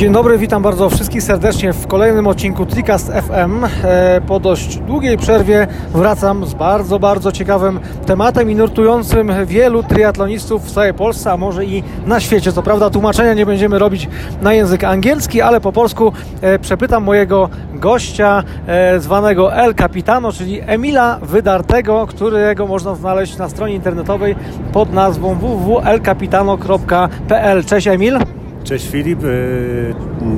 Dzień 0.00 0.12
dobry, 0.12 0.38
witam 0.38 0.62
bardzo 0.62 0.90
wszystkich 0.90 1.22
serdecznie 1.22 1.72
w 1.72 1.86
kolejnym 1.86 2.26
odcinku 2.26 2.66
Tricast 2.66 3.12
FM. 3.12 3.64
E, 3.84 4.20
po 4.26 4.40
dość 4.40 4.76
długiej 4.76 5.18
przerwie 5.18 5.66
wracam 5.94 6.46
z 6.46 6.54
bardzo, 6.54 6.98
bardzo 6.98 7.32
ciekawym 7.32 7.80
tematem 8.06 8.50
i 8.50 8.54
nurtującym 8.54 9.32
wielu 9.46 9.82
triatlonistów 9.82 10.66
w 10.66 10.72
całej 10.72 10.94
Polsce, 10.94 11.32
a 11.32 11.36
może 11.36 11.64
i 11.64 11.82
na 12.06 12.20
świecie. 12.20 12.52
Co 12.52 12.62
prawda 12.62 12.90
tłumaczenia 12.90 13.34
nie 13.34 13.46
będziemy 13.46 13.78
robić 13.78 14.08
na 14.42 14.54
język 14.54 14.84
angielski, 14.84 15.40
ale 15.40 15.60
po 15.60 15.72
polsku 15.72 16.12
e, 16.40 16.58
przepytam 16.58 17.04
mojego 17.04 17.48
gościa 17.74 18.42
e, 18.66 19.00
zwanego 19.00 19.54
El 19.54 19.74
Capitano, 19.74 20.32
czyli 20.32 20.60
Emila 20.66 21.18
Wydartego, 21.22 22.06
którego 22.06 22.66
można 22.66 22.94
znaleźć 22.94 23.36
na 23.36 23.48
stronie 23.48 23.74
internetowej 23.74 24.36
pod 24.72 24.92
nazwą 24.92 25.34
www.elcapitano.pl. 25.34 27.64
Cześć 27.64 27.86
Emil. 27.86 28.18
Cześć 28.64 28.90
Filip, 28.90 29.24
y, 29.24 29.94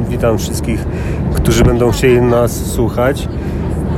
witam 0.08 0.38
wszystkich, 0.38 0.84
którzy 1.34 1.64
będą 1.64 1.90
chcieli 1.90 2.20
nas 2.20 2.66
słuchać. 2.66 3.28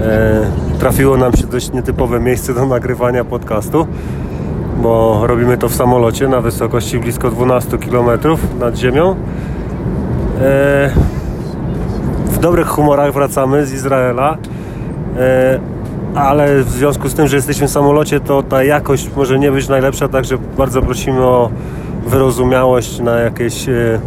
E, 0.03 0.47
trafiło 0.79 1.17
nam 1.17 1.33
się 1.33 1.47
dość 1.47 1.73
nietypowe 1.73 2.21
miejsce 2.21 2.55
do 2.55 2.67
nagrywania 2.67 3.25
podcastu, 3.25 3.87
bo 4.83 5.27
robimy 5.27 5.59
to 5.59 5.69
w 5.69 5.75
samolocie 5.75 6.29
na 6.29 6.41
wysokości 6.41 6.99
blisko 6.99 7.31
12 7.31 7.79
km 7.79 8.19
nad 8.61 8.77
ziemią. 8.77 9.11
E, 9.11 10.91
w 12.27 12.39
dobrych 12.39 12.67
humorach 12.67 13.13
wracamy 13.13 13.67
z 13.67 13.73
Izraela, 13.73 14.37
e, 15.19 15.61
ale 16.15 16.63
w 16.63 16.71
związku 16.71 17.09
z 17.09 17.15
tym, 17.15 17.29
że 17.29 17.37
jesteśmy 17.37 17.69
w 17.69 17.71
samolocie, 17.71 18.21
to 18.21 18.43
ta 18.43 18.65
jakość 18.65 19.11
może 19.17 19.39
nie 19.39 19.53
być 19.53 19.69
najlepsza, 19.69 20.09
także 20.09 20.39
bardzo 20.57 20.83
prosimy 20.83 21.23
o 21.23 21.51
wyrozumiałość 22.07 23.01
na 23.01 23.19
jakieś 23.19 23.69
e, 23.69 24.01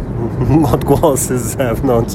odgłosy 0.74 1.38
z 1.38 1.56
zewnątrz. 1.56 2.14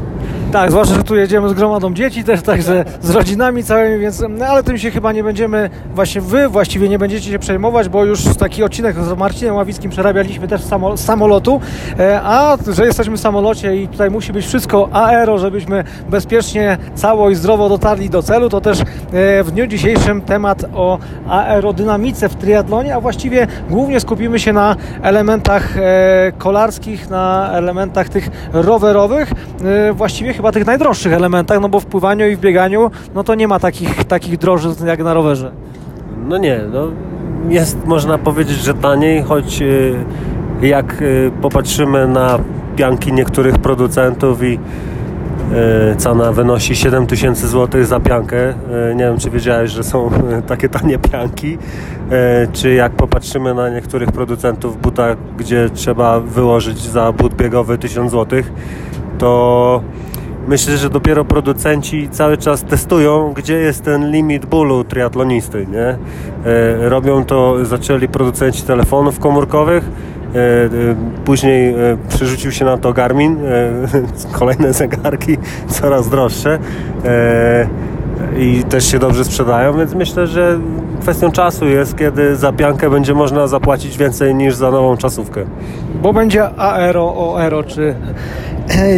Tak, 0.53 0.71
zwłaszcza, 0.71 0.95
że 0.95 1.03
tu 1.03 1.15
jedziemy 1.15 1.49
z 1.49 1.53
gromadą 1.53 1.93
dzieci 1.93 2.23
też, 2.23 2.41
także 2.41 2.85
z 3.01 3.09
rodzinami 3.09 3.63
całymi, 3.63 3.99
więc, 3.99 4.23
no, 4.29 4.45
ale 4.45 4.63
tym 4.63 4.77
się 4.77 4.91
chyba 4.91 5.11
nie 5.11 5.23
będziemy, 5.23 5.69
właśnie 5.93 6.21
wy 6.21 6.49
właściwie 6.49 6.89
nie 6.89 6.99
będziecie 6.99 7.31
się 7.31 7.39
przejmować, 7.39 7.89
bo 7.89 8.05
już 8.05 8.23
taki 8.39 8.63
odcinek 8.63 8.95
z 8.95 9.17
Marcinem 9.17 9.55
Ławickim 9.55 9.91
przerabialiśmy 9.91 10.47
też 10.47 10.61
z 10.95 10.99
samolotu, 10.99 11.61
e, 11.99 12.21
a 12.23 12.57
że 12.67 12.85
jesteśmy 12.85 13.17
w 13.17 13.19
samolocie 13.19 13.75
i 13.75 13.87
tutaj 13.87 14.11
musi 14.11 14.33
być 14.33 14.45
wszystko 14.45 14.89
aero, 14.91 15.37
żebyśmy 15.37 15.83
bezpiecznie, 16.09 16.77
cało 16.95 17.29
i 17.29 17.35
zdrowo 17.35 17.69
dotarli 17.69 18.09
do 18.09 18.23
celu, 18.23 18.49
to 18.49 18.61
też 18.61 18.81
e, 18.81 19.43
w 19.43 19.51
dniu 19.51 19.67
dzisiejszym 19.67 20.21
temat 20.21 20.65
o 20.75 20.99
aerodynamice 21.29 22.29
w 22.29 22.35
triatlonie, 22.35 22.95
a 22.95 22.99
właściwie 22.99 23.47
głównie 23.69 23.99
skupimy 23.99 24.39
się 24.39 24.53
na 24.53 24.75
elementach 25.01 25.77
e, 25.77 26.31
kolarskich, 26.37 27.09
na 27.09 27.51
elementach 27.53 28.09
tych 28.09 28.29
rowerowych, 28.53 29.31
właściwie 29.93 30.33
chyba 30.33 30.42
chyba 30.43 30.51
tych 30.51 30.65
najdroższych 30.65 31.13
elementach, 31.13 31.61
no 31.61 31.69
bo 31.69 31.79
w 31.79 31.85
pływaniu 31.85 32.27
i 32.27 32.35
w 32.35 32.39
bieganiu, 32.39 32.91
no 33.15 33.23
to 33.23 33.35
nie 33.35 33.47
ma 33.47 33.59
takich, 33.59 34.03
takich 34.03 34.37
drożyzn 34.37 34.87
jak 34.87 35.03
na 35.03 35.13
rowerze. 35.13 35.51
No 36.27 36.37
nie, 36.37 36.59
no 36.73 36.87
jest 37.49 37.85
można 37.85 38.17
powiedzieć, 38.17 38.57
że 38.57 38.73
taniej, 38.73 39.23
choć 39.23 39.61
y, 39.61 39.95
jak 40.61 41.01
y, 41.01 41.31
popatrzymy 41.41 42.07
na 42.07 42.39
pianki 42.75 43.13
niektórych 43.13 43.57
producentów 43.57 44.43
i 44.43 44.59
y, 45.91 45.95
cena 45.95 46.31
wynosi 46.31 46.75
7000 46.75 47.47
zł 47.47 47.83
za 47.83 47.99
piankę. 47.99 48.53
Nie 48.95 49.03
wiem, 49.03 49.17
czy 49.17 49.29
wiedziałeś, 49.29 49.71
że 49.71 49.83
są 49.83 50.09
takie 50.47 50.69
tanie 50.69 50.99
pianki. 50.99 51.57
Czy 52.53 52.73
jak 52.73 52.91
popatrzymy 52.91 53.53
na 53.53 53.69
niektórych 53.69 54.11
producentów 54.11 54.81
buta, 54.81 55.15
gdzie 55.37 55.69
trzeba 55.69 56.19
wyłożyć 56.19 56.79
za 56.79 57.11
but 57.11 57.33
biegowy 57.33 57.77
1000 57.77 58.11
zł, 58.11 58.43
to 59.17 59.81
myślę, 60.47 60.77
że 60.77 60.89
dopiero 60.89 61.25
producenci 61.25 62.09
cały 62.09 62.37
czas 62.37 62.63
testują, 62.63 63.33
gdzie 63.33 63.55
jest 63.55 63.83
ten 63.83 64.11
limit 64.11 64.45
bólu 64.45 64.83
triatlonisty, 64.83 65.67
nie? 65.71 65.87
E, 65.87 66.89
robią 66.89 67.25
to, 67.25 67.65
zaczęli 67.65 68.07
producenci 68.07 68.63
telefonów 68.63 69.19
komórkowych, 69.19 69.83
e, 69.83 70.39
e, 70.39 70.69
Później 71.25 71.75
przerzucił 72.09 72.51
się 72.51 72.65
na 72.65 72.77
to 72.77 72.93
Garmin, 72.93 73.37
kolejne 74.39 74.73
zegarki 74.73 75.37
coraz 75.79 76.09
droższe 76.09 76.59
i 78.37 78.63
też 78.63 78.91
się 78.91 78.99
dobrze 78.99 79.25
sprzedają, 79.25 79.77
więc 79.77 79.93
myślę, 79.93 80.27
że 80.27 80.59
kwestią 81.01 81.31
czasu 81.31 81.65
jest, 81.65 81.97
kiedy 81.97 82.35
za 82.35 82.51
piankę 82.51 82.89
będzie 82.89 83.13
można 83.13 83.47
zapłacić 83.47 83.97
więcej 83.97 84.35
niż 84.35 84.55
za 84.55 84.71
nową 84.71 84.97
czasówkę. 84.97 85.45
Bo 86.01 86.13
będzie 86.13 86.59
aero, 86.59 87.33
oero, 87.33 87.63
czy 87.63 87.95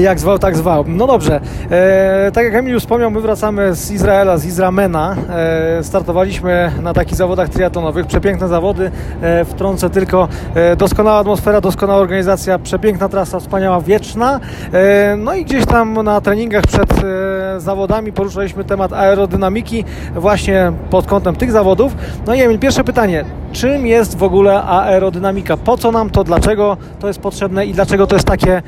jak 0.02 0.20
zwał, 0.20 0.40
tak 0.40 0.58
zwał. 0.58 0.86
No 0.88 1.08
dobrze, 1.08 1.40
e, 1.72 2.31
tak 2.34 2.46
jak 2.46 2.56
Emil 2.56 2.80
wspomniał, 2.80 3.12
my 3.12 3.22
wracamy 3.22 3.76
z 3.76 3.92
Izraela, 3.92 4.38
z 4.38 4.46
Izramena. 4.46 5.16
E, 5.30 5.84
startowaliśmy 5.84 6.72
na 6.81 6.94
takich 6.94 7.16
zawodach 7.16 7.50
triatlonowych, 7.50 8.06
przepiękne 8.06 8.48
zawody. 8.48 8.92
E, 9.22 9.46
wtrącę 9.46 9.90
tylko 9.90 10.28
e, 10.56 10.75
doskonała 10.75 11.20
atmosfera, 11.20 11.62
doskonała 11.62 12.00
organizacja, 12.00 12.59
przepiękna 12.59 13.09
trasa, 13.09 13.40
wspaniała, 13.40 13.81
wieczna. 13.81 14.40
E, 14.74 15.16
no 15.18 15.34
i 15.34 15.46
gdzieś 15.46 15.66
tam 15.66 15.94
na 16.04 16.22
treningach 16.22 16.64
przed 16.64 16.92
e, 17.04 17.59
zawodami 17.59 18.12
poruszaliśmy 18.12 18.64
temat 18.64 18.94
aerodynamiki 18.94 19.84
właśnie 20.16 20.72
pod 20.90 21.06
kątem 21.06 21.36
tych 21.36 21.52
zawodów. 21.52 21.96
No 22.28 22.36
i 22.36 22.42
Emil, 22.42 22.59
pierwsze 22.59 22.84
pytanie. 22.84 23.25
Czym 23.52 23.88
jest 23.88 24.18
w 24.18 24.24
ogóle 24.24 24.64
aerodynamika? 24.64 25.58
Po 25.58 25.78
co 25.78 25.92
nam 25.92 26.09
to? 26.09 26.24
Dlaczego 26.24 26.78
to 27.00 27.08
jest 27.08 27.20
potrzebne 27.20 27.66
i 27.66 27.74
dlaczego 27.74 28.08
to 28.08 28.16
jest 28.16 28.28
takie, 28.28 28.62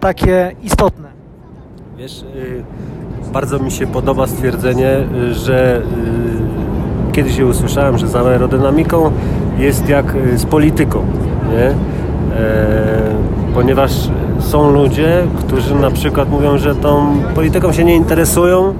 takie 0.00 0.39
istotne? 0.62 1.08
Wiesz, 1.98 2.22
y, 2.22 2.64
bardzo 3.32 3.58
mi 3.58 3.70
się 3.70 3.86
podoba 3.86 4.26
stwierdzenie, 4.26 4.90
y, 5.30 5.34
że 5.34 5.82
y, 7.10 7.12
kiedyś 7.12 7.36
je 7.36 7.46
usłyszałem, 7.46 7.98
że 7.98 8.08
z 8.08 8.16
aerodynamiką 8.16 9.10
jest 9.58 9.88
jak 9.88 10.14
z 10.36 10.44
polityką, 10.44 11.02
nie? 11.50 11.74
E, 12.36 13.30
ponieważ 13.54 13.92
są 14.38 14.70
ludzie, 14.72 15.22
którzy 15.38 15.74
na 15.74 15.90
przykład 15.90 16.30
mówią, 16.30 16.58
że 16.58 16.74
tą 16.74 17.16
polityką 17.34 17.72
się 17.72 17.84
nie 17.84 17.96
interesują, 17.96 18.74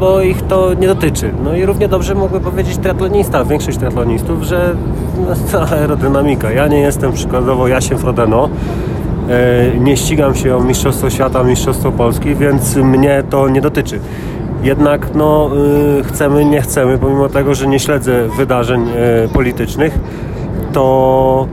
bo 0.00 0.20
ich 0.20 0.42
to 0.42 0.74
nie 0.74 0.86
dotyczy. 0.86 1.30
No 1.44 1.56
i 1.56 1.66
równie 1.66 1.88
dobrze 1.88 2.14
mógłby 2.14 2.40
powiedzieć 2.40 2.76
triatlonista, 2.78 3.44
większość 3.44 3.78
triatlonistów, 3.78 4.42
że 4.42 4.74
no, 5.52 5.60
aerodynamika. 5.76 6.50
Ja 6.50 6.66
nie 6.66 6.80
jestem 6.80 7.12
przykładowo 7.12 7.68
Jasiem 7.68 7.98
Frodeno, 7.98 8.48
nie 9.80 9.96
ścigam 9.96 10.34
się 10.34 10.56
o 10.56 10.60
Mistrzostwo 10.60 11.10
Świata, 11.10 11.44
Mistrzostwo 11.44 11.92
Polski, 11.92 12.34
więc 12.34 12.76
mnie 12.76 13.22
to 13.30 13.48
nie 13.48 13.60
dotyczy. 13.60 14.00
Jednak 14.62 15.14
no, 15.14 15.50
y, 16.00 16.04
chcemy, 16.04 16.44
nie 16.44 16.60
chcemy, 16.60 16.98
pomimo 16.98 17.28
tego, 17.28 17.54
że 17.54 17.66
nie 17.66 17.78
śledzę 17.78 18.28
wydarzeń 18.36 18.86
e, 18.88 19.28
politycznych, 19.28 19.98
to 20.72 21.46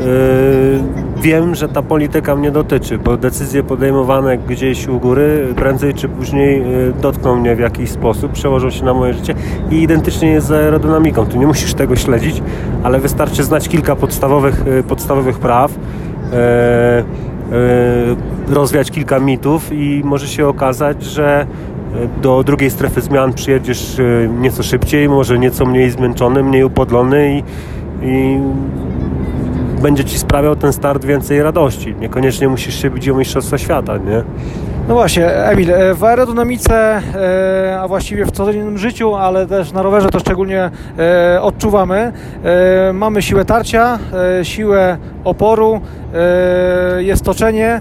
y, 0.00 1.22
wiem, 1.22 1.54
że 1.54 1.68
ta 1.68 1.82
polityka 1.82 2.36
mnie 2.36 2.50
dotyczy, 2.50 2.98
bo 2.98 3.16
decyzje 3.16 3.62
podejmowane 3.62 4.38
gdzieś 4.38 4.88
u 4.88 5.00
góry 5.00 5.54
prędzej 5.56 5.94
czy 5.94 6.08
później 6.08 6.62
y, 6.62 6.92
dotkną 7.02 7.36
mnie 7.36 7.56
w 7.56 7.60
jakiś 7.60 7.90
sposób, 7.90 8.32
przełożą 8.32 8.70
się 8.70 8.84
na 8.84 8.94
moje 8.94 9.14
życie 9.14 9.34
i 9.70 9.82
identycznie 9.82 10.28
jest 10.28 10.46
z 10.46 10.50
aerodynamiką. 10.50 11.26
Tu 11.26 11.38
nie 11.38 11.46
musisz 11.46 11.74
tego 11.74 11.96
śledzić, 11.96 12.42
ale 12.82 13.00
wystarczy 13.00 13.44
znać 13.44 13.68
kilka 13.68 13.96
podstawowych, 13.96 14.64
podstawowych 14.88 15.38
praw 15.38 15.70
E, 15.70 15.74
e, 15.74 15.95
rozwiać 18.48 18.90
kilka 18.90 19.20
mitów 19.20 19.72
i 19.72 20.02
może 20.04 20.28
się 20.28 20.48
okazać, 20.48 21.02
że 21.02 21.46
e, 21.94 22.22
do 22.22 22.42
drugiej 22.42 22.70
strefy 22.70 23.00
zmian 23.00 23.32
przyjedziesz 23.32 23.96
nieco 24.38 24.62
szybciej, 24.62 25.08
może 25.08 25.38
nieco 25.38 25.66
mniej 25.66 25.90
zmęczony, 25.90 26.42
mniej 26.42 26.64
upodlony 26.64 27.30
i, 27.30 27.42
i 28.06 28.38
będzie 29.82 30.04
ci 30.04 30.18
sprawiał 30.18 30.56
ten 30.56 30.72
start 30.72 31.04
więcej 31.04 31.42
radości. 31.42 31.94
Niekoniecznie 32.00 32.48
musisz 32.48 32.82
się 32.82 32.90
bić 32.90 33.08
o 33.08 33.14
Mistrzostwo 33.14 33.58
Świata, 33.58 33.96
nie? 33.96 34.22
No 34.88 34.94
właśnie, 34.94 35.34
Emil, 35.34 35.68
w 35.94 36.04
aerodynamice, 36.04 37.02
a 37.80 37.88
właściwie 37.88 38.26
w 38.26 38.30
codziennym 38.30 38.78
życiu, 38.78 39.14
ale 39.14 39.46
też 39.46 39.72
na 39.72 39.82
rowerze 39.82 40.08
to 40.08 40.18
szczególnie 40.18 40.70
odczuwamy. 41.40 42.12
Mamy 42.92 43.22
siłę 43.22 43.44
tarcia, 43.44 43.98
siłę 44.42 44.96
oporu, 45.24 45.80
jest 46.98 47.24
toczenie. 47.24 47.80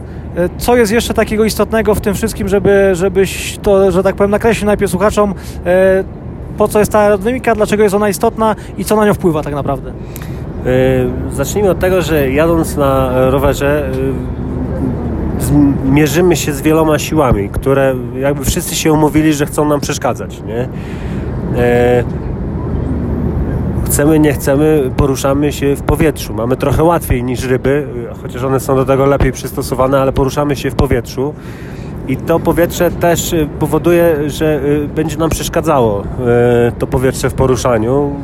Co 0.58 0.76
jest 0.76 0.92
jeszcze 0.92 1.14
takiego 1.14 1.46
istotnego 1.46 1.96
w 1.96 2.02
tym 2.02 2.14
wszystkim, 2.14 2.48
żeby, 2.48 2.90
żebyś 2.94 3.58
to, 3.58 3.92
że 3.92 4.04
tak 4.04 4.16
powiem, 4.16 4.32
nakreślił 4.32 4.66
najpierw 4.66 4.92
słuchaczom, 4.92 5.34
po 6.58 6.68
co 6.68 6.80
jest 6.80 6.92
ta 6.92 7.00
aerodynamika, 7.00 7.56
dlaczego 7.56 7.84
jest 7.84 7.96
ona 7.96 8.10
istotna 8.10 8.56
i 8.78 8.86
co 8.86 8.96
na 8.96 9.06
nią 9.06 9.14
wpływa 9.14 9.44
tak 9.44 9.54
naprawdę? 9.54 9.92
Zacznijmy 11.32 11.70
od 11.70 11.80
tego, 11.80 12.02
że 12.02 12.32
jadąc 12.32 12.78
na 12.78 13.12
rowerze 13.30 13.90
mierzymy 15.86 16.36
się 16.36 16.54
z 16.54 16.62
wieloma 16.62 17.00
siłami, 17.00 17.50
które 17.50 17.96
jakby 18.20 18.46
wszyscy 18.46 18.76
się 18.76 18.94
umówili, 18.94 19.34
że 19.34 19.46
chcą 19.46 19.66
nam 19.66 19.80
przeszkadzać. 19.80 20.42
Nie? 20.44 20.70
E, 21.62 22.04
chcemy, 23.86 24.20
nie 24.20 24.34
chcemy, 24.34 24.92
poruszamy 24.98 25.52
się 25.52 25.76
w 25.76 25.82
powietrzu. 25.82 26.34
Mamy 26.34 26.58
trochę 26.58 26.84
łatwiej 26.84 27.24
niż 27.24 27.44
ryby, 27.44 27.88
chociaż 28.22 28.44
one 28.44 28.60
są 28.60 28.76
do 28.76 28.86
tego 28.86 29.06
lepiej 29.06 29.32
przystosowane, 29.32 30.02
ale 30.02 30.12
poruszamy 30.12 30.56
się 30.56 30.72
w 30.72 30.76
powietrzu. 30.76 31.34
I 32.08 32.18
to 32.18 32.40
powietrze 32.40 32.92
też 32.92 33.36
powoduje, 33.60 34.30
że 34.30 34.62
będzie 34.96 35.18
nam 35.18 35.30
przeszkadzało 35.30 36.04
to 36.80 36.88
powietrze 36.88 37.30
w 37.30 37.34
poruszaniu. 37.34 38.16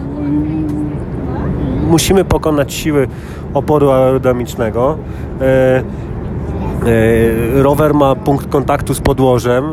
Musimy 1.87 2.25
pokonać 2.25 2.73
siły 2.73 3.07
oporu 3.53 3.91
aerodynamicznego. 3.91 4.97
Rower 7.53 7.93
ma 7.93 8.15
punkt 8.15 8.49
kontaktu 8.49 8.93
z 8.93 9.01
podłożem. 9.01 9.63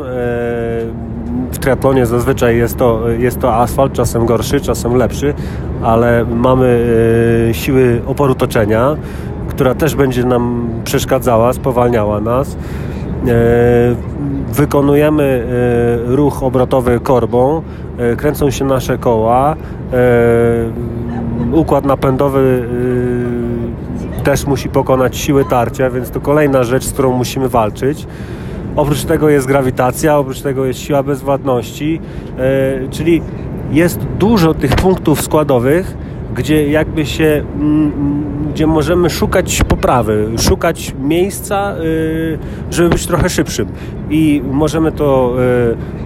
W 1.51 1.57
triatlonie 1.59 2.05
zazwyczaj 2.05 2.57
jest 2.57 2.77
to, 2.77 3.09
jest 3.09 3.39
to 3.39 3.55
asfalt, 3.55 3.93
czasem 3.93 4.25
gorszy, 4.25 4.61
czasem 4.61 4.95
lepszy, 4.95 5.33
ale 5.83 6.25
mamy 6.25 6.85
e, 7.49 7.53
siły 7.53 8.01
oporu 8.05 8.35
toczenia, 8.35 8.95
która 9.47 9.75
też 9.75 9.95
będzie 9.95 10.23
nam 10.23 10.69
przeszkadzała, 10.83 11.53
spowalniała 11.53 12.21
nas. 12.21 12.55
E, 12.55 12.55
wykonujemy 14.53 15.47
e, 16.07 16.15
ruch 16.15 16.43
obrotowy 16.43 16.99
korbą, 16.99 17.61
kręcą 18.17 18.51
się 18.51 18.65
nasze 18.65 18.97
koła, 18.97 19.55
układ 21.51 21.85
napędowy 21.85 22.67
też 24.19 24.45
musi 24.45 24.69
pokonać 24.69 25.17
siły 25.17 25.45
tarcia, 25.45 25.89
więc 25.89 26.09
to 26.11 26.21
kolejna 26.21 26.63
rzecz, 26.63 26.83
z 26.83 26.93
którą 26.93 27.17
musimy 27.17 27.49
walczyć. 27.49 28.07
Oprócz 28.75 29.03
tego 29.03 29.29
jest 29.29 29.47
grawitacja, 29.47 30.17
oprócz 30.17 30.41
tego 30.41 30.65
jest 30.65 30.79
siła 30.79 31.03
bezwładności, 31.03 32.01
e, 32.37 32.89
czyli 32.89 33.21
jest 33.71 33.99
dużo 34.19 34.53
tych 34.53 34.75
punktów 34.75 35.21
składowych, 35.21 35.97
gdzie 36.35 36.69
jakby 36.69 37.05
się, 37.05 37.43
mm, 37.55 37.91
gdzie 38.53 38.67
możemy 38.67 39.09
szukać 39.09 39.61
poprawy, 39.67 40.29
szukać 40.39 40.95
miejsca, 41.01 41.75
e, 41.75 42.73
żeby 42.73 42.89
być 42.89 43.07
trochę 43.07 43.29
szybszym. 43.29 43.67
I 44.09 44.41
możemy 44.51 44.91
to, 44.91 45.35
e, 45.39 45.98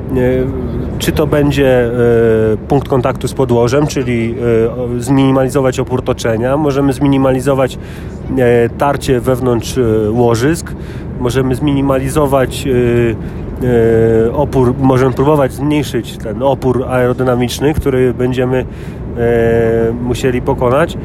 czy 1.00 1.12
to 1.12 1.28
będzie 1.28 1.92
punkt 2.68 2.88
kontaktu 2.88 3.28
z 3.28 3.34
podłożem, 3.34 3.88
czyli 3.88 4.36
zminimalizować 5.00 5.80
opór 5.80 6.02
toczenia, 6.02 6.58
możemy 6.58 6.94
zminimalizować 6.94 7.78
tarcie 8.78 9.20
wewnątrz 9.20 9.80
łożysk, 10.12 10.72
możemy 11.20 11.56
zminimalizować 11.56 12.68
opór, 14.34 14.74
możemy 14.80 15.14
próbować 15.14 15.54
zmniejszyć 15.54 16.18
ten 16.18 16.44
opór 16.44 16.86
aerodynamiczny, 16.90 17.74
który 17.74 18.14
będziemy 18.14 18.66
musieli 20.02 20.42
pokonać. 20.42 20.98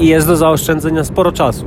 I 0.00 0.06
jest 0.06 0.26
do 0.26 0.36
zaoszczędzenia 0.36 1.04
sporo 1.04 1.32
czasu. 1.32 1.64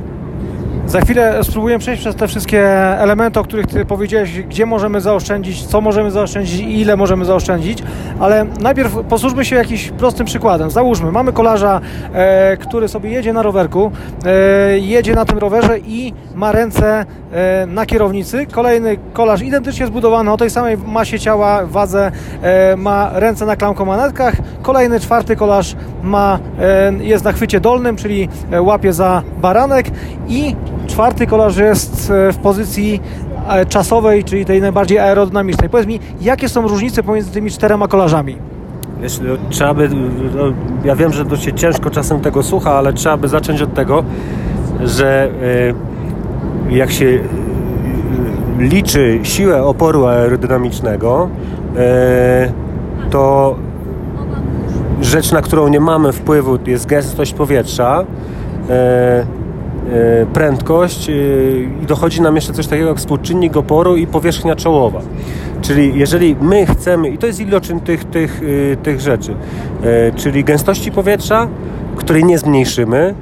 Za 0.86 1.00
chwilę 1.00 1.44
spróbuję 1.44 1.78
przejść 1.78 2.00
przez 2.02 2.16
te 2.16 2.28
wszystkie 2.28 2.68
elementy, 2.98 3.40
o 3.40 3.44
których 3.44 3.66
Ty 3.66 3.84
powiedziałeś, 3.84 4.42
gdzie 4.42 4.66
możemy 4.66 5.00
zaoszczędzić, 5.00 5.66
co 5.66 5.80
możemy 5.80 6.10
zaoszczędzić 6.10 6.60
i 6.60 6.80
ile 6.80 6.96
możemy 6.96 7.24
zaoszczędzić, 7.24 7.78
ale 8.20 8.46
najpierw 8.60 8.96
posłużmy 9.08 9.44
się 9.44 9.56
jakimś 9.56 9.90
prostym 9.90 10.26
przykładem. 10.26 10.70
Załóżmy, 10.70 11.12
mamy 11.12 11.32
kolarza, 11.32 11.80
e, 12.12 12.56
który 12.56 12.88
sobie 12.88 13.10
jedzie 13.10 13.32
na 13.32 13.42
rowerku, 13.42 13.90
e, 14.24 14.78
jedzie 14.78 15.14
na 15.14 15.24
tym 15.24 15.38
rowerze 15.38 15.78
i 15.78 16.12
ma 16.34 16.52
ręce 16.52 17.04
e, 17.32 17.66
na 17.66 17.86
kierownicy. 17.86 18.46
Kolejny 18.46 18.96
kolarz 19.12 19.42
identycznie 19.42 19.86
zbudowany, 19.86 20.32
o 20.32 20.36
tej 20.36 20.50
samej 20.50 20.78
masie 20.78 21.18
ciała, 21.18 21.66
wadze, 21.66 22.12
e, 22.42 22.76
ma 22.76 23.10
ręce 23.12 23.46
na 23.46 23.56
klamkomanetkach. 23.56 24.34
Kolejny, 24.62 25.00
czwarty 25.00 25.36
kolarz 25.36 25.76
ma, 26.02 26.38
e, 26.60 26.92
jest 27.00 27.24
na 27.24 27.32
chwycie 27.32 27.60
dolnym, 27.60 27.96
czyli 27.96 28.28
e, 28.50 28.62
łapie 28.62 28.92
za 28.92 29.22
baranek 29.40 29.86
i 30.28 30.56
czwarty 30.96 31.26
kolarz 31.26 31.56
jest 31.56 32.10
e, 32.10 32.32
w 32.32 32.36
pozycji 32.36 33.00
e, 33.48 33.66
czasowej, 33.66 34.24
czyli 34.24 34.44
tej 34.44 34.60
najbardziej 34.60 34.98
aerodynamicznej. 34.98 35.68
Powiedz 35.70 35.86
mi, 35.86 36.00
jakie 36.20 36.48
są 36.48 36.68
różnice 36.68 37.02
pomiędzy 37.02 37.30
tymi 37.30 37.50
czterema 37.50 37.88
kolarzami? 37.88 38.36
Wiesz, 39.02 39.20
no, 39.20 39.36
trzeba 39.50 39.74
by, 39.74 39.88
no, 40.34 40.42
ja 40.84 40.96
wiem, 40.96 41.12
że 41.12 41.24
to 41.24 41.36
się 41.36 41.52
ciężko 41.52 41.90
czasem 41.90 42.20
tego 42.20 42.42
słucha, 42.42 42.72
ale 42.72 42.92
trzeba 42.92 43.16
by 43.16 43.28
zacząć 43.28 43.62
od 43.62 43.74
tego, 43.74 44.04
że 44.84 45.28
y, 46.70 46.74
jak 46.76 46.90
się 46.90 47.18
liczy 48.58 49.20
siłę 49.22 49.64
oporu 49.64 50.06
aerodynamicznego, 50.06 51.28
to 53.10 53.54
rzecz, 55.00 55.32
na 55.32 55.42
którą 55.42 55.68
nie 55.68 55.80
mamy 55.80 56.12
wpływu 56.12 56.58
jest 56.66 56.86
gęstość 56.86 57.32
powietrza, 57.32 58.04
E, 58.70 59.26
prędkość 60.32 61.10
e, 61.10 61.12
i 61.82 61.86
dochodzi 61.86 62.22
nam 62.22 62.36
jeszcze 62.36 62.52
coś 62.52 62.66
takiego 62.66 62.88
jak 62.88 62.98
współczynnik 62.98 63.56
oporu 63.56 63.96
i 63.96 64.06
powierzchnia 64.06 64.56
czołowa. 64.56 65.00
Czyli 65.62 65.98
jeżeli 65.98 66.36
my 66.40 66.66
chcemy, 66.66 67.08
i 67.08 67.18
to 67.18 67.26
jest 67.26 67.40
iloczyn 67.40 67.80
tych, 67.80 68.04
tych, 68.04 68.42
e, 68.72 68.76
tych 68.76 69.00
rzeczy, 69.00 69.34
czyli 70.16 70.44
gęstości 70.44 70.92
powietrza, 70.92 71.48
której 71.96 72.24
nie 72.24 72.38
zmniejszymy, 72.38 73.14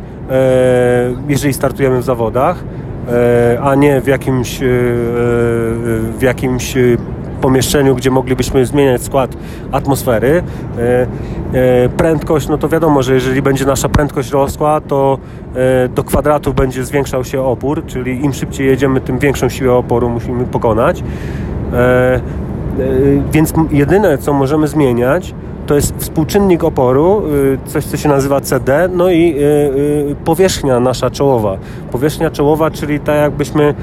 jeżeli 1.29 1.55
startujemy 1.55 2.01
w 2.01 2.05
zawodach, 2.05 2.65
a 3.63 3.75
nie 3.75 4.01
w 4.01 4.07
jakimś, 4.07 4.59
w 6.19 6.23
jakimś 6.23 6.75
pomieszczeniu, 7.45 7.95
gdzie 7.95 8.11
moglibyśmy 8.11 8.67
zmieniać 8.67 9.03
skład 9.03 9.37
atmosfery. 9.73 10.43
E, 10.79 11.07
e, 11.53 11.89
prędkość, 11.89 12.49
no 12.49 12.59
to 12.59 12.69
wiadomo, 12.69 13.03
że 13.03 13.15
jeżeli 13.15 13.43
będzie 13.43 13.65
nasza 13.67 13.89
prędkość 13.89 14.31
rosła, 14.31 14.81
to 14.81 15.19
e, 15.55 15.89
do 15.89 16.05
kwadratu 16.05 16.55
będzie 16.55 16.85
zwiększał 16.85 17.25
się 17.25 17.43
opór, 17.43 17.87
czyli 17.87 18.25
im 18.25 18.33
szybciej 18.33 18.67
jedziemy, 18.67 19.01
tym 19.01 19.19
większą 19.19 19.49
siłę 19.49 19.73
oporu 19.73 20.11
musimy 20.11 20.45
pokonać. 20.45 21.03
Więc 23.33 23.53
jedyne, 23.71 24.19
co 24.19 24.33
możemy 24.33 24.69
zmieniać, 24.69 25.35
to 25.67 25.75
jest 25.75 25.95
współczynnik 25.99 26.65
oporu, 26.65 27.23
coś 27.67 27.85
co 27.85 27.97
się 27.97 28.09
nazywa 28.09 28.41
CD, 28.41 28.89
no 28.93 29.11
i 29.11 29.35
powierzchnia 30.25 30.81
nasza 30.81 31.11
czołowa. 31.11 31.57
Powierzchnia 31.93 32.31
czołowa, 32.31 32.71
czyli 32.71 33.01
tak 33.01 33.17
jakbyśmy 33.17 33.75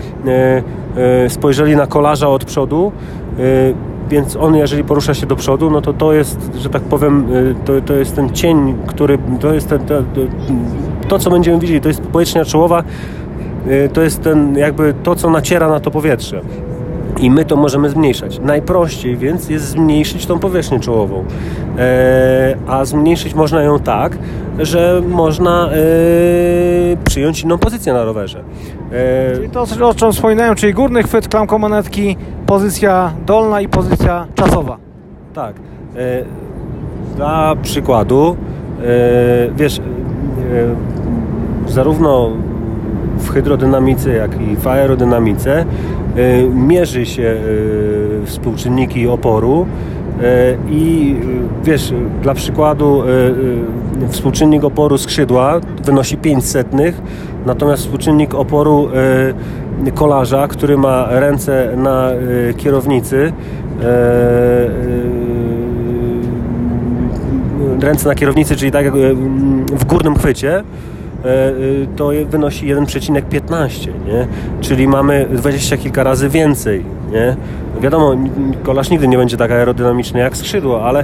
spojrzeli 1.28 1.76
na 1.76 1.88
kolarza 1.88 2.30
od 2.30 2.46
przodu, 2.46 2.92
Y, 3.40 3.74
więc 4.10 4.36
on 4.36 4.56
jeżeli 4.56 4.84
porusza 4.84 5.14
się 5.14 5.26
do 5.26 5.36
przodu, 5.36 5.72
no 5.72 5.82
to 5.82 5.94
to 5.94 6.14
jest, 6.14 6.52
że 6.58 6.70
tak 6.70 6.82
powiem, 6.82 7.34
y, 7.34 7.56
to, 7.66 7.82
to 7.82 7.94
jest 7.94 8.16
ten 8.16 8.30
cień, 8.30 8.76
który, 8.88 9.18
to 9.40 9.54
jest 9.54 9.70
ten, 9.70 9.80
to, 9.80 10.04
to 11.08 11.20
co 11.20 11.30
będziemy 11.30 11.60
widzieli, 11.60 11.82
to 11.82 11.88
jest 11.88 12.02
powierzchnia 12.02 12.46
czołowa, 12.46 12.84
y, 13.68 13.90
to 13.94 14.02
jest 14.02 14.22
ten 14.22 14.58
jakby 14.58 14.94
to, 15.04 15.16
co 15.16 15.30
naciera 15.30 15.70
na 15.70 15.80
to 15.80 15.92
powietrze. 15.92 16.42
I 17.22 17.30
my 17.30 17.46
to 17.46 17.56
możemy 17.56 17.90
zmniejszać. 17.90 18.40
Najprościej 18.40 19.18
więc 19.18 19.50
jest 19.50 19.66
zmniejszyć 19.66 20.26
tą 20.26 20.40
powierzchnię 20.40 20.80
czołową. 20.80 21.26
E, 21.78 22.56
a 22.68 22.86
zmniejszyć 22.86 23.34
można 23.34 23.62
ją 23.64 23.80
tak, 23.80 24.18
że 24.60 25.02
można 25.10 25.70
e, 25.70 25.76
przyjąć 27.04 27.42
inną 27.42 27.58
pozycję 27.58 27.94
na 27.94 28.04
rowerze. 28.04 28.44
E, 28.92 29.36
czyli 29.36 29.50
to, 29.50 29.66
o 29.82 29.94
czym 29.94 30.12
wspominałem, 30.12 30.56
czyli 30.56 30.74
górny 30.74 31.04
chwyt, 31.04 31.28
klamką 31.28 31.58
manetki, 31.58 32.18
pozycja 32.46 33.12
dolna 33.26 33.62
i 33.62 33.68
pozycja 33.68 34.28
czasowa. 34.36 34.78
Tak. 35.34 35.56
E, 35.96 36.24
dla 37.16 37.56
przykładu, 37.62 38.36
e, 38.80 38.86
wiesz, 39.56 39.80
e, 39.80 39.82
zarówno 41.72 42.30
w 43.18 43.30
hydrodynamice, 43.30 44.10
jak 44.10 44.42
i 44.42 44.56
w 44.56 44.68
aerodynamice 44.68 45.66
mierzy 46.54 47.06
się 47.06 47.36
współczynniki 48.26 49.08
oporu 49.08 49.66
i 50.70 51.16
wiesz, 51.64 51.94
dla 52.22 52.34
przykładu 52.34 53.04
współczynnik 54.10 54.64
oporu 54.64 54.98
skrzydła 54.98 55.60
wynosi 55.86 56.18
5 56.18 56.46
setnych, 56.46 57.02
natomiast 57.46 57.84
współczynnik 57.84 58.34
oporu 58.34 58.90
kolarza, 59.96 60.48
który 60.48 60.78
ma 60.78 61.08
ręce 61.10 61.74
na 61.78 62.10
kierownicy 62.58 63.34
ręce 67.82 68.10
na 68.10 68.16
kierownicy, 68.16 68.56
czyli 68.56 68.72
tak 68.72 68.92
w 69.74 69.86
górnym 69.86 70.16
chwycie, 70.16 70.64
to 71.96 72.10
wynosi 72.30 72.76
1,15, 72.76 73.88
nie? 74.08 74.28
czyli 74.62 74.88
mamy 74.88 75.28
dwadzieścia 75.32 75.78
kilka 75.78 76.04
razy 76.04 76.30
więcej. 76.30 76.86
Nie? 77.12 77.36
Wiadomo, 77.82 78.16
kolarz 78.64 78.90
nigdy 78.90 79.08
nie 79.08 79.18
będzie 79.18 79.38
tak 79.38 79.52
aerodynamiczny 79.52 80.20
jak 80.20 80.38
skrzydło, 80.38 80.86
ale 80.86 81.04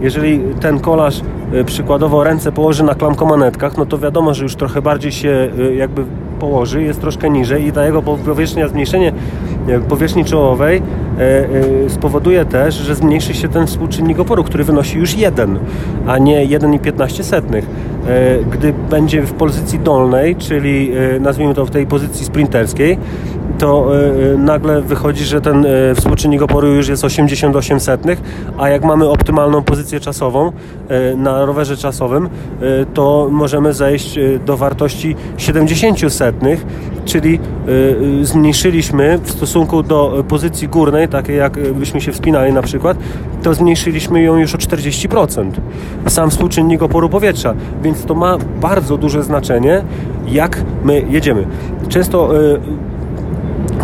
jeżeli 0.00 0.40
ten 0.60 0.80
kolarz 0.80 1.20
przykładowo 1.66 2.24
ręce 2.24 2.52
położy 2.52 2.84
na 2.84 2.94
klamkomanetkach, 2.94 3.78
no 3.78 3.86
to 3.86 3.98
wiadomo, 3.98 4.34
że 4.34 4.42
już 4.42 4.56
trochę 4.56 4.82
bardziej 4.82 5.12
się 5.12 5.50
jakby 5.76 6.04
położy, 6.40 6.82
jest 6.82 7.00
troszkę 7.00 7.30
niżej 7.30 7.66
i 7.66 7.72
ta 7.72 7.86
jego 7.86 8.02
powierzchnia, 8.02 8.68
zmniejszenie 8.68 9.08
e, 9.08 9.12
powierzchni 9.88 10.24
czołowej 10.24 10.82
e, 11.18 11.20
e, 11.20 11.90
spowoduje 11.90 12.44
też, 12.44 12.74
że 12.74 12.94
zmniejszy 12.94 13.34
się 13.34 13.48
ten 13.48 13.66
współczynnik 13.66 14.18
oporu, 14.18 14.44
który 14.44 14.64
wynosi 14.64 14.98
już 14.98 15.14
1, 15.14 15.58
a 16.06 16.18
nie 16.18 16.46
1,15. 16.46 17.62
Gdy 18.50 18.72
będzie 18.90 19.22
w 19.22 19.32
pozycji 19.32 19.78
dolnej, 19.78 20.36
czyli 20.36 20.92
nazwijmy 21.20 21.54
to 21.54 21.66
w 21.66 21.70
tej 21.70 21.86
pozycji 21.86 22.26
sprinterskiej, 22.26 22.98
to 23.62 23.86
nagle 24.38 24.82
wychodzi, 24.82 25.24
że 25.24 25.40
ten 25.40 25.66
współczynnik 25.94 26.42
oporu 26.42 26.68
już 26.68 26.88
jest 26.88 27.04
88 27.04 27.80
setnych, 27.80 28.22
a 28.58 28.68
jak 28.68 28.84
mamy 28.84 29.08
optymalną 29.08 29.62
pozycję 29.62 30.00
czasową 30.00 30.52
na 31.16 31.44
rowerze 31.44 31.76
czasowym, 31.76 32.28
to 32.94 33.28
możemy 33.30 33.72
zejść 33.72 34.18
do 34.46 34.56
wartości 34.56 35.16
70 35.36 36.12
setnych, 36.12 36.66
czyli 37.04 37.38
zmniejszyliśmy 38.22 39.18
w 39.22 39.30
stosunku 39.30 39.82
do 39.82 40.24
pozycji 40.28 40.68
górnej, 40.68 41.08
takiej 41.08 41.36
jak 41.36 41.72
byśmy 41.72 42.00
się 42.00 42.12
wspinali 42.12 42.52
na 42.52 42.62
przykład, 42.62 42.96
to 43.42 43.54
zmniejszyliśmy 43.54 44.22
ją 44.22 44.36
już 44.36 44.54
o 44.54 44.58
40%. 44.58 45.50
Sam 46.06 46.30
współczynnik 46.30 46.82
oporu 46.82 47.08
powietrza, 47.08 47.54
więc 47.82 48.04
to 48.04 48.14
ma 48.14 48.38
bardzo 48.60 48.96
duże 48.96 49.22
znaczenie, 49.22 49.82
jak 50.26 50.62
my 50.84 51.02
jedziemy. 51.10 51.46
Często 51.88 52.30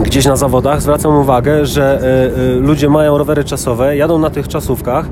gdzieś 0.02 0.26
na 0.26 0.36
zawodach 0.36 0.82
zwracam 0.82 1.16
uwagę, 1.16 1.66
że 1.66 2.00
y, 2.36 2.40
y, 2.40 2.60
ludzie 2.60 2.88
mają 2.88 3.18
rowery 3.18 3.44
czasowe, 3.44 3.96
jadą 3.96 4.18
na 4.18 4.30
tych 4.30 4.48
czasówkach, 4.48 5.08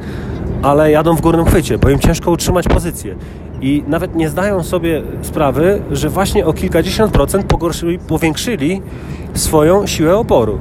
ale 0.62 0.90
jadą 0.90 1.16
w 1.16 1.20
górnym 1.20 1.46
chwycie, 1.46 1.78
bo 1.78 1.90
im 1.90 1.98
ciężko 1.98 2.30
utrzymać 2.30 2.68
pozycję. 2.68 3.14
I 3.60 3.84
nawet 3.88 4.14
nie 4.14 4.28
zdają 4.28 4.62
sobie 4.62 5.02
sprawy, 5.22 5.82
że 5.90 6.08
właśnie 6.08 6.46
o 6.46 6.52
kilkadziesiąt 6.52 7.12
procent 7.12 7.46
powiększyli 8.08 8.82
swoją 9.34 9.86
siłę 9.86 10.16
oporu 10.16 10.58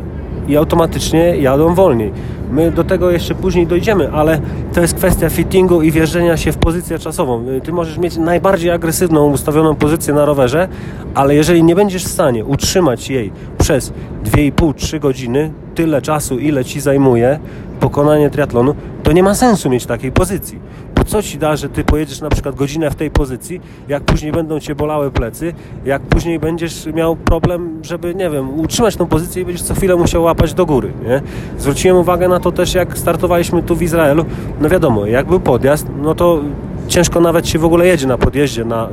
i 0.48 0.58
automatycznie 0.58 1.38
jadą 1.38 1.76
wolniej. 1.76 2.12
My 2.56 2.72
do 2.72 2.84
tego 2.84 3.12
jeszcze 3.12 3.36
później 3.36 3.68
dojdziemy, 3.68 4.12
ale 4.12 4.42
to 4.74 4.82
jest 4.82 4.94
kwestia 4.94 5.30
fittingu 5.30 5.82
i 5.82 5.92
wjeżdżenia 5.92 6.38
się 6.38 6.52
w 6.52 6.58
pozycję 6.58 7.00
czasową. 7.00 7.46
Ty 7.64 7.72
możesz 7.72 7.98
mieć 7.98 8.18
najbardziej 8.18 8.72
agresywną 8.72 9.32
ustawioną 9.32 9.76
pozycję 9.76 10.14
na 10.14 10.26
rowerze, 10.26 10.68
ale 11.16 11.36
jeżeli 11.36 11.64
nie 11.64 11.76
będziesz 11.76 12.06
w 12.06 12.08
stanie 12.08 12.46
utrzymać 12.46 13.10
jej 13.10 13.32
przez 13.58 13.94
2,5-3 14.26 15.00
godziny, 15.00 15.52
tyle 15.76 16.02
czasu, 16.02 16.40
ile 16.40 16.66
ci 16.66 16.82
zajmuje 16.82 17.40
pokonanie 17.80 18.30
triatlonu, 18.30 18.76
to 19.04 19.12
nie 19.12 19.24
ma 19.24 19.36
sensu 19.36 19.70
mieć 19.70 19.86
takiej 19.86 20.12
pozycji 20.12 20.60
co 21.06 21.24
ci 21.24 21.38
da, 21.38 21.56
że 21.56 21.70
ty 21.70 21.84
pojedziesz 21.84 22.22
na 22.22 22.30
przykład 22.30 22.56
godzinę 22.56 22.92
w 22.92 22.96
tej 22.96 23.12
pozycji, 23.12 23.62
jak 23.88 24.04
później 24.04 24.32
będą 24.32 24.60
cię 24.60 24.76
bolały 24.76 25.12
plecy, 25.12 25.54
jak 25.86 26.02
później 26.02 26.40
będziesz 26.40 26.86
miał 26.86 27.16
problem, 27.16 27.80
żeby, 27.84 28.16
nie 28.16 28.30
wiem, 28.30 28.60
utrzymać 28.60 28.96
tą 28.96 29.06
pozycję 29.06 29.42
i 29.42 29.46
będziesz 29.46 29.64
co 29.64 29.74
chwilę 29.74 29.96
musiał 29.96 30.24
łapać 30.24 30.54
do 30.54 30.66
góry, 30.66 30.94
nie? 31.08 31.22
Zwróciłem 31.58 31.98
uwagę 31.98 32.28
na 32.28 32.40
to 32.40 32.45
też, 32.52 32.74
jak 32.74 32.98
startowaliśmy 32.98 33.64
tu 33.64 33.76
w 33.76 33.82
Izraelu, 33.82 34.26
no 34.62 34.70
wiadomo, 34.70 35.06
jak 35.06 35.28
był 35.28 35.40
podjazd, 35.40 35.88
no 36.02 36.16
to 36.16 36.42
ciężko 36.88 37.20
nawet 37.20 37.48
się 37.48 37.60
w 37.60 37.66
ogóle 37.66 37.88
jedzie 37.88 38.08
na 38.08 38.18
podjeździe, 38.18 38.66
na, 38.66 38.88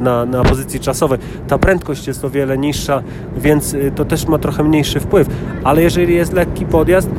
na, 0.00 0.24
na 0.24 0.42
pozycji 0.42 0.80
czasowej. 0.80 1.18
Ta 1.48 1.58
prędkość 1.58 2.06
jest 2.06 2.24
o 2.24 2.30
wiele 2.30 2.58
niższa, 2.58 3.02
więc 3.36 3.74
y, 3.74 3.92
to 3.96 4.04
też 4.04 4.26
ma 4.26 4.38
trochę 4.38 4.62
mniejszy 4.62 5.00
wpływ. 5.00 5.28
Ale 5.64 5.82
jeżeli 5.82 6.14
jest 6.14 6.32
lekki 6.32 6.66
podjazd, 6.66 7.10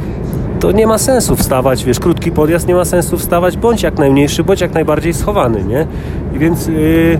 to 0.59 0.71
nie 0.71 0.87
ma 0.87 0.97
sensu 0.97 1.35
wstawać, 1.35 1.83
wiesz, 1.83 1.99
krótki 1.99 2.31
podjazd 2.31 2.67
nie 2.67 2.75
ma 2.75 2.85
sensu 2.85 3.17
wstawać, 3.17 3.57
bądź 3.57 3.83
jak 3.83 3.99
najmniejszy, 3.99 4.43
bądź 4.43 4.61
jak 4.61 4.73
najbardziej 4.73 5.13
schowany, 5.13 5.63
nie? 5.63 5.87
I 6.35 6.39
więc 6.39 6.67
yy, 6.67 7.19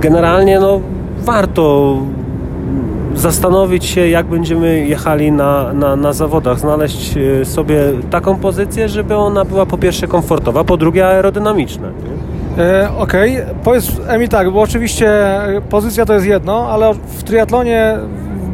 generalnie 0.00 0.60
no 0.60 0.80
warto 1.22 1.96
zastanowić 3.24 3.84
się, 3.84 4.08
jak 4.08 4.26
będziemy 4.26 4.86
jechali 4.86 5.32
na, 5.32 5.72
na, 5.72 5.96
na 5.96 6.12
zawodach, 6.12 6.58
znaleźć 6.58 7.16
y, 7.16 7.44
sobie 7.44 7.80
taką 8.10 8.36
pozycję, 8.36 8.88
żeby 8.88 9.16
ona 9.16 9.44
była 9.44 9.66
po 9.66 9.78
pierwsze 9.78 10.06
komfortowa, 10.06 10.64
po 10.64 10.76
drugie 10.76 11.06
aerodynamiczna. 11.06 11.88
E, 12.58 12.88
Okej, 12.98 13.42
okay. 13.42 13.54
powiedz 13.64 13.92
Emi 14.08 14.28
tak, 14.28 14.50
bo 14.50 14.60
oczywiście 14.60 15.10
pozycja 15.70 16.06
to 16.06 16.14
jest 16.14 16.26
jedno, 16.26 16.68
ale 16.68 16.94
w 16.94 17.22
triatlonie 17.22 17.98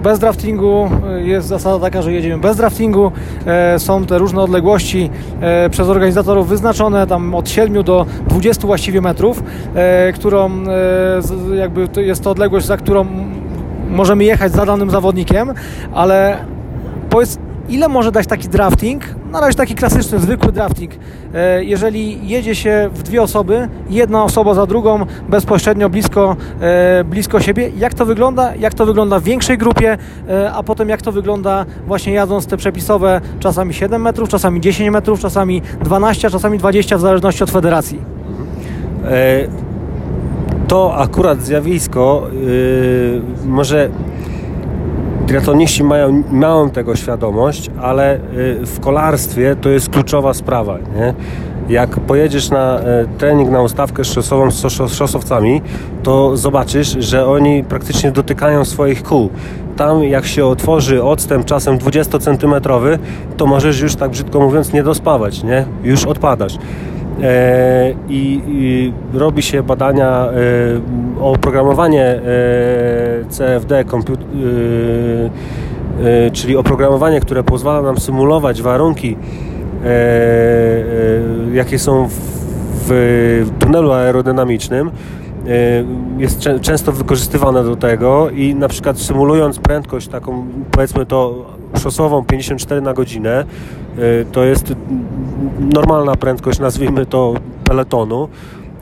bez 0.03 0.19
draftingu 0.19 0.89
e, 1.09 1.21
jest 1.21 1.49
zasada 1.49 1.79
taka, 1.79 2.03
że 2.03 2.13
jedziemy 2.13 2.39
bez 2.39 2.57
draftingu. 2.57 3.13
E, 3.47 3.79
są 3.79 4.07
te 4.07 4.19
różne 4.19 4.41
odległości 4.41 5.11
e, 5.41 5.71
przez 5.71 5.89
organizatorów 5.89 6.49
wyznaczone 6.49 7.07
tam 7.07 7.35
od 7.35 7.49
7 7.49 7.83
do 7.83 8.07
20 8.29 8.67
właściwie 8.67 9.01
metrów, 9.01 9.43
którą 10.15 10.51
jakby 11.55 11.89
to 11.89 12.01
jest 12.01 12.25
to 12.25 12.31
odległość, 12.31 12.67
za 12.67 12.77
którą 12.77 13.07
możemy 13.91 14.25
jechać 14.25 14.53
za 14.53 14.67
danym 14.67 14.91
zawodnikiem, 14.91 15.55
ale 15.95 16.37
powiedz 17.11 17.39
ile 17.71 17.89
może 17.89 18.13
dać 18.13 18.27
taki 18.27 18.49
drafting? 18.49 19.03
Na 19.33 19.41
razie 19.41 19.55
taki 19.55 19.75
klasyczny, 19.75 20.19
zwykły 20.19 20.53
drafting. 20.53 20.91
E, 21.35 21.65
jeżeli 21.65 22.29
jedzie 22.29 22.55
się 22.55 22.91
w 22.95 23.03
dwie 23.03 23.23
osoby, 23.23 23.69
jedna 23.91 24.25
osoba 24.25 24.55
za 24.55 24.67
drugą, 24.67 25.07
bezpośrednio 25.29 25.91
blisko, 25.91 26.37
e, 26.61 27.05
blisko 27.05 27.41
siebie, 27.41 27.71
jak 27.79 27.95
to 27.95 28.07
wygląda? 28.07 28.55
Jak 28.55 28.75
to 28.75 28.87
wygląda 28.87 29.21
w 29.21 29.23
większej 29.23 29.59
grupie, 29.59 29.99
e, 30.29 30.53
a 30.53 30.63
potem 30.63 30.89
jak 30.89 31.03
to 31.03 31.13
wygląda 31.13 31.67
właśnie 31.87 32.13
jadąc 32.13 32.47
te 32.47 32.57
przepisowe 32.57 33.21
czasami 33.41 33.75
7 33.75 34.03
metrów, 34.03 34.29
czasami 34.29 34.61
10 34.61 34.91
metrów, 34.91 35.21
czasami 35.21 35.63
12, 35.83 36.31
czasami 36.31 36.59
20 36.59 36.97
w 36.97 37.01
zależności 37.01 37.45
od 37.45 37.51
federacji? 37.51 37.99
To 40.71 40.97
akurat 40.97 41.43
zjawisko 41.43 42.27
yy, 42.33 43.23
może 43.47 43.89
triatloniści 45.27 45.85
mają 45.85 46.23
małą 46.31 46.71
tego 46.71 46.97
świadomość, 46.97 47.71
ale 47.81 48.17
y, 48.17 48.21
w 48.67 48.81
kolarstwie 48.81 49.57
to 49.57 49.69
jest 49.69 49.89
kluczowa 49.89 50.35
sprawa. 50.35 50.79
Nie? 50.97 51.15
Jak 51.69 52.01
pojedziesz 52.01 52.51
na 52.51 52.81
y, 52.81 52.83
trening 53.19 53.51
na 53.51 53.63
ustawkę 53.63 54.05
szosową 54.05 54.51
z 54.51 54.93
szosowcami, 54.93 55.63
to 56.03 56.37
zobaczysz, 56.37 56.97
że 56.99 57.27
oni 57.27 57.65
praktycznie 57.65 58.13
dotykają 58.13 58.65
swoich 58.65 59.03
kół. 59.03 59.31
Tam 59.77 60.05
jak 60.05 60.27
się 60.27 60.47
otworzy 60.47 61.03
odstęp 61.03 61.45
czasem 61.45 61.79
20 61.79 62.19
cm, 62.19 62.55
to 63.37 63.47
możesz 63.47 63.81
już 63.81 63.97
tak 63.97 64.11
brzydko 64.11 64.41
mówiąc 64.41 64.73
nie 64.73 64.83
dospawać, 64.83 65.43
nie? 65.43 65.65
Już 65.83 66.05
odpadasz. 66.05 66.59
E, 67.23 67.95
i, 68.09 68.43
i 68.49 68.93
robi 69.19 69.43
się 69.43 69.63
badania 69.63 70.09
e, 70.09 71.21
o 71.21 71.33
oprogramowanie 71.33 72.05
e, 72.05 72.21
CFD, 73.29 73.85
czyli 76.33 76.57
oprogramowanie, 76.57 77.21
które 77.21 77.43
pozwala 77.43 77.83
nam 77.83 77.99
symulować 77.99 78.63
warunki, 78.63 79.17
jakie 81.53 81.79
są 81.79 82.09
w 82.87 83.51
tunelu 83.59 83.93
aerodynamicznym. 83.93 84.91
Jest 86.19 86.49
często 86.61 86.93
wykorzystywane 86.93 87.65
do 87.65 87.77
tego 87.77 88.31
i 88.31 88.55
na 88.55 88.69
przykład 88.69 88.99
symulując 88.99 89.59
prędkość 89.59 90.09
taką 90.09 90.47
powiedzmy 90.71 91.07
to 91.07 91.47
szosową 91.79 92.25
54 92.25 92.81
na 92.81 92.95
godzinę 92.95 93.45
to 94.33 94.45
jest 94.45 94.75
normalna 95.75 96.17
prędkość, 96.17 96.59
nazwijmy 96.59 97.07
to 97.07 97.35
peletonu, 97.65 98.29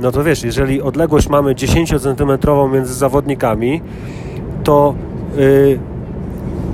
no 0.01 0.13
to 0.13 0.25
wiesz, 0.25 0.43
jeżeli 0.43 0.83
odległość 0.83 1.29
mamy 1.29 1.55
10 1.55 1.89
cm 1.89 2.39
między 2.73 2.95
zawodnikami, 2.95 3.81
to 4.65 4.95
yy, 5.37 5.79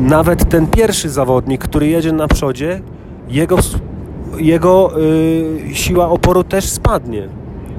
nawet 0.00 0.49
ten 0.49 0.66
pierwszy 0.66 1.11
zawodnik, 1.11 1.64
który 1.64 1.87
jedzie 1.87 2.12
na 2.12 2.28
przodzie, 2.28 2.80
jego, 3.28 3.59
jego 4.38 4.90
yy, 5.66 5.75
siła 5.75 6.09
oporu 6.09 6.44
też 6.44 6.64
spadnie. 6.64 7.28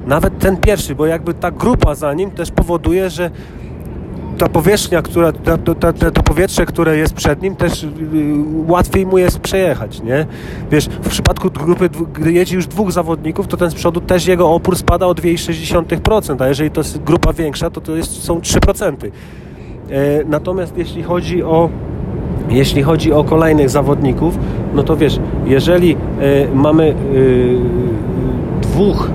Nawet 0.06 0.38
ten 0.38 0.56
pierwszy, 0.56 0.94
bo 0.94 1.06
jakby 1.06 1.34
ta 1.34 1.50
grupa 1.50 1.94
za 1.94 2.14
nim 2.14 2.30
też 2.30 2.50
powoduje, 2.50 3.10
że 3.10 3.30
ta 4.38 4.48
powierzchnia, 4.48 5.02
która, 5.02 5.32
ta, 5.32 5.58
ta, 5.58 5.92
ta, 5.92 6.10
to 6.10 6.22
powietrze, 6.22 6.66
które 6.66 6.96
jest 6.96 7.14
przed 7.14 7.42
nim, 7.42 7.56
też 7.56 7.82
y, 7.84 7.88
łatwiej 8.66 9.06
mu 9.06 9.18
jest 9.18 9.38
przejechać, 9.38 10.02
nie? 10.02 10.26
Wiesz, 10.70 10.86
w 10.86 11.08
przypadku 11.08 11.50
grupy, 11.50 11.90
gdy 12.14 12.32
jedzie 12.32 12.56
już 12.56 12.66
dwóch 12.66 12.92
zawodników, 12.92 13.46
to 13.46 13.56
ten 13.56 13.70
z 13.70 13.74
przodu 13.74 14.00
też 14.00 14.26
jego 14.26 14.50
opór 14.50 14.76
spada 14.76 15.06
o 15.06 15.12
2,6%, 15.12 16.42
a 16.42 16.48
jeżeli 16.48 16.70
to 16.70 16.80
jest 16.80 17.02
grupa 17.02 17.32
większa, 17.32 17.70
to 17.70 17.80
to 17.80 17.96
jest, 17.96 18.22
są 18.22 18.38
3%. 18.38 18.92
E, 19.90 20.24
natomiast 20.24 20.78
jeśli 20.78 21.02
chodzi 21.02 21.42
o 21.42 21.68
jeśli 22.50 22.82
chodzi 22.82 23.12
o 23.12 23.24
kolejnych 23.24 23.70
zawodników, 23.70 24.38
no 24.74 24.82
to 24.82 24.96
wiesz, 24.96 25.20
jeżeli 25.46 25.92
e, 25.92 25.96
mamy 26.54 26.84
e, 26.84 26.94
dwóch 28.60 29.10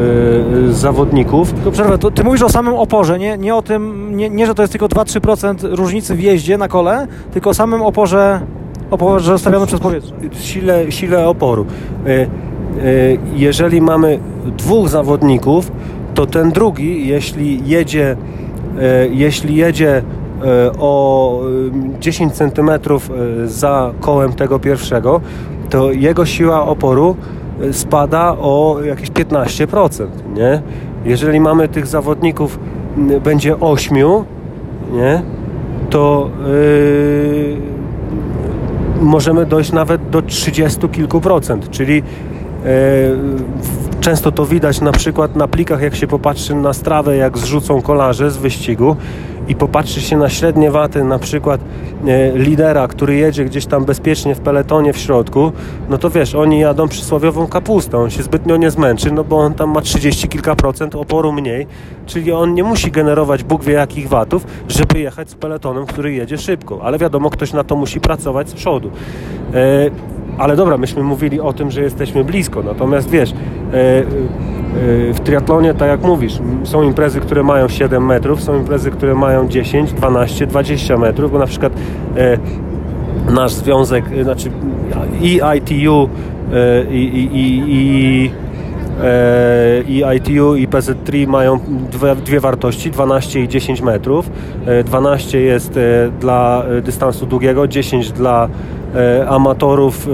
Y, 0.00 0.72
zawodników. 0.72 1.54
To 1.64 1.70
przerwę, 1.70 1.98
to 1.98 2.10
ty 2.10 2.24
mówisz 2.24 2.42
o 2.42 2.48
samym 2.48 2.74
oporze, 2.74 3.18
nie, 3.18 3.38
nie 3.38 3.54
o 3.54 3.62
tym, 3.62 4.10
nie, 4.16 4.30
nie 4.30 4.46
że 4.46 4.54
to 4.54 4.62
jest 4.62 4.72
tylko 4.72 4.86
2-3% 4.86 5.74
różnicy 5.74 6.14
w 6.14 6.20
jeździe 6.20 6.58
na 6.58 6.68
kole, 6.68 7.06
tylko 7.32 7.50
o 7.50 7.54
samym 7.54 7.82
oporze, 7.82 8.40
oporze 8.90 9.32
zostawionym 9.32 9.66
przez 9.66 9.80
powietrze. 9.80 10.14
Sile, 10.40 10.92
sile 10.92 11.28
oporu. 11.28 11.66
Y, 12.06 12.10
y, 12.84 13.18
jeżeli 13.34 13.80
mamy 13.80 14.18
dwóch 14.56 14.88
zawodników, 14.88 15.72
to 16.14 16.26
ten 16.26 16.50
drugi, 16.50 17.08
jeśli 17.08 17.68
jedzie, 17.68 18.16
jeśli 19.10 19.56
jedzie 19.56 20.02
o 20.78 21.40
10 22.00 22.32
cm 22.32 22.70
za 23.46 23.92
kołem 24.00 24.32
tego 24.32 24.58
pierwszego, 24.58 25.20
to 25.70 25.92
jego 25.92 26.26
siła 26.26 26.66
oporu 26.66 27.16
spada 27.72 28.36
o 28.38 28.76
jakieś 28.84 29.10
15%, 29.10 30.06
nie? 30.34 30.62
Jeżeli 31.04 31.40
mamy 31.40 31.68
tych 31.68 31.86
zawodników, 31.86 32.58
będzie 33.24 33.60
8, 33.60 33.96
nie? 34.92 35.22
To 35.90 36.30
yy, 36.46 37.56
możemy 39.00 39.46
dojść 39.46 39.72
nawet 39.72 40.10
do 40.10 40.22
30 40.22 40.88
kilku 40.88 41.20
procent, 41.20 41.70
czyli 41.70 42.02
Często 44.06 44.32
to 44.32 44.46
widać 44.46 44.80
na 44.80 44.92
przykład 44.92 45.36
na 45.36 45.48
plikach, 45.48 45.82
jak 45.82 45.94
się 45.94 46.06
popatrzy 46.06 46.54
na 46.54 46.72
strawę, 46.72 47.16
jak 47.16 47.38
zrzucą 47.38 47.82
kolarze 47.82 48.30
z 48.30 48.36
wyścigu 48.36 48.96
i 49.48 49.54
popatrzy 49.54 50.00
się 50.00 50.16
na 50.16 50.28
średnie 50.28 50.70
waty, 50.70 51.04
na 51.04 51.18
przykład 51.18 51.60
e, 52.06 52.38
lidera, 52.38 52.88
który 52.88 53.16
jedzie 53.16 53.44
gdzieś 53.44 53.66
tam 53.66 53.84
bezpiecznie 53.84 54.34
w 54.34 54.40
peletonie 54.40 54.92
w 54.92 54.98
środku, 54.98 55.52
no 55.88 55.98
to 55.98 56.10
wiesz, 56.10 56.34
oni 56.34 56.60
jadą 56.60 56.88
przysłowiową 56.88 57.46
kapustą, 57.46 58.02
on 58.02 58.10
się 58.10 58.22
zbytnio 58.22 58.56
nie 58.56 58.70
zmęczy, 58.70 59.12
no 59.12 59.24
bo 59.24 59.38
on 59.38 59.54
tam 59.54 59.70
ma 59.70 59.80
30 59.80 60.28
kilka 60.28 60.56
procent 60.56 60.94
oporu 60.94 61.32
mniej, 61.32 61.66
czyli 62.06 62.32
on 62.32 62.54
nie 62.54 62.64
musi 62.64 62.90
generować 62.90 63.44
Bóg 63.44 63.64
wie 63.64 63.72
jakich 63.72 64.08
watów, 64.08 64.46
żeby 64.68 64.98
jechać 64.98 65.30
z 65.30 65.34
peletonem, 65.34 65.86
który 65.86 66.12
jedzie 66.12 66.38
szybko, 66.38 66.80
ale 66.82 66.98
wiadomo, 66.98 67.30
ktoś 67.30 67.52
na 67.52 67.64
to 67.64 67.76
musi 67.76 68.00
pracować 68.00 68.48
z 68.48 68.54
przodu. 68.54 68.90
E, 69.54 69.90
ale 70.38 70.56
dobra, 70.56 70.78
myśmy 70.78 71.02
mówili 71.02 71.40
o 71.40 71.52
tym, 71.52 71.70
że 71.70 71.82
jesteśmy 71.82 72.24
blisko, 72.24 72.62
natomiast 72.62 73.10
wiesz, 73.10 73.30
e, 73.30 73.34
e, 73.74 74.04
w 75.12 75.20
triatlonie, 75.24 75.74
tak 75.74 75.88
jak 75.88 76.02
mówisz, 76.02 76.38
są 76.64 76.82
imprezy, 76.82 77.20
które 77.20 77.42
mają 77.42 77.68
7 77.68 78.06
metrów, 78.06 78.42
są 78.42 78.56
imprezy, 78.58 78.90
które 78.90 79.14
mają 79.14 79.48
10, 79.48 79.92
12, 79.92 80.46
20 80.46 80.96
metrów, 80.96 81.32
bo 81.32 81.38
na 81.38 81.46
przykład 81.46 81.72
e, 82.16 82.38
nasz 83.32 83.52
związek, 83.52 84.04
znaczy 84.22 84.50
i 85.20 85.40
ITU 85.56 86.08
i, 86.90 86.94
i, 86.94 87.36
i, 87.36 87.62
i 87.68 88.30
i 89.88 90.02
ITU 90.16 90.56
i 90.56 90.68
PZ3 90.68 91.26
mają 91.26 91.58
dwie, 91.92 92.16
dwie, 92.16 92.40
wartości 92.40 92.90
12 92.90 93.40
i 93.40 93.48
10 93.48 93.80
metrów. 93.80 94.30
12 94.84 95.40
jest 95.40 95.78
dla 96.20 96.64
dystansu 96.82 97.26
długiego 97.26 97.68
10 97.68 98.12
dla 98.12 98.48
amatorów 99.28 100.08
e, 100.08 100.10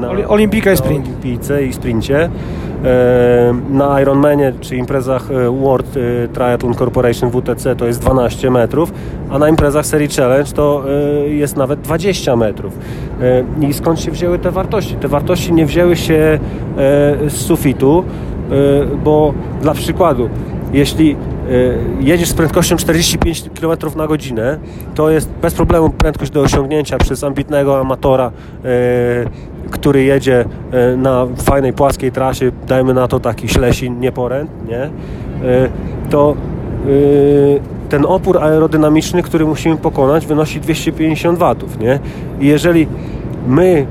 na, 0.00 0.10
Olimpika 0.28 0.72
i 0.72 0.76
sprint. 0.76 1.06
Olimpice 1.06 1.66
i 1.66 1.72
sprincie. 1.72 2.30
E, 2.84 3.54
na 3.70 4.00
Ironmanie 4.00 4.52
czy 4.60 4.76
imprezach 4.76 5.28
World 5.60 5.94
Triathlon 6.32 6.74
Corporation 6.74 7.30
WTC 7.30 7.76
to 7.76 7.86
jest 7.86 8.00
12 8.00 8.50
metrów, 8.50 8.92
a 9.30 9.38
na 9.38 9.48
imprezach 9.48 9.86
serii 9.86 10.08
Challenge 10.08 10.52
to 10.52 10.84
jest 11.28 11.56
nawet 11.56 11.80
20 11.80 12.36
metrów. 12.36 12.78
I 13.60 13.74
skąd 13.74 14.00
się 14.00 14.10
wzięły 14.10 14.38
te 14.38 14.50
wartości? 14.50 14.94
Te 14.94 15.08
wartości 15.08 15.52
nie 15.52 15.66
wzięły 15.66 15.96
się 15.96 16.38
z 17.28 17.32
sufitu, 17.32 18.04
bo 19.04 19.34
dla 19.62 19.74
przykładu, 19.74 20.28
jeśli 20.72 21.16
jedziesz 22.00 22.28
z 22.28 22.34
prędkością 22.34 22.76
45 22.76 23.50
km 23.60 23.78
na 23.96 24.06
godzinę, 24.06 24.58
to 24.94 25.10
jest 25.10 25.30
bez 25.42 25.54
problemu 25.54 25.90
prędkość 25.90 26.30
do 26.30 26.40
osiągnięcia 26.40 26.98
przez 26.98 27.24
ambitnego 27.24 27.80
amatora, 27.80 28.30
y, 28.64 29.70
który 29.70 30.04
jedzie 30.04 30.44
y, 30.94 30.96
na 30.96 31.26
fajnej, 31.36 31.72
płaskiej 31.72 32.12
trasie, 32.12 32.52
dajmy 32.66 32.94
na 32.94 33.08
to 33.08 33.20
taki 33.20 33.48
ślesin, 33.48 34.00
nieporęt, 34.00 34.50
nie? 34.68 34.90
to 36.10 36.36
ten 37.88 38.06
opór 38.06 38.38
aerodynamiczny, 38.38 39.22
który 39.22 39.46
musimy 39.46 39.76
pokonać, 39.76 40.26
wynosi 40.26 40.60
250 40.60 41.38
W. 41.38 41.80
Nie? 41.80 41.98
I 42.40 42.46
jeżeli 42.46 42.86
my 43.46 43.86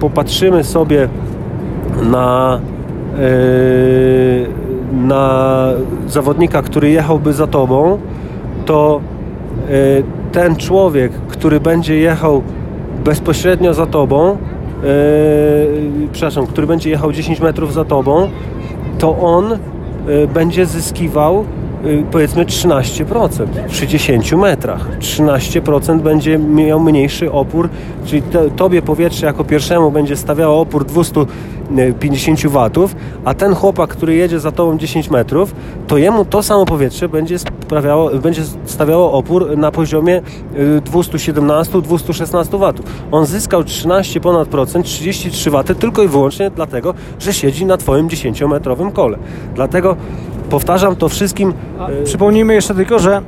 popatrzymy 0.00 0.64
sobie 0.64 1.08
na 2.02 2.60
na 4.92 5.68
zawodnika, 6.08 6.62
który 6.62 6.90
jechałby 6.90 7.32
za 7.32 7.46
tobą, 7.46 7.98
to 8.66 9.00
e, 9.68 9.72
ten 10.32 10.56
człowiek, 10.56 11.12
który 11.12 11.60
będzie 11.60 11.96
jechał 11.96 12.42
bezpośrednio 13.04 13.74
za 13.74 13.86
tobą, 13.86 14.30
e, 14.30 14.36
przepraszam, 16.12 16.46
który 16.46 16.66
będzie 16.66 16.90
jechał 16.90 17.12
10 17.12 17.40
metrów 17.40 17.72
za 17.72 17.84
tobą, 17.84 18.28
to 18.98 19.18
on 19.18 19.52
e, 19.52 19.58
będzie 20.34 20.66
zyskiwał 20.66 21.44
powiedzmy 22.10 22.44
13% 22.44 23.46
przy 23.68 23.86
10 23.86 24.32
metrach. 24.32 24.98
13% 24.98 26.00
będzie 26.00 26.38
miał 26.38 26.80
mniejszy 26.80 27.32
opór, 27.32 27.68
czyli 28.04 28.22
to, 28.22 28.50
tobie 28.50 28.82
powietrze 28.82 29.26
jako 29.26 29.44
pierwszemu 29.44 29.90
będzie 29.90 30.16
stawiało 30.16 30.60
opór 30.60 30.84
250 30.84 32.46
watów, 32.46 32.96
a 33.24 33.34
ten 33.34 33.54
chłopak, 33.54 33.90
który 33.90 34.14
jedzie 34.14 34.40
za 34.40 34.52
tobą 34.52 34.78
10 34.78 35.10
metrów, 35.10 35.54
to 35.86 35.98
jemu 35.98 36.24
to 36.24 36.42
samo 36.42 36.66
powietrze 36.66 37.08
będzie, 37.08 37.38
sprawiało, 37.38 38.10
będzie 38.10 38.42
stawiało 38.64 39.12
opór 39.12 39.58
na 39.58 39.72
poziomie 39.72 40.22
217-216 40.92 42.54
y, 42.54 42.58
watów. 42.58 42.86
On 43.12 43.26
zyskał 43.26 43.64
13 43.64 44.20
ponad 44.20 44.48
procent, 44.48 44.86
33 44.86 45.50
waty 45.50 45.74
tylko 45.74 46.02
i 46.02 46.08
wyłącznie 46.08 46.50
dlatego, 46.50 46.94
że 47.18 47.32
siedzi 47.32 47.66
na 47.66 47.76
twoim 47.76 48.08
10-metrowym 48.08 48.92
kole. 48.92 49.18
Dlatego 49.54 49.96
Powtarzam 50.50 50.96
to 50.96 51.08
wszystkim. 51.08 51.54
A, 51.78 51.88
przypomnijmy 52.04 52.54
jeszcze 52.54 52.74
tylko, 52.74 52.98
że 52.98 53.22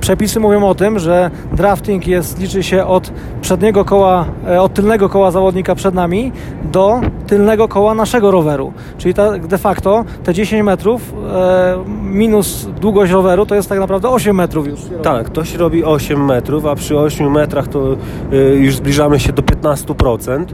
przepisy 0.00 0.40
mówią 0.40 0.68
o 0.68 0.74
tym, 0.74 0.98
że 0.98 1.30
drafting 1.52 2.06
jest, 2.06 2.40
liczy 2.40 2.62
się 2.62 2.86
od 2.86 3.12
przedniego 3.40 3.84
koła, 3.84 4.24
e, 4.48 4.62
od 4.62 4.74
tylnego 4.74 5.08
koła 5.08 5.30
zawodnika 5.30 5.74
przed 5.74 5.94
nami 5.94 6.32
do 6.72 7.00
tylnego 7.26 7.68
koła 7.68 7.94
naszego 7.94 8.30
roweru. 8.30 8.72
Czyli 8.98 9.14
ta, 9.14 9.38
de 9.38 9.58
facto 9.58 10.04
te 10.24 10.34
10 10.34 10.62
metrów 10.62 11.14
e, 11.34 11.78
minus 12.02 12.68
długość 12.80 13.12
roweru 13.12 13.46
to 13.46 13.54
jest 13.54 13.68
tak 13.68 13.78
naprawdę 13.78 14.08
8 14.08 14.36
metrów 14.36 14.66
już. 14.66 14.80
Tak, 15.02 15.26
ktoś 15.26 15.54
robi 15.54 15.84
8 15.84 16.24
metrów, 16.24 16.66
a 16.66 16.74
przy 16.74 16.98
8 16.98 17.32
metrach 17.32 17.68
to 17.68 17.96
e, 18.32 18.36
już 18.36 18.76
zbliżamy 18.76 19.20
się 19.20 19.32
do 19.32 19.42
15%. 19.42 20.44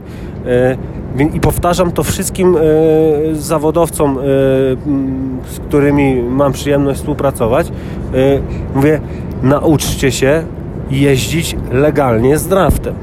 E, 0.45 0.77
i 1.19 1.39
powtarzam 1.39 1.91
to 1.91 2.03
wszystkim 2.03 2.57
e, 2.57 2.61
zawodowcom, 3.35 4.17
e, 4.17 4.21
z 5.47 5.59
którymi 5.67 6.23
mam 6.23 6.53
przyjemność 6.53 6.99
współpracować. 6.99 7.67
E, 7.67 7.71
mówię, 8.75 9.01
nauczcie 9.43 10.11
się 10.11 10.43
jeździć 10.91 11.55
legalnie 11.71 12.37
z 12.37 12.47
draftem. 12.47 12.93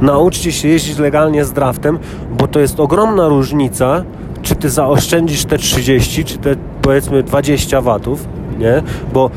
Nauczcie 0.00 0.52
się 0.52 0.68
jeździć 0.68 0.98
legalnie 0.98 1.44
z 1.44 1.52
draftem, 1.52 1.98
bo 2.38 2.46
to 2.48 2.60
jest 2.60 2.80
ogromna 2.80 3.28
różnica, 3.28 4.04
czy 4.42 4.54
ty 4.54 4.70
zaoszczędzisz 4.70 5.44
te 5.44 5.58
30, 5.58 6.24
czy 6.24 6.38
te 6.38 6.56
powiedzmy 6.82 7.22
20 7.22 7.80
watów, 7.80 8.28
nie? 8.58 8.82
Bo 9.12 9.30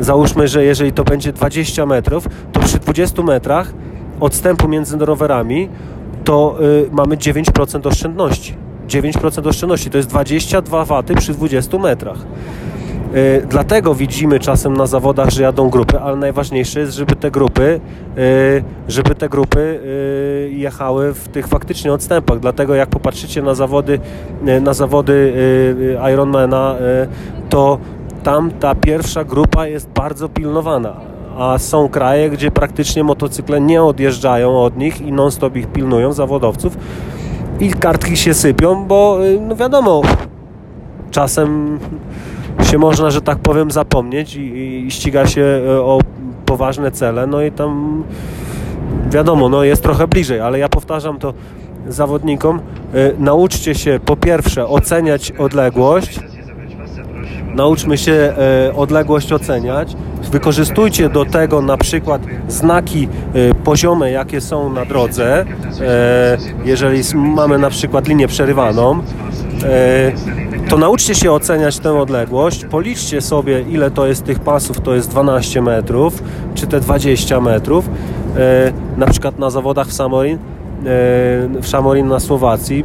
załóżmy, 0.00 0.48
że 0.48 0.64
jeżeli 0.64 0.92
to 0.92 1.04
będzie 1.04 1.32
20 1.32 1.86
metrów, 1.86 2.28
to 2.52 2.60
przy 2.60 2.78
20 2.78 3.22
metrach 3.22 3.72
odstępu 4.20 4.68
między 4.68 4.98
rowerami 4.98 5.68
to 6.28 6.56
y, 6.60 6.88
mamy 6.92 7.16
9% 7.16 7.86
oszczędności. 7.86 8.54
9% 8.88 9.48
oszczędności 9.48 9.90
to 9.90 9.96
jest 9.96 10.08
22 10.08 10.84
waty 10.84 11.14
przy 11.14 11.32
20 11.32 11.78
metrach. 11.78 12.18
Y, 13.14 13.46
dlatego 13.48 13.94
widzimy 13.94 14.40
czasem 14.40 14.76
na 14.76 14.86
zawodach, 14.86 15.30
że 15.30 15.42
jadą 15.42 15.70
grupy, 15.70 15.98
ale 15.98 16.16
najważniejsze 16.16 16.80
jest, 16.80 16.92
żeby 16.92 17.16
te 17.16 17.30
grupy, 17.30 17.80
y, 18.18 18.64
żeby 18.88 19.14
te 19.14 19.28
grupy 19.28 19.60
y, 19.60 20.50
jechały 20.52 21.14
w 21.14 21.28
tych 21.28 21.46
faktycznie 21.46 21.92
odstępach. 21.92 22.40
Dlatego 22.40 22.74
jak 22.74 22.88
popatrzycie 22.88 23.42
na 23.42 23.54
zawody, 23.54 24.00
y, 24.48 24.60
na 24.60 24.74
zawody 24.74 25.12
y, 25.12 26.12
Ironmana, 26.12 26.76
to 27.48 27.78
tam 28.22 28.50
ta 28.50 28.74
pierwsza 28.74 29.24
grupa 29.24 29.66
jest 29.66 29.88
bardzo 29.88 30.28
pilnowana 30.28 31.17
a 31.38 31.58
są 31.58 31.88
kraje, 31.88 32.30
gdzie 32.30 32.50
praktycznie 32.50 33.04
motocykle 33.04 33.60
nie 33.60 33.82
odjeżdżają 33.82 34.62
od 34.62 34.76
nich 34.76 35.00
i 35.00 35.12
non-stop 35.12 35.56
ich 35.56 35.66
pilnują, 35.66 36.12
zawodowców. 36.12 36.76
I 37.60 37.70
kartki 37.70 38.16
się 38.16 38.34
sypią, 38.34 38.84
bo 38.84 39.18
y, 39.26 39.40
no 39.40 39.56
wiadomo, 39.56 40.02
czasem 41.10 41.78
się 42.62 42.78
można, 42.78 43.10
że 43.10 43.22
tak 43.22 43.38
powiem, 43.38 43.70
zapomnieć 43.70 44.36
i, 44.36 44.84
i 44.86 44.90
ściga 44.90 45.26
się 45.26 45.40
y, 45.40 45.82
o 45.82 45.98
poważne 46.46 46.90
cele, 46.90 47.26
no 47.26 47.42
i 47.42 47.52
tam 47.52 48.04
wiadomo, 49.10 49.48
no 49.48 49.64
jest 49.64 49.82
trochę 49.82 50.08
bliżej, 50.08 50.40
ale 50.40 50.58
ja 50.58 50.68
powtarzam 50.68 51.18
to 51.18 51.34
zawodnikom, 51.88 52.60
y, 52.94 53.14
nauczcie 53.18 53.74
się 53.74 54.00
po 54.04 54.16
pierwsze 54.16 54.66
oceniać 54.66 55.32
odległość, 55.32 56.20
nauczmy 57.54 57.98
się 57.98 58.12
e, 58.12 58.74
odległość 58.76 59.32
oceniać. 59.32 59.96
Wykorzystujcie 60.30 61.08
do 61.08 61.24
tego 61.24 61.62
na 61.62 61.76
przykład 61.76 62.22
znaki 62.48 63.08
e, 63.34 63.54
poziome, 63.54 64.10
jakie 64.10 64.40
są 64.40 64.72
na 64.72 64.84
drodze, 64.84 65.44
e, 65.80 66.38
jeżeli 66.64 67.02
mamy 67.14 67.58
na 67.58 67.70
przykład 67.70 68.08
linię 68.08 68.28
przerywaną. 68.28 69.02
To 70.68 70.76
nauczcie 70.76 71.14
się 71.14 71.32
oceniać 71.32 71.78
tę 71.78 71.98
odległość, 71.98 72.64
policzcie 72.64 73.20
sobie 73.20 73.60
ile 73.60 73.90
to 73.90 74.06
jest 74.06 74.24
tych 74.24 74.40
pasów, 74.40 74.80
to 74.80 74.94
jest 74.94 75.10
12 75.10 75.62
metrów, 75.62 76.22
czy 76.54 76.66
te 76.66 76.80
20 76.80 77.40
metrów, 77.40 77.90
na 78.96 79.06
przykład 79.06 79.38
na 79.38 79.50
zawodach 79.50 79.86
w 79.86 79.92
Samorin, 79.92 80.38
w 81.62 81.66
Samorin 81.66 82.08
na 82.08 82.20
Słowacji, 82.20 82.84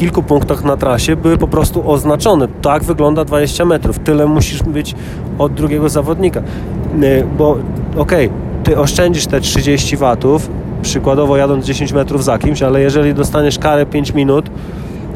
kilku 0.00 0.22
punktach 0.22 0.64
na 0.64 0.76
trasie 0.76 1.16
były 1.16 1.38
po 1.38 1.48
prostu 1.48 1.90
oznaczone. 1.90 2.48
Tak 2.62 2.84
wygląda 2.84 3.24
20 3.24 3.64
metrów. 3.64 3.98
Tyle 3.98 4.26
musisz 4.26 4.62
być 4.62 4.94
od 5.38 5.54
drugiego 5.54 5.88
zawodnika. 5.88 6.40
Y, 7.02 7.26
bo 7.38 7.50
okej, 7.96 8.26
okay, 8.26 8.30
ty 8.64 8.78
oszczędzisz 8.78 9.26
te 9.26 9.40
30 9.40 9.96
watów, 9.96 10.50
przykładowo 10.82 11.36
jadąc 11.36 11.66
10 11.66 11.92
metrów 11.92 12.24
za 12.24 12.38
kimś, 12.38 12.62
ale 12.62 12.80
jeżeli 12.80 13.14
dostaniesz 13.14 13.58
karę 13.58 13.86
5 13.86 14.14
minut, 14.14 14.50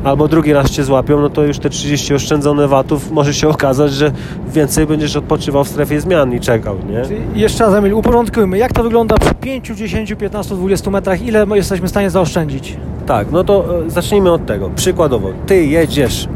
albo 0.05 0.29
drugi 0.29 0.53
raz 0.53 0.71
cię 0.71 0.85
złapią, 0.85 1.21
no 1.21 1.31
to 1.31 1.43
już 1.43 1.59
te 1.59 1.71
30 1.71 2.14
oszczędzone 2.14 2.69
watów 2.69 3.11
może 3.11 3.35
się 3.35 3.49
okazać, 3.49 3.93
że 3.93 4.12
więcej 4.49 4.87
będziesz 4.87 5.17
odpoczywał 5.17 5.64
w 5.64 5.69
strefie 5.69 6.01
zmian 6.01 6.33
i 6.33 6.40
czekał, 6.40 6.77
nie? 6.88 7.03
Jeszcze 7.40 7.64
raz 7.64 7.75
Emil, 7.75 7.95
uporządkujmy, 7.95 8.59
jak 8.59 8.73
to 8.73 8.83
wygląda 8.83 9.19
przy 9.19 9.35
5, 9.35 9.67
10, 9.69 10.14
15, 10.14 10.55
20 10.55 10.90
metrach, 10.90 11.23
ile 11.23 11.47
jesteśmy 11.55 11.87
w 11.87 11.90
stanie 11.90 12.11
zaoszczędzić? 12.11 12.77
Tak, 13.07 13.31
no 13.33 13.45
to 13.45 13.81
e, 13.87 13.90
zacznijmy 13.90 14.33
od 14.33 14.47
tego. 14.47 14.71
Przykładowo, 14.77 15.29
ty 15.47 15.67
jedziesz 15.67 16.29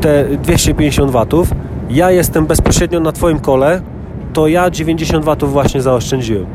te 0.00 0.24
250 0.24 1.10
watów, 1.10 1.50
ja 1.90 2.10
jestem 2.10 2.46
bezpośrednio 2.46 3.00
na 3.00 3.12
twoim 3.12 3.38
kole, 3.38 3.80
to 4.32 4.48
ja 4.48 4.70
90 4.70 5.24
watów 5.24 5.52
właśnie 5.52 5.82
zaoszczędziłem. 5.82 6.46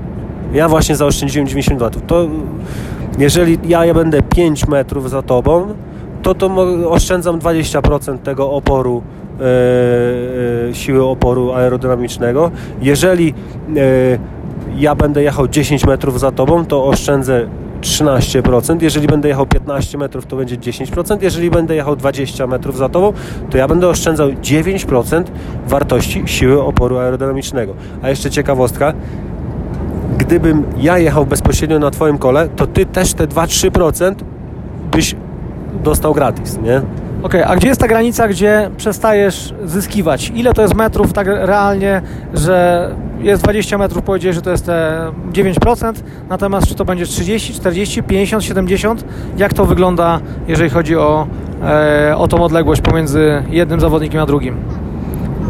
Ja 0.53 0.69
właśnie 0.69 0.95
zaoszczędziłem 0.95 1.47
90 1.47 1.79
watów. 1.79 2.01
To 2.07 2.27
jeżeli 3.17 3.59
ja 3.67 3.93
będę 3.93 4.21
5 4.21 4.67
metrów 4.67 5.09
za 5.09 5.21
tobą, 5.21 5.67
to 6.21 6.35
to 6.35 6.55
oszczędzam 6.89 7.39
20% 7.39 8.17
tego 8.17 8.51
oporu, 8.51 9.01
e, 9.39 10.69
e, 10.69 10.75
siły 10.75 11.05
oporu 11.05 11.51
aerodynamicznego. 11.51 12.51
Jeżeli 12.81 13.33
e, 13.77 13.83
ja 14.77 14.95
będę 14.95 15.23
jechał 15.23 15.47
10 15.47 15.85
metrów 15.85 16.19
za 16.19 16.31
tobą, 16.31 16.65
to 16.65 16.85
oszczędzę 16.85 17.47
13%. 17.81 18.81
Jeżeli 18.81 19.07
będę 19.07 19.27
jechał 19.27 19.45
15 19.45 19.97
metrów, 19.97 20.25
to 20.25 20.35
będzie 20.35 20.57
10%. 20.57 21.17
Jeżeli 21.21 21.49
będę 21.49 21.75
jechał 21.75 21.95
20 21.95 22.47
metrów 22.47 22.77
za 22.77 22.89
tobą, 22.89 23.13
to 23.49 23.57
ja 23.57 23.67
będę 23.67 23.87
oszczędzał 23.87 24.29
9% 24.29 25.23
wartości 25.67 26.23
siły 26.25 26.63
oporu 26.63 26.97
aerodynamicznego. 26.97 27.73
A 28.01 28.09
jeszcze 28.09 28.29
ciekawostka, 28.29 28.93
gdybym 30.17 30.63
ja 30.77 30.97
jechał 30.97 31.25
bezpośrednio 31.25 31.79
na 31.79 31.91
Twoim 31.91 32.17
kole, 32.17 32.49
to 32.55 32.67
Ty 32.67 32.85
też 32.85 33.13
te 33.13 33.27
2-3% 33.27 34.15
byś 34.91 35.15
dostał 35.83 36.13
gratis, 36.13 36.57
nie? 36.57 36.77
Okej, 37.23 37.41
okay, 37.41 37.47
a 37.47 37.55
gdzie 37.55 37.67
jest 37.67 37.81
ta 37.81 37.87
granica, 37.87 38.27
gdzie 38.27 38.69
przestajesz 38.77 39.53
zyskiwać? 39.65 40.31
Ile 40.35 40.53
to 40.53 40.61
jest 40.61 40.75
metrów 40.75 41.13
tak 41.13 41.27
realnie, 41.27 42.01
że 42.33 42.89
jest 43.19 43.43
20 43.43 43.77
metrów, 43.77 44.03
powiedziałeś, 44.03 44.35
że 44.35 44.41
to 44.41 44.51
jest 44.51 44.65
te 44.65 45.11
9%, 45.31 45.93
natomiast 46.29 46.67
czy 46.67 46.75
to 46.75 46.85
będzie 46.85 47.05
30, 47.05 47.53
40, 47.53 48.03
50, 48.03 48.43
70? 48.43 49.05
Jak 49.37 49.53
to 49.53 49.65
wygląda, 49.65 50.19
jeżeli 50.47 50.69
chodzi 50.69 50.95
o, 50.95 51.27
e, 51.63 52.17
o 52.17 52.27
tą 52.27 52.43
odległość 52.43 52.81
pomiędzy 52.81 53.43
jednym 53.49 53.79
zawodnikiem 53.79 54.21
a 54.21 54.25
drugim? 54.25 54.55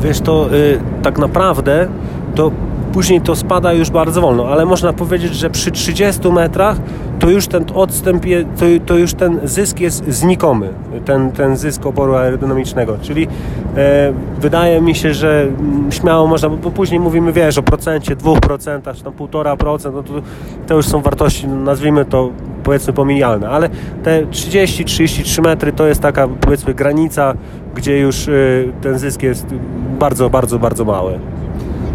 Wiesz, 0.01 0.21
to 0.21 0.53
y, 0.53 0.79
tak 1.03 1.17
naprawdę 1.17 1.87
to 2.35 2.51
później 2.93 3.21
to 3.21 3.35
spada 3.35 3.73
już 3.73 3.89
bardzo 3.89 4.21
wolno, 4.21 4.47
ale 4.47 4.65
można 4.65 4.93
powiedzieć, 4.93 5.35
że 5.35 5.49
przy 5.49 5.71
30 5.71 6.31
metrach 6.31 6.77
to 7.19 7.29
już 7.29 7.47
ten 7.47 7.65
odstęp, 7.75 8.25
je, 8.25 8.43
to, 8.43 8.65
to, 8.85 8.97
już 8.97 9.13
ten 9.13 9.39
zysk 9.43 9.79
jest 9.79 10.07
znikomy, 10.07 10.69
ten, 11.05 11.31
ten 11.31 11.57
zysk 11.57 11.85
oporu 11.85 12.15
aerodynamicznego, 12.15 12.97
czyli 13.01 13.27
e, 13.77 14.13
wydaje 14.39 14.81
mi 14.81 14.95
się, 14.95 15.13
że 15.13 15.47
śmiało 15.89 16.27
można, 16.27 16.49
bo 16.49 16.71
później 16.71 16.99
mówimy, 16.99 17.33
wiesz, 17.33 17.57
o 17.57 17.63
procencie, 17.63 18.15
2%, 18.15 18.95
czy 18.95 19.03
tam 19.03 19.13
1,5%, 19.13 19.93
no 19.93 20.03
to, 20.03 20.13
to 20.67 20.75
już 20.75 20.85
są 20.85 21.01
wartości, 21.01 21.47
nazwijmy 21.47 22.05
to 22.05 22.29
powiedzmy 22.63 22.93
pomijalne, 22.93 23.49
ale 23.49 23.69
te 24.03 24.25
30-33 24.25 25.41
metry 25.41 25.71
to 25.71 25.87
jest 25.87 26.01
taka 26.01 26.27
powiedzmy 26.27 26.73
granica, 26.73 27.33
gdzie 27.75 27.99
już 27.99 28.27
y, 28.27 28.71
ten 28.81 28.99
zysk 28.99 29.23
jest 29.23 29.45
bardzo, 29.99 30.29
bardzo, 30.29 30.59
bardzo 30.59 30.85
mały. 30.85 31.19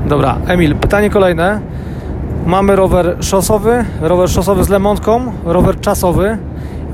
Dobra, 0.09 0.39
Emil, 0.47 0.75
pytanie 0.75 1.11
kolejne. 1.11 1.61
Mamy 2.47 2.77
rower 2.77 3.17
szosowy, 3.21 3.85
rower 4.01 4.31
szosowy 4.31 4.65
z 4.65 4.69
lemontką, 4.69 5.33
rower 5.45 5.81
czasowy. 5.81 6.39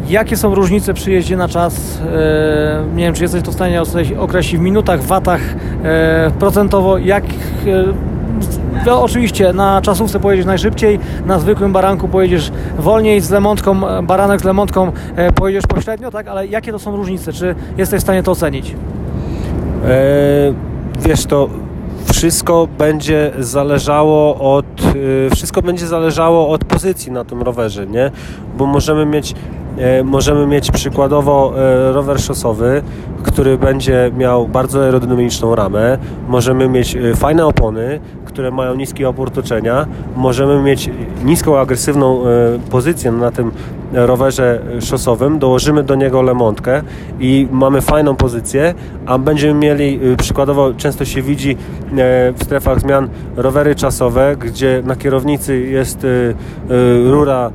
Jakie 0.09 0.37
są 0.37 0.55
różnice 0.55 0.95
przy 0.95 1.11
jeździe 1.11 1.37
na 1.37 1.49
czas? 1.49 2.01
E, 2.01 2.85
nie 2.97 3.05
wiem, 3.05 3.15
czy 3.15 3.23
jesteś 3.23 3.43
to 3.43 3.51
w 3.51 3.55
stanie 3.55 3.83
określić 4.19 4.61
w 4.61 4.65
minutach, 4.65 5.03
watach, 5.03 5.41
e, 5.85 6.31
procentowo. 6.39 6.99
Jak 6.99 7.25
no, 8.87 9.03
oczywiście 9.03 9.53
na 9.53 9.83
czasówce 9.83 10.21
pojedziesz 10.21 10.47
najszybciej, 10.47 10.99
na 11.27 11.39
zwykłym 11.39 11.73
baranku 11.73 12.09
pojedziesz 12.09 12.53
wolniej, 12.79 13.21
z 13.21 13.31
lemontką, 13.31 13.81
baranek 14.03 14.41
z 14.41 14.45
lemontką 14.45 14.93
e, 15.17 15.33
pojedziesz 15.33 15.67
pośrednio, 15.67 16.11
tak? 16.11 16.29
Ale 16.29 16.47
jakie 16.47 16.73
to 16.73 16.79
są 16.79 16.97
różnice? 16.97 17.33
Czy 17.33 17.55
jesteś 17.79 18.01
w 18.01 18.03
stanie 18.03 18.23
to 18.23 18.33
ocenić? 18.33 18.75
Eee, 19.85 20.55
wiesz, 20.99 21.27
to 21.27 21.49
wszystko 22.23 22.69
będzie 22.79 23.31
zależało 23.39 24.55
od 24.57 24.95
y, 24.97 25.29
wszystko 25.35 25.63
będzie 25.63 25.87
zależało 25.87 26.49
od 26.49 26.65
pozycji 26.65 27.13
na 27.13 27.25
tym 27.25 27.43
rowerze, 27.43 27.87
nie? 27.87 28.11
Bo 28.59 28.67
możemy 28.67 29.07
mieć 29.07 29.35
e, 29.79 30.05
możemy 30.05 30.47
mieć 30.47 30.71
przykładowo 30.71 31.53
e, 31.57 31.93
rower 31.93 32.21
szosowy, 32.21 32.83
który 33.23 33.59
będzie 33.59 34.11
miał 34.17 34.49
bardzo 34.49 34.83
aerodynamiczną 34.85 35.55
ramę, 35.55 35.99
możemy 36.29 36.69
mieć 36.69 36.97
e, 36.97 37.15
fajne 37.15 37.47
opony, 37.47 38.01
które 38.33 38.51
mają 38.51 38.75
niski 38.75 39.05
opór 39.05 39.31
toczenia, 39.31 39.87
możemy 40.17 40.63
mieć 40.63 40.91
niską 41.25 41.59
agresywną 41.59 42.23
pozycję 42.71 43.13
na 43.13 43.31
tym 43.31 43.51
rowerze 43.93 44.61
szosowym, 44.81 45.39
dołożymy 45.39 45.83
do 45.83 45.95
niego 45.95 46.23
lemontkę 46.23 46.83
i 47.21 47.49
mamy 47.51 47.81
fajną 47.81 48.17
pozycję, 48.17 48.75
a 49.07 49.19
będziemy 49.19 49.55
mieli, 49.55 50.01
y, 50.13 50.17
przykładowo 50.17 50.75
często 50.75 51.05
się 51.05 51.23
widzi 51.23 51.51
e, 51.51 51.57
w 52.33 52.45
strefach 52.45 52.81
zmian 52.81 53.09
rowery 53.37 53.75
czasowe, 53.75 54.37
gdzie 54.37 54.83
na 54.87 54.97
kierownicy 54.97 55.59
jest 55.61 56.07
rura 57.11 57.51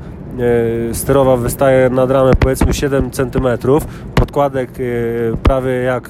sterowa 0.94 1.38
wystaje 1.38 1.90
nad 1.90 2.12
ramę 2.12 2.32
powiedzmy 2.40 2.74
7 2.74 3.12
cm, 3.12 3.48
podkładek 4.16 4.70
prawie 5.44 5.72
jak 5.72 6.10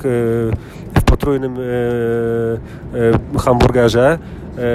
w 0.96 1.02
potrójnym 1.06 1.56
hamburgerze, 3.40 4.18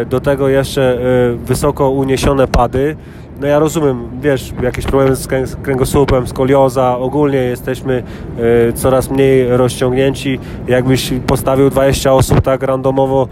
do 0.06 0.20
tego 0.20 0.48
jeszcze 0.48 0.98
wysoko 1.44 1.90
uniesione 1.90 2.48
pady, 2.48 2.96
no 3.42 3.46
ja 3.46 3.58
rozumiem, 3.58 4.08
wiesz, 4.20 4.52
jakieś 4.62 4.84
problemy 4.84 5.16
z 5.16 5.56
kręgosłupem, 5.62 6.26
skolioza, 6.26 6.98
ogólnie 6.98 7.38
jesteśmy 7.38 8.02
y, 8.68 8.72
coraz 8.72 9.10
mniej 9.10 9.56
rozciągnięci. 9.56 10.38
Jakbyś 10.68 11.12
postawił 11.26 11.70
20 11.70 12.12
osób 12.12 12.40
tak 12.40 12.62
randomowo, 12.62 13.28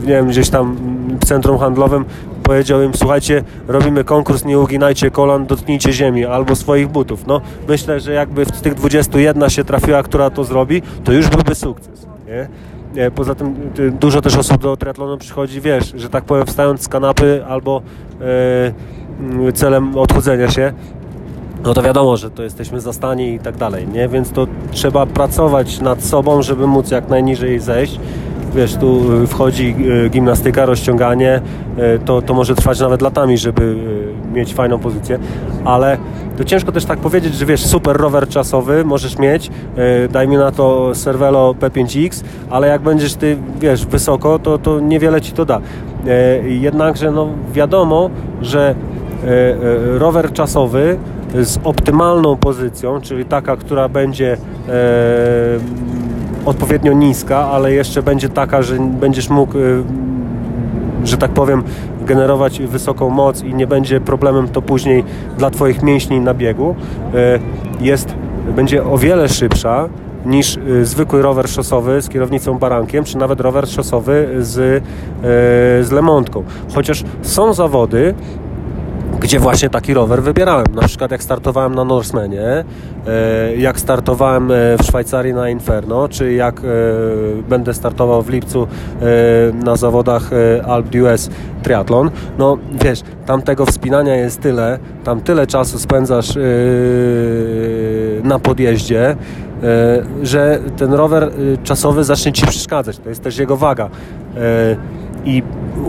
nie 0.00 0.06
wiem, 0.06 0.28
gdzieś 0.28 0.50
tam 0.50 0.76
w 1.20 1.24
centrum 1.24 1.58
handlowym, 1.58 2.04
powiedział 2.42 2.82
im, 2.82 2.92
słuchajcie, 2.94 3.42
robimy 3.68 4.04
konkurs, 4.04 4.44
nie 4.44 4.58
uginajcie 4.58 5.10
kolan, 5.10 5.46
dotknijcie 5.46 5.92
ziemi 5.92 6.24
albo 6.24 6.56
swoich 6.56 6.88
butów. 6.88 7.26
No, 7.26 7.40
myślę, 7.68 8.00
że 8.00 8.12
jakby 8.12 8.44
z 8.44 8.60
tych 8.60 8.74
21 8.74 9.50
się 9.50 9.64
trafiła, 9.64 10.02
która 10.02 10.30
to 10.30 10.44
zrobi, 10.44 10.82
to 11.04 11.12
już 11.12 11.28
byłby 11.28 11.54
sukces. 11.54 12.06
Nie? 12.26 12.48
Poza 13.14 13.34
tym 13.34 13.54
dużo 14.00 14.20
też 14.20 14.36
osób 14.36 14.62
do 14.62 14.76
triatlonu 14.76 15.18
przychodzi, 15.18 15.60
wiesz, 15.60 15.92
że 15.96 16.08
tak 16.08 16.24
powiem, 16.24 16.46
wstając 16.46 16.82
z 16.82 16.88
kanapy 16.88 17.44
albo 17.48 17.82
e, 19.48 19.52
celem 19.52 19.98
odchudzenia 19.98 20.50
się, 20.50 20.72
no 21.64 21.74
to 21.74 21.82
wiadomo, 21.82 22.16
że 22.16 22.30
to 22.30 22.42
jesteśmy 22.42 22.80
zastani 22.80 23.34
i 23.34 23.38
tak 23.38 23.56
dalej, 23.56 23.88
nie? 23.88 24.08
Więc 24.08 24.30
to 24.30 24.46
trzeba 24.70 25.06
pracować 25.06 25.80
nad 25.80 26.04
sobą, 26.04 26.42
żeby 26.42 26.66
móc 26.66 26.90
jak 26.90 27.08
najniżej 27.08 27.60
zejść 27.60 28.00
wiesz, 28.54 28.76
tu 28.76 29.00
wchodzi 29.26 29.76
e, 30.06 30.08
gimnastyka, 30.08 30.66
rozciąganie, 30.66 31.40
e, 31.76 31.98
to, 31.98 32.22
to 32.22 32.34
może 32.34 32.54
trwać 32.54 32.80
nawet 32.80 33.02
latami, 33.02 33.38
żeby 33.38 33.76
e, 34.30 34.34
mieć 34.34 34.54
fajną 34.54 34.78
pozycję, 34.78 35.18
ale 35.64 35.98
to 36.40 36.44
ciężko 36.44 36.72
też 36.72 36.84
tak 36.84 36.98
powiedzieć, 36.98 37.34
że 37.34 37.46
wiesz, 37.46 37.66
super 37.66 37.96
rower 37.96 38.28
czasowy 38.28 38.84
możesz 38.84 39.18
mieć, 39.18 39.50
daj 40.10 40.28
mi 40.28 40.36
na 40.36 40.50
to 40.50 40.92
Cervelo 40.94 41.54
P5X, 41.60 42.24
ale 42.50 42.68
jak 42.68 42.82
będziesz 42.82 43.14
ty, 43.14 43.36
wiesz, 43.60 43.86
wysoko, 43.86 44.38
to, 44.38 44.58
to 44.58 44.80
niewiele 44.80 45.20
ci 45.20 45.32
to 45.32 45.44
da. 45.44 45.60
Jednakże, 46.44 47.10
no 47.10 47.28
wiadomo, 47.52 48.10
że 48.42 48.74
rower 49.98 50.32
czasowy 50.32 50.98
z 51.34 51.58
optymalną 51.64 52.36
pozycją, 52.36 53.00
czyli 53.00 53.24
taka, 53.24 53.56
która 53.56 53.88
będzie 53.88 54.36
odpowiednio 56.44 56.92
niska, 56.92 57.38
ale 57.38 57.72
jeszcze 57.72 58.02
będzie 58.02 58.28
taka, 58.28 58.62
że 58.62 58.76
będziesz 58.78 59.30
mógł 59.30 59.54
że 61.04 61.16
tak 61.16 61.30
powiem, 61.30 61.62
generować 62.10 62.60
wysoką 62.60 63.10
moc 63.10 63.42
i 63.42 63.54
nie 63.54 63.66
będzie 63.66 64.00
problemem 64.00 64.48
to 64.48 64.62
później 64.62 65.04
dla 65.38 65.50
Twoich 65.50 65.82
mięśni 65.82 66.20
na 66.20 66.34
biegu, 66.34 66.74
y, 67.80 67.84
jest, 67.84 68.14
będzie 68.56 68.84
o 68.84 68.98
wiele 68.98 69.28
szybsza 69.28 69.88
niż 70.26 70.56
y, 70.56 70.84
zwykły 70.86 71.22
rower 71.22 71.48
szosowy 71.48 72.02
z 72.02 72.08
kierownicą 72.08 72.58
barankiem, 72.58 73.04
czy 73.04 73.18
nawet 73.18 73.40
rower 73.40 73.68
szosowy 73.68 74.28
z, 74.40 74.84
z 75.86 75.90
lemontką. 75.92 76.44
Chociaż 76.74 77.04
są 77.22 77.52
zawody, 77.52 78.14
gdzie 79.20 79.38
właśnie 79.38 79.70
taki 79.70 79.94
rower 79.94 80.22
wybierałem. 80.22 80.66
Na 80.74 80.82
przykład 80.82 81.10
jak 81.10 81.22
startowałem 81.22 81.74
na 81.74 81.84
Norsemanie, 81.84 82.64
e, 83.06 83.56
jak 83.56 83.80
startowałem 83.80 84.50
e, 84.50 84.54
w 84.78 84.82
Szwajcarii 84.82 85.34
na 85.34 85.50
Inferno, 85.50 86.08
czy 86.08 86.32
jak 86.32 86.58
e, 86.58 86.62
będę 87.48 87.74
startował 87.74 88.22
w 88.22 88.30
lipcu 88.30 88.66
na 89.64 89.76
zawodach 89.76 90.30
Alp 90.66 90.86
d'Huez 90.86 91.30
Triathlon, 91.62 92.10
no 92.38 92.58
wiesz, 92.84 93.02
tam 93.26 93.42
tego 93.42 93.66
wspinania 93.66 94.16
jest 94.16 94.40
tyle, 94.40 94.78
tam 95.04 95.20
tyle 95.20 95.46
czasu 95.46 95.78
spędzasz 95.78 96.38
na 98.24 98.38
podjeździe, 98.38 99.16
że 100.22 100.58
ten 100.76 100.92
rower 100.92 101.30
czasowy 101.64 102.04
zacznie 102.04 102.32
Ci 102.32 102.46
przeszkadzać. 102.46 102.98
To 102.98 103.08
jest 103.08 103.22
też 103.22 103.38
jego 103.38 103.56
waga. 103.56 103.90
I 105.24 105.42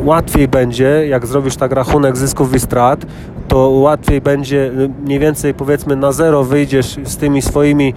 łatwiej 0.04 0.48
będzie, 0.48 1.08
jak 1.08 1.28
zrobisz 1.28 1.56
tak 1.56 1.72
rachunek 1.72 2.18
zysków 2.18 2.56
i 2.56 2.60
strat, 2.60 3.06
to 3.48 3.70
łatwiej 3.70 4.22
będzie 4.22 4.72
mniej 5.06 5.20
więcej 5.20 5.54
powiedzmy 5.54 5.96
na 5.96 6.12
zero 6.12 6.44
wyjdziesz 6.44 6.98
z 7.04 7.18
tymi 7.18 7.42
swoimi 7.42 7.94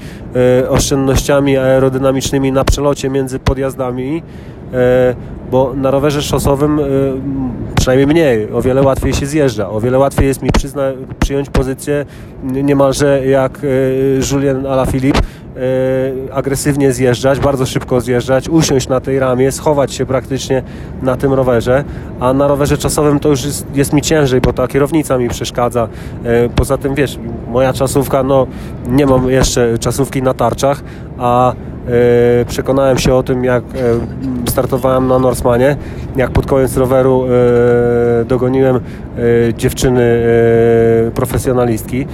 e, 0.63 0.71
oszczędnościami 0.71 1.57
aerodynamicznymi 1.57 2.53
na 2.53 2.65
przelocie 2.65 3.11
między 3.11 3.39
podjazdami, 3.39 4.23
bo 5.51 5.75
na 5.75 5.91
rowerze 5.91 6.23
szosowym 6.23 6.79
e, 6.79 6.83
przynajmniej 7.77 8.07
mniej, 8.07 8.53
o 8.53 8.63
wiele 8.63 8.83
łatwiej 8.83 9.13
się 9.13 9.27
zjeżdża, 9.27 9.71
o 9.71 9.81
wiele 9.81 9.99
łatwiej 9.99 10.27
jest 10.27 10.43
mi 10.43 10.51
przyzna, 10.51 10.83
przyjąć 11.21 11.51
pozycję 11.51 12.07
niemalże 12.43 13.27
jak 13.27 13.59
Julien 14.33 14.67
Alaphilippe, 14.67 15.21
E, 15.57 16.35
agresywnie 16.35 16.93
zjeżdżać, 16.93 17.41
bardzo 17.41 17.67
szybko 17.67 18.01
zjeżdżać, 18.01 18.49
usiąść 18.49 18.89
na 18.89 19.01
tej 19.01 19.19
ramie, 19.19 19.53
schować 19.53 19.93
się 19.93 20.07
praktycznie 20.07 20.63
na 21.03 21.17
tym 21.17 21.33
rowerze, 21.33 21.85
a 22.21 22.33
na 22.33 22.49
rowerze 22.49 22.79
czasowym 22.79 23.21
to 23.21 23.29
już 23.29 23.45
jest, 23.45 23.67
jest 23.75 23.93
mi 23.93 24.03
ciężej, 24.03 24.41
bo 24.41 24.53
ta 24.53 24.69
kierownica 24.69 25.19
mi 25.19 25.29
przeszkadza. 25.29 25.89
E, 26.25 26.49
poza 26.49 26.79
tym, 26.79 26.95
wiesz, 26.95 27.19
moja 27.49 27.73
czasówka, 27.73 28.23
no 28.23 28.47
nie 28.89 29.07
mam 29.07 29.31
jeszcze 29.31 29.79
czasówki 29.79 30.23
na 30.23 30.35
tarczach, 30.35 30.83
a 31.19 31.53
e, 31.53 31.55
przekonałem 32.47 32.99
się 32.99 33.15
o 33.15 33.23
tym, 33.23 33.45
jak 33.45 33.65
startowałem 34.49 35.09
na 35.09 35.19
Norsemanie, 35.19 35.77
jak 36.17 36.31
pod 36.31 36.47
koniec 36.47 36.77
roweru 36.77 37.25
dogoniłem 38.27 38.81
dziewczyny 39.57 40.23
profesjonalistki 41.15 42.07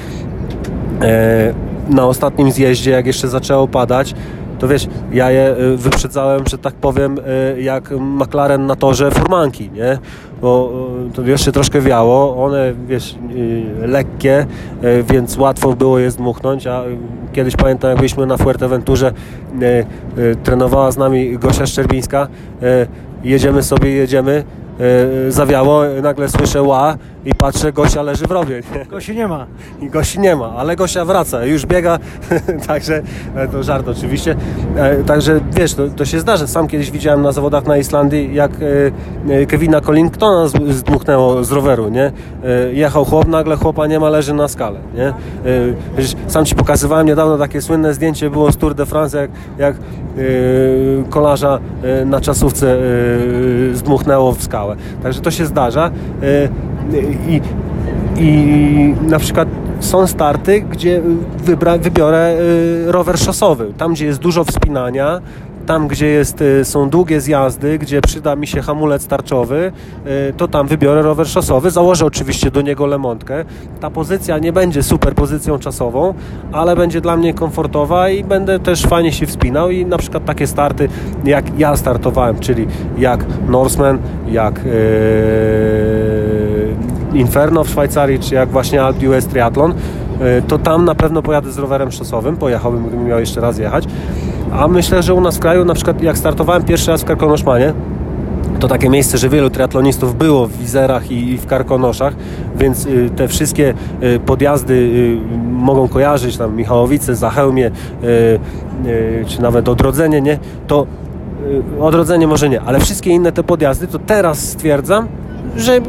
na 1.88 2.06
ostatnim 2.06 2.52
zjeździe, 2.52 2.90
jak 2.90 3.06
jeszcze 3.06 3.28
zaczęło 3.28 3.68
padać, 3.68 4.14
to 4.58 4.68
wiesz, 4.68 4.88
ja 5.12 5.30
je 5.30 5.54
wyprzedzałem, 5.76 6.42
że 6.46 6.58
tak 6.58 6.74
powiem, 6.74 7.16
jak 7.58 7.90
McLaren 7.90 8.66
na 8.66 8.76
torze 8.76 9.10
furmanki, 9.10 9.70
nie? 9.70 9.98
Bo 10.40 10.72
y, 11.10 11.12
to 11.12 11.22
jeszcze 11.22 11.52
troszkę 11.52 11.80
wiało, 11.80 12.44
one, 12.44 12.72
wiesz, 12.86 13.14
lekkie, 13.86 14.46
więc 15.10 15.36
łatwo 15.36 15.72
było 15.72 15.98
je 15.98 16.10
zdmuchnąć, 16.10 16.66
a 16.66 16.82
kiedyś 17.32 17.56
pamiętam, 17.56 17.90
jak 17.90 17.98
byliśmy 17.98 18.26
na 18.26 18.36
Fuerteventurze, 18.36 19.12
trenowała 20.42 20.90
z 20.90 20.96
nami 20.96 21.38
Gosia 21.38 21.66
Szczerbińska, 21.66 22.28
jedziemy 23.24 23.62
sobie, 23.62 23.90
jedziemy, 23.90 24.44
zawiało, 25.28 25.82
nagle 26.02 26.28
słyszę 26.28 26.62
ła, 26.62 26.96
i 27.24 27.34
patrzę, 27.34 27.72
Gosia 27.72 28.02
leży 28.02 28.26
w 28.26 28.30
rowie. 28.30 28.62
Nie? 28.74 28.84
Gosi 28.84 29.16
nie 29.16 29.28
ma. 29.28 29.46
I 29.80 29.90
Gosi 29.90 30.20
nie 30.20 30.36
ma, 30.36 30.46
ale 30.46 30.76
Gosia 30.76 31.04
wraca, 31.04 31.44
już 31.44 31.66
biega, 31.66 31.98
także 32.68 33.02
e, 33.34 33.48
to 33.48 33.62
żart 33.62 33.88
oczywiście. 33.88 34.36
E, 34.76 35.04
także 35.04 35.40
wiesz, 35.56 35.74
to, 35.74 35.88
to, 35.88 36.04
się 36.04 36.20
zdarza. 36.20 36.46
Sam 36.46 36.68
kiedyś 36.68 36.90
widziałem 36.90 37.22
na 37.22 37.32
zawodach 37.32 37.64
na 37.64 37.76
Islandii, 37.76 38.34
jak 38.34 38.50
e, 39.30 39.46
Kevina 39.46 39.80
Collingtona 39.80 40.48
zdmuchnęło 40.70 41.44
z 41.44 41.52
roweru, 41.52 41.88
nie? 41.88 42.12
Jechał 42.72 43.04
chłop, 43.04 43.28
nagle 43.28 43.56
chłopa 43.56 43.86
nie 43.86 44.00
ma, 44.00 44.10
leży 44.10 44.34
na 44.34 44.48
skale, 44.48 44.80
nie? 44.94 45.12
Sam 46.26 46.44
Ci 46.44 46.54
pokazywałem 46.54 47.06
niedawno 47.06 47.38
takie 47.38 47.62
słynne 47.62 47.94
zdjęcie 47.94 48.30
było 48.30 48.52
z 48.52 48.56
Tour 48.56 48.74
de 48.74 48.86
France, 48.86 49.18
jak, 49.18 49.30
jak 49.58 49.76
kolarza 51.10 51.58
na 52.06 52.20
czasówce 52.20 52.76
zdmuchnęło 53.72 54.32
w 54.32 54.42
skałę. 54.42 54.76
Także 55.02 55.20
to 55.20 55.30
się 55.30 55.46
zdarza 55.46 55.90
i, 57.28 57.40
i 58.16 58.94
na 59.08 59.18
przykład 59.18 59.48
są 59.80 60.06
starty, 60.06 60.60
gdzie 60.60 61.02
wybra, 61.44 61.78
wybiorę 61.78 62.36
y, 62.88 62.92
rower 62.92 63.18
szosowy, 63.18 63.72
tam 63.78 63.92
gdzie 63.92 64.06
jest 64.06 64.18
dużo 64.18 64.44
wspinania, 64.44 65.20
tam 65.66 65.88
gdzie 65.88 66.06
jest, 66.06 66.40
y, 66.40 66.64
są 66.64 66.90
długie 66.90 67.20
zjazdy, 67.20 67.78
gdzie 67.78 68.00
przyda 68.00 68.36
mi 68.36 68.46
się 68.46 68.62
hamulec 68.62 69.06
tarczowy, 69.06 69.72
y, 70.30 70.32
to 70.36 70.48
tam 70.48 70.66
wybiorę 70.66 71.02
rower 71.02 71.28
szosowy, 71.28 71.70
założę 71.70 72.06
oczywiście 72.06 72.50
do 72.50 72.62
niego 72.62 72.86
lemontkę. 72.86 73.44
Ta 73.80 73.90
pozycja 73.90 74.38
nie 74.38 74.52
będzie 74.52 74.82
super 74.82 75.14
pozycją 75.14 75.58
czasową, 75.58 76.14
ale 76.52 76.76
będzie 76.76 77.00
dla 77.00 77.16
mnie 77.16 77.34
komfortowa 77.34 78.10
i 78.10 78.24
będę 78.24 78.58
też 78.58 78.82
fajnie 78.82 79.12
się 79.12 79.26
wspinał. 79.26 79.70
I 79.70 79.86
na 79.86 79.98
przykład 79.98 80.24
takie 80.24 80.46
starty 80.46 80.88
jak 81.24 81.58
ja 81.58 81.76
startowałem, 81.76 82.38
czyli 82.38 82.66
jak 82.98 83.24
Norseman, 83.48 83.98
jak 84.28 84.64
yy, 84.64 84.70
Inferno 87.12 87.64
w 87.64 87.68
Szwajcarii, 87.68 88.18
czy 88.18 88.34
jak 88.34 88.48
właśnie 88.48 88.82
Alp 88.82 88.96
US 89.08 89.26
Triathlon, 89.26 89.74
e, 90.20 90.42
to 90.42 90.58
tam 90.58 90.84
na 90.84 90.94
pewno 90.94 91.22
pojadę 91.22 91.52
z 91.52 91.58
rowerem 91.58 91.92
szosowym, 91.92 92.36
pojechałbym, 92.36 92.86
gdybym 92.86 93.06
miał 93.06 93.20
jeszcze 93.20 93.40
raz 93.40 93.58
jechać. 93.58 93.84
A 94.52 94.68
myślę, 94.68 95.02
że 95.02 95.14
u 95.14 95.20
nas 95.20 95.36
w 95.36 95.40
kraju, 95.40 95.64
na 95.64 95.74
przykład 95.74 96.02
jak 96.02 96.18
startowałem 96.18 96.62
pierwszy 96.62 96.90
raz 96.90 97.02
w 97.02 97.04
Karkonoszmanie, 97.04 97.72
to 98.60 98.68
takie 98.68 98.90
miejsce, 98.90 99.18
że 99.18 99.28
wielu 99.28 99.50
triatlonistów 99.50 100.18
było 100.18 100.46
w 100.46 100.52
Wizerach 100.52 101.10
i 101.10 101.38
w 101.38 101.46
Karkonoszach, 101.46 102.14
więc 102.56 102.86
y, 102.86 103.10
te 103.16 103.28
wszystkie 103.28 103.74
y, 104.02 104.20
podjazdy 104.26 104.74
y, 104.74 105.18
mogą 105.52 105.88
kojarzyć, 105.88 106.36
tam 106.36 106.56
Michałowice, 106.56 107.16
Zachełmie, 107.16 107.70
czy 109.26 109.42
nawet 109.42 109.68
Odrodzenie, 109.68 110.20
nie? 110.20 110.38
To 110.66 110.86
Odrodzenie 111.80 112.26
może 112.26 112.48
nie, 112.48 112.60
ale 112.60 112.80
wszystkie 112.80 113.10
inne 113.10 113.32
te 113.32 113.42
podjazdy, 113.42 113.86
to 113.86 113.98
teraz 113.98 114.38
stwierdzam, 114.38 115.08
że 115.56 115.80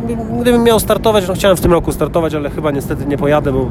gdybym 0.42 0.64
miał 0.64 0.80
startować, 0.80 1.28
no 1.28 1.34
chciałem 1.34 1.58
w 1.58 1.62
tym 1.62 1.72
roku 1.72 1.92
startować, 1.92 2.36
ale 2.36 2.50
chyba 2.50 2.72
niestety 2.72 3.06
nie 3.06 3.18
pojadę, 3.18 3.52
bo 3.52 3.66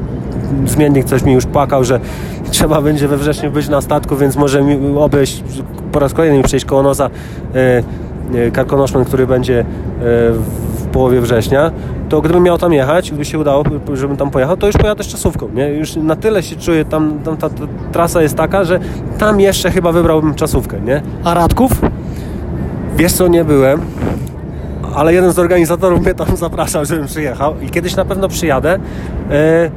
zmiennik 0.65 1.05
coś 1.05 1.23
mi 1.23 1.33
już 1.33 1.45
płakał, 1.45 1.83
że 1.83 1.99
trzeba 2.51 2.81
będzie 2.81 3.07
we 3.07 3.17
wrześniu 3.17 3.51
być 3.51 3.69
na 3.69 3.81
statku, 3.81 4.15
więc 4.15 4.35
może 4.35 4.63
mi 4.63 4.97
obejść 4.97 5.43
po 5.91 5.99
raz 5.99 6.13
kolejny 6.13 6.43
przejść 6.43 6.65
koło 6.65 6.83
nosa 6.83 7.09
e, 7.53 8.51
karkonoszmen, 8.51 9.05
który 9.05 9.27
będzie 9.27 9.59
e, 9.59 9.63
w 10.75 10.87
połowie 10.91 11.21
września, 11.21 11.71
to 12.09 12.21
gdybym 12.21 12.43
miał 12.43 12.57
tam 12.57 12.73
jechać, 12.73 13.09
gdyby 13.09 13.25
się 13.25 13.39
udało, 13.39 13.63
żebym 13.93 14.17
tam 14.17 14.31
pojechał, 14.31 14.57
to 14.57 14.67
już 14.67 14.77
pojadę 14.77 15.03
z 15.03 15.07
czasówką, 15.07 15.49
nie? 15.53 15.69
Już 15.69 15.95
na 15.95 16.15
tyle 16.15 16.43
się 16.43 16.55
czuję, 16.55 16.85
tam, 16.85 17.19
tam 17.23 17.37
ta, 17.37 17.49
ta 17.49 17.63
trasa 17.91 18.21
jest 18.21 18.35
taka, 18.35 18.63
że 18.63 18.79
tam 19.17 19.39
jeszcze 19.39 19.71
chyba 19.71 19.91
wybrałbym 19.91 20.35
czasówkę, 20.35 20.81
nie? 20.81 21.01
A 21.23 21.33
Radków? 21.33 21.71
Wiesz 22.97 23.13
co, 23.13 23.27
nie 23.27 23.43
byłem 23.43 23.81
ale 24.95 25.13
jeden 25.13 25.31
z 25.31 25.39
organizatorów 25.39 26.01
mnie 26.01 26.13
tam 26.13 26.37
zapraszał, 26.47 26.85
żebym 26.85 27.07
przyjechał 27.07 27.59
i 27.61 27.69
kiedyś 27.69 27.95
na 27.95 28.05
pewno 28.05 28.27
przyjadę. 28.27 28.79
E, 29.31 29.71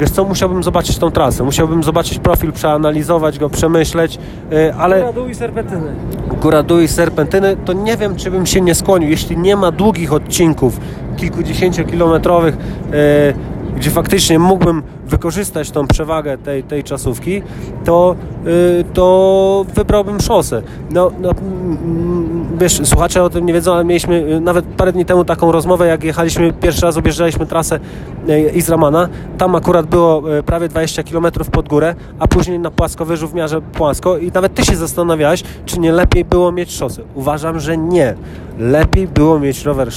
wiesz 0.00 0.10
co, 0.10 0.24
musiałbym 0.24 0.62
zobaczyć 0.62 0.98
tą 0.98 1.10
trasę, 1.10 1.44
musiałbym 1.44 1.82
zobaczyć 1.82 2.18
profil, 2.18 2.52
przeanalizować 2.52 3.38
go, 3.38 3.50
przemyśleć, 3.50 4.18
e, 4.52 4.74
ale... 4.74 5.00
Góra, 5.00 5.12
dół 5.12 5.28
i 5.28 5.34
serpentyny. 5.34 5.94
Góra, 6.42 6.62
dół 6.62 6.80
i 6.80 6.88
serpentyny, 6.88 7.56
to 7.64 7.72
nie 7.72 7.96
wiem, 7.96 8.16
czy 8.16 8.30
bym 8.30 8.46
się 8.46 8.60
nie 8.60 8.74
skłonił, 8.74 9.10
jeśli 9.10 9.36
nie 9.36 9.56
ma 9.56 9.72
długich 9.72 10.12
odcinków, 10.12 10.80
kilkudziesięciokilometrowych, 11.16 12.56
e, 12.56 13.49
gdzie 13.76 13.90
faktycznie 13.90 14.38
mógłbym 14.38 14.82
wykorzystać 15.06 15.70
tą 15.70 15.86
przewagę 15.86 16.38
tej, 16.38 16.62
tej 16.62 16.84
czasówki, 16.84 17.42
to, 17.84 18.16
yy, 18.44 18.84
to 18.94 19.66
wybrałbym 19.74 20.20
szosę. 20.20 20.62
No, 20.90 21.10
no, 21.20 21.30
mm, 21.30 22.58
wiesz, 22.60 22.80
słuchacze 22.84 23.22
o 23.22 23.30
tym 23.30 23.46
nie 23.46 23.52
wiedzą, 23.52 23.74
ale 23.74 23.84
mieliśmy 23.84 24.14
y, 24.16 24.40
nawet 24.40 24.64
parę 24.64 24.92
dni 24.92 25.04
temu 25.04 25.24
taką 25.24 25.52
rozmowę, 25.52 25.86
jak 25.86 26.04
jechaliśmy, 26.04 26.52
pierwszy 26.52 26.82
raz 26.82 26.96
objeżdżaliśmy 26.96 27.46
trasę 27.46 27.80
y, 28.28 28.52
Izramana. 28.54 29.08
Tam 29.38 29.54
akurat 29.54 29.86
było 29.86 30.38
y, 30.38 30.42
prawie 30.42 30.68
20 30.68 31.02
km 31.02 31.26
pod 31.52 31.68
górę, 31.68 31.94
a 32.18 32.28
później 32.28 32.58
na 32.58 32.70
płaskowyżu 32.70 33.28
w 33.28 33.34
miarę 33.34 33.60
płasko 33.60 34.18
i 34.18 34.32
nawet 34.32 34.54
ty 34.54 34.64
się 34.64 34.76
zastanawiałeś, 34.76 35.42
czy 35.66 35.80
nie 35.80 35.92
lepiej 35.92 36.24
było 36.24 36.52
mieć 36.52 36.72
szosę. 36.72 37.02
Uważam, 37.14 37.60
że 37.60 37.76
nie. 37.76 38.14
Lepiej 38.60 39.08
było 39.08 39.40
mieć 39.40 39.64
rower 39.64 39.88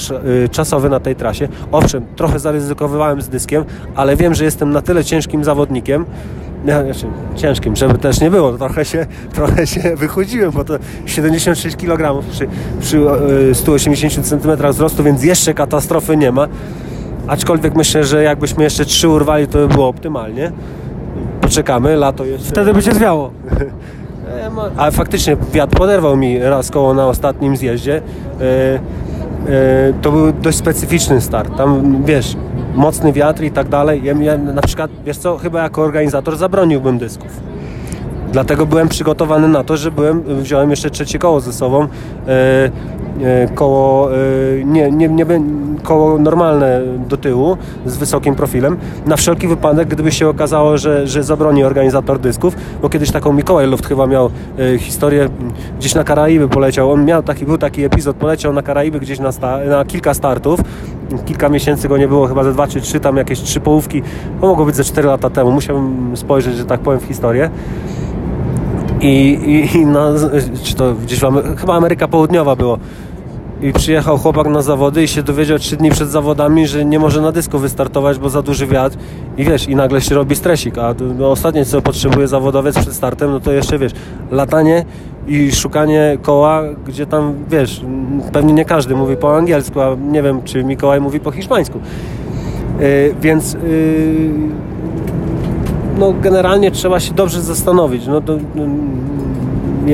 czasowy 0.50 0.88
na 0.88 1.00
tej 1.00 1.16
trasie. 1.16 1.48
Owszem, 1.72 2.06
trochę 2.16 2.38
zaryzykowywałem 2.38 3.22
z 3.22 3.28
dyskiem, 3.28 3.64
ale 3.94 4.16
wiem, 4.16 4.34
że 4.34 4.44
jestem 4.44 4.70
na 4.70 4.82
tyle 4.82 5.04
ciężkim 5.04 5.44
zawodnikiem, 5.44 6.04
znaczy, 6.64 7.06
ciężkim, 7.36 7.76
żeby 7.76 7.98
też 7.98 8.20
nie 8.20 8.30
było, 8.30 8.52
trochę 8.52 8.84
się, 8.84 9.06
trochę 9.34 9.66
się 9.66 9.96
wychudziłem, 9.96 10.50
bo 10.50 10.64
to 10.64 10.74
76 11.06 11.76
kg 11.76 12.22
przy, 12.30 12.48
przy 12.80 13.00
180 13.54 14.26
cm 14.26 14.72
wzrostu, 14.72 15.02
więc 15.02 15.24
jeszcze 15.24 15.54
katastrofy 15.54 16.16
nie 16.16 16.32
ma. 16.32 16.48
Aczkolwiek 17.26 17.74
myślę, 17.74 18.04
że 18.04 18.22
jakbyśmy 18.22 18.64
jeszcze 18.64 18.84
trzy 18.84 19.08
urwali, 19.08 19.46
to 19.46 19.58
by 19.58 19.68
było 19.68 19.88
optymalnie. 19.88 20.52
Poczekamy, 21.40 21.96
lato 21.96 22.24
jeszcze. 22.24 22.48
Wtedy 22.48 22.74
by 22.74 22.82
się 22.82 22.92
zwiało. 22.92 23.30
Ale 24.76 24.92
faktycznie 24.92 25.36
wiatr 25.52 25.76
poderwał 25.76 26.16
mi 26.16 26.38
raz 26.38 26.70
koło 26.70 26.94
na 26.94 27.06
ostatnim 27.06 27.56
zjeździe. 27.56 27.96
E, 27.96 28.00
e, 28.40 28.80
to 30.02 30.12
był 30.12 30.32
dość 30.32 30.58
specyficzny 30.58 31.20
start. 31.20 31.56
Tam 31.56 32.02
wiesz, 32.04 32.36
mocny 32.74 33.12
wiatr 33.12 33.42
i 33.42 33.50
tak 33.50 33.68
dalej. 33.68 34.02
Ja, 34.04 34.38
na 34.38 34.62
przykład, 34.62 34.90
wiesz 35.04 35.16
co, 35.16 35.38
chyba 35.38 35.62
jako 35.62 35.82
organizator 35.82 36.36
zabroniłbym 36.36 36.98
dysków. 36.98 37.53
Dlatego 38.34 38.66
byłem 38.66 38.88
przygotowany 38.88 39.48
na 39.48 39.64
to, 39.64 39.76
że 39.76 39.90
byłem, 39.90 40.22
wziąłem 40.22 40.70
jeszcze 40.70 40.90
trzecie 40.90 41.18
koło 41.18 41.40
ze 41.40 41.52
sobą. 41.52 41.82
E, 41.82 41.88
e, 43.22 43.48
koło, 43.54 44.14
e, 44.14 44.16
nie, 44.64 44.90
nie, 44.90 45.08
nie, 45.08 45.26
koło 45.82 46.18
normalne 46.18 46.80
do 47.08 47.16
tyłu 47.16 47.56
z 47.86 47.96
wysokim 47.96 48.34
profilem. 48.34 48.76
Na 49.06 49.16
wszelki 49.16 49.48
wypadek, 49.48 49.88
gdyby 49.88 50.12
się 50.12 50.28
okazało, 50.28 50.78
że, 50.78 51.06
że 51.06 51.22
zabroni 51.22 51.64
organizator 51.64 52.18
dysków, 52.18 52.56
bo 52.82 52.88
kiedyś 52.88 53.10
taką 53.10 53.32
Mikołaj 53.32 53.66
Luft 53.66 53.86
chyba 53.86 54.06
miał 54.06 54.30
historię, 54.78 55.28
gdzieś 55.78 55.94
na 55.94 56.04
Karaiby 56.04 56.48
poleciał. 56.48 56.92
On 56.92 57.04
miał 57.04 57.22
taki, 57.22 57.44
był 57.44 57.58
taki 57.58 57.84
epizod, 57.84 58.16
poleciał 58.16 58.52
na 58.52 58.62
Karaiby 58.62 59.00
gdzieś 59.00 59.18
na, 59.18 59.32
sta, 59.32 59.58
na 59.68 59.84
kilka 59.84 60.14
startów. 60.14 60.60
Kilka 61.26 61.48
miesięcy 61.48 61.88
go 61.88 61.98
nie 61.98 62.08
było, 62.08 62.26
chyba 62.26 62.44
ze 62.44 62.52
dwa 62.52 62.66
czy 62.66 62.80
trzy, 62.80 63.00
tam 63.00 63.16
jakieś 63.16 63.40
trzy 63.40 63.60
połówki. 63.60 64.02
To 64.40 64.46
mogło 64.46 64.64
być 64.64 64.76
ze 64.76 64.84
cztery 64.84 65.08
lata 65.08 65.30
temu. 65.30 65.50
Musiałbym 65.50 66.16
spojrzeć, 66.16 66.56
że 66.56 66.64
tak 66.64 66.80
powiem, 66.80 67.00
w 67.00 67.04
historię. 67.04 67.50
I, 69.04 69.38
i, 69.46 69.76
i 69.76 69.86
na, 69.86 70.12
czy 70.62 70.74
to 70.74 70.94
gdzieś 70.94 71.20
chyba 71.56 71.74
Ameryka 71.74 72.08
Południowa 72.08 72.56
było. 72.56 72.78
I 73.62 73.72
przyjechał 73.72 74.18
chłopak 74.18 74.46
na 74.46 74.62
zawody 74.62 75.02
i 75.02 75.08
się 75.08 75.22
dowiedział 75.22 75.58
trzy 75.58 75.76
dni 75.76 75.90
przed 75.90 76.08
zawodami, 76.08 76.66
że 76.66 76.84
nie 76.84 76.98
może 76.98 77.20
na 77.20 77.32
dysku 77.32 77.58
wystartować, 77.58 78.18
bo 78.18 78.30
za 78.30 78.42
duży 78.42 78.66
wiatr. 78.66 78.96
I 79.36 79.44
wiesz, 79.44 79.68
i 79.68 79.76
nagle 79.76 80.00
się 80.00 80.14
robi 80.14 80.36
stresik. 80.36 80.78
A 80.78 80.94
no, 81.18 81.30
ostatnie, 81.30 81.64
co 81.64 81.82
potrzebuje 81.82 82.28
zawodowiec 82.28 82.78
przed 82.78 82.94
startem, 82.94 83.30
no 83.30 83.40
to 83.40 83.52
jeszcze 83.52 83.78
wiesz, 83.78 83.92
latanie 84.30 84.84
i 85.26 85.52
szukanie 85.52 86.18
koła, 86.22 86.62
gdzie 86.86 87.06
tam 87.06 87.34
wiesz, 87.50 87.80
pewnie 88.32 88.52
nie 88.52 88.64
każdy 88.64 88.94
mówi 88.94 89.16
po 89.16 89.36
angielsku, 89.36 89.80
a 89.80 89.96
nie 90.10 90.22
wiem, 90.22 90.42
czy 90.42 90.64
Mikołaj 90.64 91.00
mówi 91.00 91.20
po 91.20 91.30
hiszpańsku. 91.30 91.80
Yy, 92.80 93.14
więc. 93.20 93.52
Yy, 93.52 94.64
no 95.98 96.12
generalnie 96.12 96.70
trzeba 96.70 97.00
się 97.00 97.14
dobrze 97.14 97.42
zastanowić. 97.42 98.06
No, 98.06 98.20
to, 98.20 98.36
no, 98.54 98.66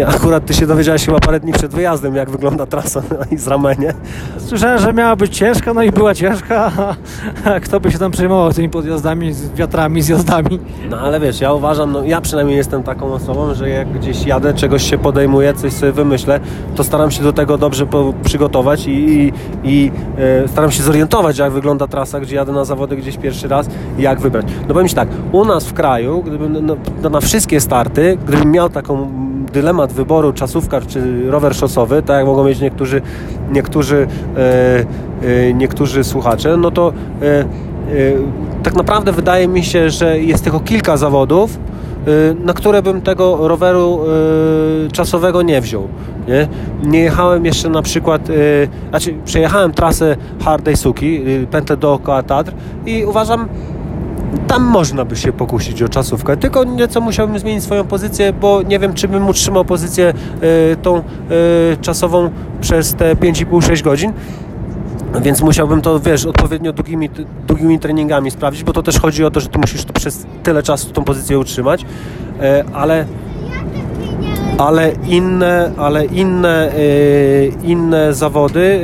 akurat 0.07 0.46
ty 0.46 0.55
się 0.55 0.66
dowiedziałeś 0.66 1.07
chyba 1.07 1.20
parę 1.20 1.40
dni 1.40 1.53
przed 1.53 1.72
wyjazdem, 1.72 2.14
jak 2.14 2.31
wygląda 2.31 2.66
trasa 2.66 3.03
na 3.18 3.24
Izramenie. 3.24 3.94
Słyszałem, 4.38 4.79
że 4.79 4.92
miała 4.92 5.16
być 5.16 5.37
ciężka, 5.37 5.74
no 5.74 5.83
i 5.83 5.92
była 5.92 6.14
ciężka. 6.14 6.72
Kto 7.64 7.81
by 7.81 7.92
się 7.92 7.98
tam 7.98 8.12
przejmował 8.12 8.53
tymi 8.53 8.68
podjazdami, 8.68 9.33
z 9.33 9.53
wiatrami, 9.53 10.03
zjazdami? 10.03 10.59
No 10.90 10.98
ale 10.98 11.20
wiesz, 11.20 11.40
ja 11.40 11.53
uważam, 11.53 11.92
no 11.92 12.05
ja 12.05 12.20
przynajmniej 12.20 12.57
jestem 12.57 12.83
taką 12.83 13.12
osobą, 13.12 13.55
że 13.55 13.68
jak 13.68 13.92
gdzieś 13.92 14.26
jadę, 14.26 14.55
czegoś 14.55 14.90
się 14.90 14.98
podejmuję, 14.98 15.55
coś 15.55 15.72
sobie 15.72 15.92
wymyślę, 15.92 16.40
to 16.76 16.85
staram 16.85 17.11
się 17.11 17.22
do 17.22 17.33
tego 17.33 17.59
dobrze 17.59 17.87
przygotować 18.24 18.87
i, 18.87 18.90
i, 18.90 19.33
i 19.64 19.92
e, 20.44 20.48
staram 20.48 20.70
się 20.70 20.83
zorientować, 20.83 21.38
jak 21.38 21.53
wygląda 21.53 21.87
trasa, 21.87 22.20
gdzie 22.20 22.37
jadę 22.37 22.53
na 22.53 22.64
zawody 22.64 22.96
gdzieś 22.96 23.16
pierwszy 23.16 23.48
raz 23.48 23.68
i 23.98 24.03
jak 24.03 24.20
wybrać. 24.20 24.46
No 24.68 24.74
powiem 24.74 24.88
Ci 24.88 24.94
tak, 24.94 25.09
u 25.33 25.44
nas 25.44 25.66
w 25.66 25.72
kraju, 25.72 26.22
gdybym 26.22 26.66
no, 26.66 26.76
no, 27.03 27.11
na 27.11 27.20
wszystkie 27.20 27.61
starty, 27.61 28.18
gdybym 28.26 28.50
miał 28.50 28.70
taką 28.70 29.29
dylemat 29.52 29.92
wyboru 29.92 30.32
czasówka 30.32 30.80
czy 30.80 31.30
rower 31.30 31.54
szosowy, 31.54 32.02
tak 32.02 32.16
jak 32.16 32.26
mogą 32.26 32.44
mieć 32.44 32.60
niektórzy, 32.60 33.02
niektórzy, 33.52 34.06
e, 34.36 34.84
e, 35.48 35.54
niektórzy 35.54 36.04
słuchacze, 36.04 36.56
no 36.56 36.70
to 36.70 36.92
e, 37.22 37.44
tak 38.62 38.74
naprawdę 38.74 39.12
wydaje 39.12 39.48
mi 39.48 39.64
się, 39.64 39.90
że 39.90 40.18
jest 40.18 40.44
tylko 40.44 40.60
kilka 40.60 40.96
zawodów, 40.96 41.58
na 42.44 42.52
które 42.52 42.82
bym 42.82 43.00
tego 43.00 43.48
roweru 43.48 44.00
czasowego 44.92 45.42
nie 45.42 45.60
wziął. 45.60 45.88
Nie, 46.28 46.48
nie 46.84 47.00
jechałem 47.00 47.44
jeszcze 47.44 47.68
na 47.68 47.82
przykład, 47.82 48.28
znaczy 48.90 49.14
przejechałem 49.24 49.72
trasę 49.72 50.16
Hardej 50.44 50.76
Suki, 50.76 51.20
pętę 51.50 51.76
dookoła 51.76 52.22
Tatr 52.22 52.52
i 52.86 53.04
uważam, 53.04 53.48
tam 54.46 54.62
można 54.62 55.04
by 55.04 55.16
się 55.16 55.32
pokusić 55.32 55.82
o 55.82 55.88
czasówkę, 55.88 56.36
tylko 56.36 56.64
nieco 56.64 57.00
musiałbym 57.00 57.38
zmienić 57.38 57.64
swoją 57.64 57.84
pozycję, 57.84 58.32
bo 58.32 58.62
nie 58.62 58.78
wiem, 58.78 58.94
czy 58.94 59.08
bym 59.08 59.28
utrzymał 59.28 59.64
pozycję 59.64 60.12
y, 60.72 60.76
tą 60.76 60.98
y, 60.98 61.02
czasową 61.80 62.30
przez 62.60 62.94
te 62.94 63.14
5,5-6 63.14 63.82
godzin. 63.82 64.12
Więc 65.22 65.42
musiałbym 65.42 65.82
to, 65.82 66.00
wiesz, 66.00 66.26
odpowiednio 66.26 66.72
długimi, 66.72 67.10
długimi 67.46 67.78
treningami 67.78 68.30
sprawdzić, 68.30 68.64
bo 68.64 68.72
to 68.72 68.82
też 68.82 69.00
chodzi 69.00 69.24
o 69.24 69.30
to, 69.30 69.40
że 69.40 69.48
ty 69.48 69.58
musisz 69.58 69.84
to 69.84 69.92
przez 69.92 70.26
tyle 70.42 70.62
czasu 70.62 70.90
tą 70.90 71.04
pozycję 71.04 71.38
utrzymać, 71.38 71.82
y, 71.82 71.84
ale 72.72 73.04
ale 74.60 74.92
inne, 75.08 75.72
ale 75.76 76.04
inne, 76.04 76.72
yy, 76.76 77.52
inne 77.64 78.14
zawody, 78.14 78.80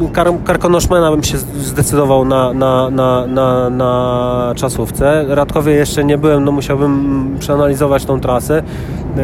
yy, 0.00 0.08
kar, 0.12 0.28
karkonoszmena 0.44 1.10
bym 1.10 1.22
się 1.22 1.38
zdecydował 1.38 2.24
na, 2.24 2.52
na, 2.52 2.90
na, 2.90 3.26
na, 3.26 3.70
na 3.70 4.52
czasówce. 4.56 5.24
Radkowie 5.28 5.72
jeszcze 5.72 6.04
nie 6.04 6.18
byłem, 6.18 6.44
no 6.44 6.52
musiałbym 6.52 7.36
przeanalizować 7.38 8.04
tą 8.04 8.20
trasę. 8.20 8.62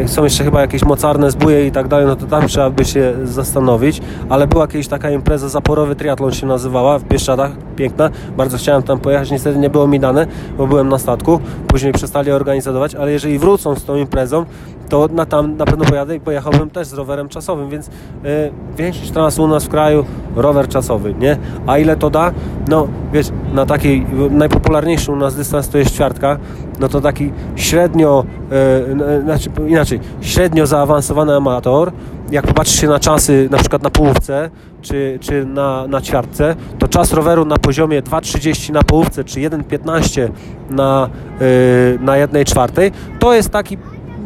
Są 0.06 0.24
jeszcze 0.24 0.44
chyba 0.44 0.60
jakieś 0.60 0.84
mocarne 0.84 1.30
zbóje 1.30 1.66
i 1.66 1.72
tak 1.72 1.88
dalej, 1.88 2.06
no 2.06 2.16
to 2.16 2.26
tam 2.26 2.48
trzeba 2.48 2.70
by 2.70 2.84
się 2.84 3.14
zastanowić, 3.24 4.00
ale 4.28 4.46
była 4.46 4.66
kiedyś 4.68 4.88
taka 4.88 5.10
impreza, 5.10 5.48
Zaporowy 5.48 5.96
Triathlon 5.96 6.32
się 6.32 6.46
nazywała, 6.46 6.98
w 6.98 7.04
Bieszczadach, 7.04 7.50
piękna, 7.76 8.10
bardzo 8.36 8.58
chciałem 8.58 8.82
tam 8.82 8.98
pojechać, 8.98 9.30
niestety 9.30 9.58
nie 9.58 9.70
było 9.70 9.86
mi 9.86 10.00
dane, 10.00 10.26
bo 10.58 10.66
byłem 10.66 10.88
na 10.88 10.98
statku, 10.98 11.40
później 11.66 11.92
przestali 11.92 12.30
organizować, 12.30 12.94
ale 12.94 13.12
jeżeli 13.12 13.38
wrócą 13.38 13.74
z 13.74 13.84
tą 13.84 13.96
imprezą, 13.96 14.44
to 14.88 15.08
na 15.12 15.26
tam 15.26 15.56
na 15.56 15.64
pewno 15.70 15.84
pojadę 15.84 16.16
i 16.16 16.20
pojechałbym 16.20 16.70
też 16.70 16.86
z 16.86 16.92
rowerem 16.92 17.28
czasowym, 17.28 17.70
więc 17.70 17.88
y, 17.88 17.90
większość 18.76 19.10
tras 19.10 19.38
u 19.38 19.48
nas 19.48 19.64
w 19.64 19.68
kraju 19.68 20.04
rower 20.36 20.68
czasowy, 20.68 21.14
nie? 21.14 21.36
A 21.66 21.78
ile 21.78 21.96
to 21.96 22.10
da? 22.10 22.32
No, 22.68 22.88
wiesz, 23.12 23.26
na 23.52 23.66
takiej 23.66 24.06
najpopularniejszy 24.30 25.12
u 25.12 25.16
nas 25.16 25.34
dystans 25.34 25.68
to 25.68 25.78
jest 25.78 25.94
ćwiartka, 25.94 26.38
no 26.80 26.88
to 26.88 27.00
taki 27.00 27.32
średnio, 27.56 28.24
y, 29.18 29.22
znaczy 29.22 29.50
inaczej, 29.68 30.00
średnio 30.20 30.66
zaawansowany 30.66 31.34
amator, 31.36 31.92
jak 32.30 32.46
popatrzysz 32.46 32.80
się 32.80 32.88
na 32.88 32.98
czasy 32.98 33.48
na 33.50 33.58
przykład 33.58 33.82
na 33.82 33.90
połówce 33.90 34.50
czy, 34.82 35.18
czy 35.20 35.44
na, 35.44 35.86
na 35.86 36.00
ćwiartce, 36.00 36.56
to 36.78 36.88
czas 36.88 37.12
roweru 37.12 37.44
na 37.44 37.56
poziomie 37.56 38.02
2,30 38.02 38.72
na 38.72 38.82
połówce 38.82 39.24
czy 39.24 39.40
1,15 39.40 40.28
na, 40.70 41.10
yy, 41.40 41.98
na 42.00 42.16
1 42.16 42.44
czwartej, 42.44 42.92
to 43.18 43.34
jest 43.34 43.50
taki 43.50 43.78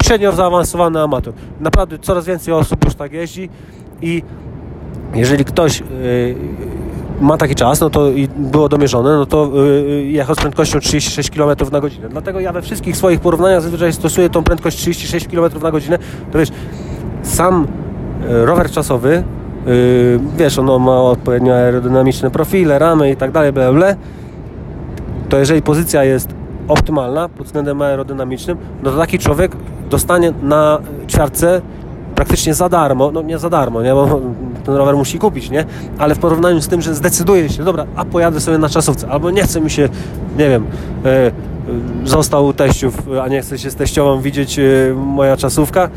średnio 0.04 0.32
zaawansowany 0.32 1.00
amator. 1.00 1.34
Naprawdę 1.60 1.98
coraz 1.98 2.26
więcej 2.26 2.54
osób 2.54 2.84
już 2.84 2.94
tak 2.94 3.12
jeździ 3.12 3.48
i 4.02 4.22
jeżeli 5.14 5.44
ktoś 5.44 5.80
yy, 5.80 5.86
ma 7.20 7.36
taki 7.36 7.54
czas, 7.54 7.80
no 7.80 7.90
to 7.90 8.10
i 8.10 8.28
było 8.28 8.68
domierzone, 8.68 9.16
no 9.16 9.26
to 9.26 9.50
yy, 9.54 10.02
jechał 10.04 10.34
z 10.34 10.38
prędkością 10.38 10.80
36 10.80 11.30
km 11.30 11.56
na 11.72 11.80
godzinę. 11.80 12.08
Dlatego 12.08 12.40
ja 12.40 12.52
we 12.52 12.62
wszystkich 12.62 12.96
swoich 12.96 13.20
porównaniach 13.20 13.62
zazwyczaj 13.62 13.92
stosuję 13.92 14.30
tą 14.30 14.44
prędkość 14.44 14.76
36 14.76 15.28
km 15.28 15.62
na 15.62 15.70
godzinę. 15.70 15.98
To 16.32 16.38
wiesz, 16.38 16.48
sam 17.22 17.66
yy, 18.28 18.46
rower 18.46 18.70
czasowy, 18.70 19.22
wiesz, 20.36 20.58
ono 20.58 20.78
ma 20.78 21.02
odpowiednio 21.02 21.54
aerodynamiczne 21.54 22.30
profile, 22.30 22.78
ramy 22.78 23.10
i 23.10 23.16
tak 23.16 23.30
dalej, 23.30 23.52
bla, 23.52 23.72
to 25.28 25.38
jeżeli 25.38 25.62
pozycja 25.62 26.04
jest 26.04 26.28
optymalna 26.68 27.28
pod 27.28 27.46
względem 27.46 27.82
aerodynamicznym, 27.82 28.58
no 28.82 28.90
to 28.90 28.98
taki 28.98 29.18
człowiek 29.18 29.56
dostanie 29.94 30.32
na 30.42 30.78
ćwiartce 31.08 31.60
praktycznie 32.14 32.54
za 32.54 32.68
darmo, 32.68 33.10
no 33.10 33.22
nie 33.22 33.38
za 33.38 33.50
darmo, 33.50 33.82
nie, 33.82 33.92
bo 33.94 34.20
ten 34.64 34.74
rower 34.74 34.96
musi 34.96 35.18
kupić, 35.18 35.50
nie, 35.50 35.64
ale 35.98 36.14
w 36.14 36.18
porównaniu 36.18 36.60
z 36.60 36.68
tym, 36.68 36.82
że 36.82 36.94
zdecyduje 36.94 37.48
się, 37.48 37.64
dobra, 37.64 37.86
a 37.96 38.04
pojadę 38.04 38.40
sobie 38.40 38.58
na 38.58 38.68
czasówce, 38.68 39.08
albo 39.08 39.30
nie 39.30 39.42
chce 39.42 39.60
mi 39.60 39.70
się, 39.70 39.88
nie 40.38 40.48
wiem, 40.48 40.66
e, 41.04 41.30
został 42.04 42.52
teściów, 42.52 43.02
a 43.22 43.28
nie 43.28 43.42
chce 43.42 43.58
się 43.58 43.70
z 43.70 43.74
teściową 43.74 44.20
widzieć 44.20 44.58
e, 44.58 44.62
moja 44.94 45.36
czasówka, 45.36 45.88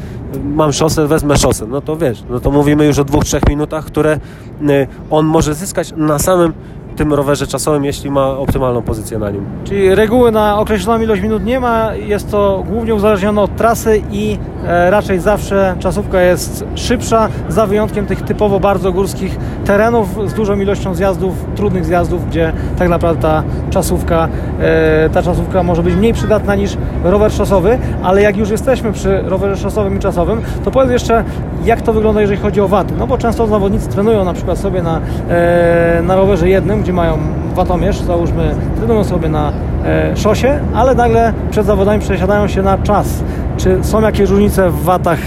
mam 0.43 0.73
szosę, 0.73 1.07
wezmę 1.07 1.37
szosę, 1.37 1.65
no 1.67 1.81
to 1.81 1.97
wiesz, 1.97 2.23
no 2.29 2.39
to 2.39 2.51
mówimy 2.51 2.85
już 2.85 2.99
o 2.99 3.03
dwóch, 3.03 3.23
trzech 3.23 3.49
minutach, 3.49 3.85
które 3.85 4.11
e, 4.11 4.87
on 5.09 5.25
może 5.25 5.55
zyskać 5.55 5.93
na 5.97 6.19
samym 6.19 6.53
tym 6.97 7.13
rowerze 7.13 7.47
czasowym, 7.47 7.85
jeśli 7.85 8.11
ma 8.11 8.27
optymalną 8.27 8.81
pozycję 8.81 9.19
na 9.19 9.29
nim. 9.29 9.45
Czyli 9.63 9.95
reguły 9.95 10.31
na 10.31 10.59
określoną 10.59 11.03
ilość 11.03 11.21
minut 11.21 11.45
nie 11.45 11.59
ma, 11.59 11.95
jest 11.95 12.31
to 12.31 12.63
głównie 12.69 12.95
uzależnione 12.95 13.41
od 13.41 13.55
trasy 13.55 14.01
i 14.11 14.37
e, 14.65 14.89
raczej 14.89 15.19
zawsze 15.19 15.75
czasówka 15.79 16.21
jest 16.21 16.65
szybsza, 16.75 17.29
za 17.49 17.65
wyjątkiem 17.65 18.05
tych 18.05 18.21
typowo 18.21 18.59
bardzo 18.59 18.91
górskich 18.91 19.37
terenów 19.65 20.29
z 20.29 20.33
dużą 20.33 20.59
ilością 20.59 20.95
zjazdów, 20.95 21.33
trudnych 21.55 21.85
zjazdów, 21.85 22.27
gdzie 22.27 22.53
tak 22.77 22.89
naprawdę 22.89 23.21
ta 23.21 23.43
czasówka, 23.69 24.27
e, 24.59 25.09
ta 25.09 25.23
czasówka 25.23 25.63
może 25.63 25.83
być 25.83 25.95
mniej 25.95 26.13
przydatna 26.13 26.55
niż 26.55 26.77
rower 27.03 27.31
szosowy, 27.31 27.79
ale 28.03 28.21
jak 28.21 28.37
już 28.37 28.49
jesteśmy 28.49 28.93
przy 28.93 29.21
rowerze 29.21 29.61
szosowym 29.61 29.97
i 29.97 29.99
czasowym, 29.99 30.41
to 30.65 30.71
powiedz 30.71 30.91
jeszcze, 30.91 31.23
jak 31.65 31.81
to 31.81 31.93
wygląda, 31.93 32.21
jeżeli 32.21 32.39
chodzi 32.39 32.61
o 32.61 32.67
waty. 32.67 32.93
No 32.99 33.07
bo 33.07 33.17
często 33.17 33.47
zawodnicy 33.47 33.89
trenują 33.89 34.25
na 34.25 34.33
przykład 34.33 34.57
sobie 34.57 34.81
na, 34.81 35.01
e, 35.29 36.01
na 36.03 36.15
rowerze 36.15 36.49
jednym, 36.49 36.83
mają 36.93 37.17
watomierz, 37.55 38.01
załóżmy, 38.01 38.55
trenują 38.77 39.03
sobie 39.03 39.29
na 39.29 39.51
e, 39.85 40.17
szosie, 40.17 40.59
ale 40.73 40.95
nagle 40.95 41.33
przed 41.51 41.65
zawodami 41.65 42.01
przesiadają 42.01 42.47
się 42.47 42.61
na 42.61 42.77
czas. 42.77 43.23
Czy 43.57 43.77
są 43.81 44.01
jakieś 44.01 44.29
różnice 44.29 44.69
w 44.69 44.83
watach 44.83 45.19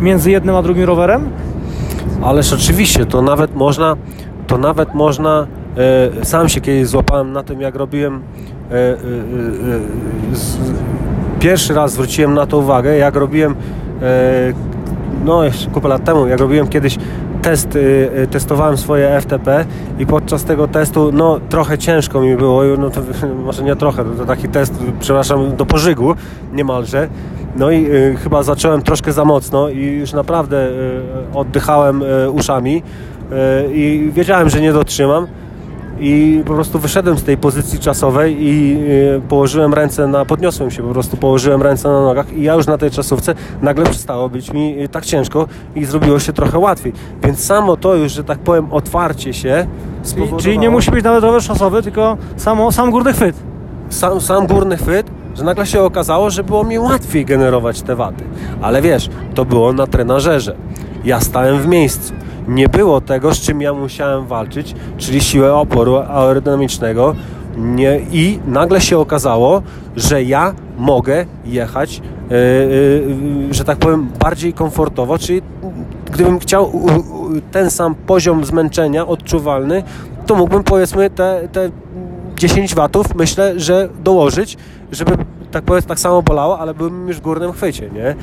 między 0.00 0.30
jednym 0.30 0.56
a 0.56 0.62
drugim 0.62 0.84
rowerem? 0.84 1.28
Ależ 2.22 2.52
oczywiście, 2.52 3.06
to 3.06 3.22
nawet 3.22 3.56
można, 3.56 3.96
to 4.46 4.58
nawet 4.58 4.94
można 4.94 5.46
e, 6.20 6.24
sam 6.24 6.48
się 6.48 6.60
kiedyś 6.60 6.86
złapałem 6.88 7.32
na 7.32 7.42
tym, 7.42 7.60
jak 7.60 7.74
robiłem 7.74 8.14
e, 8.70 8.74
e, 8.74 8.86
e, 8.86 8.94
z, 10.32 10.58
pierwszy 11.40 11.74
raz 11.74 11.92
zwróciłem 11.92 12.34
na 12.34 12.46
to 12.46 12.58
uwagę, 12.58 12.96
jak 12.96 13.16
robiłem 13.16 13.54
e, 14.02 14.52
no 15.24 15.44
jeszcze 15.44 15.70
kupę 15.70 15.88
lat 15.88 16.04
temu, 16.04 16.26
jak 16.26 16.40
robiłem 16.40 16.68
kiedyś 16.68 16.98
test, 17.38 17.76
y, 17.76 18.10
y, 18.18 18.26
testowałem 18.26 18.76
swoje 18.76 19.20
FTP 19.20 19.64
i 19.98 20.06
podczas 20.06 20.44
tego 20.44 20.68
testu, 20.68 21.12
no 21.12 21.40
trochę 21.48 21.78
ciężko 21.78 22.20
mi 22.20 22.36
było, 22.36 22.62
no 22.78 22.90
to 22.90 23.00
może 23.46 23.62
nie 23.62 23.76
trochę, 23.76 24.04
to, 24.04 24.26
taki 24.26 24.48
test, 24.48 24.74
przepraszam, 25.00 25.56
do 25.56 25.66
pożygu 25.66 26.14
niemalże. 26.52 27.08
No 27.56 27.70
i 27.70 27.86
y, 27.86 28.16
chyba 28.22 28.42
zacząłem 28.42 28.82
troszkę 28.82 29.12
za 29.12 29.24
mocno 29.24 29.68
i 29.68 29.86
już 29.86 30.12
naprawdę 30.12 30.68
y, 30.68 31.02
oddychałem 31.34 32.02
y, 32.02 32.30
uszami 32.30 32.82
i 33.72 34.10
wiedziałem, 34.14 34.48
że 34.50 34.60
nie 34.60 34.72
dotrzymam 34.72 35.26
i 36.00 36.42
po 36.46 36.54
prostu 36.54 36.78
wyszedłem 36.78 37.18
z 37.18 37.24
tej 37.24 37.36
pozycji 37.36 37.78
czasowej 37.78 38.36
i 38.42 38.76
y, 39.16 39.20
położyłem 39.28 39.74
ręce 39.74 40.06
na, 40.06 40.24
podniosłem 40.24 40.70
się 40.70 40.82
po 40.82 40.88
prostu, 40.88 41.16
położyłem 41.16 41.62
ręce 41.62 41.88
na 41.88 42.00
nogach 42.02 42.32
i 42.32 42.42
ja 42.42 42.54
już 42.54 42.66
na 42.66 42.78
tej 42.78 42.90
czasówce 42.90 43.34
nagle 43.62 43.84
przestało 43.84 44.28
być 44.28 44.52
mi 44.52 44.82
y, 44.82 44.88
tak 44.88 45.06
ciężko 45.06 45.46
i 45.74 45.84
zrobiło 45.84 46.18
się 46.18 46.32
trochę 46.32 46.58
łatwiej. 46.58 46.92
Więc 47.22 47.44
samo 47.44 47.76
to 47.76 47.94
już, 47.94 48.12
że 48.12 48.24
tak 48.24 48.38
powiem, 48.38 48.72
otwarcie 48.72 49.34
się 49.34 49.66
Czyli, 50.02 50.10
spowodowało... 50.10 50.40
czyli 50.42 50.58
nie 50.58 50.70
musi 50.70 50.90
być 50.90 51.04
nawet 51.04 51.22
rower 51.22 51.42
szosowy, 51.42 51.82
tylko 51.82 52.16
samo, 52.36 52.72
sam 52.72 52.90
górny 52.90 53.12
chwyt. 53.12 53.36
sam, 53.88 54.20
sam 54.20 54.46
górny 54.46 54.76
chwyt, 54.76 55.10
że 55.36 55.44
nagle 55.44 55.66
się 55.66 55.82
okazało, 55.82 56.30
że 56.30 56.44
było 56.44 56.64
mi 56.64 56.78
łatwiej 56.78 57.24
generować 57.24 57.82
te 57.82 57.96
waty. 57.96 58.24
Ale 58.62 58.82
wiesz, 58.82 59.10
to 59.34 59.44
było 59.44 59.72
na 59.72 59.86
trenażerze. 59.86 60.56
Ja 61.04 61.20
stałem 61.20 61.58
w 61.60 61.66
miejscu. 61.66 62.12
Nie 62.48 62.68
było 62.68 63.00
tego, 63.00 63.34
z 63.34 63.40
czym 63.40 63.60
ja 63.60 63.72
musiałem 63.72 64.26
walczyć, 64.26 64.74
czyli 64.98 65.20
siłę 65.20 65.54
oporu 65.54 65.96
aerodynamicznego. 65.96 67.14
Nie, 67.56 68.00
I 68.12 68.38
nagle 68.46 68.80
się 68.80 68.98
okazało, 68.98 69.62
że 69.96 70.22
ja 70.22 70.54
mogę 70.78 71.26
jechać, 71.44 72.02
yy, 72.30 72.36
yy, 73.48 73.54
że 73.54 73.64
tak 73.64 73.78
powiem, 73.78 74.08
bardziej 74.18 74.52
komfortowo, 74.52 75.18
czyli 75.18 75.42
gdybym 76.12 76.38
chciał 76.38 76.72
ten 77.52 77.70
sam 77.70 77.94
poziom 77.94 78.44
zmęczenia 78.44 79.06
odczuwalny, 79.06 79.82
to 80.26 80.34
mógłbym 80.34 80.64
powiedzmy 80.64 81.10
te, 81.10 81.48
te 81.52 81.70
10 82.36 82.74
watów 82.74 83.14
myślę, 83.14 83.60
że 83.60 83.88
dołożyć, 84.04 84.56
żeby 84.92 85.12
tak 85.50 85.64
powiem 85.64 85.82
tak 85.82 85.98
samo 86.00 86.22
bolało, 86.22 86.58
ale 86.58 86.74
byłem 86.74 87.08
już 87.08 87.16
w 87.16 87.20
górnym 87.20 87.52
chwycie, 87.52 87.90
nie? 87.90 88.14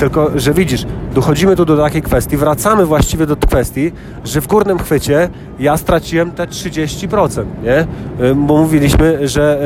Tylko, 0.00 0.30
że 0.34 0.54
widzisz, 0.54 0.86
dochodzimy 1.14 1.56
tu 1.56 1.64
do 1.64 1.76
takiej 1.76 2.02
kwestii, 2.02 2.36
wracamy 2.36 2.86
właściwie 2.86 3.26
do 3.26 3.36
kwestii, 3.36 3.92
że 4.24 4.40
w 4.40 4.46
górnym 4.46 4.78
chwycie 4.78 5.28
ja 5.58 5.76
straciłem 5.76 6.30
te 6.30 6.46
30%, 6.46 7.44
nie? 7.62 7.80
Y, 8.26 8.34
Bo 8.34 8.56
mówiliśmy, 8.56 9.28
że 9.28 9.58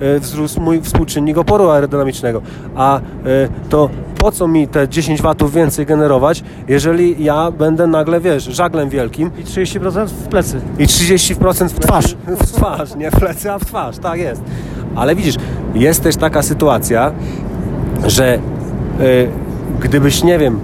y, 0.00 0.06
y, 0.06 0.20
wzrósł 0.20 0.60
mój 0.60 0.80
współczynnik 0.80 1.38
oporu 1.38 1.70
aerodynamicznego, 1.70 2.42
a 2.76 3.00
to 3.68 3.88
po 4.18 4.32
co 4.32 4.48
mi 4.48 4.68
te 4.68 4.88
10 4.88 5.22
watów 5.22 5.54
więcej 5.54 5.86
generować, 5.86 6.44
jeżeli 6.68 7.24
ja 7.24 7.50
będę 7.50 7.86
nagle, 7.86 8.20
wiesz, 8.20 8.44
żaglem 8.44 8.88
wielkim 8.88 9.30
I 9.38 9.44
30% 9.44 10.06
w 10.06 10.28
plecy. 10.28 10.60
i 10.78 10.86
30% 10.86 11.68
w 11.68 11.78
twarz. 11.78 12.16
W 12.40 12.52
twarz, 12.52 12.94
nie 12.94 13.10
w 13.10 13.14
plecy, 13.14 13.52
a 13.52 13.58
w 13.58 13.64
twarz, 13.64 13.98
tak 13.98 14.20
jest. 14.20 14.42
Ale 14.94 15.14
widzisz, 15.14 15.36
jest 15.74 16.02
też 16.02 16.16
taka 16.16 16.42
sytuacja, 16.42 17.12
że 18.06 18.38
y, 19.00 19.51
gdybyś, 19.80 20.24
nie 20.24 20.38
wiem, 20.38 20.60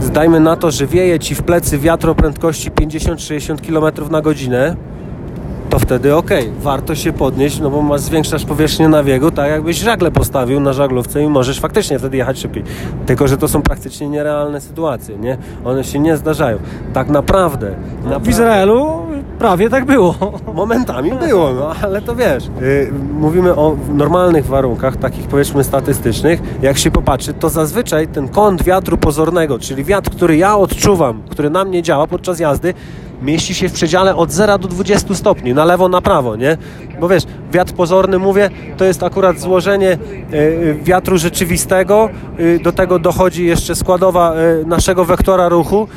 zdajmy 0.00 0.40
na 0.40 0.56
to, 0.56 0.70
że 0.70 0.86
wieje 0.86 1.18
ci 1.18 1.34
w 1.34 1.42
plecy 1.42 1.78
wiatr 1.78 2.08
o 2.08 2.14
prędkości 2.14 2.70
50-60 2.70 3.56
km 3.66 4.10
na 4.10 4.20
godzinę, 4.20 4.76
to 5.70 5.78
wtedy 5.78 6.16
okej, 6.16 6.52
warto 6.60 6.94
się 6.94 7.12
podnieść, 7.12 7.60
no 7.60 7.70
bo 7.70 7.82
masz, 7.82 8.00
zwiększasz 8.00 8.44
powierzchnię 8.44 8.88
nabiegu, 8.88 9.30
tak 9.30 9.50
jakbyś 9.50 9.76
żagle 9.76 10.10
postawił 10.10 10.60
na 10.60 10.72
żaglówce 10.72 11.22
i 11.22 11.28
możesz 11.28 11.60
faktycznie 11.60 11.98
wtedy 11.98 12.16
jechać 12.16 12.38
szybciej. 12.38 12.62
Tylko, 13.06 13.28
że 13.28 13.36
to 13.36 13.48
są 13.48 13.62
praktycznie 13.62 14.08
nierealne 14.08 14.60
sytuacje, 14.60 15.18
nie? 15.18 15.38
One 15.64 15.84
się 15.84 15.98
nie 15.98 16.16
zdarzają. 16.16 16.58
Tak 16.92 17.08
naprawdę, 17.08 17.74
W 18.00 18.04
naprawdę 18.04 18.30
Izraelu 18.30 19.02
prawie 19.38 19.70
tak 19.70 19.84
było. 19.84 20.14
Momentami 20.54 21.12
było, 21.12 21.52
no 21.52 21.72
ale 21.82 22.02
to 22.02 22.16
wiesz. 22.16 22.44
Yy, 22.60 22.92
mówimy 23.24 23.56
o 23.56 23.76
normalnych 23.94 24.46
warunkach, 24.46 24.96
takich 24.96 25.28
powiedzmy 25.28 25.64
statystycznych. 25.64 26.42
Jak 26.62 26.78
się 26.78 26.90
popatrzy, 26.90 27.34
to 27.34 27.48
zazwyczaj 27.48 28.08
ten 28.08 28.28
kąt 28.28 28.62
wiatru 28.62 28.98
pozornego, 28.98 29.58
czyli 29.58 29.84
wiatr, 29.84 30.10
który 30.10 30.36
ja 30.36 30.56
odczuwam, 30.56 31.22
który 31.30 31.50
na 31.50 31.64
mnie 31.64 31.82
działa 31.82 32.06
podczas 32.06 32.40
jazdy, 32.40 32.74
mieści 33.22 33.54
się 33.54 33.68
w 33.68 33.72
przedziale 33.72 34.16
od 34.16 34.32
0 34.32 34.58
do 34.58 34.68
20 34.68 35.14
stopni, 35.14 35.54
na 35.54 35.64
lewo, 35.64 35.88
na 35.88 36.00
prawo, 36.00 36.36
nie? 36.36 36.56
Bo 37.00 37.08
wiesz, 37.08 37.22
wiatr 37.52 37.72
pozorny, 37.72 38.18
mówię, 38.18 38.50
to 38.76 38.84
jest 38.84 39.02
akurat 39.02 39.38
złożenie 39.38 39.98
yy, 40.32 40.78
wiatru 40.82 41.18
rzeczywistego, 41.18 42.08
yy, 42.38 42.58
do 42.58 42.72
tego 42.72 42.98
dochodzi 42.98 43.46
jeszcze 43.46 43.74
składowa 43.74 44.34
yy, 44.34 44.64
naszego 44.66 45.04
wektora 45.04 45.48
ruchu, 45.48 45.88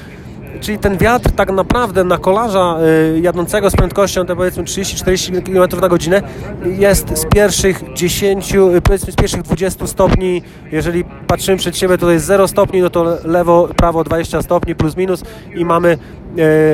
Czyli 0.61 0.79
ten 0.79 0.97
wiatr 0.97 1.31
tak 1.31 1.51
naprawdę 1.51 2.03
na 2.03 2.17
kolarza 2.17 2.77
y, 3.15 3.19
jadącego 3.19 3.69
z 3.69 3.75
prędkością 3.75 4.25
te 4.25 4.35
powiedzmy 4.35 4.63
30-40 4.63 5.43
km 5.43 5.81
na 5.81 5.89
godzinę 5.89 6.21
jest 6.65 7.17
z 7.17 7.25
pierwszych 7.25 7.83
10, 7.93 8.55
y, 8.55 8.81
powiedzmy 8.81 9.11
z 9.13 9.15
pierwszych 9.15 9.41
20 9.41 9.87
stopni, 9.87 10.41
jeżeli 10.71 11.03
patrzymy 11.27 11.57
przed 11.57 11.77
siebie 11.77 11.97
to 11.97 12.11
jest 12.11 12.25
0 12.25 12.47
stopni, 12.47 12.81
no 12.81 12.89
to 12.89 13.17
lewo, 13.23 13.69
prawo 13.77 14.03
20 14.03 14.41
stopni 14.41 14.75
plus 14.75 14.97
minus 14.97 15.23
i 15.55 15.65
mamy, 15.65 15.97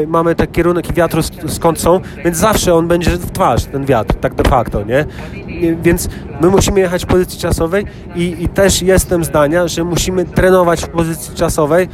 y, 0.03 0.07
mamy 0.07 0.35
ten 0.35 0.47
kierunek 0.47 0.93
wiatru 0.93 1.21
sk- 1.21 1.49
skąd 1.49 1.79
są, 1.79 1.99
więc 2.23 2.37
zawsze 2.37 2.73
on 2.75 2.87
będzie 2.87 3.11
w 3.11 3.31
twarz, 3.31 3.65
ten 3.65 3.85
wiatr, 3.85 4.15
tak 4.15 4.35
de 4.35 4.43
facto, 4.49 4.83
nie? 4.83 5.05
Więc 5.81 6.09
my 6.41 6.47
musimy 6.49 6.79
jechać 6.79 7.03
w 7.03 7.07
pozycji 7.07 7.39
czasowej 7.39 7.85
i, 8.15 8.35
i 8.39 8.47
też 8.49 8.81
jestem 8.81 9.23
zdania, 9.23 9.67
że 9.67 9.83
musimy 9.83 10.25
trenować 10.25 10.81
w 10.81 10.87
pozycji 10.87 11.35
czasowej 11.35 11.87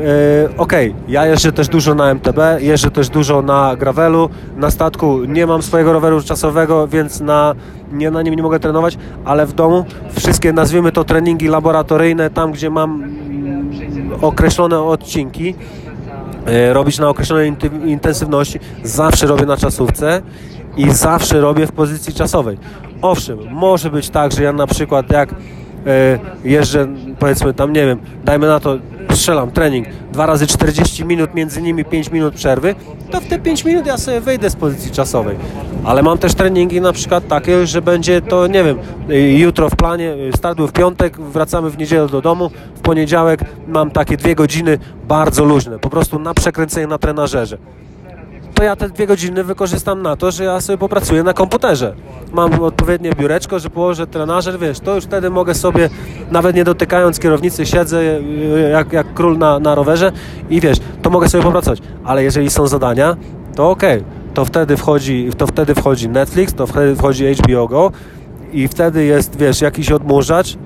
E, 0.00 0.56
Okej, 0.58 0.94
ja 1.08 1.26
jeżdżę 1.26 1.52
też 1.52 1.68
dużo 1.68 1.94
na 1.94 2.10
MTB, 2.10 2.38
jeżdżę 2.58 2.90
też 2.90 3.08
dużo 3.08 3.42
na 3.42 3.76
gravelu, 3.76 4.30
na 4.56 4.70
statku 4.70 5.24
nie 5.24 5.46
mam 5.46 5.62
swojego 5.62 5.92
roweru 5.92 6.22
czasowego, 6.22 6.88
więc 6.88 7.20
na, 7.20 7.54
nie, 7.92 8.10
na 8.10 8.22
nim 8.22 8.34
nie 8.34 8.42
mogę 8.42 8.60
trenować, 8.60 8.98
ale 9.24 9.46
w 9.46 9.52
domu 9.52 9.84
wszystkie, 10.18 10.52
nazwijmy 10.52 10.92
to 10.92 11.04
treningi 11.04 11.48
laboratoryjne, 11.48 12.30
tam 12.30 12.52
gdzie 12.52 12.70
mam 12.70 13.02
mm, 13.02 14.10
określone 14.22 14.82
odcinki, 14.82 15.54
e, 16.46 16.72
robić 16.72 16.98
na 16.98 17.08
określonej 17.08 17.52
intensywności, 17.84 18.60
zawsze 18.82 19.26
robię 19.26 19.46
na 19.46 19.56
czasówce 19.56 20.22
i 20.76 20.90
zawsze 20.90 21.40
robię 21.40 21.66
w 21.66 21.72
pozycji 21.72 22.14
czasowej. 22.14 22.58
Owszem, 23.02 23.38
może 23.50 23.90
być 23.90 24.10
tak, 24.10 24.32
że 24.32 24.42
ja 24.42 24.52
na 24.52 24.66
przykład 24.66 25.10
jak 25.10 25.28
e, 25.30 26.18
jeżdżę, 26.44 26.86
powiedzmy 27.18 27.54
tam, 27.54 27.72
nie 27.72 27.86
wiem, 27.86 27.98
dajmy 28.24 28.46
na 28.46 28.60
to, 28.60 28.78
strzelam 29.10 29.50
trening, 29.50 29.86
dwa 30.12 30.26
razy 30.26 30.46
40 30.46 31.04
minut, 31.04 31.34
między 31.34 31.62
nimi 31.62 31.84
5 31.84 32.10
minut 32.10 32.34
przerwy, 32.34 32.74
to 33.10 33.20
w 33.20 33.26
te 33.26 33.38
5 33.38 33.64
minut 33.64 33.86
ja 33.86 33.98
sobie 33.98 34.20
wyjdę 34.20 34.50
z 34.50 34.56
pozycji 34.56 34.90
czasowej. 34.90 35.36
Ale 35.84 36.02
mam 36.02 36.18
też 36.18 36.34
treningi 36.34 36.80
na 36.80 36.92
przykład 36.92 37.28
takie, 37.28 37.66
że 37.66 37.82
będzie 37.82 38.20
to, 38.20 38.46
nie 38.46 38.64
wiem, 38.64 38.78
jutro 39.38 39.68
w 39.68 39.76
planie, 39.76 40.14
start 40.36 40.58
w 40.58 40.72
piątek, 40.72 41.20
wracamy 41.20 41.70
w 41.70 41.78
niedzielę 41.78 42.08
do 42.08 42.20
domu, 42.20 42.50
w 42.74 42.80
poniedziałek 42.80 43.40
mam 43.68 43.90
takie 43.90 44.16
dwie 44.16 44.34
godziny 44.34 44.78
bardzo 45.08 45.44
luźne, 45.44 45.78
po 45.78 45.90
prostu 45.90 46.18
na 46.18 46.34
przekręcenie 46.34 46.86
na 46.86 46.98
trenażerze 46.98 47.58
to 48.54 48.64
ja 48.64 48.76
te 48.76 48.88
dwie 48.88 49.06
godziny 49.06 49.44
wykorzystam 49.44 50.02
na 50.02 50.16
to, 50.16 50.30
że 50.30 50.44
ja 50.44 50.60
sobie 50.60 50.78
popracuję 50.78 51.22
na 51.22 51.32
komputerze. 51.32 51.94
Mam 52.32 52.62
odpowiednie 52.62 53.12
biureczko, 53.12 53.58
że 53.58 53.70
położę 53.70 54.06
trenażer, 54.06 54.58
wiesz, 54.58 54.80
to 54.80 54.94
już 54.94 55.04
wtedy 55.04 55.30
mogę 55.30 55.54
sobie, 55.54 55.90
nawet 56.30 56.56
nie 56.56 56.64
dotykając 56.64 57.18
kierownicy, 57.18 57.66
siedzę 57.66 58.00
y, 58.00 58.68
jak, 58.72 58.92
jak 58.92 59.14
król 59.14 59.38
na, 59.38 59.58
na 59.58 59.74
rowerze 59.74 60.12
i 60.50 60.60
wiesz, 60.60 60.78
to 61.02 61.10
mogę 61.10 61.28
sobie 61.28 61.44
popracować. 61.44 61.78
Ale 62.04 62.24
jeżeli 62.24 62.50
są 62.50 62.66
zadania, 62.66 63.16
to 63.56 63.70
okej, 63.70 64.04
to 64.34 64.44
wtedy 64.44 64.76
wchodzi, 64.76 65.30
to 65.38 65.46
wtedy 65.46 65.74
wchodzi 65.74 66.08
Netflix, 66.08 66.54
to 66.54 66.66
wtedy 66.66 66.96
wchodzi 66.96 67.34
HBO 67.34 67.68
Go 67.68 67.92
i 68.52 68.68
wtedy 68.68 69.04
jest, 69.04 69.36
wiesz, 69.36 69.60
jakiś 69.60 69.90
odmurzacz, 69.90 70.56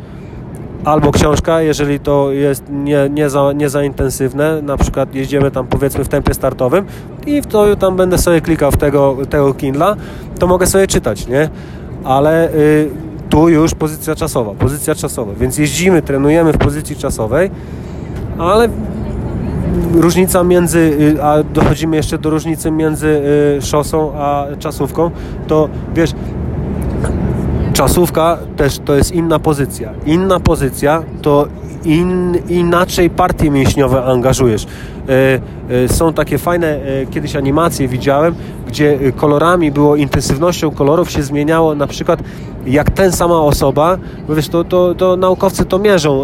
albo 0.85 1.13
książka, 1.13 1.61
jeżeli 1.61 2.01
to 2.01 2.33
jest 2.33 2.65
nie, 2.71 3.09
nie, 3.11 3.31
za, 3.31 3.53
nie 3.53 3.69
za 3.69 3.83
intensywne, 3.83 4.63
na 4.63 4.77
przykład 4.77 5.15
jeździmy 5.15 5.51
tam 5.51 5.67
powiedzmy 5.67 6.05
w 6.05 6.09
tempie 6.09 6.35
startowym 6.35 6.85
i 7.27 7.43
w 7.43 7.47
to 7.47 7.77
tam 7.77 7.97
będę 7.97 8.19
sobie 8.19 8.41
klikał 8.41 8.71
w 8.71 8.77
tego, 8.77 9.17
tego 9.31 9.55
Kindla, 9.55 9.97
to 10.39 10.47
mogę 10.47 10.67
sobie 10.67 10.87
czytać, 10.87 11.27
nie? 11.27 11.51
Ale 12.05 12.55
y, 12.55 12.91
tu 13.31 13.49
już 13.49 13.75
pozycja 13.75 14.15
czasowa, 14.15 14.55
pozycja 14.55 14.95
czasowa, 14.95 15.33
więc 15.41 15.59
jeździmy, 15.59 16.03
trenujemy 16.03 16.53
w 16.53 16.59
pozycji 16.59 16.97
czasowej, 16.97 17.51
ale 18.39 18.69
różnica 19.95 20.45
między, 20.45 20.79
y, 20.79 21.23
a 21.23 21.43
dochodzimy 21.43 21.97
jeszcze 21.97 22.19
do 22.19 22.31
różnicy 22.31 22.71
między 22.71 23.23
y, 23.59 23.63
szosą 23.63 24.13
a 24.17 24.47
czasówką, 24.59 25.11
to 25.47 25.69
wiesz, 25.95 26.11
czasówka 27.79 28.39
też 28.57 28.79
to 28.85 28.95
jest 28.95 29.13
inna 29.13 29.39
pozycja. 29.39 29.93
Inna 30.07 30.41
pozycja 30.41 31.03
to 31.23 31.47
in, 31.85 32.39
inaczej 32.49 33.11
partie 33.11 33.51
mięśniowe 33.51 34.05
angażujesz. 34.05 34.67
Są 35.87 36.13
takie 36.13 36.39
fajne 36.39 36.81
kiedyś 37.11 37.37
animacje 37.37 37.89
widziałem, 37.89 38.35
gdzie 38.67 38.99
kolorami 39.17 39.73
było, 39.73 39.97
intensywnością 39.97 40.71
kolorów 40.71 41.11
się 41.11 41.23
zmieniało 41.23 41.75
na 41.75 41.87
przykład 41.87 42.23
jak 42.67 42.91
ten 42.91 43.13
sama 43.13 43.41
osoba, 43.41 43.99
bo 44.29 44.35
wiesz, 44.35 44.49
to, 44.49 44.65
to, 44.65 44.95
to 44.95 45.17
naukowcy 45.17 45.65
to 45.65 45.79
mierzą, 45.79 46.23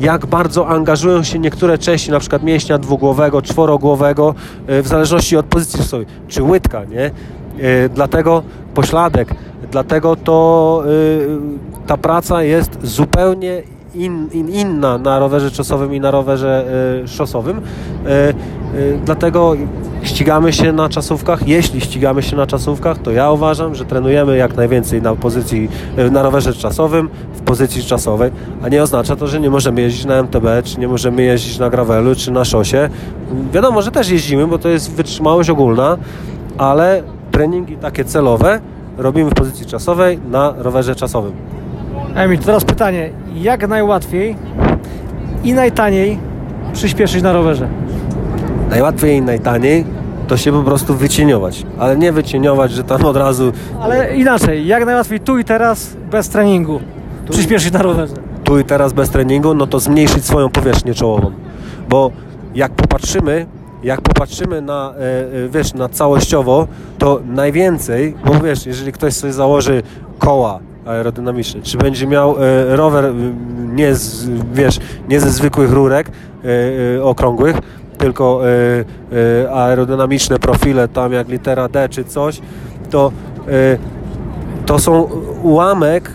jak 0.00 0.26
bardzo 0.26 0.68
angażują 0.68 1.22
się 1.22 1.38
niektóre 1.38 1.78
części, 1.78 2.10
na 2.10 2.20
przykład 2.20 2.42
mięśnia 2.42 2.78
dwugłowego, 2.78 3.42
czworogłowego, 3.42 4.34
w 4.68 4.88
zależności 4.88 5.36
od 5.36 5.46
pozycji 5.46 5.82
sobie, 5.82 6.04
czy 6.28 6.42
łydka, 6.42 6.84
nie? 6.84 7.10
Dlatego 7.94 8.42
pośladek, 8.74 9.34
dlatego 9.70 10.16
to 10.16 10.82
ta 11.86 11.96
praca 11.96 12.42
jest 12.42 12.78
zupełnie 12.82 13.62
in, 13.94 14.28
in, 14.32 14.48
inna 14.48 14.98
na 14.98 15.18
rowerze 15.18 15.50
czasowym 15.50 15.94
i 15.94 16.00
na 16.00 16.10
rowerze 16.10 16.64
y, 17.04 17.08
szosowym. 17.08 17.60
Dlatego 19.04 19.54
ścigamy 20.02 20.52
się 20.52 20.72
na 20.72 20.88
czasówkach. 20.88 21.48
Jeśli 21.48 21.80
ścigamy 21.80 22.22
się 22.22 22.36
na 22.36 22.46
czasówkach, 22.46 22.98
to 22.98 23.10
ja 23.10 23.30
uważam, 23.30 23.74
że 23.74 23.84
trenujemy 23.84 24.36
jak 24.36 24.56
najwięcej 24.56 25.02
na 25.02 25.16
pozycji 25.16 25.68
na 26.10 26.22
rowerze 26.22 26.54
czasowym, 26.54 27.08
w 27.34 27.40
pozycji 27.40 27.82
czasowej, 27.82 28.30
a 28.62 28.68
nie 28.68 28.82
oznacza 28.82 29.16
to, 29.16 29.26
że 29.26 29.40
nie 29.40 29.50
możemy 29.50 29.80
jeździć 29.80 30.04
na 30.04 30.14
MTB, 30.14 30.46
czy 30.64 30.80
nie 30.80 30.88
możemy 30.88 31.22
jeździć 31.22 31.58
na 31.58 31.70
gravelu, 31.70 32.14
czy 32.14 32.30
na 32.30 32.44
szosie. 32.44 32.90
Wiadomo, 33.52 33.82
że 33.82 33.90
też 33.90 34.10
jeździmy, 34.10 34.46
bo 34.46 34.58
to 34.58 34.68
jest 34.68 34.92
wytrzymałość 34.92 35.50
ogólna, 35.50 35.98
ale 36.58 37.02
treningi 37.32 37.76
takie 37.76 38.04
celowe 38.04 38.60
robimy 38.98 39.30
w 39.30 39.34
pozycji 39.34 39.66
czasowej 39.66 40.18
na 40.30 40.54
rowerze 40.58 40.94
czasowym. 40.94 41.32
Emil, 42.14 42.38
teraz 42.38 42.64
pytanie, 42.64 43.10
jak 43.34 43.68
najłatwiej 43.68 44.36
i 45.44 45.54
najtaniej 45.54 46.18
przyspieszyć 46.72 47.22
na 47.22 47.32
rowerze? 47.32 47.68
Najłatwiej 48.70 49.16
i 49.16 49.22
najtaniej 49.22 49.84
to 50.28 50.36
się 50.36 50.52
po 50.52 50.62
prostu 50.62 50.94
wycieniować, 50.94 51.66
ale 51.78 51.96
nie 51.96 52.12
wycieniować, 52.12 52.72
że 52.72 52.84
tam 52.84 53.04
od 53.04 53.16
razu... 53.16 53.52
Ale 53.80 54.16
inaczej, 54.16 54.66
jak 54.66 54.86
najłatwiej 54.86 55.20
tu 55.20 55.38
i 55.38 55.44
teraz 55.44 55.96
bez 56.10 56.28
treningu 56.28 56.80
tu 57.26 57.32
przyspieszyć 57.32 57.72
na 57.72 57.82
rowerze? 57.82 58.14
Tu 58.44 58.58
i 58.58 58.64
teraz 58.64 58.92
bez 58.92 59.10
treningu, 59.10 59.54
no 59.54 59.66
to 59.66 59.80
zmniejszyć 59.80 60.24
swoją 60.24 60.48
powierzchnię 60.48 60.94
czołową, 60.94 61.30
bo 61.88 62.10
jak 62.54 62.72
popatrzymy, 62.72 63.46
jak 63.82 64.00
popatrzymy 64.00 64.60
na, 64.60 64.94
e, 64.94 65.44
e, 65.44 65.48
wiesz, 65.48 65.74
na 65.74 65.88
całościowo, 65.88 66.66
to 66.98 67.20
najwięcej, 67.26 68.14
bo 68.24 68.34
wiesz, 68.34 68.66
jeżeli 68.66 68.92
ktoś 68.92 69.14
sobie 69.14 69.32
założy 69.32 69.82
koła 70.18 70.58
aerodynamiczny. 70.86 71.62
Czy 71.62 71.78
będzie 71.78 72.06
miał 72.06 72.36
e, 72.42 72.76
rower 72.76 73.14
nie, 73.74 73.94
z, 73.94 74.28
wiesz, 74.52 74.78
nie 75.08 75.20
ze 75.20 75.30
zwykłych 75.30 75.72
rurek 75.72 76.10
okrągłych, 77.02 77.56
tylko 77.98 78.40
aerodynamiczne 79.54 80.38
profile, 80.38 80.88
tam 80.88 81.12
jak 81.12 81.28
litera 81.28 81.68
D 81.68 81.88
czy 81.88 82.04
coś, 82.04 82.40
to, 82.90 83.12
to 84.66 84.78
są 84.78 85.08
ułamek, 85.42 86.10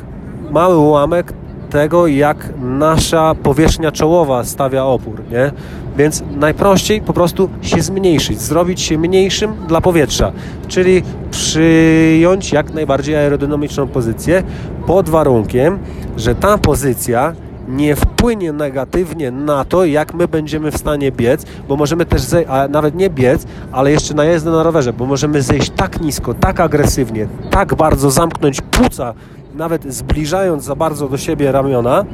mały 0.51 0.78
ułamek 0.78 1.34
tego, 1.70 2.07
jak 2.07 2.38
nasza 2.59 3.36
powierzchnia 3.43 3.91
czołowa 3.91 4.43
stawia 4.43 4.84
opór, 4.84 5.22
nie? 5.32 5.51
Więc 5.98 6.24
najprościej 6.36 7.02
po 7.02 7.14
prostu 7.14 7.50
się 7.62 7.82
zmniejszyć, 7.82 8.41
zrobić 8.41 8.82
się 8.82 8.98
mniejszym 8.98 9.54
dla 9.68 9.82
powietrza, 9.82 10.32
czyli 10.68 11.04
przyjąć 11.32 12.52
jak 12.52 12.74
najbardziej 12.74 13.16
aerodynamiczną 13.16 13.88
pozycję 13.88 14.43
pod 14.88 15.10
warunkiem, 15.10 15.80
że 16.18 16.36
ta 16.36 16.58
pozycja 16.58 17.34
nie 17.68 17.95
wpłynie 17.95 18.54
negatywnie 18.54 19.32
na 19.32 19.66
to, 19.66 19.86
jak 19.86 20.14
my 20.14 20.28
będziemy 20.28 20.72
w 20.72 20.78
stanie 20.78 21.12
biec, 21.12 21.45
bo 21.68 21.76
możemy 21.76 22.06
też, 22.06 22.22
a 22.48 22.68
nawet 22.68 22.95
nie 22.95 23.10
biec, 23.10 23.45
ale 23.72 23.91
jeszcze 23.91 24.14
na 24.14 24.26
jazdę 24.26 24.52
na 24.52 24.64
rowerze, 24.64 24.93
bo 24.93 25.06
możemy 25.06 25.41
zejść 25.41 25.72
tak 25.76 26.02
nisko, 26.02 26.34
tak 26.34 26.60
agresywnie, 26.60 27.28
tak 27.50 27.76
bardzo 27.76 28.12
zamknąć 28.12 28.62
płuca, 28.62 29.14
nawet 29.56 29.93
zbliżając 29.93 30.64
za 30.64 30.76
bardzo 30.76 31.10
do 31.10 31.18
siebie 31.18 31.52
ramiona, 31.52 32.06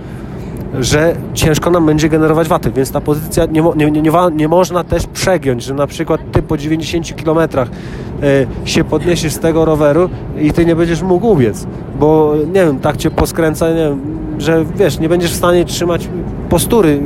że 0.80 1.16
ciężko 1.34 1.70
nam 1.70 1.86
będzie 1.86 2.10
generować 2.10 2.48
waty, 2.48 2.72
więc 2.72 2.92
ta 2.92 3.02
pozycja 3.02 3.46
nie, 3.46 3.64
nie, 3.76 3.92
nie, 3.92 4.12
nie 4.36 4.48
można 4.48 4.84
też 4.84 5.08
przegiąć, 5.08 5.64
że 5.64 5.74
na 5.74 5.88
przykład 5.88 6.22
ty 6.32 6.42
po 6.42 6.58
90 6.58 7.24
km 7.24 7.40
y, 7.40 8.48
się 8.66 8.84
podniesiesz 8.84 9.34
z 9.34 9.40
tego 9.40 9.66
roweru 9.66 10.10
i 10.40 10.52
ty 10.52 10.66
nie 10.66 10.76
będziesz 10.76 11.02
mógł 11.02 11.28
ubiec, 11.28 11.68
bo 12.00 12.34
nie 12.48 12.66
wiem, 12.66 12.80
tak 12.80 12.98
cię 12.98 13.12
poskręca, 13.12 13.70
nie 13.70 13.76
wiem, 13.76 14.00
że 14.38 14.66
wiesz, 14.76 15.00
nie 15.00 15.10
będziesz 15.10 15.32
w 15.32 15.36
stanie 15.36 15.66
trzymać 15.66 16.10
postury 16.50 17.02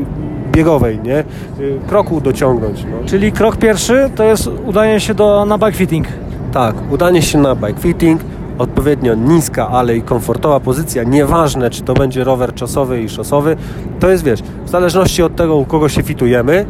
biegowej, 0.51 0.99
nie? 1.03 1.19
Y, 1.59 1.79
kroku 1.87 2.21
dociągnąć. 2.21 2.83
No. 2.83 2.97
Czyli 3.05 3.31
krok 3.31 3.57
pierwszy 3.57 4.09
to 4.15 4.23
jest 4.23 4.49
udanie 4.65 4.99
się 4.99 5.13
do, 5.13 5.45
na 5.45 5.57
bike 5.57 5.71
fitting. 5.71 6.07
Tak, 6.51 6.75
udanie 6.91 7.21
się 7.21 7.37
na 7.37 7.55
bike 7.55 7.79
fitting, 7.79 8.21
odpowiednio 8.57 9.15
niska, 9.15 9.67
ale 9.67 9.97
i 9.97 10.01
komfortowa 10.01 10.59
pozycja, 10.59 11.03
nieważne 11.03 11.69
czy 11.69 11.81
to 11.81 11.93
będzie 11.93 12.23
rower 12.23 12.53
czasowy 12.53 13.01
i 13.01 13.09
szosowy, 13.09 13.57
to 13.99 14.09
jest 14.09 14.23
wiesz, 14.23 14.39
w 14.65 14.69
zależności 14.69 15.23
od 15.23 15.35
tego 15.35 15.55
u 15.55 15.65
kogo 15.65 15.89
się 15.89 16.03
fitujemy, 16.03 16.65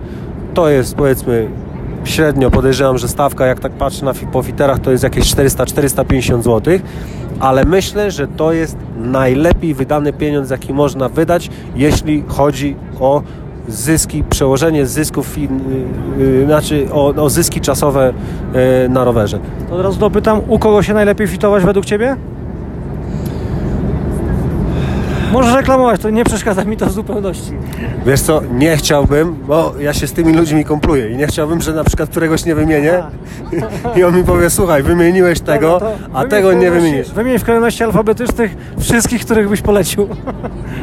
to 0.53 0.69
jest 0.69 0.95
powiedzmy 0.95 1.49
średnio 2.03 2.51
podejrzewam, 2.51 2.97
że 2.97 3.07
stawka 3.07 3.45
jak 3.45 3.59
tak 3.59 3.71
patrzę 3.71 4.05
na 4.05 4.13
po 4.13 4.43
fiterach 4.43 4.79
to 4.79 4.91
jest 4.91 5.03
jakieś 5.03 5.35
400-450 5.35 6.41
zł, 6.41 6.79
ale 7.39 7.65
myślę, 7.65 8.11
że 8.11 8.27
to 8.27 8.53
jest 8.53 8.77
najlepiej 8.97 9.73
wydany 9.73 10.13
pieniądz 10.13 10.49
jaki 10.49 10.73
można 10.73 11.09
wydać, 11.09 11.49
jeśli 11.75 12.23
chodzi 12.27 12.75
o 12.99 13.21
zyski, 13.67 14.23
przełożenie 14.23 14.85
zysków, 14.85 15.37
yy, 15.37 16.45
znaczy 16.45 16.87
o, 16.91 17.07
o, 17.07 17.29
zyski 17.29 17.61
czasowe 17.61 18.13
yy, 18.53 18.89
na 18.89 19.03
rowerze. 19.03 19.39
To 19.69 19.75
od 19.75 19.81
razu 19.81 19.99
dopytam, 19.99 20.41
u 20.47 20.59
kogo 20.59 20.83
się 20.83 20.93
najlepiej 20.93 21.27
fitować 21.27 21.63
według 21.63 21.85
Ciebie? 21.85 22.15
Możesz 25.31 25.53
reklamować, 25.53 26.01
to 26.01 26.09
nie 26.09 26.23
przeszkadza 26.23 26.63
mi 26.63 26.77
to 26.77 26.85
w 26.85 26.91
zupełności. 26.91 27.51
Wiesz 28.05 28.21
co, 28.21 28.41
nie 28.51 28.77
chciałbym, 28.77 29.35
bo 29.47 29.73
ja 29.79 29.93
się 29.93 30.07
z 30.07 30.13
tymi 30.13 30.33
ludźmi 30.33 30.65
kompluję 30.65 31.09
i 31.09 31.17
nie 31.17 31.27
chciałbym, 31.27 31.61
że 31.61 31.73
na 31.73 31.83
przykład 31.83 32.09
któregoś 32.09 32.45
nie 32.45 32.55
wymienię 32.55 33.03
i 33.95 34.03
on 34.03 34.17
mi 34.17 34.23
powie, 34.23 34.49
słuchaj, 34.49 34.83
wymieniłeś 34.83 35.39
tego, 35.39 35.81
a 36.13 36.25
tego 36.25 36.53
nie 36.53 36.71
wymienisz. 36.71 37.11
Wymień 37.11 37.39
w 37.39 37.43
kolejności 37.43 37.83
alfabetycznych 37.83 38.55
wszystkich, 38.79 39.25
których 39.25 39.49
byś 39.49 39.61
polecił. 39.61 40.07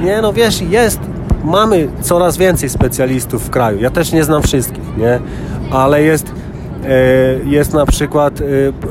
Nie 0.02 0.22
no, 0.22 0.32
wiesz, 0.32 0.62
jest 0.62 1.00
mamy 1.44 1.88
coraz 2.00 2.36
więcej 2.36 2.68
specjalistów 2.68 3.46
w 3.46 3.50
kraju. 3.50 3.80
Ja 3.80 3.90
też 3.90 4.12
nie 4.12 4.24
znam 4.24 4.42
wszystkich, 4.42 4.96
nie? 4.96 5.20
Ale 5.70 6.02
jest, 6.02 6.32
e, 6.84 6.90
jest 7.44 7.72
na 7.72 7.86
przykład 7.86 8.40
e, 8.40 8.44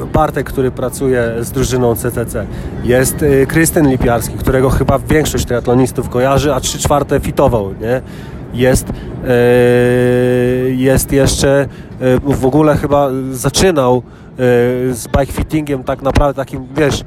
Bartek, 0.05 0.49
który 0.49 0.71
pracuje 0.71 1.33
z 1.39 1.51
drużyną 1.51 1.95
CCC. 1.95 2.45
Jest 2.83 3.23
e, 3.23 3.45
Krystyn 3.45 3.89
Lipiarski, 3.89 4.37
którego 4.37 4.69
chyba 4.69 4.99
większość 4.99 5.45
triatlonistów 5.45 6.09
kojarzy, 6.09 6.53
a 6.53 6.59
trzy 6.59 6.77
czwarte 6.77 7.19
fitował, 7.19 7.73
nie? 7.81 8.01
Jest, 8.53 8.87
jest 10.67 11.11
jeszcze 11.11 11.67
w 12.23 12.45
ogóle 12.45 12.77
chyba 12.77 13.09
zaczynał 13.31 14.03
z 14.91 15.07
bike 15.07 15.33
fittingiem 15.33 15.83
tak 15.83 16.01
naprawdę 16.01 16.33
takim, 16.33 16.67
wiesz, 16.77 17.03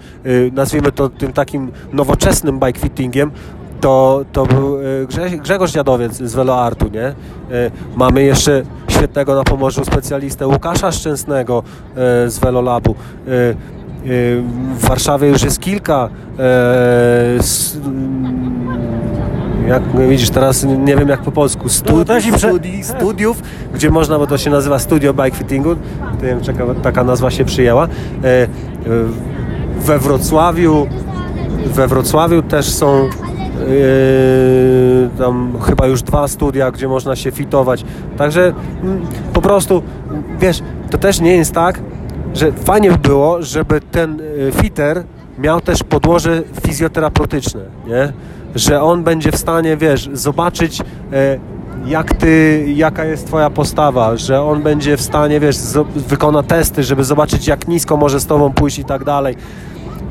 nazwijmy 0.53 0.93
to 0.93 1.09
tym 1.09 1.33
takim 1.33 1.73
nowoczesnym 1.93 2.61
bike 2.61 2.81
fittingiem, 2.81 3.31
to, 3.81 4.25
to 4.33 4.47
był 4.47 4.79
e, 4.79 5.39
Grzegorz 5.39 5.73
Dziadowiec 5.73 6.17
z 6.17 6.35
Veloartu, 6.35 6.89
nie? 6.89 7.07
E, 7.07 7.15
mamy 7.97 8.23
jeszcze 8.23 8.63
świetnego 8.89 9.35
na 9.35 9.45
Pomorzu 9.45 9.85
specjalistę 9.85 10.47
Łukasza 10.47 10.93
Szczęsnego 10.93 11.63
e, 11.97 12.31
z 12.31 12.39
Velolabu. 12.39 12.95
W 14.75 14.89
Warszawie 14.89 15.29
już 15.29 15.43
jest 15.43 15.61
kilka 15.61 16.09
jak 19.69 19.83
widzisz, 20.09 20.31
teraz 20.31 20.65
nie 20.65 20.97
wiem 20.97 21.09
jak 21.09 21.21
po 21.21 21.33
polsku, 21.33 21.69
studi 21.69 22.31
no, 22.31 22.39
studi 22.39 22.85
studiów, 22.85 23.43
gdzie 23.75 23.91
można, 23.91 24.19
bo 24.19 24.27
to 24.27 24.39
się 24.39 24.51
nazywa 24.51 24.79
studio 24.79 25.15
bike 25.15 25.37
fittingu, 25.37 25.71
nie 26.23 26.29
wiem, 26.29 26.41
taka 26.83 27.05
nazwa 27.05 27.31
się 27.31 27.45
przyjęła. 27.45 27.89
We 29.77 29.99
Wrocławiu, 29.99 30.87
we 31.67 31.89
Wrocławiu 31.89 32.43
też 32.43 32.71
są 32.71 33.09
Yy, 33.61 35.11
tam 35.19 35.53
chyba 35.63 35.87
już 35.87 36.03
dwa 36.03 36.29
studia, 36.29 36.71
gdzie 36.71 36.89
można 36.89 37.17
się 37.17 37.31
fitować. 37.31 37.85
Także 38.17 38.53
mm, 38.83 39.07
po 39.33 39.41
prostu, 39.41 39.83
wiesz, 40.41 40.63
to 40.91 40.99
też 40.99 41.21
nie 41.21 41.37
jest 41.37 41.53
tak, 41.53 41.81
że 42.35 42.53
fajnie 42.53 42.91
by 42.91 42.99
było, 42.99 43.43
żeby 43.43 43.81
ten 43.81 44.21
y, 44.21 44.53
fiter 44.53 45.05
miał 45.39 45.61
też 45.61 45.83
podłoże 45.83 46.43
fizjoterapeutyczne, 46.67 47.61
nie? 47.87 48.13
Że 48.55 48.83
on 48.83 49.05
będzie 49.05 49.33
w 49.33 49.37
stanie, 49.37 49.77
wiesz, 49.77 50.11
zobaczyć 50.13 50.81
y, 50.81 50.85
jak 51.87 52.15
ty, 52.15 52.65
jaka 52.75 53.05
jest 53.05 53.27
twoja 53.27 53.51
postawa, 53.51 54.17
że 54.17 54.43
on 54.43 54.63
będzie 54.63 54.97
w 54.97 55.01
stanie, 55.01 55.41
wiesz, 55.41 55.57
wykona 55.97 56.43
testy, 56.43 56.83
żeby 56.83 57.05
zobaczyć 57.05 57.47
jak 57.47 57.69
nisko 57.69 57.97
może 57.97 58.21
z 58.21 58.27
tobą 58.27 58.53
pójść 58.53 58.79
i 58.79 58.85
tak 58.85 59.05
dalej. 59.05 59.37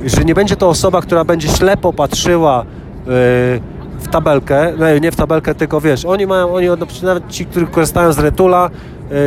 Że 0.05 0.25
nie 0.25 0.35
będzie 0.35 0.55
to 0.55 0.69
osoba, 0.69 1.01
która 1.01 1.23
będzie 1.23 1.47
ślepo 1.47 1.93
patrzyła 1.93 2.65
w 3.05 4.07
tabelkę, 4.11 4.73
nie, 4.79 4.99
nie 4.99 5.11
w 5.11 5.15
tabelkę, 5.15 5.55
tylko 5.55 5.81
wiesz, 5.81 6.05
oni 6.05 6.27
mają, 6.27 6.53
oni 6.53 6.67
nawet 7.03 7.29
ci, 7.29 7.45
którzy 7.45 7.67
korzystają 7.67 8.13
z 8.13 8.19
Retula, 8.19 8.69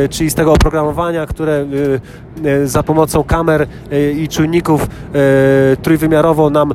y, 0.05 0.09
czyli 0.09 0.29
z 0.29 0.35
tego 0.35 0.53
oprogramowania, 0.53 1.25
które 1.25 1.65
y, 2.43 2.47
y, 2.47 2.67
za 2.67 2.83
pomocą 2.83 3.23
kamer 3.23 3.67
i 4.15 4.27
czujników 4.27 4.87
trójwymiarowo 5.81 6.49
nam 6.49 6.73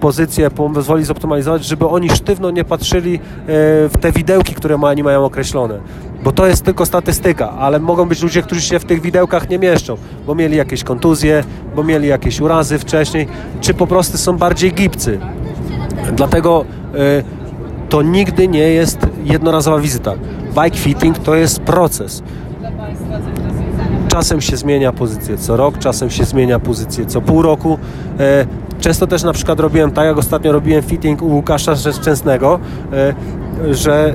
pozycję 0.00 0.50
pozwoli 0.50 1.04
zoptymalizować, 1.04 1.64
żeby 1.64 1.88
oni 1.88 2.10
sztywno 2.10 2.50
nie 2.50 2.64
patrzyli 2.64 3.20
w 3.46 3.92
te 4.00 4.12
widełki, 4.12 4.54
które 4.54 4.82
oni 4.82 5.02
mają 5.02 5.24
określone. 5.24 5.80
Bo 6.24 6.32
to 6.32 6.46
jest 6.46 6.64
tylko 6.64 6.86
statystyka, 6.86 7.50
ale 7.50 7.78
mogą 7.78 8.08
być 8.08 8.22
ludzie, 8.22 8.42
którzy 8.42 8.60
się 8.60 8.78
w 8.78 8.84
tych 8.84 9.02
widełkach 9.02 9.48
nie 9.48 9.58
mieszczą, 9.58 9.96
bo 10.26 10.34
mieli 10.34 10.56
jakieś 10.56 10.84
kontuzje, 10.84 11.44
bo 11.76 11.84
mieli 11.84 12.08
jakieś 12.08 12.40
urazy 12.40 12.78
wcześniej, 12.78 13.28
czy 13.60 13.74
po 13.74 13.86
prostu 13.86 14.18
są 14.18 14.36
bardziej 14.36 14.72
gipcy. 14.72 15.18
Dlatego 16.12 16.64
to 17.88 18.02
nigdy 18.02 18.48
nie 18.48 18.68
jest 18.68 18.98
jednorazowa 19.24 19.78
wizyta. 19.78 20.12
Bike 20.62 20.76
fitting 20.76 21.18
to 21.18 21.34
jest 21.34 21.60
proces. 21.60 22.22
Czasem 24.08 24.40
się 24.40 24.56
zmienia 24.56 24.92
pozycję 24.92 25.38
co 25.38 25.56
rok, 25.56 25.78
czasem 25.78 26.10
się 26.10 26.24
zmienia 26.24 26.58
pozycję 26.58 27.06
co 27.06 27.20
pół 27.20 27.42
roku. 27.42 27.78
E, 28.20 28.46
często 28.80 29.06
też 29.06 29.22
na 29.22 29.32
przykład 29.32 29.60
robiłem 29.60 29.90
tak, 29.90 30.06
jak 30.06 30.18
ostatnio 30.18 30.52
robiłem 30.52 30.82
fitting 30.82 31.22
u 31.22 31.26
Łukasza 31.26 31.76
Szczęsnego, 31.76 32.58
e, 32.92 33.74
że 33.74 34.08
e, 34.08 34.14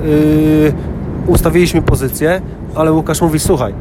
ustawiliśmy 1.26 1.82
pozycję, 1.82 2.40
ale 2.74 2.92
Łukasz 2.92 3.20
mówi, 3.20 3.38
słuchaj, 3.38 3.74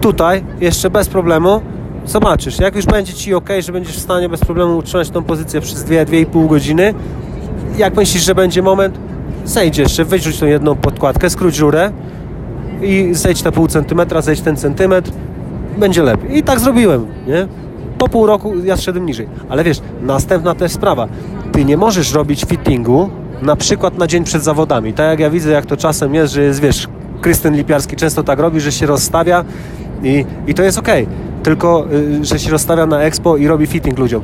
tutaj 0.00 0.44
jeszcze 0.60 0.90
bez 0.90 1.08
problemu 1.08 1.60
zobaczysz, 2.06 2.58
jak 2.58 2.76
już 2.76 2.86
będzie 2.86 3.12
Ci 3.12 3.34
ok, 3.34 3.48
że 3.60 3.72
będziesz 3.72 3.96
w 3.96 4.00
stanie 4.00 4.28
bez 4.28 4.40
problemu 4.40 4.76
utrzymać 4.76 5.10
tą 5.10 5.22
pozycję 5.22 5.60
przez 5.60 5.84
2-2,5 5.84 6.48
godziny, 6.48 6.94
jak 7.78 7.96
myślisz, 7.96 8.24
że 8.24 8.34
będzie 8.34 8.62
moment, 8.62 8.98
zejdź 9.44 9.78
jeszcze, 9.78 10.04
wyrzuć 10.04 10.38
tą 10.38 10.46
jedną 10.46 10.74
podkładkę, 10.76 11.30
skróć 11.30 11.58
rurę 11.58 11.92
i 12.82 13.08
zejdź 13.12 13.44
na 13.44 13.52
pół 13.52 13.68
centymetra, 13.68 14.22
zejdź 14.22 14.40
ten 14.40 14.56
centymetr, 14.56 15.10
będzie 15.78 16.02
lepiej. 16.02 16.38
I 16.38 16.42
tak 16.42 16.60
zrobiłem, 16.60 17.06
nie? 17.26 17.48
Po 17.98 18.08
pół 18.08 18.26
roku 18.26 18.52
ja 18.64 18.76
zszedłem 18.76 19.06
niżej. 19.06 19.28
Ale 19.48 19.64
wiesz, 19.64 19.80
następna 20.02 20.54
też 20.54 20.72
sprawa. 20.72 21.08
Ty 21.52 21.64
nie 21.64 21.76
możesz 21.76 22.12
robić 22.12 22.44
fittingu 22.44 23.10
na 23.42 23.56
przykład 23.56 23.98
na 23.98 24.06
dzień 24.06 24.24
przed 24.24 24.42
zawodami. 24.42 24.92
Tak 24.92 25.10
jak 25.10 25.20
ja 25.20 25.30
widzę, 25.30 25.50
jak 25.50 25.66
to 25.66 25.76
czasem 25.76 26.14
jest, 26.14 26.32
że 26.32 26.42
jest, 26.42 26.60
wiesz, 26.60 26.88
Krystyn 27.20 27.56
Lipiarski 27.56 27.96
często 27.96 28.22
tak 28.22 28.38
robi, 28.38 28.60
że 28.60 28.72
się 28.72 28.86
rozstawia 28.86 29.44
i, 30.02 30.24
i 30.46 30.54
to 30.54 30.62
jest 30.62 30.78
ok 30.78 30.88
tylko 31.42 31.86
y, 31.92 32.24
że 32.24 32.38
się 32.38 32.50
rozstawia 32.50 32.86
na 32.86 33.02
expo 33.02 33.36
i 33.36 33.46
robi 33.46 33.66
fitting 33.66 33.98
ludziom. 33.98 34.22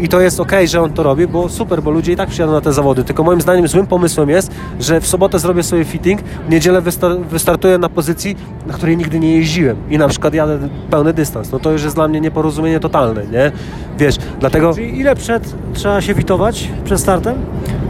I 0.00 0.08
to 0.08 0.20
jest 0.20 0.40
ok, 0.40 0.52
że 0.64 0.82
on 0.82 0.92
to 0.92 1.02
robi, 1.02 1.26
bo 1.26 1.48
super, 1.48 1.82
bo 1.82 1.90
ludzie 1.90 2.12
i 2.12 2.16
tak 2.16 2.28
przyjadą 2.28 2.52
na 2.52 2.60
te 2.60 2.72
zawody. 2.72 3.04
Tylko 3.04 3.22
moim 3.22 3.40
zdaniem 3.40 3.68
złym 3.68 3.86
pomysłem 3.86 4.30
jest, 4.30 4.50
że 4.80 5.00
w 5.00 5.06
sobotę 5.06 5.38
zrobię 5.38 5.62
sobie 5.62 5.84
fitting, 5.84 6.20
w 6.48 6.50
niedzielę 6.50 6.80
wystar 6.80 7.20
wystartuję 7.20 7.78
na 7.78 7.88
pozycji, 7.88 8.36
na 8.66 8.74
której 8.74 8.96
nigdy 8.96 9.20
nie 9.20 9.36
jeździłem 9.36 9.76
i 9.90 9.98
na 9.98 10.08
przykład 10.08 10.34
jadę 10.34 10.58
pełny 10.90 11.12
dystans. 11.12 11.52
No 11.52 11.58
to 11.58 11.70
już 11.70 11.82
jest 11.82 11.94
dla 11.94 12.08
mnie 12.08 12.20
nieporozumienie 12.20 12.80
totalne, 12.80 13.26
nie? 13.26 13.52
Wiesz, 13.98 14.16
dlatego... 14.40 14.74
Czyli 14.74 15.00
ile 15.00 15.14
przed 15.16 15.54
trzeba 15.74 16.00
się 16.00 16.14
witować 16.14 16.68
przed 16.84 17.00
startem? 17.00 17.34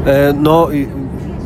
E, 0.07 0.33
no, 0.33 0.69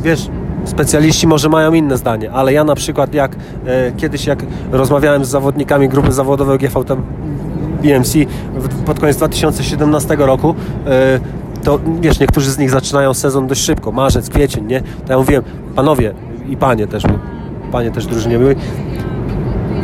wiesz, 0.03 0.29
specjaliści 0.65 1.27
może 1.27 1.49
mają 1.49 1.73
inne 1.73 1.97
zdanie, 1.97 2.31
ale 2.31 2.53
ja 2.53 2.63
na 2.63 2.75
przykład 2.75 3.13
jak 3.13 3.35
e, 3.65 3.91
kiedyś 3.91 4.25
jak 4.25 4.39
rozmawiałem 4.71 5.25
z 5.25 5.29
zawodnikami 5.29 5.89
grupy 5.89 6.11
zawodowej 6.11 6.57
GVT 6.57 6.97
BMC 7.83 8.13
pod 8.85 8.99
koniec 8.99 9.17
2017 9.17 10.15
roku, 10.19 10.55
e, 10.87 11.19
to 11.63 11.79
wiesz, 12.01 12.19
niektórzy 12.19 12.51
z 12.51 12.57
nich 12.57 12.69
zaczynają 12.69 13.13
sezon 13.13 13.47
dość 13.47 13.61
szybko, 13.61 13.91
marzec, 13.91 14.29
kwiecień, 14.29 14.65
nie? 14.65 14.81
To 14.81 15.13
ja 15.13 15.17
mówiłem, 15.17 15.43
panowie 15.75 16.13
i 16.49 16.57
panie 16.57 16.87
też, 16.87 17.03
panie 17.71 17.91
też 17.91 18.05
drużynie 18.05 18.39
były, 18.39 18.55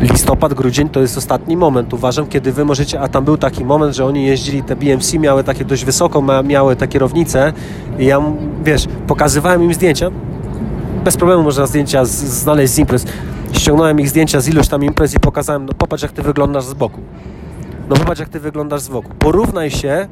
listopad, 0.02 0.54
grudzień 0.54 0.88
to 0.88 1.00
jest 1.00 1.18
ostatni 1.18 1.56
moment, 1.56 1.94
uważam, 1.94 2.26
kiedy 2.26 2.52
wy 2.52 2.64
możecie, 2.64 3.00
a 3.00 3.08
tam 3.08 3.24
był 3.24 3.36
taki 3.36 3.64
moment, 3.64 3.96
że 3.96 4.04
oni 4.04 4.26
jeździli, 4.26 4.62
te 4.62 4.76
BMC 4.76 5.18
miały 5.18 5.44
takie 5.44 5.64
dość 5.64 5.84
wysoko, 5.84 6.42
miały 6.44 6.76
te 6.76 6.88
kierownice 6.88 7.52
i 7.98 8.06
ja, 8.06 8.22
wiesz, 8.64 8.86
pokazywałem 9.06 9.62
im 9.62 9.74
zdjęcia, 9.74 10.10
bez 11.04 11.16
problemu 11.16 11.42
można 11.42 11.66
zdjęcia 11.66 12.04
znaleźć 12.04 12.72
z 12.72 12.78
imprez, 12.78 13.06
ściągnąłem 13.52 14.00
ich 14.00 14.08
zdjęcia 14.08 14.40
z 14.40 14.48
iluś 14.48 14.68
tam 14.68 14.84
imprez 14.84 15.14
i 15.14 15.20
pokazałem, 15.20 15.66
no 15.66 15.72
popatrz 15.78 16.02
jak 16.02 16.12
ty 16.12 16.22
wyglądasz 16.22 16.64
z 16.64 16.74
boku. 16.74 17.00
No 17.90 17.96
popatrz 17.96 18.20
jak 18.20 18.28
ty 18.28 18.40
wyglądasz 18.40 18.80
z 18.80 18.88
boku. 18.88 19.08
Porównaj 19.18 19.70
się 19.70 20.08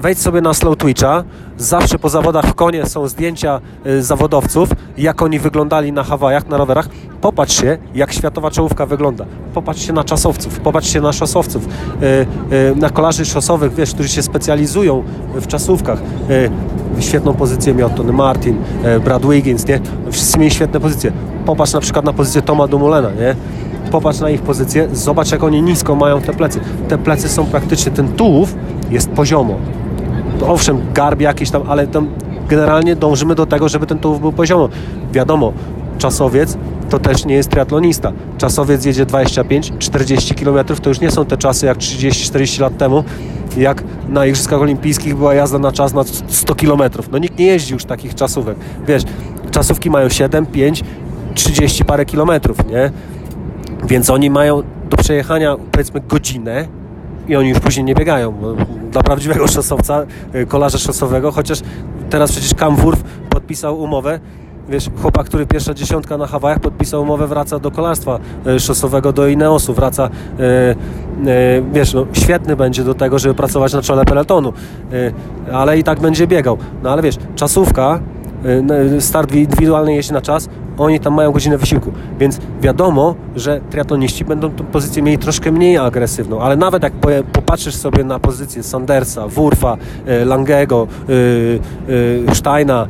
wejdź 0.00 0.18
sobie 0.18 0.40
na 0.40 0.54
Slow 0.54 0.76
Twitcha. 0.76 1.24
Zawsze 1.58 1.98
po 1.98 2.08
zawodach 2.08 2.44
w 2.44 2.54
konie 2.54 2.86
są 2.86 3.08
zdjęcia 3.08 3.60
y, 3.86 4.02
zawodowców, 4.02 4.68
jak 4.98 5.22
oni 5.22 5.38
wyglądali 5.38 5.92
na 5.92 6.04
Hawajach, 6.04 6.48
na 6.48 6.56
rowerach. 6.56 6.88
Popatrz 7.20 7.60
się, 7.60 7.78
jak 7.94 8.12
światowa 8.12 8.50
czołówka 8.50 8.86
wygląda. 8.86 9.24
Popatrz 9.54 9.86
się 9.86 9.92
na 9.92 10.04
czasowców, 10.04 10.60
popatrz 10.60 10.92
się 10.92 11.00
na 11.00 11.12
szosowców, 11.12 11.66
y, 11.66 12.06
y, 12.54 12.76
na 12.76 12.90
kolarzy 12.90 13.24
szosowych, 13.24 13.74
wiesz, 13.74 13.94
którzy 13.94 14.08
się 14.08 14.22
specjalizują 14.22 15.04
w 15.34 15.46
czasówkach. 15.46 15.98
Świetną 17.00 17.34
pozycję 17.34 17.74
miał 17.74 17.90
Tony 17.90 18.12
Martin, 18.12 18.56
Brad 19.04 19.26
Wiggins, 19.26 19.66
nie? 19.66 19.80
Wszyscy 20.10 20.38
mieli 20.38 20.50
świetne 20.50 20.80
pozycje. 20.80 21.12
Popatrz 21.46 21.72
na 21.72 21.80
przykład 21.80 22.04
na 22.04 22.12
pozycję 22.12 22.42
Toma 22.42 22.66
Dumulena, 22.66 23.10
nie? 23.10 23.36
Popatrz 23.94 24.20
na 24.20 24.30
ich 24.30 24.42
pozycję, 24.42 24.88
zobacz 24.92 25.32
jak 25.32 25.42
oni 25.42 25.62
nisko 25.62 25.94
mają 25.94 26.20
te 26.20 26.32
plecy. 26.32 26.60
Te 26.88 26.98
plecy 26.98 27.28
są 27.28 27.46
praktycznie, 27.46 27.92
ten 27.92 28.08
tułów 28.08 28.54
jest 28.90 29.10
poziomo. 29.10 29.54
To 30.40 30.48
owszem, 30.48 30.80
garb 30.94 31.20
jakiś 31.20 31.50
tam, 31.50 31.62
ale 31.68 31.86
tam 31.86 32.08
generalnie 32.48 32.96
dążymy 32.96 33.34
do 33.34 33.46
tego, 33.46 33.68
żeby 33.68 33.86
ten 33.86 33.98
tułów 33.98 34.20
był 34.20 34.32
poziomo. 34.32 34.68
Wiadomo, 35.12 35.52
czasowiec 35.98 36.56
to 36.90 36.98
też 36.98 37.24
nie 37.24 37.34
jest 37.34 37.50
triatlonista. 37.50 38.12
Czasowiec 38.38 38.84
jedzie 38.84 39.06
25-40 39.06 40.34
km, 40.34 40.66
to 40.82 40.88
już 40.88 41.00
nie 41.00 41.10
są 41.10 41.24
te 41.24 41.36
czasy 41.36 41.66
jak 41.66 41.78
30-40 41.78 42.60
lat 42.60 42.76
temu, 42.76 43.04
jak 43.56 43.82
na 44.08 44.26
Igrzyskach 44.26 44.60
Olimpijskich 44.60 45.16
była 45.16 45.34
jazda 45.34 45.58
na 45.58 45.72
czas 45.72 45.94
na 45.94 46.04
100 46.28 46.54
km. 46.54 46.82
No 47.12 47.18
nikt 47.18 47.38
nie 47.38 47.46
jeździ 47.46 47.72
już 47.72 47.84
takich 47.84 48.14
czasówek. 48.14 48.56
Wiesz, 48.86 49.02
czasówki 49.50 49.90
mają 49.90 50.08
7, 50.08 50.46
5, 50.46 50.84
30 51.34 51.84
parę 51.84 52.04
kilometrów, 52.06 52.66
nie? 52.66 52.90
Więc 53.84 54.10
oni 54.10 54.30
mają 54.30 54.62
do 54.90 54.96
przejechania 54.96 55.56
powiedzmy 55.72 56.00
godzinę 56.00 56.66
i 57.28 57.36
oni 57.36 57.48
już 57.48 57.60
później 57.60 57.84
nie 57.84 57.94
biegają. 57.94 58.34
Dla 58.90 59.02
prawdziwego 59.02 59.48
szosowca, 59.48 60.06
y, 60.34 60.46
kolarza 60.46 60.78
szosowego, 60.78 61.32
chociaż 61.32 61.60
teraz 62.10 62.32
przecież 62.32 62.54
Kamwurf 62.54 63.02
podpisał 63.30 63.80
umowę 63.80 64.20
wiesz, 64.68 64.90
chłopak, 65.02 65.26
który 65.26 65.46
pierwsza 65.46 65.74
dziesiątka 65.74 66.18
na 66.18 66.26
Hawajach 66.26 66.60
podpisał 66.60 67.02
umowę, 67.02 67.26
wraca 67.26 67.58
do 67.58 67.70
kolarstwa 67.70 68.18
y, 68.46 68.60
szosowego, 68.60 69.12
do 69.12 69.28
Ineosu, 69.28 69.74
wraca, 69.74 70.10
yy, 70.38 70.44
yy, 71.32 71.64
wiesz, 71.72 71.94
no, 71.94 72.06
świetny 72.12 72.56
będzie 72.56 72.84
do 72.84 72.94
tego, 72.94 73.18
żeby 73.18 73.34
pracować 73.34 73.72
na 73.72 73.82
czole 73.82 74.04
peletonu, 74.04 74.52
yy, 74.92 75.14
ale 75.52 75.78
i 75.78 75.82
tak 75.82 76.00
będzie 76.00 76.26
biegał. 76.26 76.58
No 76.82 76.90
ale 76.90 77.02
wiesz, 77.02 77.16
czasówka, 77.34 78.00
start 79.00 79.34
indywidualny 79.34 79.94
jeździ 79.94 80.12
na 80.12 80.20
czas, 80.20 80.48
oni 80.78 81.00
tam 81.00 81.14
mają 81.14 81.32
godzinę 81.32 81.58
wysiłku, 81.58 81.92
więc 82.18 82.40
wiadomo, 82.60 83.14
że 83.36 83.60
triatloniści 83.70 84.24
będą 84.24 84.50
tę 84.50 84.64
pozycję 84.64 85.02
mieli 85.02 85.18
troszkę 85.18 85.52
mniej 85.52 85.78
agresywną, 85.78 86.40
ale 86.40 86.56
nawet 86.56 86.82
jak 86.82 86.92
popatrzysz 87.32 87.74
sobie 87.74 88.04
na 88.04 88.18
pozycję 88.18 88.62
Sandersa, 88.62 89.28
Wurfa, 89.28 89.76
e, 90.06 90.24
Langego, 90.24 90.86
e, 91.08 92.30
e, 92.30 92.34
Steina 92.34 92.88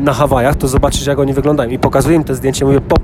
na 0.00 0.12
Hawajach, 0.12 0.56
to 0.56 0.68
zobaczysz 0.68 1.06
jak 1.06 1.18
oni 1.18 1.32
wyglądają 1.32 1.70
i 1.70 1.78
pokazuję 1.78 2.16
im 2.16 2.24
te 2.24 2.34
zdjęcia, 2.34 2.66
mówię, 2.66 2.80
po, 2.80 2.96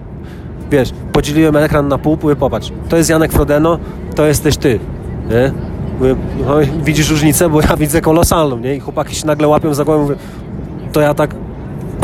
wiesz, 0.71 0.91
podzieliłem 1.13 1.57
ekran 1.57 1.89
na 1.89 1.99
pół, 1.99 2.19
mówię, 2.23 2.37
popatrz, 2.37 2.73
to 2.89 2.97
jest 2.97 3.11
Janek 3.11 3.33
Frodeno, 3.33 3.79
to 4.15 4.27
jesteś 4.27 4.57
ty, 4.57 4.79
nie? 5.31 5.53
Mówię, 5.99 6.17
no, 6.47 6.55
widzisz 6.85 7.11
różnicę, 7.11 7.49
bo 7.49 7.61
ja 7.61 7.77
widzę 7.77 8.01
kolosalną, 8.01 8.59
nie? 8.59 8.77
I 8.77 8.81
chłopaki 8.81 9.15
się 9.15 9.27
nagle 9.27 9.49
łapią 9.49 9.75
za 9.75 9.85
głowę, 9.85 10.03
mówię, 10.03 10.15
to 10.93 11.01
ja 11.01 11.15
tak 11.15 11.35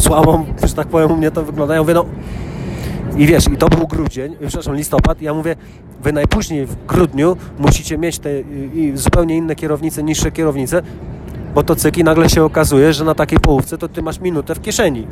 słabą, 0.00 0.44
że 0.64 0.74
tak 0.74 0.86
powiem, 0.86 1.12
u 1.12 1.16
mnie 1.16 1.30
to 1.30 1.42
wygląda. 1.42 1.74
Ja 1.74 1.80
mówię, 1.80 1.94
no 1.94 2.04
i 3.16 3.26
wiesz, 3.26 3.48
i 3.48 3.56
to 3.56 3.68
był 3.68 3.86
grudzień, 3.86 4.36
przepraszam, 4.46 4.74
listopad, 4.74 5.22
ja 5.22 5.34
mówię, 5.34 5.56
wy 6.02 6.12
najpóźniej 6.12 6.66
w 6.66 6.86
grudniu 6.86 7.36
musicie 7.58 7.98
mieć 7.98 8.18
te 8.18 8.30
zupełnie 8.94 9.36
inne 9.36 9.54
kierownice, 9.54 10.02
niższe 10.02 10.30
kierownice, 10.30 10.82
bo 11.54 11.62
to 11.62 11.76
cyki 11.76 12.04
nagle 12.04 12.28
się 12.28 12.44
okazuje, 12.44 12.92
że 12.92 13.04
na 13.04 13.14
takiej 13.14 13.40
połówce 13.40 13.78
to 13.78 13.88
ty 13.88 14.02
masz 14.02 14.20
minutę 14.20 14.54
w 14.54 14.60
kieszeni. 14.60 15.06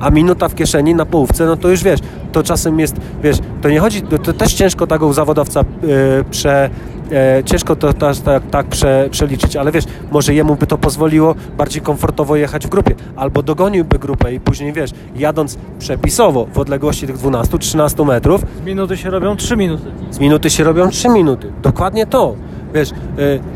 A 0.00 0.10
minuta 0.10 0.48
w 0.48 0.54
kieszeni 0.54 0.94
na 0.94 1.06
połówce, 1.06 1.46
no 1.46 1.56
to 1.56 1.68
już 1.68 1.82
wiesz, 1.82 2.00
to 2.32 2.42
czasem 2.42 2.80
jest, 2.80 2.96
wiesz, 3.22 3.36
to 3.62 3.70
nie 3.70 3.80
chodzi, 3.80 4.02
to, 4.02 4.18
to 4.18 4.32
też 4.32 4.54
ciężko 4.54 4.86
tego 4.86 5.12
zawodowca 5.12 5.64
yy, 5.82 6.24
prze, 6.30 6.70
e, 7.12 7.42
ciężko 7.44 7.76
to 7.76 7.92
tak, 7.92 8.16
tak, 8.16 8.50
tak 8.50 8.66
prze, 8.66 9.08
przeliczyć, 9.10 9.56
ale 9.56 9.72
wiesz, 9.72 9.84
może 10.10 10.34
jemu 10.34 10.56
by 10.56 10.66
to 10.66 10.78
pozwoliło 10.78 11.34
bardziej 11.58 11.82
komfortowo 11.82 12.36
jechać 12.36 12.66
w 12.66 12.70
grupie, 12.70 12.94
albo 13.16 13.42
dogoniłby 13.42 13.98
grupę 13.98 14.34
i 14.34 14.40
później, 14.40 14.72
wiesz, 14.72 14.90
jadąc 15.16 15.58
przepisowo 15.78 16.46
w 16.52 16.58
odległości 16.58 17.06
tych 17.06 17.16
12-13 17.16 18.06
metrów. 18.06 18.40
Z 18.62 18.66
minuty 18.66 18.96
się 18.96 19.10
robią 19.10 19.36
3 19.36 19.56
minuty. 19.56 19.84
Z 20.10 20.18
minuty 20.18 20.50
się 20.50 20.64
robią 20.64 20.88
3 20.90 21.08
minuty, 21.08 21.52
dokładnie 21.62 22.06
to. 22.06 22.34
Wiesz, 22.74 22.90
y, 22.90 22.94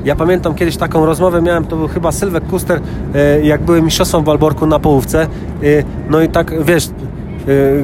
ja 0.05 0.17
pamiętam 0.17 0.55
kiedyś 0.55 0.77
taką 0.77 1.07
rozmowę 1.07 1.43
miałem, 1.43 1.65
to 1.65 1.77
był 1.77 1.89
chyba 1.89 2.13
Sylwek 2.13 2.47
Kuster, 2.47 2.81
y, 3.41 3.45
jak 3.45 3.63
były 3.63 3.83
mistrzostwem 3.83 4.23
w 4.23 4.25
Walborku 4.25 4.67
na 4.67 4.79
połówce. 4.79 5.27
Y, 5.63 5.85
no 6.11 6.21
i 6.21 6.29
tak, 6.29 6.65
wiesz, 6.65 6.89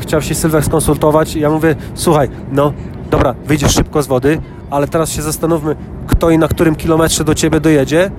chciał 0.01 0.23
się 0.23 0.35
Sylwek 0.35 0.65
skonsultować 0.65 1.37
i 1.37 1.41
ja 1.41 1.51
mówię, 1.51 1.77
słuchaj, 1.95 2.29
no 2.53 2.73
dobra, 3.11 3.35
wyjdziesz 3.47 3.75
szybko 3.75 4.03
z 4.03 4.07
wody, 4.07 4.41
ale 4.71 4.89
teraz 4.89 5.11
się 5.11 5.23
zastanówmy, 5.23 5.77
kto 6.07 6.31
i 6.31 6.39
na 6.39 6.49
którym 6.49 6.77
kilometrze 6.77 7.25
do 7.25 7.35
ciebie 7.35 7.61
dojedzie 7.61 8.11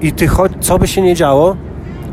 i 0.00 0.12
ty 0.12 0.28
co 0.60 0.78
by 0.78 0.88
się 0.88 1.02
nie 1.02 1.14
działo, 1.14 1.56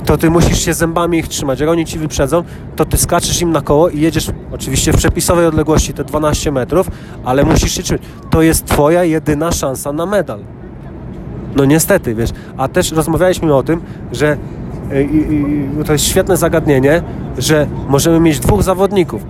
to 0.05 0.17
ty 0.17 0.30
musisz 0.30 0.65
się 0.65 0.73
zębami 0.73 1.17
ich 1.17 1.28
trzymać. 1.28 1.59
Jak 1.59 1.69
oni 1.69 1.86
ci 1.86 1.99
wyprzedzą, 1.99 2.43
to 2.76 2.86
ty 2.86 2.97
skaczesz 2.97 3.41
im 3.41 3.51
na 3.51 3.61
koło 3.61 3.89
i 3.89 3.99
jedziesz 3.99 4.32
oczywiście 4.51 4.93
w 4.93 4.97
przepisowej 4.97 5.45
odległości 5.45 5.93
te 5.93 6.03
12 6.03 6.51
metrów, 6.51 6.88
ale 7.23 7.43
musisz 7.43 7.71
się 7.71 7.84
trzymać. 7.84 8.01
To 8.30 8.41
jest 8.41 8.65
twoja 8.65 9.03
jedyna 9.03 9.51
szansa 9.51 9.93
na 9.93 10.05
medal. 10.05 10.39
No 11.55 11.65
niestety, 11.65 12.15
wiesz. 12.15 12.30
A 12.57 12.67
też 12.67 12.91
rozmawialiśmy 12.91 13.55
o 13.55 13.63
tym, 13.63 13.82
że 14.11 14.38
to 15.86 15.93
jest 15.93 16.05
świetne 16.05 16.38
zagadnienie, 16.38 17.03
że 17.38 17.67
możemy 17.88 18.19
mieć 18.19 18.39
dwóch 18.39 18.63
zawodników, 18.63 19.26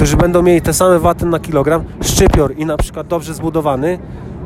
którzy 0.00 0.16
będą 0.16 0.42
mieli 0.42 0.60
te 0.60 0.72
same 0.72 0.98
waty 0.98 1.26
na 1.26 1.38
kilogram, 1.38 1.84
szczypior 2.02 2.54
i 2.56 2.66
na 2.66 2.76
przykład 2.76 3.06
dobrze 3.06 3.34
zbudowany, 3.34 3.98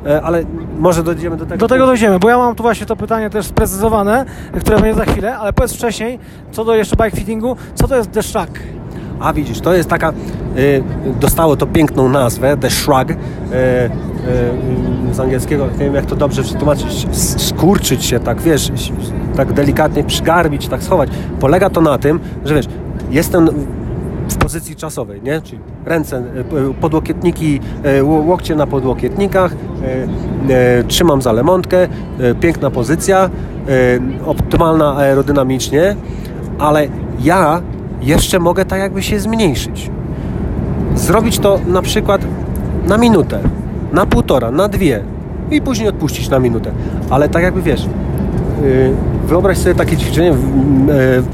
E, 0.06 0.22
ale 0.22 0.42
może 0.78 1.02
dojdziemy 1.02 1.36
do 1.36 1.46
tego. 1.46 1.58
Do 1.58 1.68
tego 1.68 1.86
dojdziemy, 1.86 2.18
bo 2.18 2.28
ja 2.28 2.38
mam 2.38 2.54
tu 2.54 2.62
właśnie 2.62 2.86
to 2.86 2.96
pytanie 2.96 3.30
też 3.30 3.46
sprecyzowane, 3.46 4.24
które 4.60 4.80
będzie 4.80 4.94
za 4.94 5.04
chwilę, 5.04 5.38
ale 5.38 5.52
powiedz 5.52 5.72
wcześniej, 5.72 6.18
co 6.52 6.64
do 6.64 6.74
jeszcze 6.74 6.96
bike 6.96 7.16
fittingu, 7.16 7.56
co 7.74 7.88
to 7.88 7.96
jest 7.96 8.12
The 8.12 8.22
Shrug? 8.22 8.48
A 9.20 9.32
widzisz, 9.32 9.60
to 9.60 9.74
jest 9.74 9.88
taka, 9.88 10.12
y, 10.58 10.82
dostało 11.20 11.56
to 11.56 11.66
piękną 11.66 12.08
nazwę, 12.08 12.56
The 12.56 12.70
Shrug, 12.70 13.10
y, 13.10 13.14
y, 13.14 13.16
z 15.14 15.20
angielskiego, 15.20 15.66
nie 15.66 15.84
wiem 15.84 15.94
jak 15.94 16.06
to 16.06 16.16
dobrze 16.16 16.42
przetłumaczyć, 16.42 17.06
skurczyć 17.42 18.04
się, 18.04 18.20
tak 18.20 18.40
wiesz, 18.40 18.72
tak 19.36 19.52
delikatnie 19.52 20.04
przygarbić, 20.04 20.68
tak 20.68 20.82
schować. 20.82 21.10
Polega 21.40 21.70
to 21.70 21.80
na 21.80 21.98
tym, 21.98 22.20
że 22.44 22.54
wiesz, 22.54 22.66
jestem 23.10 23.48
w 24.28 24.36
pozycji 24.36 24.76
czasowej, 24.76 25.22
nie? 25.22 25.40
Czyli 25.40 25.60
ręce, 25.84 26.16
e, 26.16 26.22
podłokietniki, 26.80 27.60
e, 27.82 28.04
łokcie 28.04 28.56
na 28.56 28.66
podłokietnikach, 28.66 29.52
e, 30.48 30.84
trzymam 30.84 31.22
za 31.22 31.32
lemontkę, 31.32 31.88
piękna 32.40 32.70
pozycja, 32.70 33.30
optymalna 34.26 34.96
aerodynamicznie, 34.96 35.96
ale 36.58 36.88
ja 37.20 37.62
jeszcze 38.02 38.38
mogę 38.38 38.64
tak 38.64 38.80
jakby 38.80 39.02
się 39.02 39.20
zmniejszyć. 39.20 39.90
Zrobić 40.94 41.38
to 41.38 41.60
na 41.66 41.82
przykład 41.82 42.20
na 42.86 42.98
minutę, 42.98 43.38
na 43.92 44.06
półtora, 44.06 44.50
na 44.50 44.68
dwie 44.68 45.02
i 45.50 45.62
później 45.62 45.88
odpuścić 45.88 46.28
na 46.28 46.38
minutę. 46.38 46.70
Ale 47.10 47.28
tak 47.28 47.42
jakby 47.42 47.62
wiesz, 47.62 47.88
wyobraź 49.26 49.58
sobie 49.58 49.74
takie 49.74 49.96
ćwiczenie, 49.96 50.34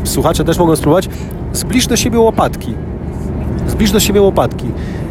słuchacze 0.04 0.44
też 0.44 0.58
mogą 0.58 0.76
spróbować, 0.76 1.08
zbliż 1.52 1.86
do 1.86 1.96
siebie 1.96 2.18
łopatki. 2.18 2.74
Zbliż 3.68 3.92
do 3.92 4.00
siebie 4.00 4.20
łopatki. 4.20 4.66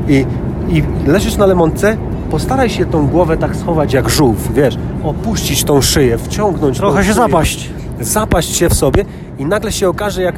I, 0.07 0.25
i 0.69 0.83
leżysz 1.07 1.37
na 1.37 1.45
lemontce, 1.45 1.97
postaraj 2.31 2.69
się 2.69 2.85
tą 2.85 3.07
głowę 3.07 3.37
tak 3.37 3.55
schować 3.55 3.93
jak 3.93 4.09
żółw, 4.09 4.53
wiesz, 4.53 4.77
opuścić 5.03 5.63
tą 5.63 5.81
szyję, 5.81 6.17
wciągnąć 6.17 6.77
Trochę 6.77 6.97
się 6.97 7.03
szyję, 7.03 7.13
zapaść. 7.13 7.69
Zapaść 8.01 8.55
się 8.55 8.69
w 8.69 8.73
sobie 8.73 9.05
i 9.39 9.45
nagle 9.45 9.71
się 9.71 9.89
okaże, 9.89 10.21
jak 10.21 10.35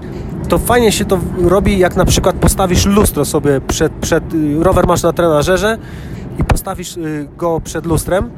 to 0.49 0.57
fajnie 0.57 0.91
się 0.91 1.05
to 1.05 1.19
robi, 1.41 1.79
jak 1.79 1.95
na 1.95 2.05
przykład 2.05 2.35
postawisz 2.35 2.85
lustro 2.85 3.25
sobie 3.25 3.61
przed, 3.61 3.91
przed 3.93 4.33
y, 4.33 4.63
rower 4.63 4.87
masz 4.87 5.03
na 5.03 5.13
trenażerze 5.13 5.77
i 6.39 6.43
postawisz 6.43 6.97
y, 6.97 7.27
go 7.37 7.61
przed 7.63 7.85
lustrem 7.85 8.29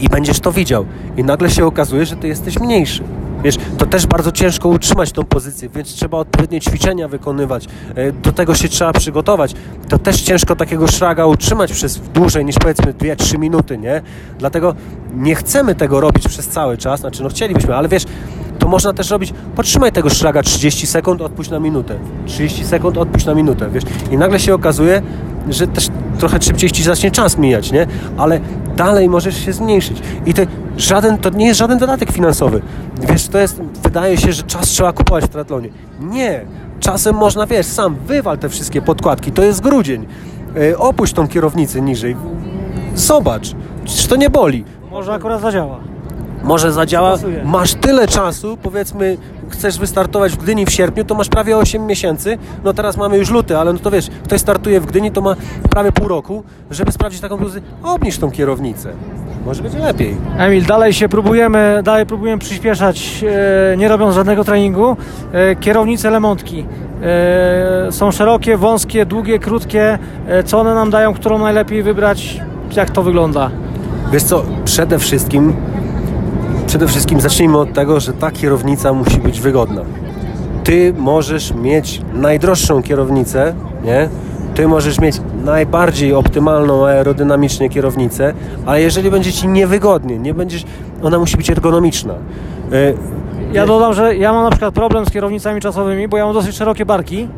i 0.00 0.08
będziesz 0.08 0.40
to 0.40 0.52
widział. 0.52 0.86
I 1.16 1.24
nagle 1.24 1.50
się 1.50 1.66
okazuje, 1.66 2.06
że 2.06 2.16
ty 2.16 2.28
jesteś 2.28 2.60
mniejszy. 2.60 3.02
Wiesz, 3.44 3.56
to 3.78 3.86
też 3.86 4.06
bardzo 4.06 4.32
ciężko 4.32 4.68
utrzymać 4.68 5.12
tą 5.12 5.24
pozycję, 5.24 5.68
więc 5.68 5.88
trzeba 5.88 6.18
odpowiednie 6.18 6.60
ćwiczenia 6.60 7.08
wykonywać. 7.08 7.66
E, 7.94 8.12
do 8.12 8.32
tego 8.32 8.54
się 8.54 8.68
trzeba 8.68 8.92
przygotować. 8.92 9.54
To 9.88 9.98
też 9.98 10.22
ciężko 10.22 10.56
takiego 10.56 10.86
szraga 10.88 11.26
utrzymać 11.26 11.72
przez 11.72 11.98
dłużej 11.98 12.44
niż 12.44 12.56
powiedzmy 12.58 12.94
2-3 12.94 13.38
minuty, 13.38 13.78
nie? 13.78 14.02
Dlatego 14.38 14.74
nie 15.14 15.34
chcemy 15.34 15.74
tego 15.74 16.00
robić 16.00 16.28
przez 16.28 16.48
cały 16.48 16.76
czas, 16.76 17.00
znaczy 17.00 17.22
no 17.22 17.28
chcielibyśmy, 17.28 17.76
ale 17.76 17.88
wiesz, 17.88 18.04
to 18.58 18.68
można 18.68 18.92
też 18.92 19.10
robić, 19.10 19.34
podtrzymaj 19.56 19.92
tego 19.92 20.10
szraga 20.10 20.42
30 20.42 20.86
sekund, 20.86 21.20
odpuść 21.20 21.50
na 21.50 21.60
minutę. 21.60 21.98
30 22.26 22.64
sekund, 22.64 22.98
odpuść 22.98 23.26
na 23.26 23.34
minutę, 23.34 23.70
wiesz. 23.70 23.84
I 24.10 24.16
nagle 24.16 24.40
się 24.40 24.54
okazuje, 24.54 25.02
że 25.48 25.66
też 25.66 25.88
trochę 26.18 26.42
szybciej 26.42 26.70
ci 26.70 26.82
zacznie 26.82 27.10
czas 27.10 27.38
mijać, 27.38 27.72
nie? 27.72 27.86
Ale 28.16 28.40
dalej 28.76 29.08
możesz 29.08 29.44
się 29.44 29.52
zmniejszyć. 29.52 29.98
I 30.26 30.34
to, 30.34 30.42
żaden, 30.76 31.18
to 31.18 31.30
nie 31.30 31.46
jest 31.46 31.58
żaden 31.58 31.78
dodatek 31.78 32.12
finansowy. 32.12 32.62
Wiesz, 33.08 33.28
to 33.28 33.38
jest, 33.38 33.60
wydaje 33.82 34.16
się, 34.16 34.32
że 34.32 34.42
czas 34.42 34.68
trzeba 34.68 34.92
kupować 34.92 35.24
w 35.24 35.28
triatlonie. 35.28 35.68
Nie. 36.00 36.40
Czasem 36.80 37.16
można, 37.16 37.46
wiesz, 37.46 37.66
sam 37.66 37.96
wywal 38.06 38.38
te 38.38 38.48
wszystkie 38.48 38.82
podkładki. 38.82 39.32
To 39.32 39.42
jest 39.42 39.60
grudzień. 39.60 40.06
Yy, 40.54 40.78
opuść 40.78 41.12
tą 41.12 41.28
kierownicę 41.28 41.80
niżej. 41.80 42.16
Zobacz. 42.94 43.54
Czy 43.84 44.08
to 44.08 44.16
nie 44.16 44.30
boli. 44.30 44.64
Może 44.90 45.14
akurat 45.14 45.40
zadziała 45.40 45.87
może 46.44 46.72
zadziała. 46.72 47.14
Masz 47.44 47.74
tyle 47.74 48.08
czasu, 48.08 48.58
powiedzmy, 48.62 49.16
chcesz 49.48 49.78
wystartować 49.78 50.32
w 50.32 50.36
Gdyni 50.36 50.66
w 50.66 50.70
sierpniu, 50.70 51.04
to 51.04 51.14
masz 51.14 51.28
prawie 51.28 51.56
8 51.56 51.86
miesięcy. 51.86 52.38
No 52.64 52.72
teraz 52.72 52.96
mamy 52.96 53.18
już 53.18 53.30
luty, 53.30 53.58
ale 53.58 53.72
no 53.72 53.78
to 53.78 53.90
wiesz, 53.90 54.08
ktoś 54.24 54.40
startuje 54.40 54.80
w 54.80 54.86
Gdyni, 54.86 55.10
to 55.10 55.20
ma 55.20 55.36
prawie 55.70 55.92
pół 55.92 56.08
roku, 56.08 56.44
żeby 56.70 56.92
sprawdzić 56.92 57.20
taką 57.20 57.36
bluzę. 57.36 57.60
Obniż 57.82 58.18
tą 58.18 58.30
kierownicę. 58.30 58.92
Może 59.46 59.62
będzie 59.62 59.78
lepiej. 59.78 60.16
Emil, 60.38 60.64
dalej 60.64 60.92
się 60.92 61.08
próbujemy, 61.08 61.80
dalej 61.84 62.06
próbujemy 62.06 62.38
przyspieszać, 62.38 63.24
e, 63.72 63.76
nie 63.76 63.88
robiąc 63.88 64.14
żadnego 64.14 64.44
treningu. 64.44 64.96
E, 65.32 65.56
kierownice 65.56 66.10
Lemontki 66.10 66.64
e, 67.02 67.92
są 67.92 68.12
szerokie, 68.12 68.56
wąskie, 68.56 69.06
długie, 69.06 69.38
krótkie. 69.38 69.98
E, 70.28 70.42
co 70.42 70.60
one 70.60 70.74
nam 70.74 70.90
dają, 70.90 71.14
którą 71.14 71.38
najlepiej 71.38 71.82
wybrać? 71.82 72.40
Jak 72.76 72.90
to 72.90 73.02
wygląda? 73.02 73.50
Wiesz 74.12 74.22
co, 74.22 74.44
przede 74.64 74.98
wszystkim 74.98 75.52
Przede 76.68 76.88
wszystkim 76.88 77.20
zacznijmy 77.20 77.58
od 77.58 77.72
tego, 77.72 78.00
że 78.00 78.12
ta 78.12 78.30
kierownica 78.30 78.92
musi 78.92 79.18
być 79.18 79.40
wygodna. 79.40 79.82
Ty 80.64 80.94
możesz 80.98 81.54
mieć 81.54 82.00
najdroższą 82.14 82.82
kierownicę, 82.82 83.54
nie? 83.84 84.08
Ty 84.54 84.68
możesz 84.68 85.00
mieć 85.00 85.20
najbardziej 85.44 86.14
optymalną 86.14 86.86
aerodynamicznie 86.86 87.68
kierownicę, 87.68 88.34
ale 88.66 88.80
jeżeli 88.80 89.10
będzie 89.10 89.32
ci 89.32 89.48
niewygodnie, 89.48 90.18
nie 90.18 90.34
będziesz, 90.34 90.64
ona 91.02 91.18
musi 91.18 91.36
być 91.36 91.50
ergonomiczna. 91.50 92.14
E, 92.72 92.92
ja 93.52 93.66
dodam, 93.66 93.94
że 93.94 94.16
ja 94.16 94.32
mam 94.32 94.44
na 94.44 94.50
przykład 94.50 94.74
problem 94.74 95.06
z 95.06 95.10
kierownicami 95.10 95.60
czasowymi, 95.60 96.08
bo 96.08 96.16
ja 96.16 96.24
mam 96.24 96.34
dosyć 96.34 96.56
szerokie 96.56 96.86
barki. 96.86 97.28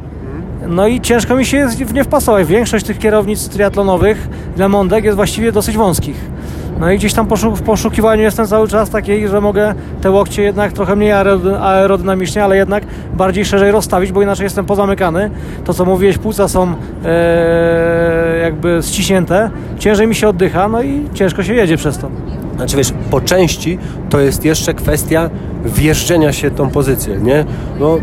No 0.66 0.86
i 0.86 1.00
ciężko 1.00 1.36
mi 1.36 1.46
się 1.46 1.68
w 1.68 1.94
nie 1.94 2.04
wpasować. 2.04 2.46
Większość 2.46 2.86
tych 2.86 2.98
kierownic 2.98 3.48
triatlonowych 3.48 4.28
Le 4.56 4.68
Mondek 4.68 5.04
jest 5.04 5.16
właściwie 5.16 5.52
dosyć 5.52 5.76
wąskich. 5.76 6.39
No 6.78 6.90
i 6.90 6.98
gdzieś 6.98 7.14
tam 7.14 7.26
w 7.54 7.62
poszukiwaniu 7.62 8.22
jestem 8.22 8.46
cały 8.46 8.68
czas 8.68 8.90
takiej, 8.90 9.28
że 9.28 9.40
mogę 9.40 9.74
te 10.00 10.10
łokcie 10.10 10.42
jednak 10.42 10.72
trochę 10.72 10.96
mniej 10.96 11.12
aerodynamicznie, 11.60 12.44
ale 12.44 12.56
jednak 12.56 12.84
bardziej 13.14 13.44
szerzej 13.44 13.70
rozstawić, 13.70 14.12
bo 14.12 14.22
inaczej 14.22 14.44
jestem 14.44 14.66
pozamykany. 14.66 15.30
To 15.64 15.74
co 15.74 15.84
mówiłeś, 15.84 16.18
płuca 16.18 16.48
są 16.48 16.74
e, 17.04 18.38
jakby 18.42 18.80
ściśnięte, 18.82 19.50
ciężej 19.78 20.06
mi 20.06 20.14
się 20.14 20.28
oddycha, 20.28 20.68
no 20.68 20.82
i 20.82 21.08
ciężko 21.14 21.42
się 21.42 21.54
jedzie 21.54 21.76
przez 21.76 21.98
to. 21.98 22.10
Znaczy 22.56 22.76
wiesz, 22.76 22.92
po 23.10 23.20
części 23.20 23.78
to 24.10 24.20
jest 24.20 24.44
jeszcze 24.44 24.74
kwestia 24.74 25.30
wjeżdżenia 25.64 26.32
się 26.32 26.50
tą 26.50 26.70
pozycję, 26.70 27.18
nie? 27.18 27.44
No, 27.80 27.98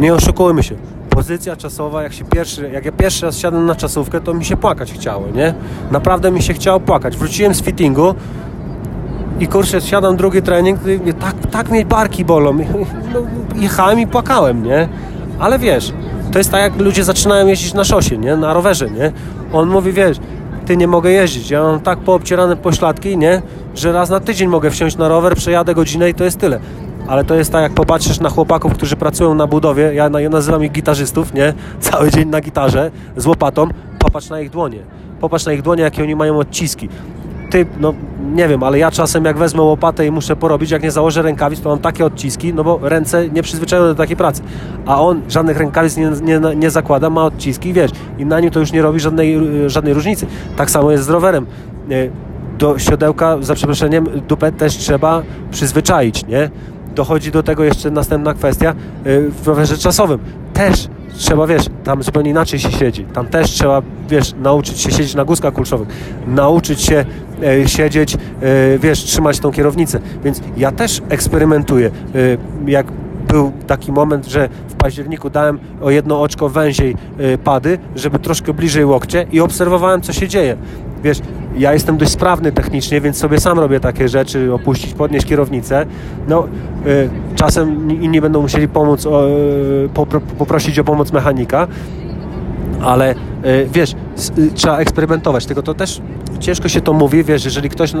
nie 0.00 0.14
oszukujmy 0.14 0.62
się 0.62 0.89
pozycja 1.10 1.56
czasowa, 1.56 2.02
jak 2.02 2.12
się 2.12 2.24
pierwszy, 2.24 2.70
jak 2.72 2.84
ja 2.84 2.92
pierwszy 2.92 3.26
raz 3.26 3.38
siadłem 3.38 3.66
na 3.66 3.74
czasówkę, 3.74 4.20
to 4.20 4.34
mi 4.34 4.44
się 4.44 4.56
płakać 4.56 4.92
chciało, 4.92 5.26
nie? 5.34 5.54
Naprawdę 5.90 6.30
mi 6.30 6.42
się 6.42 6.54
chciało 6.54 6.80
płakać. 6.80 7.16
Wróciłem 7.16 7.54
z 7.54 7.62
fittingu 7.62 8.14
i 9.40 9.48
kurczę, 9.48 9.80
siadam 9.80 10.16
drugi 10.16 10.42
trening, 10.42 10.80
i 11.06 11.14
tak, 11.14 11.34
tak 11.50 11.70
mnie 11.70 11.84
barki 11.84 12.24
bolą. 12.24 12.52
No, 12.52 13.20
jechałem 13.56 14.00
i 14.00 14.06
płakałem, 14.06 14.64
nie? 14.64 14.88
Ale 15.38 15.58
wiesz, 15.58 15.92
to 16.32 16.38
jest 16.38 16.50
tak 16.50 16.60
jak 16.60 16.80
ludzie 16.80 17.04
zaczynają 17.04 17.46
jeździć 17.46 17.74
na 17.74 17.84
szosie, 17.84 18.18
nie? 18.18 18.36
Na 18.36 18.52
rowerze, 18.52 18.90
nie? 18.90 19.12
On 19.52 19.68
mówi, 19.68 19.92
wiesz, 19.92 20.18
ty 20.66 20.76
nie 20.76 20.86
mogę 20.86 21.10
jeździć, 21.10 21.50
ja 21.50 21.62
mam 21.62 21.80
tak 21.80 21.98
poobcierane 21.98 22.56
pośladki, 22.56 23.16
nie? 23.16 23.42
Że 23.74 23.92
raz 23.92 24.10
na 24.10 24.20
tydzień 24.20 24.48
mogę 24.48 24.70
wsiąść 24.70 24.96
na 24.96 25.08
rower, 25.08 25.34
przejadę 25.36 25.74
godzinę 25.74 26.10
i 26.10 26.14
to 26.14 26.24
jest 26.24 26.38
tyle 26.38 26.60
ale 27.10 27.24
to 27.24 27.34
jest 27.34 27.52
tak, 27.52 27.62
jak 27.62 27.72
popatrzysz 27.72 28.20
na 28.20 28.30
chłopaków, 28.30 28.74
którzy 28.74 28.96
pracują 28.96 29.34
na 29.34 29.46
budowie, 29.46 29.94
ja, 29.94 30.10
ja 30.18 30.28
nazywam 30.28 30.64
ich 30.64 30.72
gitarzystów, 30.72 31.34
nie? 31.34 31.54
Cały 31.80 32.10
dzień 32.10 32.28
na 32.28 32.40
gitarze 32.40 32.90
z 33.16 33.26
łopatą, 33.26 33.68
popatrz 33.98 34.30
na 34.30 34.40
ich 34.40 34.50
dłonie. 34.50 34.78
Popatrz 35.20 35.46
na 35.46 35.52
ich 35.52 35.62
dłonie, 35.62 35.82
jakie 35.82 36.02
oni 36.02 36.16
mają 36.16 36.38
odciski. 36.38 36.88
Ty, 37.50 37.66
no 37.80 37.94
nie 38.34 38.48
wiem, 38.48 38.62
ale 38.62 38.78
ja 38.78 38.90
czasem 38.90 39.24
jak 39.24 39.38
wezmę 39.38 39.62
łopatę 39.62 40.06
i 40.06 40.10
muszę 40.10 40.36
porobić, 40.36 40.70
jak 40.70 40.82
nie 40.82 40.90
założę 40.90 41.22
rękawic, 41.22 41.60
to 41.60 41.68
mam 41.68 41.78
takie 41.78 42.04
odciski, 42.04 42.54
no 42.54 42.64
bo 42.64 42.78
ręce 42.82 43.28
nie 43.28 43.42
przyzwyczajone 43.42 43.88
do 43.88 43.94
takiej 43.94 44.16
pracy. 44.16 44.42
A 44.86 45.02
on 45.02 45.22
żadnych 45.28 45.56
rękawic 45.56 45.96
nie, 45.96 46.10
nie, 46.22 46.40
nie 46.56 46.70
zakłada, 46.70 47.10
ma 47.10 47.24
odciski, 47.24 47.72
wiesz, 47.72 47.90
i 48.18 48.26
na 48.26 48.40
nim 48.40 48.50
to 48.50 48.60
już 48.60 48.72
nie 48.72 48.82
robi 48.82 49.00
żadnej, 49.00 49.38
żadnej 49.66 49.94
różnicy. 49.94 50.26
Tak 50.56 50.70
samo 50.70 50.90
jest 50.90 51.04
z 51.04 51.08
rowerem 51.08 51.46
do 52.58 52.78
siodełka, 52.78 53.36
za 53.40 53.54
przeproszeniem, 53.54 54.06
dupę 54.28 54.52
też 54.52 54.76
trzeba 54.76 55.22
przyzwyczaić, 55.50 56.26
nie? 56.26 56.50
Dochodzi 57.00 57.30
do 57.30 57.42
tego 57.42 57.64
jeszcze 57.64 57.90
następna 57.90 58.34
kwestia 58.34 58.74
y, 59.06 59.30
w 59.30 59.46
rowerze 59.46 59.78
czasowym. 59.78 60.18
Też 60.52 60.88
trzeba, 61.12 61.46
wiesz, 61.46 61.66
tam 61.84 62.02
zupełnie 62.02 62.30
inaczej 62.30 62.58
się 62.58 62.70
siedzi. 62.70 63.04
Tam 63.04 63.26
też 63.26 63.50
trzeba, 63.50 63.82
wiesz, 64.08 64.34
nauczyć 64.42 64.80
się 64.80 64.90
siedzieć 64.90 65.14
na 65.14 65.24
guzkach 65.24 65.54
kulszowych, 65.54 65.88
nauczyć 66.26 66.82
się 66.82 67.04
e, 67.42 67.68
siedzieć, 67.68 68.14
e, 68.14 68.18
wiesz, 68.78 69.04
trzymać 69.04 69.38
tą 69.38 69.52
kierownicę. 69.52 70.00
Więc 70.24 70.40
ja 70.56 70.72
też 70.72 71.02
eksperymentuję. 71.08 71.86
E, 71.86 72.70
jak 72.70 72.86
był 73.28 73.52
taki 73.66 73.92
moment, 73.92 74.26
że 74.26 74.48
w 74.68 74.74
październiku 74.74 75.30
dałem 75.30 75.58
o 75.82 75.90
jedno 75.90 76.22
oczko 76.22 76.48
węziej 76.48 76.96
pady, 77.44 77.78
żeby 77.96 78.18
troszkę 78.18 78.54
bliżej 78.54 78.84
łokcie 78.84 79.26
i 79.32 79.40
obserwowałem, 79.40 80.00
co 80.00 80.12
się 80.12 80.28
dzieje. 80.28 80.56
Wiesz, 81.04 81.18
ja 81.56 81.72
jestem 81.72 81.96
dość 81.96 82.10
sprawny 82.10 82.52
technicznie, 82.52 83.00
więc 83.00 83.16
sobie 83.16 83.40
sam 83.40 83.58
robię 83.58 83.80
takie 83.80 84.08
rzeczy, 84.08 84.54
opuścić, 84.54 84.94
podnieść 84.94 85.26
kierownicę. 85.26 85.86
No, 86.28 86.48
y, 86.86 87.08
czasem 87.34 87.90
inni 88.02 88.20
będą 88.20 88.42
musieli 88.42 88.68
pomóc, 88.68 89.06
o, 89.06 89.28
y, 89.28 89.88
popro, 89.94 90.20
poprosić 90.20 90.78
o 90.78 90.84
pomoc 90.84 91.12
mechanika, 91.12 91.68
ale 92.82 93.14
y, 93.14 93.16
wiesz, 93.72 93.94
y, 94.38 94.50
trzeba 94.54 94.78
eksperymentować, 94.78 95.46
tylko 95.46 95.62
to 95.62 95.74
też 95.74 96.00
ciężko 96.40 96.68
się 96.68 96.80
to 96.80 96.92
mówi, 96.92 97.24
wiesz, 97.24 97.44
jeżeli 97.44 97.68
ktoś, 97.68 97.94
y, 97.94 97.96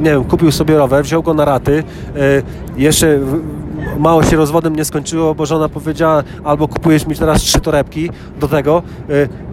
nie 0.00 0.10
wiem, 0.10 0.24
kupił 0.24 0.52
sobie 0.52 0.78
rower, 0.78 1.04
wziął 1.04 1.22
go 1.22 1.34
na 1.34 1.44
raty, 1.44 1.72
y, 2.16 2.42
jeszcze 2.76 3.18
mało 3.98 4.22
się 4.22 4.36
rozwodem 4.36 4.76
nie 4.76 4.84
skończyło, 4.84 5.34
bo 5.34 5.46
żona 5.46 5.68
powiedziała, 5.68 6.22
albo 6.44 6.68
kupujesz 6.68 7.06
mi 7.06 7.16
teraz 7.16 7.42
trzy 7.42 7.60
torebki 7.60 8.10
do 8.40 8.48
tego, 8.48 8.82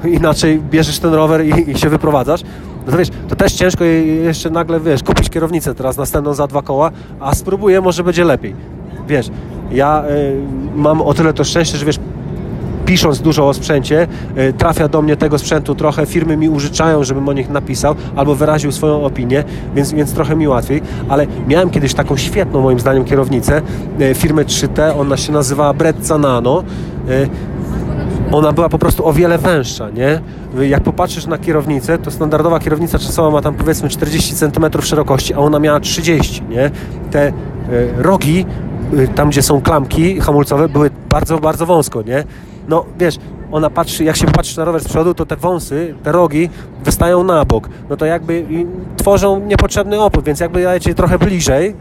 inaczej 0.05 0.61
bierzesz 0.71 0.99
ten 0.99 1.13
rower 1.13 1.45
i, 1.45 1.71
i 1.71 1.77
się 1.77 1.89
wyprowadzasz. 1.89 2.41
No 2.87 2.91
to 2.91 2.97
wiesz, 2.97 3.07
to 3.27 3.35
też 3.35 3.53
ciężko 3.53 3.83
je- 3.83 4.05
jeszcze 4.15 4.49
nagle, 4.49 4.79
wiesz, 4.79 5.03
kupić 5.03 5.29
kierownicę 5.29 5.75
teraz 5.75 5.97
następną 5.97 6.33
za 6.33 6.47
dwa 6.47 6.61
koła, 6.61 6.91
a 7.19 7.35
spróbuję, 7.35 7.81
może 7.81 8.03
będzie 8.03 8.23
lepiej. 8.23 8.55
Wiesz, 9.07 9.29
ja 9.71 10.03
y, 10.09 10.35
mam 10.75 11.01
o 11.01 11.13
tyle 11.13 11.33
to 11.33 11.43
szczęście, 11.43 11.77
że 11.77 11.85
wiesz, 11.85 11.99
pisząc 12.85 13.19
dużo 13.21 13.47
o 13.47 13.53
sprzęcie, 13.53 14.07
y, 14.37 14.53
trafia 14.53 14.87
do 14.87 15.01
mnie 15.01 15.17
tego 15.17 15.37
sprzętu 15.39 15.75
trochę, 15.75 16.05
firmy 16.05 16.37
mi 16.37 16.49
użyczają, 16.49 17.03
żebym 17.03 17.29
o 17.29 17.33
nich 17.33 17.49
napisał 17.49 17.95
albo 18.15 18.35
wyraził 18.35 18.71
swoją 18.71 19.05
opinię, 19.05 19.43
więc, 19.75 19.93
więc 19.93 20.13
trochę 20.13 20.35
mi 20.35 20.47
łatwiej, 20.47 20.81
ale 21.09 21.27
miałem 21.47 21.69
kiedyś 21.69 21.93
taką 21.93 22.17
świetną 22.17 22.61
moim 22.61 22.79
zdaniem 22.79 23.05
kierownicę 23.05 23.61
y, 24.01 24.13
firmy 24.15 24.45
3T, 24.45 24.99
ona 24.99 25.17
się 25.17 25.31
nazywała 25.33 25.73
Brezza 25.73 26.17
Nano. 26.17 26.63
Ona 28.31 28.51
była 28.51 28.69
po 28.69 28.79
prostu 28.79 29.07
o 29.07 29.13
wiele 29.13 29.37
węższa, 29.37 29.89
nie? 29.89 30.21
Jak 30.67 30.83
popatrzysz 30.83 31.25
na 31.25 31.37
kierownicę, 31.37 31.97
to 31.97 32.11
standardowa 32.11 32.59
kierownica 32.59 32.99
czasowa 32.99 33.31
ma 33.31 33.41
tam 33.41 33.55
powiedzmy 33.55 33.89
40 33.89 34.35
cm 34.35 34.81
szerokości, 34.81 35.33
a 35.33 35.37
ona 35.37 35.59
miała 35.59 35.79
30, 35.79 36.43
nie? 36.43 36.71
Te 37.11 37.27
y, 37.27 37.33
rogi, 37.97 38.45
y, 38.93 39.07
tam 39.07 39.29
gdzie 39.29 39.41
są 39.41 39.61
klamki 39.61 40.19
hamulcowe, 40.21 40.69
były 40.69 40.89
bardzo, 41.09 41.39
bardzo 41.39 41.65
wąsko, 41.65 42.01
nie? 42.01 42.23
No 42.67 42.85
wiesz, 42.99 43.17
ona 43.51 43.69
patrzy, 43.69 44.03
jak 44.03 44.15
się 44.15 44.25
popatrzy 44.25 44.57
na 44.57 44.65
rower 44.65 44.81
z 44.81 44.87
przodu, 44.87 45.13
to 45.13 45.25
te 45.25 45.35
wąsy, 45.35 45.95
te 46.03 46.11
rogi 46.11 46.49
wystają 46.83 47.23
na 47.23 47.45
bok. 47.45 47.69
No 47.89 47.97
to 47.97 48.05
jakby 48.05 48.45
tworzą 48.97 49.39
niepotrzebny 49.39 49.99
opór, 49.99 50.23
więc 50.23 50.39
jakby 50.39 50.63
dajecie 50.63 50.93
trochę 50.93 51.19
bliżej, 51.19 51.75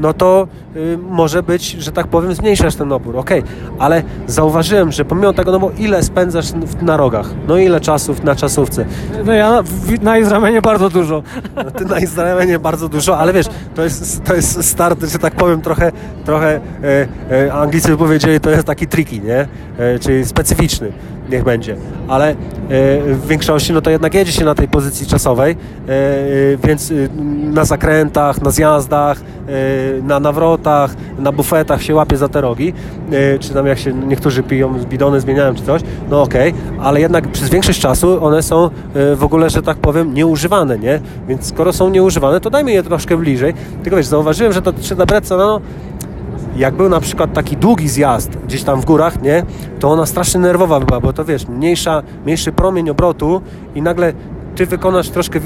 no 0.00 0.12
to 0.14 0.46
y, 0.76 0.98
może 1.10 1.42
być, 1.42 1.70
że 1.70 1.92
tak 1.92 2.06
powiem, 2.06 2.34
zmniejszasz 2.34 2.74
ten 2.74 2.92
opór, 2.92 3.16
okej, 3.16 3.42
ale 3.78 4.02
zauważyłem, 4.26 4.92
że 4.92 5.04
pomimo 5.04 5.32
tego, 5.32 5.52
no 5.52 5.58
bo 5.60 5.70
ile 5.78 6.02
spędzasz 6.02 6.52
w- 6.52 6.82
na 6.82 6.96
rogach, 6.96 7.30
no 7.48 7.56
ile 7.58 7.80
czasu 7.80 8.14
na 8.24 8.34
czasówce, 8.34 8.84
No 9.26 9.32
ja 9.32 9.50
na, 9.50 9.62
na 10.02 10.60
bardzo 10.62 10.90
dużo. 10.90 11.22
no 11.56 11.70
ty 11.70 11.84
na 11.84 11.98
Izraelenie 11.98 12.58
bardzo 12.58 12.88
dużo, 12.88 13.18
ale 13.18 13.32
wiesz, 13.32 13.46
to 13.74 13.82
jest, 13.84 14.24
to 14.24 14.34
jest 14.34 14.64
start, 14.70 15.04
że 15.04 15.18
tak 15.18 15.34
powiem, 15.34 15.60
trochę, 15.60 15.92
trochę 16.24 16.60
e, 17.46 17.52
Anglicy 17.52 17.88
by 17.88 17.96
powiedzieli, 17.96 18.40
to 18.40 18.50
jest 18.50 18.64
taki 18.64 18.86
tricky, 18.86 19.20
nie? 19.20 19.48
E, 19.78 19.98
czyli 19.98 20.24
specyficzny, 20.24 20.92
niech 21.30 21.44
będzie. 21.44 21.76
Ale 22.08 22.30
e, 22.30 22.34
w 23.14 23.26
większości, 23.26 23.72
no 23.72 23.80
to 23.80 23.90
jednak 23.90 24.14
jedzie 24.14 24.32
się 24.32 24.44
na 24.44 24.54
tej 24.54 24.68
pozycji 24.68 25.06
czasowej, 25.06 25.52
e, 25.52 25.92
e, 25.92 26.56
więc 26.64 26.92
na 27.52 27.64
zakrętach, 27.64 28.42
na 28.42 28.50
zjazdach, 28.50 29.20
na 30.02 30.20
nawrotach, 30.20 30.94
na 31.18 31.32
bufetach 31.32 31.82
się 31.82 31.94
łapie 31.94 32.16
za 32.16 32.28
te 32.28 32.40
rogi, 32.40 32.72
czy 33.40 33.54
tam 33.54 33.66
jak 33.66 33.78
się 33.78 33.92
niektórzy 33.92 34.42
piją, 34.42 34.74
bidony 34.74 35.20
zmieniają 35.20 35.54
czy 35.54 35.62
coś, 35.62 35.82
no 36.10 36.22
okej, 36.22 36.54
ale 36.80 37.00
jednak 37.00 37.28
przez 37.28 37.50
większość 37.50 37.80
czasu 37.80 38.24
one 38.24 38.42
są 38.42 38.70
w 39.16 39.24
ogóle, 39.24 39.50
że 39.50 39.62
tak 39.62 39.76
powiem, 39.76 40.14
nieużywane, 40.14 40.78
nie? 40.78 41.00
Więc 41.28 41.46
skoro 41.46 41.72
są 41.72 41.90
nieużywane, 41.90 42.40
to 42.40 42.50
dajmy 42.50 42.72
je 42.72 42.82
troszkę 42.82 43.16
bliżej. 43.16 43.54
Tylko 43.82 43.96
wiesz, 43.96 44.06
zauważyłem, 44.06 44.52
że 44.52 44.62
to 44.62 44.72
3D 44.72 45.06
Bretza, 45.06 45.36
no 45.36 45.60
jak 46.56 46.74
był 46.74 46.88
na 46.88 47.00
przykład 47.00 47.32
taki 47.32 47.56
długi 47.56 47.88
zjazd 47.88 48.30
gdzieś 48.46 48.62
tam 48.62 48.80
w 48.80 48.84
górach, 48.84 49.22
nie, 49.22 49.42
to 49.80 49.90
ona 49.90 50.06
strasznie 50.06 50.40
nerwowa 50.40 50.80
była, 50.80 51.00
bo 51.00 51.12
to 51.12 51.24
wiesz, 51.24 51.48
mniejsza, 51.48 52.02
mniejszy 52.24 52.52
promień 52.52 52.90
obrotu 52.90 53.40
i 53.74 53.82
nagle 53.82 54.12
ty 54.56 54.66
wykonasz 54.66 55.08
troszkę 55.08 55.40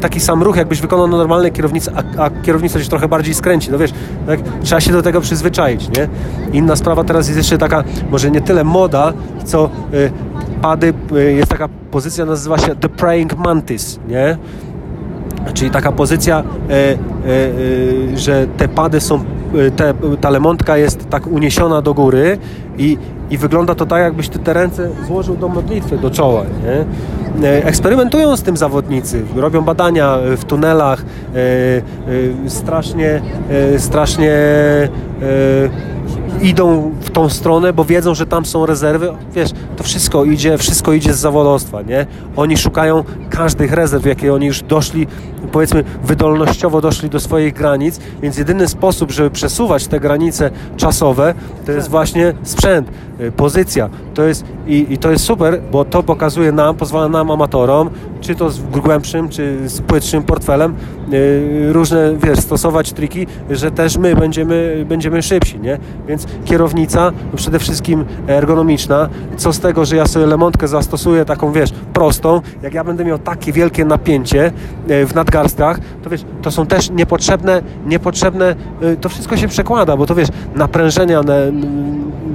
taki 0.00 0.20
sam 0.20 0.42
ruch, 0.42 0.56
jakbyś 0.56 0.80
wykonał 0.80 1.08
na 1.08 1.16
normalnej 1.16 1.52
kierownicy, 1.52 1.90
a, 1.94 2.22
a 2.22 2.30
kierownica 2.30 2.80
się 2.80 2.88
trochę 2.88 3.08
bardziej 3.08 3.34
skręci, 3.34 3.70
no 3.70 3.78
wiesz, 3.78 3.92
tak, 4.26 4.40
trzeba 4.62 4.80
się 4.80 4.92
do 4.92 5.02
tego 5.02 5.20
przyzwyczaić, 5.20 5.88
nie? 5.88 6.08
Inna 6.52 6.76
sprawa 6.76 7.04
teraz 7.04 7.26
jest 7.28 7.38
jeszcze 7.38 7.58
taka, 7.58 7.84
może 8.10 8.30
nie 8.30 8.40
tyle 8.40 8.64
moda, 8.64 9.12
co 9.44 9.70
y, 9.94 10.12
pady, 10.62 10.94
y, 11.16 11.32
jest 11.32 11.50
taka 11.50 11.68
pozycja, 11.90 12.24
nazywa 12.24 12.58
się 12.58 12.76
The 12.76 12.88
Praying 12.88 13.38
Mantis, 13.38 14.00
nie? 14.08 14.38
Czyli 15.54 15.70
taka 15.70 15.92
pozycja, 15.92 16.38
e, 16.70 16.72
e, 16.72 16.96
e, 18.12 18.16
że 18.16 18.46
te 18.56 18.68
pady 18.68 19.00
są, 19.00 19.24
te, 19.76 19.94
ta 20.20 20.30
lemontka 20.30 20.76
jest 20.76 21.10
tak 21.10 21.26
uniesiona 21.26 21.82
do 21.82 21.94
góry 21.94 22.38
i, 22.78 22.98
i 23.30 23.38
wygląda 23.38 23.74
to 23.74 23.86
tak, 23.86 24.02
jakbyś 24.02 24.28
ty 24.28 24.38
te 24.38 24.52
ręce 24.52 24.90
złożył 25.06 25.36
do 25.36 25.48
modlitwy, 25.48 25.98
do 25.98 26.10
czoła. 26.10 26.42
Nie? 26.42 26.84
Eksperymentują 27.64 28.36
z 28.36 28.42
tym 28.42 28.56
zawodnicy, 28.56 29.22
robią 29.36 29.62
badania 29.62 30.18
w 30.36 30.44
tunelach, 30.44 31.04
strasznie, 32.46 33.22
strasznie 33.78 34.30
idą 36.40 36.92
w 37.00 37.10
tą 37.10 37.28
stronę, 37.28 37.72
bo 37.72 37.84
wiedzą, 37.84 38.14
że 38.14 38.26
tam 38.26 38.46
są 38.46 38.66
rezerwy. 38.66 39.12
Wiesz, 39.34 39.50
to 39.76 39.84
wszystko 39.84 40.24
idzie, 40.24 40.58
wszystko 40.58 40.92
idzie 40.92 41.14
z 41.14 41.18
zawodowstwa, 41.18 41.82
nie? 41.82 42.06
Oni 42.36 42.56
szukają 42.56 43.04
każdych 43.30 43.72
rezerw, 43.72 44.06
jakie 44.06 44.34
oni 44.34 44.46
już 44.46 44.62
doszli, 44.62 45.06
powiedzmy, 45.52 45.84
wydolnościowo 46.04 46.80
doszli 46.80 47.10
do 47.10 47.20
swoich 47.20 47.54
granic, 47.54 48.00
więc 48.22 48.38
jedyny 48.38 48.68
sposób, 48.68 49.10
żeby 49.10 49.30
przesuwać 49.30 49.86
te 49.86 50.00
granice 50.00 50.50
czasowe, 50.76 51.34
to 51.66 51.72
jest 51.72 51.88
właśnie 51.88 52.34
sprzęt, 52.42 52.88
pozycja. 53.36 53.88
To 54.14 54.22
jest, 54.22 54.44
i, 54.66 54.86
I 54.92 54.98
to 54.98 55.10
jest 55.10 55.24
super, 55.24 55.60
bo 55.72 55.84
to 55.84 56.02
pokazuje 56.02 56.52
nam, 56.52 56.76
pozwala 56.76 57.08
nam, 57.08 57.30
amatorom, 57.30 57.90
czy 58.20 58.34
to 58.34 58.50
z 58.50 58.60
głębszym, 58.62 59.28
czy 59.28 59.68
z 59.68 59.80
płytszym 59.80 60.22
portfelem, 60.22 60.74
y, 61.12 61.72
różne, 61.72 62.16
wiesz, 62.16 62.38
stosować 62.38 62.92
triki, 62.92 63.26
że 63.50 63.70
też 63.70 63.96
my 63.96 64.16
będziemy, 64.16 64.86
będziemy 64.88 65.22
szybsi, 65.22 65.58
nie? 65.60 65.78
Więc 66.08 66.26
kierownica 66.44 67.12
przede 67.36 67.58
wszystkim 67.58 68.04
ergonomiczna. 68.28 69.08
Co 69.36 69.52
z 69.52 69.60
tego, 69.60 69.84
że 69.84 69.96
ja 69.96 70.06
sobie 70.06 70.26
lemontkę 70.26 70.68
zastosuję 70.68 71.24
taką, 71.24 71.52
wiesz, 71.52 71.70
prostą, 71.92 72.40
jak 72.62 72.74
ja 72.74 72.84
będę 72.84 73.04
miał 73.04 73.18
takie 73.18 73.52
wielkie 73.52 73.84
napięcie 73.84 74.52
e, 74.88 75.06
w 75.06 75.14
nadgarstkach, 75.14 75.80
to 76.02 76.10
wiesz, 76.10 76.24
to 76.42 76.50
są 76.50 76.66
też 76.66 76.90
niepotrzebne, 76.90 77.62
niepotrzebne, 77.86 78.56
to 79.00 79.08
wszystko 79.08 79.36
się 79.36 79.48
przekłada, 79.48 79.96
bo 79.96 80.06
to 80.06 80.14
wiesz, 80.14 80.28
naprężenia 80.54 81.22
na, 81.22 81.34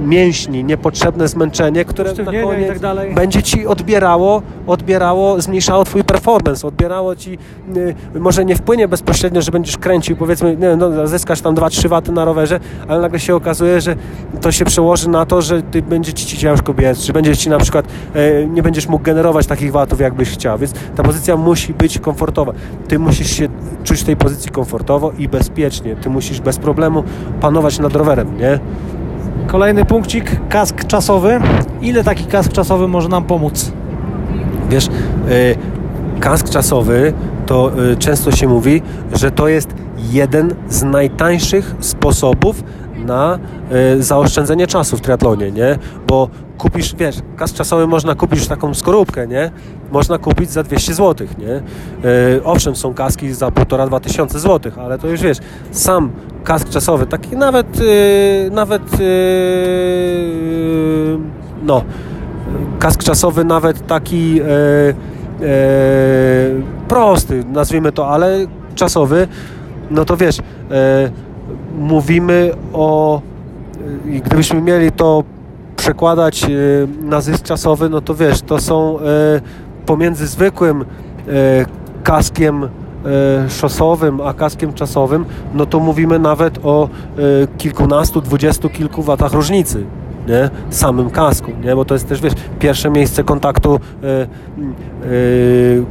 mięśni, 0.06 0.64
niepotrzebne 0.78 1.28
zmęczenie, 1.28 1.84
które 1.84 2.14
na 2.14 2.32
koniec 2.42 2.80
tak 2.80 3.14
będzie 3.14 3.42
ci 3.42 3.66
odbierało, 3.66 4.42
odbierało, 4.66 5.40
zmniejszało 5.40 5.84
twój 5.84 6.04
performance, 6.04 6.66
odbierało 6.68 7.16
ci, 7.16 7.38
y, 8.14 8.20
może 8.20 8.44
nie 8.44 8.56
wpłynie 8.56 8.88
bezpośrednio, 8.88 9.42
że 9.42 9.50
będziesz 9.50 9.76
kręcił, 9.76 10.16
powiedzmy, 10.16 10.56
nie, 10.56 10.76
no, 10.76 11.06
zyskasz 11.06 11.40
tam 11.40 11.54
2-3 11.54 11.88
waty 11.88 12.12
na 12.12 12.24
rowerze, 12.24 12.60
ale 12.88 13.00
nagle 13.00 13.20
się 13.20 13.34
okazuje, 13.34 13.80
że 13.80 13.96
to 14.40 14.52
się 14.52 14.64
przełoży 14.64 15.08
na 15.08 15.26
to, 15.26 15.42
że 15.42 15.62
ty 15.62 15.82
będzie 15.82 16.12
ci 16.12 16.36
ciężko 16.36 16.74
biec, 16.74 17.06
czy 17.06 17.12
będzie 17.12 17.36
ci 17.36 17.50
na 17.50 17.58
przykład, 17.58 17.86
e, 18.14 18.46
nie 18.46 18.62
będziesz 18.62 18.88
mógł 18.88 19.04
generować 19.04 19.46
takich 19.46 19.72
watów, 19.72 20.00
jakbyś 20.00 20.30
chciał, 20.30 20.58
więc 20.58 20.72
ta 20.96 21.02
pozycja 21.02 21.36
musi 21.36 21.74
być 21.74 21.98
komfortowa. 21.98 22.52
Ty 22.88 22.98
musisz 22.98 23.30
się 23.30 23.48
czuć 23.84 24.00
w 24.00 24.04
tej 24.04 24.16
pozycji 24.16 24.50
komfortowo 24.50 25.12
i 25.18 25.28
bezpiecznie. 25.28 25.96
Ty 25.96 26.10
musisz 26.10 26.40
bez 26.40 26.58
problemu 26.58 27.04
panować 27.40 27.78
nad 27.78 27.96
rowerem, 27.96 28.38
nie? 28.38 28.58
Kolejny 29.46 29.84
punkcik, 29.84 30.40
kask 30.48 30.86
czasowy. 30.86 31.40
Ile 31.80 32.04
taki 32.04 32.24
kask 32.24 32.52
czasowy 32.52 32.88
może 32.88 33.08
nam 33.08 33.24
pomóc? 33.24 33.72
Wiesz, 34.70 34.86
y, 34.86 34.90
kask 36.20 36.50
czasowy 36.50 37.12
to 37.46 37.72
y, 37.92 37.96
często 37.96 38.32
się 38.32 38.48
mówi, 38.48 38.82
że 39.12 39.30
to 39.30 39.48
jest 39.48 39.74
jeden 40.10 40.54
z 40.68 40.82
najtańszych 40.82 41.74
sposobów 41.80 42.64
na 43.08 43.38
y, 43.96 44.02
zaoszczędzenie 44.02 44.66
czasu 44.66 44.96
w 44.96 45.00
triatlonie, 45.00 45.52
nie? 45.52 45.78
Bo 46.06 46.28
kupisz, 46.58 46.94
wiesz, 46.94 47.16
kask 47.36 47.54
czasowy 47.56 47.86
można 47.86 48.14
kupić 48.14 48.38
już 48.38 48.48
taką 48.48 48.74
skorupkę, 48.74 49.26
nie? 49.26 49.50
Można 49.92 50.18
kupić 50.18 50.50
za 50.50 50.62
200 50.62 50.94
zł, 50.94 51.26
nie? 51.38 51.62
Y, 52.36 52.44
owszem, 52.44 52.76
są 52.76 52.94
kaski 52.94 53.34
za 53.34 53.48
1,5-2 53.48 54.00
tysiące 54.00 54.40
złotych, 54.40 54.78
ale 54.78 54.98
to 54.98 55.08
już 55.08 55.20
wiesz, 55.20 55.38
sam 55.70 56.10
kask 56.44 56.68
czasowy, 56.68 57.06
taki 57.06 57.36
nawet, 57.36 57.80
y, 57.80 58.50
nawet, 58.52 59.00
y, 59.00 60.38
no, 61.62 61.82
kask 62.78 63.04
czasowy 63.04 63.44
nawet 63.44 63.86
taki 63.86 64.40
e, 64.40 64.44
e, 64.44 64.94
prosty, 66.88 67.44
nazwijmy 67.52 67.92
to, 67.92 68.08
ale 68.08 68.46
czasowy, 68.74 69.28
no 69.90 70.04
to 70.04 70.16
wiesz, 70.16 70.38
mówimy 71.78 72.50
o, 72.72 73.20
i 74.06 74.20
gdybyśmy 74.20 74.60
mieli 74.60 74.92
to 74.92 75.24
przekładać 75.76 76.44
e, 76.44 76.48
na 77.02 77.20
zysk 77.20 77.42
czasowy, 77.42 77.88
no 77.88 78.00
to 78.00 78.14
wiesz, 78.14 78.42
to 78.42 78.60
są 78.60 78.98
e, 78.98 79.02
pomiędzy 79.86 80.26
zwykłym 80.26 80.84
kaskiem 82.02 82.68
szosowym, 83.48 84.20
a 84.20 84.34
kaskiem 84.34 84.72
czasowym, 84.72 85.24
no 85.54 85.66
to 85.66 85.80
mówimy 85.80 86.18
nawet 86.18 86.58
o 86.64 86.88
kilkunastu, 87.58 88.20
dwudziestu 88.20 88.68
kilku 88.68 89.02
watach 89.02 89.32
różnicy 89.32 89.84
nie? 90.28 90.50
samym 90.70 91.10
kasku, 91.10 91.50
nie? 91.64 91.76
bo 91.76 91.84
to 91.84 91.94
jest 91.94 92.08
też, 92.08 92.20
wiesz, 92.20 92.32
pierwsze 92.58 92.90
miejsce 92.90 93.24
kontaktu 93.24 93.80
y, 95.04 95.06
y, 95.06 95.84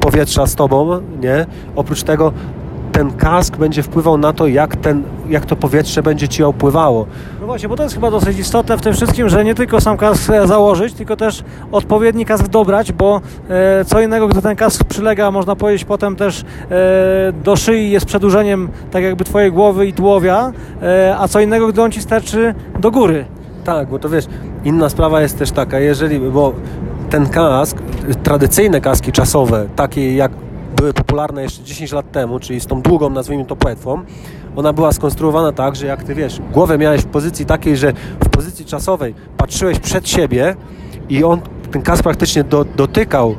powietrza 0.00 0.46
z 0.46 0.54
tobą, 0.54 1.00
nie? 1.20 1.46
Oprócz 1.76 2.02
tego 2.02 2.32
ten 2.92 3.12
kask 3.12 3.56
będzie 3.56 3.82
wpływał 3.82 4.18
na 4.18 4.32
to, 4.32 4.46
jak, 4.46 4.76
ten, 4.76 5.02
jak 5.28 5.46
to 5.46 5.56
powietrze 5.56 6.02
będzie 6.02 6.28
ci 6.28 6.44
opływało. 6.44 7.06
No 7.40 7.46
właśnie, 7.46 7.68
bo 7.68 7.76
to 7.76 7.82
jest 7.82 7.94
chyba 7.94 8.10
dosyć 8.10 8.38
istotne 8.38 8.78
w 8.78 8.80
tym 8.80 8.94
wszystkim, 8.94 9.28
że 9.28 9.44
nie 9.44 9.54
tylko 9.54 9.80
sam 9.80 9.96
kask 9.96 10.30
e, 10.30 10.46
założyć, 10.46 10.94
tylko 10.94 11.16
też 11.16 11.44
odpowiedni 11.72 12.24
kask 12.24 12.48
dobrać, 12.48 12.92
bo 12.92 13.20
e, 13.48 13.84
co 13.84 14.00
innego, 14.00 14.28
gdy 14.28 14.42
ten 14.42 14.56
kask 14.56 14.84
przylega, 14.84 15.30
można 15.30 15.56
powiedzieć 15.56 15.84
potem 15.84 16.16
też 16.16 16.44
e, 16.70 17.32
do 17.44 17.56
szyi 17.56 17.90
jest 17.90 18.06
przedłużeniem 18.06 18.68
tak 18.90 19.02
jakby 19.02 19.24
twojej 19.24 19.52
głowy 19.52 19.86
i 19.86 19.92
tułowia, 19.92 20.52
e, 20.82 21.16
a 21.18 21.28
co 21.28 21.40
innego, 21.40 21.68
gdy 21.68 21.82
on 21.82 21.90
ci 21.90 22.02
sterczy 22.02 22.54
do 22.80 22.90
góry. 22.90 23.24
Tak, 23.64 23.88
bo 23.88 23.98
to 23.98 24.08
wiesz, 24.08 24.24
inna 24.64 24.88
sprawa 24.88 25.20
jest 25.20 25.38
też 25.38 25.50
taka, 25.50 25.78
jeżeli, 25.78 26.20
bo 26.20 26.52
ten 27.10 27.28
kask, 27.28 27.78
tradycyjne 28.22 28.80
kaski 28.80 29.12
czasowe, 29.12 29.66
takie 29.76 30.16
jak 30.16 30.32
były 30.80 30.92
popularne 30.92 31.42
jeszcze 31.42 31.62
10 31.62 31.92
lat 31.92 32.12
temu, 32.12 32.38
czyli 32.38 32.60
z 32.60 32.66
tą 32.66 32.82
długą, 32.82 33.10
nazwijmy 33.10 33.44
to 33.44 33.56
płetwą, 33.56 34.02
ona 34.56 34.72
była 34.72 34.92
skonstruowana 34.92 35.52
tak, 35.52 35.76
że 35.76 35.86
jak 35.86 36.04
ty 36.04 36.14
wiesz, 36.14 36.40
głowę 36.52 36.78
miałeś 36.78 37.00
w 37.02 37.06
pozycji 37.06 37.46
takiej, 37.46 37.76
że 37.76 37.92
w 38.24 38.28
pozycji 38.28 38.64
czasowej 38.64 39.14
patrzyłeś 39.36 39.78
przed 39.78 40.08
siebie 40.08 40.56
i 41.08 41.24
on, 41.24 41.40
ten 41.70 41.82
kask 41.82 42.02
praktycznie 42.02 42.44
do, 42.44 42.64
dotykał 42.64 43.34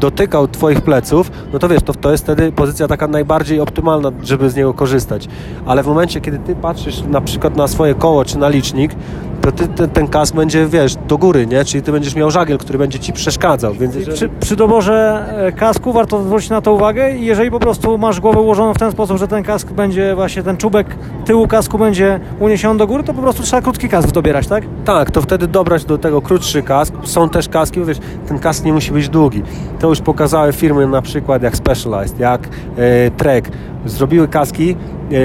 dotykał 0.00 0.48
Twoich 0.48 0.80
pleców, 0.80 1.30
no 1.52 1.58
to 1.58 1.68
wiesz, 1.68 1.82
to, 1.82 1.94
to 1.94 2.10
jest 2.10 2.24
wtedy 2.24 2.52
pozycja 2.52 2.88
taka 2.88 3.06
najbardziej 3.06 3.60
optymalna, 3.60 4.12
żeby 4.22 4.50
z 4.50 4.56
niego 4.56 4.74
korzystać. 4.74 5.28
Ale 5.66 5.82
w 5.82 5.86
momencie, 5.86 6.20
kiedy 6.20 6.38
Ty 6.38 6.56
patrzysz 6.56 7.02
na 7.02 7.20
przykład 7.20 7.56
na 7.56 7.68
swoje 7.68 7.94
koło 7.94 8.24
czy 8.24 8.38
na 8.38 8.48
licznik, 8.48 8.92
to 9.40 9.52
ty, 9.52 9.68
ten, 9.68 9.90
ten 9.90 10.08
kask 10.08 10.34
będzie, 10.34 10.66
wiesz, 10.66 10.96
do 11.08 11.18
góry, 11.18 11.46
nie? 11.46 11.64
Czyli 11.64 11.82
Ty 11.82 11.92
będziesz 11.92 12.14
miał 12.14 12.30
żagiel, 12.30 12.58
który 12.58 12.78
będzie 12.78 12.98
Ci 12.98 13.12
przeszkadzał. 13.12 13.74
Więc 13.74 13.94
jeżeli... 13.94 14.16
Przy, 14.16 14.28
przy 14.28 14.56
doborze 14.56 15.24
e, 15.46 15.52
kasku 15.52 15.92
warto 15.92 16.22
zwrócić 16.22 16.50
na 16.50 16.60
to 16.60 16.74
uwagę 16.74 17.16
i 17.16 17.24
jeżeli 17.24 17.50
po 17.50 17.60
prostu 17.60 17.98
masz 17.98 18.20
głowę 18.20 18.40
ułożoną 18.40 18.74
w 18.74 18.78
ten 18.78 18.92
sposób, 18.92 19.18
że 19.18 19.28
ten 19.28 19.42
kask 19.42 19.72
będzie 19.72 20.14
właśnie, 20.14 20.42
ten 20.42 20.56
czubek 20.56 20.86
tyłu 21.24 21.48
kasku 21.48 21.78
będzie 21.78 22.20
uniesiony 22.40 22.78
do 22.78 22.86
góry, 22.86 23.02
to 23.02 23.14
po 23.14 23.22
prostu 23.22 23.42
trzeba 23.42 23.62
krótki 23.62 23.88
kask 23.88 24.10
dobierać, 24.10 24.46
tak? 24.46 24.64
Tak, 24.84 25.10
to 25.10 25.22
wtedy 25.22 25.46
dobrać 25.46 25.84
do 25.84 25.98
tego 25.98 26.22
krótszy 26.22 26.62
kask. 26.62 26.94
Są 27.04 27.28
też 27.28 27.48
kaski, 27.48 27.84
wiesz, 27.84 27.98
ten 28.28 28.38
kask 28.38 28.64
nie 28.64 28.72
musi 28.72 28.92
być 28.92 29.08
długi. 29.08 29.42
To 29.78 29.88
już 29.88 30.00
pokazały 30.00 30.52
firmy 30.52 30.86
na 30.86 31.02
przykład 31.02 31.42
jak 31.42 31.56
Specialized, 31.56 32.18
jak 32.20 32.48
e, 32.76 33.10
Trek. 33.10 33.48
Zrobiły 33.86 34.28
kaski, 34.28 34.76
e, 35.12 35.16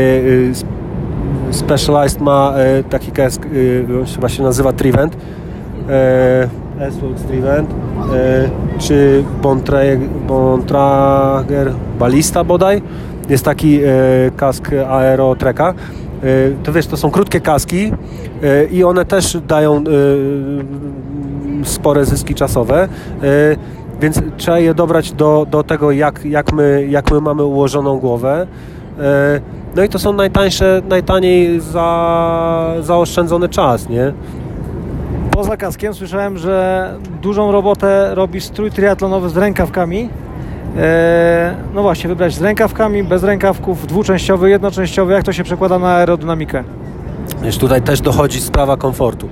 e, 1.52 1.54
Specialized 1.54 2.22
ma 2.22 2.54
e, 2.56 2.84
taki 2.84 3.12
kask, 3.12 3.46
e, 3.46 4.20
on 4.24 4.30
się 4.30 4.44
nazywa 4.44 4.74
Trivent, 4.74 5.18
e, 5.90 6.50
S-Works 6.80 7.22
Trivent, 7.22 7.70
e, 8.14 8.50
czy 8.80 9.24
Bontrager, 10.28 11.72
Ballista 12.00 12.44
bodaj. 12.44 12.82
Jest 13.30 13.46
taki 13.46 13.80
e, 13.84 13.88
kask 14.38 14.72
Aero 14.90 15.36
Treka. 15.36 15.74
To 16.64 16.74
wiesz, 16.74 16.88
to 16.88 16.98
są 16.98 17.12
krótkie 17.12 17.42
kaski 17.42 17.92
i 18.72 18.84
one 18.84 19.06
też 19.06 19.38
dają 19.48 19.84
spore 21.64 22.06
zyski 22.06 22.36
czasowe. 22.36 22.88
Więc 24.02 24.22
trzeba 24.38 24.60
je 24.60 24.74
dobrać 24.74 25.12
do, 25.12 25.48
do 25.52 25.64
tego, 25.64 25.92
jak, 25.92 26.26
jak, 26.26 26.54
my, 26.54 26.88
jak 26.90 27.12
my 27.12 27.22
mamy 27.22 27.44
ułożoną 27.44 28.00
głowę. 28.00 28.48
E, 29.00 29.42
no 29.76 29.84
i 29.84 29.90
to 29.90 30.00
są 30.00 30.14
najtańsze, 30.14 30.82
najtaniej 30.90 31.60
za, 31.60 32.74
zaoszczędzony 32.82 33.50
czas, 33.50 33.90
nie? 33.90 34.14
Poza 35.32 35.58
kaskiem 35.58 35.94
słyszałem, 35.94 36.38
że 36.38 36.94
dużą 37.22 37.52
robotę 37.52 38.16
robi 38.16 38.42
strój 38.42 38.72
triatlonowy 38.72 39.30
z 39.30 39.38
rękawkami. 39.38 40.10
E, 40.78 41.56
no 41.74 41.82
właśnie, 41.82 42.08
wybrać 42.08 42.34
z 42.34 42.42
rękawkami, 42.42 43.04
bez 43.04 43.24
rękawków, 43.24 43.88
dwuczęściowy, 43.88 44.50
jednoczęściowy. 44.50 45.14
Jak 45.14 45.24
to 45.24 45.34
się 45.34 45.44
przekłada 45.44 45.80
na 45.80 45.96
aerodynamikę? 45.96 46.64
Wiesz, 47.42 47.58
tutaj 47.58 47.82
też 47.82 48.02
dochodzi 48.02 48.42
sprawa 48.42 48.78
komfortu. 48.78 49.30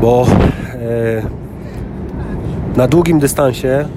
Bo 0.00 0.26
e, 0.74 1.43
na 2.76 2.88
długim 2.88 3.18
dystansie 3.18 3.88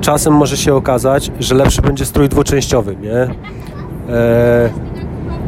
czasem 0.00 0.34
może 0.34 0.56
się 0.56 0.74
okazać, 0.74 1.30
że 1.40 1.54
lepszy 1.54 1.82
będzie 1.82 2.04
strój 2.04 2.28
dwuczęściowy, 2.28 2.96
nie? 2.96 3.16
E, 4.14 4.70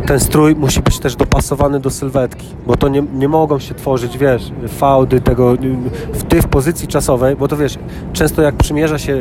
ten 0.06 0.20
strój 0.20 0.54
musi 0.56 0.80
być 0.80 0.98
też 0.98 1.16
dopasowany 1.16 1.80
do 1.80 1.90
sylwetki, 1.90 2.46
bo 2.66 2.76
to 2.76 2.88
nie, 2.88 3.02
nie 3.14 3.28
mogą 3.28 3.58
się 3.58 3.74
tworzyć, 3.74 4.18
wiesz, 4.18 4.52
fałdy 4.68 5.20
tego, 5.20 5.54
w 6.12 6.22
ty 6.22 6.42
w 6.42 6.46
pozycji 6.48 6.88
czasowej, 6.88 7.36
bo 7.36 7.48
to 7.48 7.56
wiesz, 7.56 7.78
często 8.12 8.42
jak 8.42 8.54
przymierza 8.54 8.98
się 8.98 9.12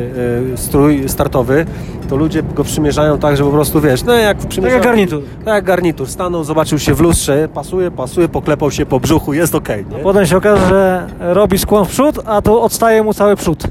e, 0.54 0.58
strój 0.58 1.10
startowy, 1.10 1.66
to 2.10 2.16
ludzie 2.16 2.44
go 2.44 2.64
przymierzają 2.64 3.18
tak, 3.18 3.38
że 3.38 3.44
po 3.44 3.50
prostu, 3.52 3.82
wiesz, 3.82 4.04
no 4.04 4.14
jak 4.14 4.38
Tak 4.38 4.48
przymierza... 4.48 4.76
jak 4.76 4.84
garnitur. 4.84 5.22
Tak 5.46 5.54
jak 5.54 5.66
garnitur, 5.66 6.08
stanął, 6.08 6.44
zobaczył 6.44 6.80
się 6.80 6.94
w 6.94 7.02
lustrze, 7.02 7.50
pasuje, 7.54 7.92
pasuje, 7.92 8.28
poklepał 8.30 8.72
się 8.72 8.86
po 8.86 9.00
brzuchu, 9.00 9.34
jest 9.34 9.56
okej, 9.56 9.86
nie? 9.92 9.98
Potem 10.04 10.26
się 10.26 10.38
okaże, 10.38 10.68
że 10.70 11.08
robi 11.20 11.58
skłon 11.58 11.86
w 11.86 11.90
przód, 11.90 12.20
a 12.26 12.42
to 12.42 12.62
odstaje 12.62 13.04
mu 13.04 13.14
cały 13.14 13.36
przód. 13.36 13.64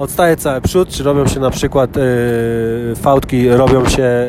Odstaje 0.00 0.36
cały 0.36 0.60
przód, 0.60 0.88
czy 0.88 1.02
robią 1.02 1.26
się 1.26 1.40
na 1.40 1.50
przykład 1.50 1.96
e, 1.96 2.00
fałdki, 2.96 3.48
robią 3.48 3.88
się, 3.88 4.02
e, 4.02 4.28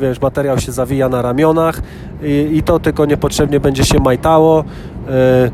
wiesz, 0.00 0.20
materiał 0.20 0.58
się 0.58 0.72
zawija 0.72 1.08
na 1.08 1.22
ramionach 1.22 1.82
i, 2.22 2.50
i 2.52 2.62
to 2.62 2.78
tylko 2.78 3.06
niepotrzebnie 3.06 3.60
będzie 3.60 3.84
się 3.84 3.98
majtało 4.00 4.64
e, 5.08 5.50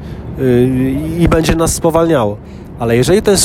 i 1.19 1.29
będzie 1.29 1.55
nas 1.55 1.75
spowalniało. 1.75 2.37
Ale 2.79 2.97
jeżeli 2.97 3.23
ten, 3.23 3.37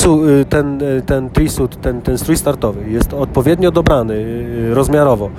ten, 0.48 0.80
ten 1.06 1.30
trisuit, 1.30 1.80
ten, 1.80 2.02
ten 2.02 2.18
strój 2.18 2.36
startowy 2.36 2.90
jest 2.90 3.14
odpowiednio 3.14 3.70
dobrany 3.70 4.24
rozmiarowo, 4.74 5.30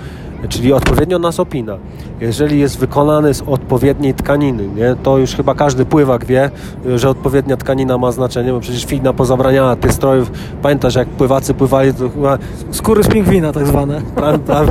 czyli 0.50 0.74
odpowiednio 0.74 1.20
nas 1.20 1.40
opina, 1.40 1.78
jeżeli 2.22 2.60
jest 2.60 2.80
wykonany 2.80 3.34
z 3.34 3.42
odpowiedniej 3.42 4.14
tkaniny, 4.14 4.68
nie, 4.76 4.96
to 5.04 5.18
już 5.18 5.36
chyba 5.36 5.56
każdy 5.56 5.86
pływak 5.86 6.26
wie, 6.26 6.52
że 6.96 7.10
odpowiednia 7.10 7.58
tkanina 7.58 7.98
ma 7.98 8.12
znaczenie, 8.12 8.52
bo 8.52 8.60
przecież 8.60 8.86
FINA 8.86 9.14
pozabraniała 9.14 9.76
tych 9.76 9.94
strojów. 9.94 10.32
Pamiętasz, 10.62 10.96
jak 10.96 11.08
pływacy 11.08 11.54
pływali, 11.54 11.94
to 11.94 12.10
chyba 12.10 12.38
Skóry 12.72 13.04
z 13.04 13.08
pingwina 13.08 13.52
tak 13.52 13.68
zwane. 13.68 14.02
tam, 14.16 14.40
tam, 14.40 14.68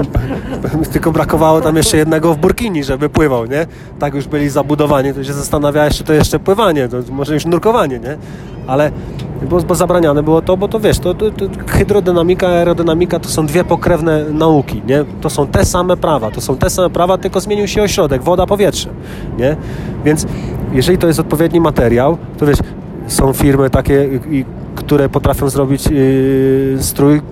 tylko 0.93 1.13
brakowało 1.13 1.61
tam 1.61 1.77
jeszcze 1.77 1.97
jednego 1.97 2.35
w 2.35 2.39
burkini, 2.39 2.85
żeby 2.85 3.09
pływał, 3.09 3.47
nie? 3.47 3.67
Tak 3.99 4.15
już 4.15 4.27
byli 4.27 4.49
zabudowani, 4.49 5.15
to 5.15 5.25
się 5.25 5.33
zastanawiałeś, 5.33 5.99
czy 5.99 6.05
to 6.05 6.13
jeszcze 6.13 6.39
pływanie, 6.39 6.89
to 6.89 6.97
może 7.13 7.35
już 7.35 7.47
nurkowanie, 7.47 7.99
nie? 7.99 8.17
Ale 8.67 8.93
bo, 9.51 9.61
bo 9.61 9.75
zabraniane 9.75 10.23
było 10.23 10.43
to, 10.43 10.57
bo 10.57 10.69
to 10.69 10.81
wiesz, 10.81 10.99
to, 10.99 11.15
to, 11.15 11.31
to 11.31 11.45
hydrodynamika, 11.67 12.49
aerodynamika 12.49 13.19
to 13.19 13.29
są 13.29 13.47
dwie 13.47 13.65
pokrewne 13.65 14.25
nauki, 14.25 14.83
nie? 14.87 15.05
To 15.21 15.31
są 15.31 15.47
te 15.47 15.64
same 15.65 15.97
prawa, 15.97 16.31
to 16.31 16.41
są 16.41 16.57
te 16.57 16.71
same 16.71 16.91
prawa, 16.91 17.19
tylko 17.19 17.41
zmienił 17.41 17.69
się 17.69 17.83
ośrodek, 17.83 18.23
woda, 18.23 18.47
powietrze, 18.47 18.89
nie? 19.39 19.57
Więc 20.05 20.27
jeżeli 20.73 20.99
to 20.99 21.07
jest 21.07 21.21
odpowiedni 21.21 21.61
materiał, 21.61 22.19
to 22.39 22.47
wiesz, 22.47 22.59
są 23.07 23.33
firmy 23.33 23.71
takie, 23.71 24.09
i, 24.31 24.45
które 24.75 25.09
potrafią 25.09 25.49
zrobić 25.49 25.87
yy, 25.87 26.77
strój, 26.81 27.23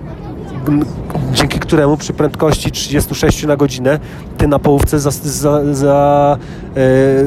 dzięki 1.33 1.59
któremu 1.59 1.97
przy 1.97 2.13
prędkości 2.13 2.71
36 2.71 3.45
na 3.45 3.57
godzinę 3.57 3.99
ty 4.37 4.47
na 4.47 4.59
połówce 4.59 4.99
za, 4.99 5.11
za, 5.11 5.73
za, 5.73 6.37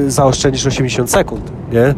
yy, 0.03 0.11
zaoszczędzisz 0.11 0.65
80 0.67 1.11
sekund, 1.11 1.51
nie? 1.71 1.95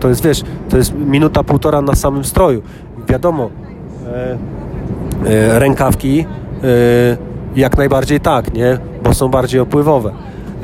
To 0.00 0.08
jest, 0.08 0.24
wiesz, 0.24 0.42
to 0.68 0.76
jest 0.76 0.94
minuta, 0.94 1.44
półtora 1.44 1.82
na 1.82 1.94
samym 1.94 2.24
stroju. 2.24 2.62
Wiadomo, 3.08 3.50
e, 4.06 4.38
e, 5.26 5.58
rękawki 5.58 6.24
jak 7.58 7.78
najbardziej 7.78 8.20
tak, 8.20 8.54
nie? 8.54 8.78
Bo 9.02 9.14
są 9.14 9.28
bardziej 9.28 9.60
opływowe. 9.60 10.12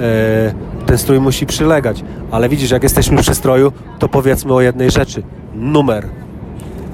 E, 0.01 0.55
ten 0.86 0.99
strój 0.99 1.20
musi 1.20 1.47
przylegać. 1.47 2.05
Ale 2.30 2.49
widzisz, 2.49 2.70
jak 2.70 2.82
jesteśmy 2.82 3.22
przy 3.22 3.34
stroju, 3.34 3.72
to 3.99 4.09
powiedzmy 4.09 4.55
o 4.55 4.61
jednej 4.61 4.90
rzeczy. 4.90 5.22
Numer. 5.55 6.09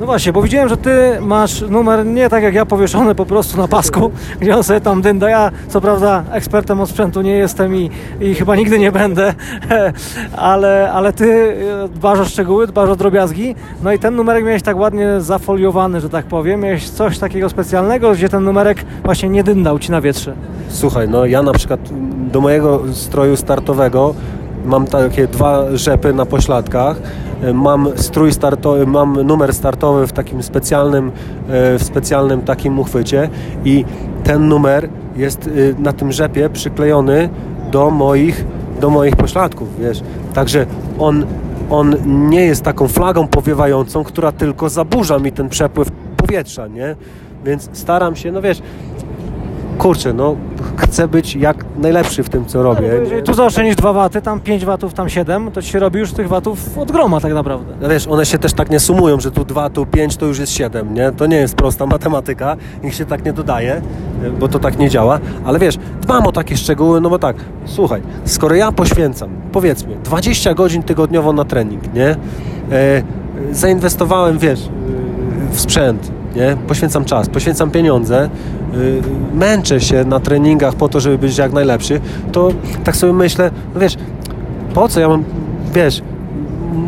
No 0.00 0.06
właśnie, 0.06 0.32
bo 0.32 0.42
widziałem, 0.42 0.68
że 0.68 0.76
ty 0.76 1.18
masz 1.20 1.60
numer 1.60 2.06
nie 2.06 2.28
tak 2.28 2.42
jak 2.42 2.54
ja 2.54 2.66
powieszony 2.66 3.14
po 3.14 3.26
prostu 3.26 3.58
na 3.58 3.68
pasku, 3.68 4.10
gdzie 4.40 4.56
on 4.56 4.64
sobie 4.64 4.80
tam 4.80 5.02
dynda. 5.02 5.30
Ja 5.30 5.50
co 5.68 5.80
prawda 5.80 6.24
ekspertem 6.32 6.80
od 6.80 6.90
sprzętu 6.90 7.22
nie 7.22 7.32
jestem 7.32 7.76
i, 7.76 7.90
i 8.20 8.34
chyba 8.34 8.56
nigdy 8.56 8.78
nie 8.78 8.92
będę, 8.92 9.34
ale, 10.36 10.92
ale 10.92 11.12
ty 11.12 11.56
e, 11.84 11.88
dbasz 11.88 12.18
o 12.18 12.24
szczegóły, 12.24 12.66
dbasz 12.66 12.88
o 12.88 12.96
drobiazgi. 12.96 13.54
No 13.82 13.92
i 13.92 13.98
ten 13.98 14.16
numerek 14.16 14.44
miałeś 14.44 14.62
tak 14.62 14.76
ładnie 14.76 15.20
zafoliowany, 15.20 16.00
że 16.00 16.08
tak 16.08 16.26
powiem. 16.26 16.60
Miałeś 16.60 16.90
coś 16.90 17.18
takiego 17.18 17.48
specjalnego, 17.48 18.12
gdzie 18.12 18.28
ten 18.28 18.44
numerek 18.44 18.84
właśnie 19.04 19.28
nie 19.28 19.44
dyndał 19.44 19.78
ci 19.78 19.90
na 19.90 20.00
wietrze. 20.00 20.34
Słuchaj, 20.68 21.08
no 21.08 21.26
ja 21.26 21.42
na 21.42 21.52
przykład 21.52 21.80
do 22.32 22.40
mojego 22.40 22.82
stroju 22.92 23.36
startowego 23.36 24.14
mam 24.64 24.86
takie 24.86 25.26
dwa 25.26 25.76
rzepy 25.76 26.12
na 26.12 26.26
pośladkach, 26.26 26.96
mam 27.54 27.88
strój 27.96 28.32
startowy, 28.32 28.86
mam 28.86 29.22
numer 29.22 29.54
startowy 29.54 30.06
w 30.06 30.12
takim 30.12 30.42
specjalnym, 30.42 31.08
e, 31.48 31.78
w 31.78 31.82
specjalnym 31.82 32.42
takim 32.42 32.78
uchwycie 32.78 33.28
i 33.64 33.84
ten 34.24 34.48
numer 34.48 34.88
jest 35.16 35.46
e, 35.46 35.82
na 35.82 35.92
tym 35.92 36.12
rzepie 36.12 36.50
przyklejony 36.50 37.28
do 37.70 37.90
moich, 37.90 38.44
do 38.80 38.90
moich 38.90 39.16
pośladków, 39.16 39.80
wiesz. 39.80 40.02
Także 40.34 40.66
on, 40.98 41.26
on 41.70 41.96
nie 42.28 42.40
jest 42.40 42.62
taką 42.62 42.88
flagą 42.88 43.28
powiewającą, 43.28 44.04
która 44.04 44.32
tylko 44.32 44.68
zaburza 44.68 45.18
mi 45.18 45.32
ten 45.32 45.48
przepływ 45.48 45.90
powietrza, 46.16 46.66
nie? 46.66 46.96
Więc 47.44 47.68
staram 47.72 48.16
się, 48.16 48.32
no 48.32 48.42
wiesz, 48.42 48.62
kurczę, 49.80 50.12
no 50.12 50.36
chcę 50.76 51.08
być 51.08 51.36
jak 51.36 51.64
najlepszy 51.78 52.22
w 52.22 52.28
tym, 52.28 52.46
co 52.46 52.62
robię. 52.62 52.88
No, 52.88 52.94
jeżeli 52.94 53.22
tu 53.22 53.34
zaoszczędzisz 53.34 53.76
2 53.76 53.92
waty, 53.92 54.22
tam 54.22 54.40
5 54.40 54.64
watów, 54.64 54.94
tam 54.94 55.08
7, 55.08 55.50
to 55.50 55.62
ci 55.62 55.70
się 55.70 55.78
robi 55.78 55.98
już 55.98 56.12
tych 56.12 56.28
watów 56.28 56.78
od 56.78 56.92
groma 56.92 57.20
tak 57.20 57.32
naprawdę. 57.32 57.74
No 57.80 57.88
wiesz, 57.88 58.08
one 58.08 58.26
się 58.26 58.38
też 58.38 58.52
tak 58.52 58.70
nie 58.70 58.80
sumują, 58.80 59.20
że 59.20 59.30
tu 59.30 59.44
2, 59.44 59.70
tu 59.70 59.86
5, 59.86 60.16
to 60.16 60.26
już 60.26 60.38
jest 60.38 60.52
7, 60.52 60.94
nie? 60.94 61.12
To 61.12 61.26
nie 61.26 61.36
jest 61.36 61.54
prosta 61.54 61.86
matematyka, 61.86 62.56
ich 62.82 62.94
się 62.94 63.04
tak 63.04 63.24
nie 63.24 63.32
dodaje, 63.32 63.82
bo 64.40 64.48
to 64.48 64.58
tak 64.58 64.78
nie 64.78 64.90
działa, 64.90 65.18
ale 65.44 65.58
wiesz, 65.58 65.78
dbam 66.02 66.26
o 66.26 66.32
takie 66.32 66.56
szczegóły, 66.56 67.00
no 67.00 67.10
bo 67.10 67.18
tak, 67.18 67.36
słuchaj, 67.64 68.02
skoro 68.24 68.54
ja 68.54 68.72
poświęcam, 68.72 69.30
powiedzmy, 69.52 69.96
20 70.04 70.54
godzin 70.54 70.82
tygodniowo 70.82 71.32
na 71.32 71.44
trening, 71.44 71.94
nie? 71.94 72.16
E, 72.72 73.02
zainwestowałem, 73.52 74.38
wiesz, 74.38 74.68
w 75.52 75.60
sprzęt, 75.60 76.12
nie? 76.36 76.56
Poświęcam 76.68 77.04
czas, 77.04 77.28
poświęcam 77.28 77.70
pieniądze, 77.70 78.30
męczę 79.34 79.80
się 79.80 80.04
na 80.04 80.20
treningach 80.20 80.74
po 80.74 80.88
to, 80.88 81.00
żeby 81.00 81.18
być 81.18 81.38
jak 81.38 81.52
najlepszy, 81.52 82.00
to 82.32 82.48
tak 82.84 82.96
sobie 82.96 83.12
myślę, 83.12 83.50
no 83.74 83.80
wiesz, 83.80 83.96
po 84.74 84.88
co 84.88 85.00
ja 85.00 85.08
mam, 85.08 85.24
wiesz, 85.74 86.02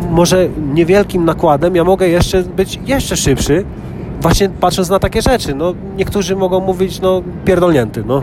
może 0.09 0.49
niewielkim 0.73 1.25
nakładem 1.25 1.75
ja 1.75 1.83
mogę 1.83 2.09
jeszcze 2.09 2.43
być 2.43 2.79
jeszcze 2.85 3.17
szybszy, 3.17 3.63
właśnie 4.23 4.49
patrząc 4.49 4.89
na 4.89 4.99
takie 4.99 5.21
rzeczy, 5.21 5.55
no 5.55 5.73
niektórzy 5.97 6.35
mogą 6.35 6.59
mówić, 6.59 7.01
no 7.01 7.21
pierdolnięty, 7.45 8.03
no. 8.07 8.21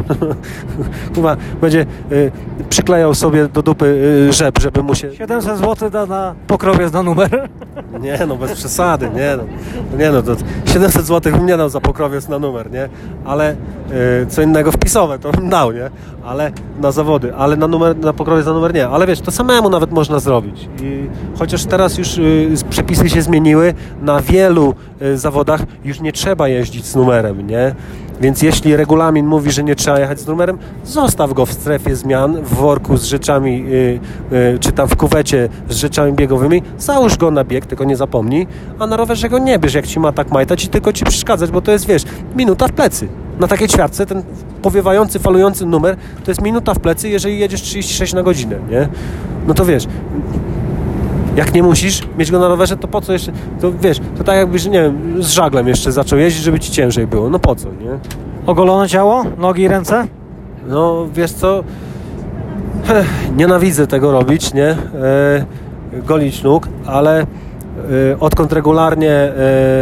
Chyba 1.15 1.37
będzie 1.61 1.87
y, 2.13 2.31
przyklejał 2.69 3.15
sobie 3.15 3.49
do 3.49 3.63
dupy 3.63 3.87
y, 4.29 4.33
rzep, 4.33 4.61
żeby 4.61 4.83
mu 4.83 4.95
się... 4.95 5.15
700 5.15 5.59
zł 5.59 5.91
da 5.91 6.07
na 6.07 6.35
pokrowiec 6.47 6.93
na 6.93 7.03
numer. 7.03 7.49
Nie 8.01 8.19
no, 8.29 8.37
bez 8.37 8.53
przesady, 8.53 9.11
nie 9.11 9.37
no, 9.37 9.45
nie 9.99 10.11
no, 10.11 10.23
to 10.23 10.37
700 10.65 11.07
zł 11.07 11.33
bym 11.33 11.47
nie 11.47 11.57
dał 11.57 11.69
za 11.69 11.81
pokrowiec 11.81 12.29
na 12.29 12.39
numer, 12.39 12.71
nie, 12.71 12.89
ale 13.25 13.53
y, 13.53 14.27
co 14.29 14.43
innego 14.43 14.73
wpisowe 14.73 15.19
to 15.19 15.33
bym 15.33 15.49
dał, 15.49 15.73
nie, 15.73 15.91
ale 16.25 16.53
na 16.81 16.93
zawody, 16.93 17.35
ale 17.35 17.57
na 17.57 17.69
numer, 17.69 17.97
na 17.97 18.13
pokrowiec 18.13 18.47
na 18.47 18.53
numer 18.53 18.75
nie, 18.75 18.89
ale 18.89 19.07
wiesz, 19.07 19.21
to 19.21 19.31
samemu 19.31 19.71
nawet 19.71 19.93
można 19.93 20.19
zrobić. 20.19 20.69
I 20.83 21.09
chociaż 21.39 21.65
teraz 21.65 21.99
już 21.99 22.19
y, 22.19 22.49
przepisy 22.71 23.11
się 23.11 23.23
zmieniły, 23.23 23.75
na 24.03 24.21
wielu 24.21 24.75
y, 25.03 25.19
zawodach 25.19 25.61
już 25.91 26.01
nie 26.01 26.13
trzeba 26.13 26.49
jeździć 26.49 26.87
z 26.87 26.97
numerem, 26.97 27.47
nie? 27.47 27.75
Więc 28.21 28.43
jeśli 28.43 28.77
regulamin 28.77 29.27
mówi, 29.27 29.51
że 29.51 29.65
nie 29.65 29.77
trzeba 29.77 30.01
jechać 30.01 30.21
z 30.21 30.27
numerem, 30.27 30.59
zostaw 30.85 31.33
go 31.33 31.47
w 31.47 31.53
strefie 31.53 31.97
zmian, 31.97 32.43
w 32.43 32.55
worku 32.55 32.97
z 32.97 33.05
rzeczami, 33.05 33.65
yy, 33.69 34.01
yy, 34.31 34.59
czy 34.59 34.73
tam 34.73 34.89
w 34.89 34.97
kuwecie 34.97 35.49
z 35.69 35.77
rzeczami 35.77 36.13
biegowymi, 36.13 36.63
załóż 36.79 37.17
go 37.17 37.31
na 37.31 37.45
bieg, 37.45 37.67
tylko 37.67 37.85
nie 37.85 37.97
zapomnij, 37.97 38.47
a 38.79 38.87
na 38.87 38.97
rowerze 38.97 39.29
go 39.29 39.39
nie 39.39 39.59
bierz, 39.59 39.75
jak 39.75 39.87
ci 39.87 40.01
ma 40.01 40.13
tak 40.13 40.31
majtać 40.31 40.65
i 40.65 40.69
tylko 40.69 40.93
ci 40.93 41.05
przeszkadzać, 41.05 41.51
bo 41.51 41.61
to 41.61 41.73
jest, 41.73 41.87
wiesz, 41.87 42.03
minuta 42.37 42.69
w 42.69 42.73
plecy. 42.73 43.09
Na 43.41 43.49
takiej 43.49 43.69
ćwiartce 43.69 44.07
ten 44.07 44.23
powiewający, 44.63 45.19
falujący 45.19 45.67
numer 45.67 45.97
to 46.25 46.31
jest 46.31 46.43
minuta 46.43 46.75
w 46.75 46.79
plecy, 46.79 47.09
jeżeli 47.09 47.39
jedziesz 47.39 47.63
36 47.63 48.13
na 48.13 48.23
godzinę, 48.23 48.57
nie? 48.71 48.89
No 49.47 49.55
to 49.55 49.65
wiesz, 49.65 49.87
jak 51.37 51.55
nie 51.55 51.63
musisz 51.63 52.03
mieć 52.19 52.31
go 52.31 52.39
na 52.39 52.49
rowerze, 52.49 52.77
to 52.77 52.89
po 52.89 53.01
co 53.01 53.13
jeszcze? 53.13 53.33
To 53.61 53.73
wiesz, 53.73 54.01
to 54.19 54.25
tak 54.25 54.37
jakbyś, 54.37 54.67
nie 54.67 54.83
wiem, 54.83 55.23
z 55.23 55.29
żaglem 55.29 55.69
jeszcze 55.69 55.93
zaczął 55.93 56.19
jeździć, 56.19 56.43
żeby 56.43 56.61
ci 56.61 56.73
ciężej 56.73 57.07
było. 57.07 57.31
No 57.31 57.39
po 57.39 57.55
co, 57.55 57.69
nie? 57.69 57.99
Ogolone 58.47 58.89
ciało? 58.89 59.25
Nogi 59.39 59.63
i 59.63 59.69
ręce? 59.69 60.07
No, 60.69 61.07
wiesz 61.15 61.33
co? 61.33 61.65
Nienawidzę 63.37 63.87
tego 63.87 64.13
robić, 64.13 64.55
nie? 64.55 64.67
E, 64.67 64.77
golić 65.93 66.43
nóg, 66.43 66.69
ale 66.87 67.27
odkąd 68.21 68.53
regularnie 68.53 69.33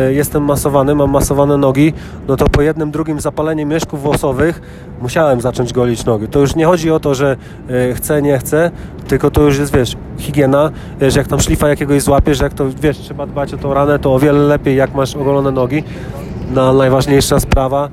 y, 0.09 0.15
jestem 0.15 0.45
masowany, 0.45 0.95
mam 0.95 1.11
masowane 1.11 1.57
nogi, 1.57 1.93
no 2.29 2.37
to 2.37 2.49
po 2.49 2.63
jednym, 2.63 2.91
drugim 2.91 3.21
zapaleniu 3.21 3.67
mieszków 3.67 4.03
włosowych 4.03 4.61
musiałem 5.01 5.41
zacząć 5.41 5.73
golić 5.73 6.05
nogi. 6.05 6.29
To 6.29 6.41
już 6.41 6.57
nie 6.57 6.67
chodzi 6.67 6.91
o 6.91 7.01
to, 7.01 7.15
że 7.15 7.37
y, 7.71 7.95
chcę, 7.95 8.23
nie 8.23 8.39
chcę, 8.39 8.71
tylko 9.09 9.31
to 9.31 9.43
już 9.43 9.59
jest, 9.59 9.77
wiesz, 9.77 9.97
higiena, 10.19 10.71
wiesz, 11.01 11.17
jak 11.17 11.27
tam 11.27 11.41
szlifa 11.41 11.69
jakiegoś 11.69 12.03
złapiesz, 12.03 12.41
jak 12.41 12.55
to, 12.55 12.65
wiesz, 12.81 12.99
trzeba 12.99 13.27
dbać 13.27 13.55
o 13.55 13.59
tą 13.59 13.75
ranę, 13.75 13.99
to 13.99 14.15
o 14.15 14.19
wiele 14.19 14.39
lepiej, 14.39 14.77
jak 14.77 14.95
masz 14.95 15.17
ogolone 15.17 15.51
nogi. 15.51 15.85
No, 16.55 16.73
najważniejsza 16.73 17.41
sprawa, 17.41 17.89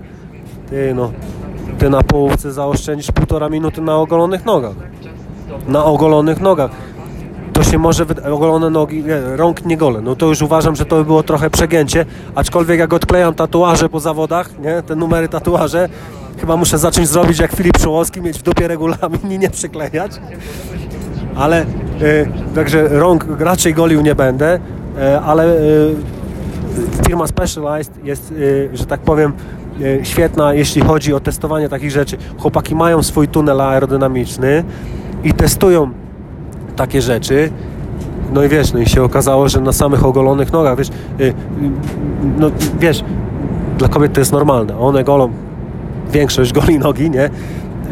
ty 0.70 0.94
no, 0.94 1.12
ty 1.80 1.90
na 1.90 2.04
połówce 2.04 2.54
zaoszczędzisz 2.54 3.12
półtora 3.12 3.50
minuty 3.50 3.82
na 3.82 3.96
ogolonych 3.96 4.46
nogach. 4.46 4.76
Na 5.68 5.86
ogolonych 5.86 6.42
nogach 6.42 6.72
to 7.56 7.64
się 7.64 7.78
może 7.78 8.06
ogolone 8.32 8.70
nogi, 8.70 9.04
nie, 9.04 9.22
rąk 9.36 9.66
nie 9.66 9.78
gole. 9.78 10.02
No 10.02 10.16
to 10.16 10.26
już 10.26 10.42
uważam, 10.42 10.76
że 10.76 10.86
to 10.86 10.96
by 10.96 11.06
było 11.06 11.24
trochę 11.24 11.50
przegięcie, 11.50 12.06
aczkolwiek 12.36 12.80
jak 12.80 12.94
odklejam 12.94 13.34
tatuaże 13.34 13.90
po 13.90 14.00
zawodach, 14.00 14.60
nie, 14.60 14.82
te 14.82 14.96
numery 14.96 15.30
tatuaże, 15.30 15.90
chyba 16.40 16.58
muszę 16.58 16.78
zacząć 16.78 17.08
zrobić 17.08 17.40
jak 17.40 17.52
Filip 17.52 17.78
Szołowski, 17.78 18.22
mieć 18.22 18.40
w 18.40 18.42
dupie 18.42 18.68
regulamin 18.68 19.32
i 19.32 19.40
nie 19.40 19.50
przyklejać. 19.50 20.12
Ale 21.36 21.62
y, 21.62 21.66
także 22.56 22.88
rąk 22.88 23.26
raczej 23.40 23.74
golił 23.74 24.02
nie 24.02 24.16
będę, 24.16 24.56
y, 24.56 25.20
ale 25.20 25.58
y, 25.58 25.96
firma 27.06 27.28
Specialized 27.28 28.06
jest, 28.06 28.34
że 28.74 28.86
tak 28.86 29.00
powiem, 29.00 29.34
świetna, 30.04 30.54
jeśli 30.54 30.82
chodzi 30.82 31.14
o 31.14 31.20
testowanie 31.20 31.70
takich 31.70 31.92
rzeczy. 31.92 32.18
Chłopaki 32.38 32.76
mają 32.76 33.04
swój 33.04 33.28
tunel 33.28 33.62
aerodynamiczny 33.62 34.64
i 35.24 35.34
testują 35.34 35.92
takie 36.76 37.02
rzeczy. 37.02 37.50
No 38.34 38.44
i 38.44 38.50
wiesz, 38.50 38.74
no 38.74 38.80
i 38.80 38.86
się 38.86 39.04
okazało, 39.04 39.50
że 39.50 39.62
na 39.62 39.74
samych 39.74 40.06
ogolonych 40.06 40.54
nogach, 40.54 40.78
wiesz, 40.78 40.90
yy, 41.20 41.34
no 42.38 42.52
wiesz, 42.80 43.04
dla 43.78 43.88
kobiet 43.88 44.14
to 44.14 44.22
jest 44.22 44.32
normalne. 44.32 44.80
One 44.80 45.04
golą, 45.04 45.30
większość 46.12 46.54
goli 46.54 46.80
nogi, 46.80 47.10
nie? 47.10 47.30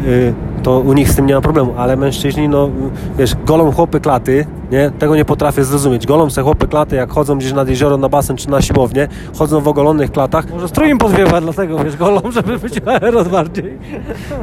Yy, 0.06 0.34
to 0.64 0.80
u 0.80 0.92
nich 0.92 1.10
z 1.10 1.16
tym 1.16 1.26
nie 1.26 1.34
ma 1.34 1.40
problemu, 1.40 1.74
ale 1.76 1.96
mężczyźni, 1.96 2.48
no 2.48 2.70
wiesz, 3.18 3.34
golą 3.46 3.72
chłopy 3.72 4.00
klaty, 4.00 4.46
nie? 4.70 4.90
Tego 4.98 5.16
nie 5.16 5.24
potrafię 5.24 5.64
zrozumieć. 5.64 6.06
Golą 6.06 6.30
se 6.30 6.42
chłopy 6.42 6.68
klaty, 6.68 6.96
jak 6.96 7.10
chodzą 7.10 7.38
gdzieś 7.38 7.52
nad 7.52 7.68
jezioro, 7.68 7.96
na 7.96 8.08
basen 8.08 8.36
czy 8.36 8.50
na 8.50 8.62
siłownię, 8.62 9.08
chodzą 9.38 9.60
w 9.60 9.68
ogolonych 9.68 10.12
klatach. 10.12 10.50
Może 10.50 10.68
strój 10.68 10.90
im 10.90 10.98
podwiewa, 10.98 11.40
dlatego 11.40 11.84
wiesz, 11.84 11.96
golą, 11.96 12.20
żeby 12.34 12.58
być 12.58 12.80
aeros 12.86 13.28
bardziej. 13.38 13.78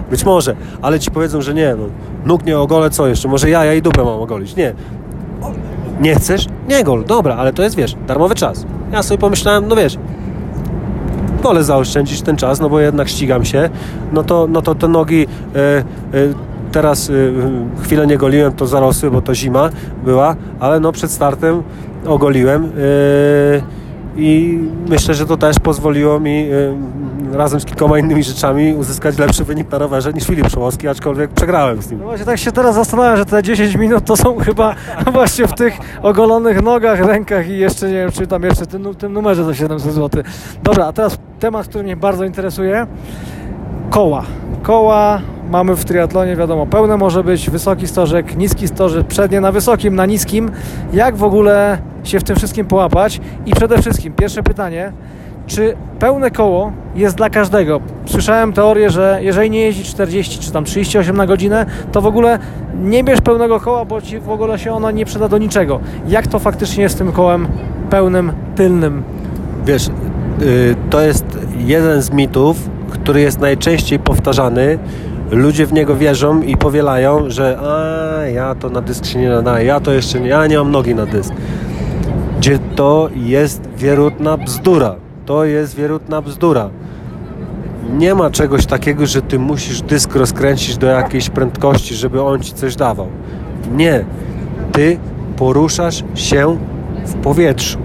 Być 0.10 0.26
może, 0.26 0.56
ale 0.82 1.00
ci 1.00 1.12
powiedzą, 1.12 1.42
że 1.42 1.54
nie, 1.54 1.76
no, 1.76 1.84
nóg 2.26 2.46
nie 2.46 2.60
ogolę, 2.60 2.90
co 2.90 3.08
jeszcze? 3.08 3.28
Może 3.28 3.50
ja, 3.50 3.66
ja 3.66 3.74
i 3.74 3.82
dupę 3.82 4.04
mam 4.04 4.20
ogolić. 4.22 4.56
Nie. 4.56 4.74
Nie 6.02 6.16
chcesz? 6.16 6.48
Nie 6.70 6.84
gol. 6.84 7.06
Dobra, 7.06 7.36
ale 7.36 7.54
to 7.54 7.64
jest, 7.64 7.76
wiesz, 7.76 7.96
darmowy 8.08 8.36
czas. 8.36 8.66
Ja 8.92 9.04
sobie 9.04 9.18
pomyślałem, 9.18 9.68
no 9.68 9.76
wiesz, 9.76 9.98
wolę 11.42 11.64
zaoszczędzić 11.64 12.22
ten 12.22 12.38
czas, 12.38 12.62
no 12.62 12.70
bo 12.70 12.80
jednak 12.80 13.10
ścigam 13.10 13.46
się, 13.46 13.70
no 14.14 14.24
to, 14.24 14.48
no 14.50 14.62
to 14.62 14.76
te 14.76 14.88
nogi 14.88 15.28
e, 15.56 15.58
e, 15.58 15.84
teraz 16.72 17.10
e, 17.10 17.14
chwilę 17.84 18.08
nie 18.08 18.18
goliłem, 18.18 18.54
to 18.54 18.68
zarosły, 18.68 19.12
bo 19.12 19.22
to 19.22 19.36
zima 19.36 19.70
była, 20.06 20.36
ale 20.60 20.80
no 20.80 20.92
przed 20.92 21.12
startem 21.12 21.64
ogoliłem 22.06 22.72
i 24.18 24.60
myślę, 24.90 25.14
że 25.14 25.26
to 25.26 25.38
też 25.38 25.60
pozwoliło 25.60 26.20
mi 26.20 26.48
razem 27.34 27.60
z 27.60 27.66
kilkoma 27.66 28.00
innymi 28.00 28.24
rzeczami 28.24 28.74
uzyskać 28.74 29.18
lepszy 29.18 29.44
wynik 29.44 29.72
na 29.72 29.78
rowerze 29.78 30.14
niż 30.14 30.24
Filip 30.24 30.50
Szołowski, 30.50 30.88
aczkolwiek 30.88 31.32
przegrałem 31.32 31.82
z 31.82 31.92
nim. 31.92 32.00
No 32.00 32.06
właśnie 32.06 32.26
tak 32.26 32.38
się 32.38 32.52
teraz 32.52 32.76
zastanawiam, 32.76 33.18
że 33.18 33.26
te 33.26 33.44
10 33.44 33.76
minut 33.76 34.06
to 34.06 34.18
są 34.18 34.38
chyba 34.38 34.76
właśnie 35.14 35.48
w 35.48 35.54
tych 35.54 35.78
ogolonych 36.02 36.62
nogach, 36.62 37.00
rękach 37.00 37.48
i 37.48 37.58
jeszcze 37.58 37.88
nie 37.88 37.94
wiem, 37.94 38.12
czy 38.12 38.28
tam 38.28 38.44
jeszcze 38.44 38.66
tym, 38.66 38.96
tym 38.96 39.14
numerze 39.14 39.44
za 39.44 39.54
700 39.54 39.94
zł. 39.94 40.24
Dobra, 40.64 40.86
a 40.86 40.94
teraz 40.94 41.18
temat, 41.40 41.68
który 41.68 41.84
mnie 41.84 41.96
bardzo 41.96 42.26
interesuje. 42.26 42.88
Koła. 43.90 44.24
Koła 44.64 45.22
mamy 45.50 45.76
w 45.76 45.86
triatlonie, 45.86 46.36
wiadomo, 46.36 46.66
pełne 46.66 46.98
może 46.98 47.24
być, 47.24 47.50
wysoki 47.50 47.88
stożek, 47.88 48.38
niski 48.38 48.68
stożek, 48.68 49.08
przednie 49.08 49.42
na 49.42 49.52
wysokim, 49.52 49.96
na 49.96 50.06
niskim. 50.06 50.52
Jak 50.94 51.16
w 51.16 51.24
ogóle 51.24 51.78
się 52.04 52.20
w 52.20 52.24
tym 52.24 52.36
wszystkim 52.36 52.66
połapać? 52.66 53.22
I 53.46 53.52
przede 53.52 53.82
wszystkim, 53.82 54.14
pierwsze 54.14 54.44
pytanie, 54.44 54.92
czy 55.52 55.76
pełne 56.00 56.32
koło 56.32 56.72
jest 56.96 57.18
dla 57.18 57.30
każdego? 57.30 57.82
Słyszałem 58.06 58.54
teorię, 58.54 58.90
że 58.90 59.20
jeżeli 59.22 59.50
nie 59.50 59.62
jeździ 59.62 59.84
40 59.84 60.40
czy 60.40 60.52
tam 60.52 60.64
38 60.64 61.18
na 61.18 61.28
godzinę, 61.28 61.66
to 61.92 62.02
w 62.02 62.06
ogóle 62.06 62.40
nie 62.84 63.04
bierz 63.04 63.22
pełnego 63.22 63.60
koła, 63.60 63.86
bo 63.86 64.02
ci 64.02 64.20
w 64.20 64.30
ogóle 64.30 64.60
się 64.60 64.74
ono 64.74 64.92
nie 64.92 65.06
przyda 65.06 65.28
do 65.28 65.38
niczego. 65.38 65.80
Jak 66.08 66.28
to 66.28 66.40
faktycznie 66.40 66.84
jest 66.84 66.96
z 66.96 66.98
tym 66.98 67.12
kołem 67.12 67.48
pełnym, 67.90 68.32
tylnym? 68.56 69.04
Wiesz, 69.66 69.88
yy, 69.88 70.76
to 70.90 71.02
jest 71.02 71.26
jeden 71.58 72.02
z 72.02 72.12
mitów, 72.12 72.70
który 72.90 73.22
jest 73.22 73.40
najczęściej 73.40 74.00
powtarzany. 74.00 74.80
Ludzie 75.32 75.66
w 75.66 75.74
niego 75.74 75.96
wierzą 75.96 76.42
i 76.42 76.58
powielają, 76.58 77.30
że 77.30 77.58
a 77.60 78.26
ja 78.26 78.56
to 78.56 78.70
na 78.70 78.82
dysk 78.82 79.06
się 79.06 79.20
nie 79.20 79.30
nadaję, 79.30 79.66
ja 79.66 79.80
to 79.80 79.92
jeszcze 79.92 80.20
nie, 80.20 80.28
ja 80.28 80.48
nie 80.48 80.58
mam 80.58 80.72
nogi 80.72 80.96
na 80.96 81.06
dysk. 81.06 81.34
Gdzie 82.38 82.60
to 82.76 83.10
jest 83.16 83.62
wierutna 83.78 84.38
bzdura. 84.38 84.96
To 85.26 85.46
jest 85.46 85.76
wierutna 85.76 86.22
bzdura. 86.22 86.70
Nie 87.98 88.16
ma 88.16 88.30
czegoś 88.30 88.66
takiego, 88.66 89.06
że 89.06 89.22
ty 89.22 89.40
musisz 89.40 89.82
dysk 89.82 90.16
rozkręcić 90.16 90.78
do 90.78 90.88
jakiejś 90.88 91.30
prędkości, 91.30 91.96
żeby 91.96 92.22
on 92.22 92.40
ci 92.40 92.54
coś 92.54 92.76
dawał. 92.76 93.08
Nie. 93.72 94.06
Ty 94.72 94.98
poruszasz 95.38 96.04
się 96.16 96.58
w 97.06 97.14
powietrzu. 97.14 97.80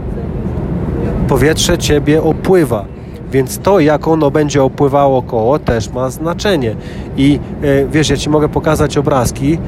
Powietrze 1.29 1.79
ciebie 1.79 2.23
opływa 2.23 2.96
więc 3.33 3.59
to, 3.59 3.81
jak 3.81 4.09
ono 4.09 4.31
będzie 4.31 4.63
opływało 4.63 5.23
koło, 5.23 5.59
też 5.59 5.91
ma 5.91 6.11
znaczenie. 6.11 6.77
I 7.17 7.39
e, 7.63 7.87
wiesz, 7.87 8.11
ja 8.11 8.17
Ci 8.17 8.31
mogę 8.31 8.49
pokazać 8.49 8.99
obrazki, 8.99 9.59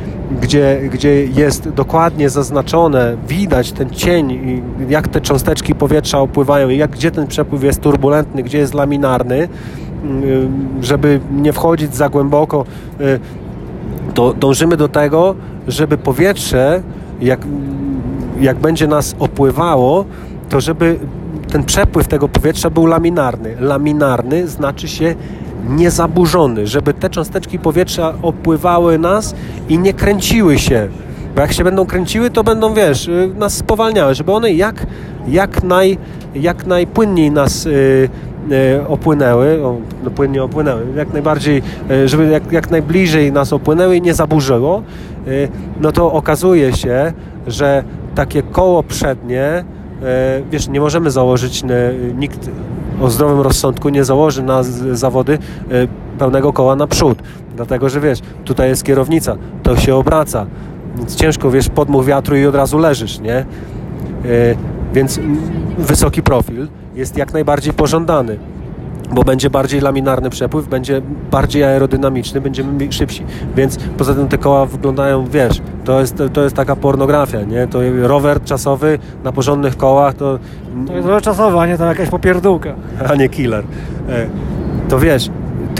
gdzie, 0.40 0.80
gdzie 0.92 1.24
jest 1.24 1.68
dokładnie 1.68 2.30
zaznaczone, 2.30 3.16
widać 3.28 3.72
ten 3.72 3.90
cień, 3.90 4.40
jak 4.88 5.08
te 5.08 5.20
cząsteczki 5.20 5.74
powietrza 5.74 6.20
opływają, 6.20 6.68
jak, 6.68 6.90
gdzie 6.90 7.10
ten 7.10 7.26
przepływ 7.26 7.64
jest 7.64 7.80
turbulentny, 7.80 8.42
gdzie 8.42 8.58
jest 8.58 8.74
laminarny, 8.74 9.48
mm, 10.04 10.52
żeby 10.80 11.20
nie 11.32 11.52
wchodzić 11.52 11.94
za 11.94 12.08
głęboko, 12.08 12.64
e, 13.00 13.18
to 14.14 14.34
dążymy 14.34 14.76
do 14.76 14.88
tego, 14.88 15.34
żeby 15.68 15.98
powietrze, 15.98 16.82
jak, 17.20 17.40
jak 18.40 18.58
będzie 18.58 18.86
nas 18.86 19.16
opływało, 19.18 20.04
to 20.48 20.60
żeby 20.60 20.98
ten 21.48 21.64
przepływ 21.64 22.08
tego 22.08 22.28
powietrza 22.28 22.70
był 22.70 22.86
laminarny. 22.86 23.56
Laminarny 23.60 24.48
znaczy 24.48 24.88
się 24.88 25.14
niezaburzony, 25.68 26.66
żeby 26.66 26.94
te 26.94 27.10
cząsteczki 27.10 27.58
powietrza 27.58 28.14
opływały 28.22 28.98
nas 28.98 29.34
i 29.68 29.78
nie 29.78 29.92
kręciły 29.92 30.58
się. 30.58 30.88
Bo 31.34 31.40
jak 31.40 31.52
się 31.52 31.64
będą 31.64 31.86
kręciły, 31.86 32.30
to 32.30 32.44
będą, 32.44 32.74
wiesz, 32.74 33.08
y, 33.08 33.30
nas 33.38 33.54
spowalniały, 33.54 34.14
żeby 34.14 34.32
one 34.32 34.52
jak, 34.52 34.86
jak, 35.28 35.62
naj, 35.64 35.98
jak 36.34 36.66
najpłynniej 36.66 37.30
nas 37.30 37.64
yy, 37.64 38.08
yy, 38.48 38.88
opłynęły, 38.88 39.64
o, 39.64 39.76
no 40.04 40.10
płynnie 40.10 40.42
opłynęły, 40.42 40.82
jak 40.96 41.12
najbardziej, 41.12 41.62
żeby 42.06 42.26
jak, 42.26 42.52
jak 42.52 42.70
najbliżej 42.70 43.32
nas 43.32 43.52
opłynęły 43.52 43.96
i 43.96 44.02
nie 44.02 44.14
zaburzyło, 44.14 44.82
y, 45.28 45.48
no 45.80 45.92
to 45.92 46.12
okazuje 46.12 46.72
się, 46.72 47.12
że 47.46 47.84
takie 48.14 48.42
koło 48.42 48.82
przednie 48.82 49.64
wiesz, 50.50 50.68
nie 50.68 50.80
możemy 50.80 51.10
założyć, 51.10 51.64
nikt 52.14 52.50
o 53.00 53.10
zdrowym 53.10 53.40
rozsądku 53.40 53.88
nie 53.88 54.04
założy 54.04 54.42
na 54.42 54.62
zawody 54.92 55.38
e, 55.70 55.88
pełnego 56.18 56.52
koła 56.52 56.76
naprzód, 56.76 57.22
dlatego, 57.56 57.88
że 57.88 58.00
wiesz, 58.00 58.18
tutaj 58.44 58.68
jest 58.68 58.84
kierownica, 58.84 59.36
to 59.62 59.76
się 59.76 59.94
obraca, 59.94 60.46
więc 60.96 61.16
ciężko, 61.16 61.50
wiesz, 61.50 61.68
podmuch 61.68 62.04
wiatru 62.04 62.36
i 62.36 62.46
od 62.46 62.54
razu 62.54 62.78
leżysz, 62.78 63.20
nie? 63.20 63.36
E, 63.36 63.44
więc 64.94 65.20
wysoki 65.78 66.22
profil 66.22 66.68
jest 66.94 67.16
jak 67.16 67.32
najbardziej 67.32 67.72
pożądany 67.72 68.38
bo 69.12 69.24
będzie 69.24 69.50
bardziej 69.50 69.80
laminarny 69.80 70.30
przepływ, 70.30 70.68
będzie 70.68 71.02
bardziej 71.30 71.64
aerodynamiczny, 71.64 72.40
będziemy 72.40 72.92
szybsi. 72.92 73.24
Więc 73.56 73.78
poza 73.98 74.14
tym 74.14 74.28
te 74.28 74.38
koła 74.38 74.66
wyglądają, 74.66 75.26
wiesz, 75.26 75.60
to 75.84 76.00
jest, 76.00 76.22
to 76.32 76.42
jest 76.42 76.56
taka 76.56 76.76
pornografia, 76.76 77.42
nie? 77.42 77.66
To 77.66 77.78
rower 78.02 78.42
czasowy 78.44 78.98
na 79.24 79.32
porządnych 79.32 79.76
kołach 79.76 80.14
to... 80.14 80.38
To 80.86 80.92
jest 80.92 81.06
rower 81.06 81.22
czasowy, 81.22 81.58
a 81.58 81.66
nie 81.66 81.78
tam 81.78 81.88
jakaś 81.88 82.08
popierdółka. 82.08 82.74
A 83.10 83.14
nie 83.14 83.28
killer. 83.28 83.64
E, 84.08 84.26
to 84.88 84.98
wiesz, 84.98 85.30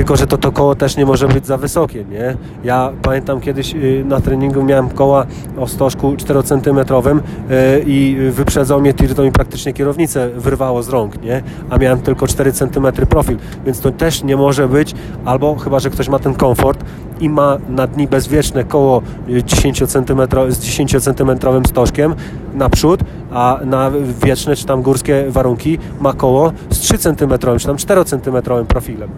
tylko, 0.08 0.16
że 0.16 0.26
to, 0.26 0.38
to 0.38 0.52
koło 0.52 0.74
też 0.74 0.96
nie 0.96 1.06
może 1.06 1.28
być 1.28 1.46
za 1.46 1.56
wysokie, 1.56 2.04
nie? 2.04 2.36
Ja 2.64 2.92
pamiętam 3.02 3.40
kiedyś 3.40 3.74
y, 3.74 4.04
na 4.06 4.20
treningu 4.20 4.62
miałem 4.62 4.88
koła 4.88 5.26
o 5.58 5.66
stożku 5.66 6.16
4 6.16 6.42
cm 6.42 6.78
y, 6.78 7.84
i 7.86 8.16
wyprzedzał 8.30 8.80
mnie 8.80 8.94
tir, 8.94 9.14
to 9.14 9.22
mi 9.22 9.32
praktycznie 9.32 9.72
kierownicę 9.72 10.28
wyrwało 10.28 10.82
z 10.82 10.88
rąk, 10.88 11.22
nie? 11.22 11.42
A 11.70 11.78
miałem 11.78 12.00
tylko 12.00 12.26
4 12.26 12.52
cm 12.52 13.06
profil, 13.08 13.36
więc 13.66 13.80
to 13.80 13.90
też 13.90 14.22
nie 14.22 14.36
może 14.36 14.68
być, 14.68 14.94
albo 15.24 15.54
chyba, 15.56 15.80
że 15.80 15.90
ktoś 15.90 16.08
ma 16.08 16.18
ten 16.18 16.34
komfort 16.34 16.84
i 17.20 17.28
ma 17.28 17.58
na 17.68 17.86
dni 17.86 18.06
bezwieczne 18.06 18.64
koło 18.64 19.02
10 19.44 19.78
cm, 19.86 20.20
z 20.48 20.58
10 20.58 20.96
cm 21.00 21.30
stożkiem 21.66 22.14
naprzód, 22.54 23.00
a 23.32 23.60
na 23.64 23.90
wieczne 24.24 24.56
czy 24.56 24.66
tam 24.66 24.82
górskie 24.82 25.24
warunki 25.28 25.78
ma 26.00 26.12
koło 26.12 26.52
z 26.70 26.78
3 26.78 26.98
cm 26.98 27.38
czy 27.58 27.66
tam 27.66 27.76
4 27.76 28.04
cm 28.04 28.36
profilem. 28.68 29.10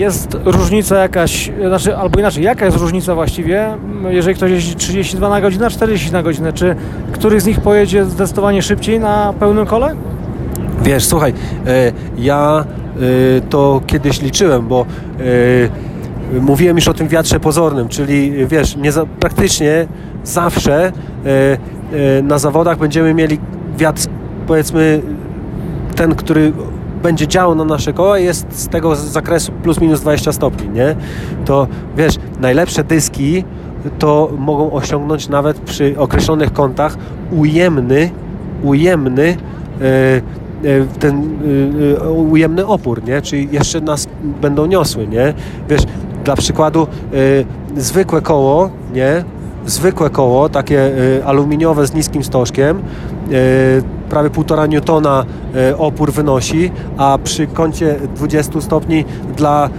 Jest 0.00 0.36
różnica 0.44 0.98
jakaś, 0.98 1.52
znaczy, 1.66 1.96
albo 1.96 2.20
inaczej, 2.20 2.44
jaka 2.44 2.64
jest 2.64 2.76
różnica 2.76 3.14
właściwie, 3.14 3.76
jeżeli 4.08 4.36
ktoś 4.36 4.50
jeździ 4.50 4.74
32 4.74 5.28
na 5.28 5.40
godzinę, 5.40 5.70
40 5.70 6.12
na 6.12 6.22
godzinę? 6.22 6.52
Czy 6.52 6.76
któryś 7.12 7.42
z 7.42 7.46
nich 7.46 7.60
pojedzie 7.60 8.04
zdecydowanie 8.04 8.62
szybciej 8.62 9.00
na 9.00 9.34
pełnym 9.40 9.66
kole? 9.66 9.96
Wiesz, 10.82 11.04
słuchaj, 11.04 11.32
e, 11.66 11.92
ja 12.18 12.64
e, 12.96 13.40
to 13.40 13.80
kiedyś 13.86 14.22
liczyłem, 14.22 14.68
bo 14.68 14.86
e, 16.34 16.40
mówiłem 16.40 16.76
już 16.76 16.88
o 16.88 16.94
tym 16.94 17.08
wiatrze 17.08 17.40
pozornym, 17.40 17.88
czyli 17.88 18.46
wiesz, 18.46 18.76
nie 18.76 18.92
za, 18.92 19.06
praktycznie 19.06 19.86
zawsze 20.24 20.92
na 22.22 22.38
zawodach 22.38 22.78
będziemy 22.78 23.14
mieli 23.14 23.38
wiatr, 23.78 24.02
powiedzmy, 24.46 25.02
ten, 25.96 26.14
który 26.14 26.52
będzie 27.02 27.28
działo 27.28 27.54
na 27.54 27.64
nasze 27.64 27.92
koła 27.92 28.18
jest 28.18 28.46
z 28.50 28.68
tego 28.68 28.96
zakresu 28.96 29.52
plus 29.52 29.80
minus 29.80 30.00
20 30.00 30.32
stopni, 30.32 30.68
nie? 30.68 30.96
To 31.44 31.66
wiesz, 31.96 32.14
najlepsze 32.40 32.84
dyski 32.84 33.44
to 33.98 34.30
mogą 34.38 34.72
osiągnąć 34.72 35.28
nawet 35.28 35.58
przy 35.58 35.98
określonych 35.98 36.52
kątach 36.52 36.96
ujemny, 37.30 38.10
ujemny 38.62 39.36
e, 39.80 39.84
e, 39.84 40.20
ten 40.98 41.38
e, 42.00 42.10
ujemny 42.10 42.66
opór, 42.66 43.04
nie? 43.04 43.22
Czyli 43.22 43.48
jeszcze 43.52 43.80
nas 43.80 44.08
będą 44.40 44.66
niosły, 44.66 45.06
nie? 45.06 45.34
Wiesz, 45.68 45.82
dla 46.24 46.36
przykładu 46.36 46.86
zwykłe 47.76 48.22
koło, 48.22 48.70
nie? 48.92 49.24
Zwykłe 49.70 50.10
koło, 50.10 50.48
takie 50.48 50.98
y, 51.18 51.24
aluminiowe 51.24 51.86
z 51.86 51.94
niskim 51.94 52.24
stożkiem, 52.24 52.78
y, 52.78 53.82
prawie 54.08 54.30
1,5 54.30 54.68
newtona 54.68 55.24
y, 55.70 55.76
opór 55.76 56.12
wynosi, 56.12 56.70
a 56.96 57.18
przy 57.24 57.46
kącie 57.46 57.96
20 58.16 58.60
stopni 58.60 59.04
dla 59.36 59.70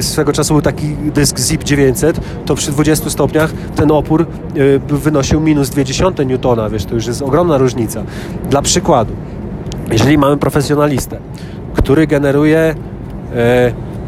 swego 0.00 0.32
czasu 0.32 0.54
był 0.54 0.62
taki 0.62 0.88
dysk 0.96 1.40
ZIP 1.40 1.64
900, 1.64 2.20
to 2.46 2.54
przy 2.54 2.72
20 2.72 3.10
stopniach 3.10 3.52
ten 3.76 3.90
opór 3.90 4.26
wynosił 4.88 5.40
minus 5.40 5.70
0,2 5.70 6.26
newtona, 6.26 6.70
wiesz, 6.70 6.84
to 6.84 6.94
już 6.94 7.06
jest 7.06 7.22
ogromna 7.22 7.58
różnica. 7.58 8.02
Dla 8.50 8.62
przykładu, 8.62 9.12
jeżeli 9.92 10.18
mamy 10.18 10.36
profesjonalistę, 10.36 11.18
który 11.74 12.06
generuje 12.06 12.74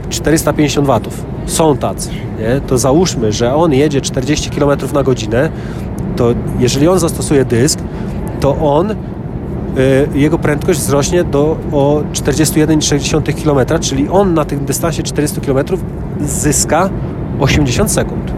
450 0.08 0.86
watów, 0.86 1.24
są 1.46 1.76
tacy, 1.76 2.10
nie? 2.38 2.60
to 2.60 2.78
załóżmy, 2.78 3.32
że 3.32 3.54
on 3.54 3.72
jedzie 3.72 4.00
40 4.00 4.50
km 4.50 4.78
na 4.94 5.02
godzinę, 5.02 5.50
to 6.16 6.34
jeżeli 6.58 6.88
on 6.88 6.98
zastosuje 6.98 7.44
dysk, 7.44 7.78
to 8.40 8.56
on 8.56 8.90
y, 8.90 8.94
jego 10.14 10.38
prędkość 10.38 10.80
wzrośnie 10.80 11.24
do 11.24 11.56
o 11.72 12.02
41,6 12.12 13.44
km, 13.44 13.80
czyli 13.80 14.08
on 14.08 14.34
na 14.34 14.44
tym 14.44 14.64
dystansie 14.64 15.02
400 15.02 15.40
km 15.40 15.58
zyska 16.20 16.90
80 17.40 17.90
sekund. 17.90 18.32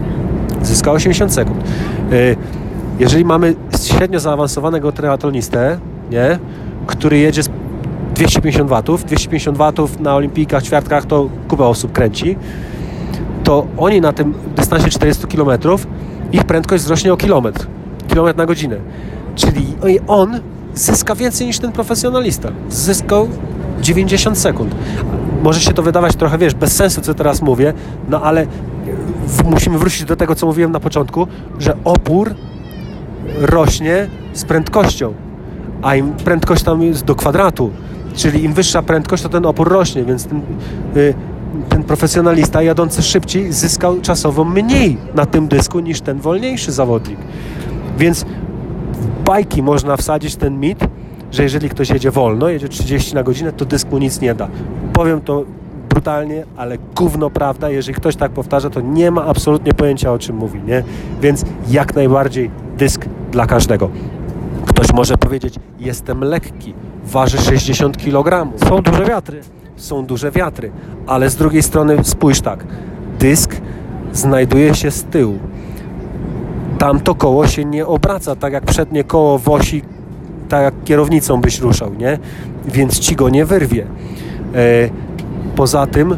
Zyska 0.61 0.91
80 0.91 1.33
sekund. 1.33 1.63
Y, 2.11 2.35
jeżeli 2.99 3.25
mamy 3.25 3.55
średnio 3.81 4.19
zaawansowanego 4.19 4.91
triatlonistę, 4.91 5.79
nie, 6.11 6.39
który 6.87 7.17
jedzie 7.17 7.41
250 8.17 8.69
watów, 8.69 9.05
250 9.05 9.57
watów 9.57 9.99
na 9.99 10.15
olimpijkach, 10.15 10.63
ćwiartkach 10.63 11.05
to 11.05 11.29
kupa 11.47 11.63
osób 11.63 11.91
kręci, 11.91 12.35
to 13.43 13.67
oni 13.77 14.01
na 14.01 14.13
tym 14.13 14.33
dystansie 14.55 14.89
400 14.89 15.27
km 15.27 15.59
ich 16.31 16.43
prędkość 16.43 16.83
wzrośnie 16.83 17.13
o 17.13 17.17
kilometr, 17.17 17.67
kilometr 18.07 18.37
na 18.37 18.45
godzinę. 18.45 18.77
Czyli 19.35 19.65
on 20.07 20.39
zyska 20.73 21.15
więcej 21.15 21.47
niż 21.47 21.59
ten 21.59 21.71
profesjonalista. 21.71 22.49
Zyskał 22.69 23.29
90 23.81 24.37
sekund. 24.37 24.75
Może 25.43 25.59
się 25.59 25.73
to 25.73 25.83
wydawać 25.83 26.15
trochę, 26.15 26.37
wiesz, 26.37 26.53
bez 26.53 26.75
sensu, 26.75 27.01
co 27.01 27.13
teraz 27.13 27.41
mówię, 27.41 27.73
no 28.09 28.21
ale 28.21 28.47
musimy 29.45 29.77
wrócić 29.77 30.05
do 30.05 30.15
tego, 30.15 30.35
co 30.35 30.45
mówiłem 30.45 30.71
na 30.71 30.79
początku, 30.79 31.27
że 31.59 31.77
opór 31.83 32.35
rośnie 33.41 34.07
z 34.33 34.45
prędkością, 34.45 35.13
a 35.81 35.95
im 35.95 36.11
prędkość 36.11 36.63
tam 36.63 36.81
jest 36.81 37.05
do 37.05 37.15
kwadratu, 37.15 37.71
czyli 38.17 38.43
im 38.43 38.53
wyższa 38.53 38.81
prędkość, 38.81 39.23
to 39.23 39.29
ten 39.29 39.45
opór 39.45 39.69
rośnie, 39.69 40.05
więc 40.05 40.25
ten, 40.25 40.41
y, 40.95 41.13
ten 41.69 41.83
profesjonalista 41.83 42.61
jadący 42.61 43.03
szybciej 43.03 43.53
zyskał 43.53 44.01
czasowo 44.01 44.43
mniej 44.43 44.97
na 45.15 45.25
tym 45.25 45.47
dysku 45.47 45.79
niż 45.79 46.01
ten 46.01 46.19
wolniejszy 46.19 46.71
zawodnik. 46.71 47.17
Więc 47.97 48.25
w 48.93 49.23
bajki 49.25 49.63
można 49.63 49.97
wsadzić 49.97 50.35
ten 50.35 50.59
mit, 50.59 50.79
że 51.31 51.43
jeżeli 51.43 51.69
ktoś 51.69 51.89
jedzie 51.89 52.11
wolno, 52.11 52.49
jedzie 52.49 52.69
30 52.69 53.15
na 53.15 53.23
godzinę, 53.23 53.53
to 53.53 53.65
dysk 53.65 53.91
mu 53.91 53.97
nic 53.97 54.21
nie 54.21 54.35
da. 54.35 54.47
Powiem 54.93 55.21
to 55.21 55.43
brutalnie, 55.89 56.43
ale 56.57 56.77
gówno 56.95 57.29
prawda, 57.29 57.69
jeżeli 57.69 57.95
ktoś 57.95 58.15
tak 58.15 58.31
powtarza, 58.31 58.69
to 58.69 58.81
nie 58.81 59.11
ma 59.11 59.25
absolutnie 59.25 59.73
pojęcia 59.73 60.13
o 60.13 60.19
czym 60.19 60.35
mówi, 60.35 60.59
nie? 60.67 60.83
Więc 61.21 61.45
jak 61.69 61.95
najbardziej 61.95 62.51
dysk 62.77 63.05
dla 63.31 63.45
każdego. 63.45 63.89
Ktoś 64.65 64.93
może 64.93 65.17
powiedzieć, 65.17 65.55
jestem 65.79 66.23
lekki, 66.23 66.73
waży 67.07 67.37
60 67.37 67.97
kg. 67.97 68.51
Są 68.69 68.81
duże 68.81 69.05
wiatry. 69.05 69.41
Są 69.75 70.05
duże 70.05 70.31
wiatry, 70.31 70.71
ale 71.07 71.29
z 71.29 71.35
drugiej 71.35 71.63
strony 71.63 72.03
spójrz 72.03 72.41
tak, 72.41 72.63
dysk 73.19 73.55
znajduje 74.13 74.75
się 74.75 74.91
z 74.91 75.03
tyłu. 75.03 75.39
Tamto 76.77 77.15
koło 77.15 77.47
się 77.47 77.65
nie 77.65 77.85
obraca, 77.85 78.35
tak 78.35 78.53
jak 78.53 78.65
przednie 78.65 79.03
koło 79.03 79.37
w 79.37 79.49
osi, 79.49 79.81
tak 80.49 80.63
jak 80.63 80.83
kierownicą 80.83 81.41
byś 81.41 81.59
ruszał, 81.59 81.93
nie? 81.93 82.19
Więc 82.65 82.99
ci 82.99 83.15
go 83.15 83.29
nie 83.29 83.45
wyrwie. 83.45 83.83
E, 83.83 83.87
poza 85.55 85.87
tym 85.87 86.17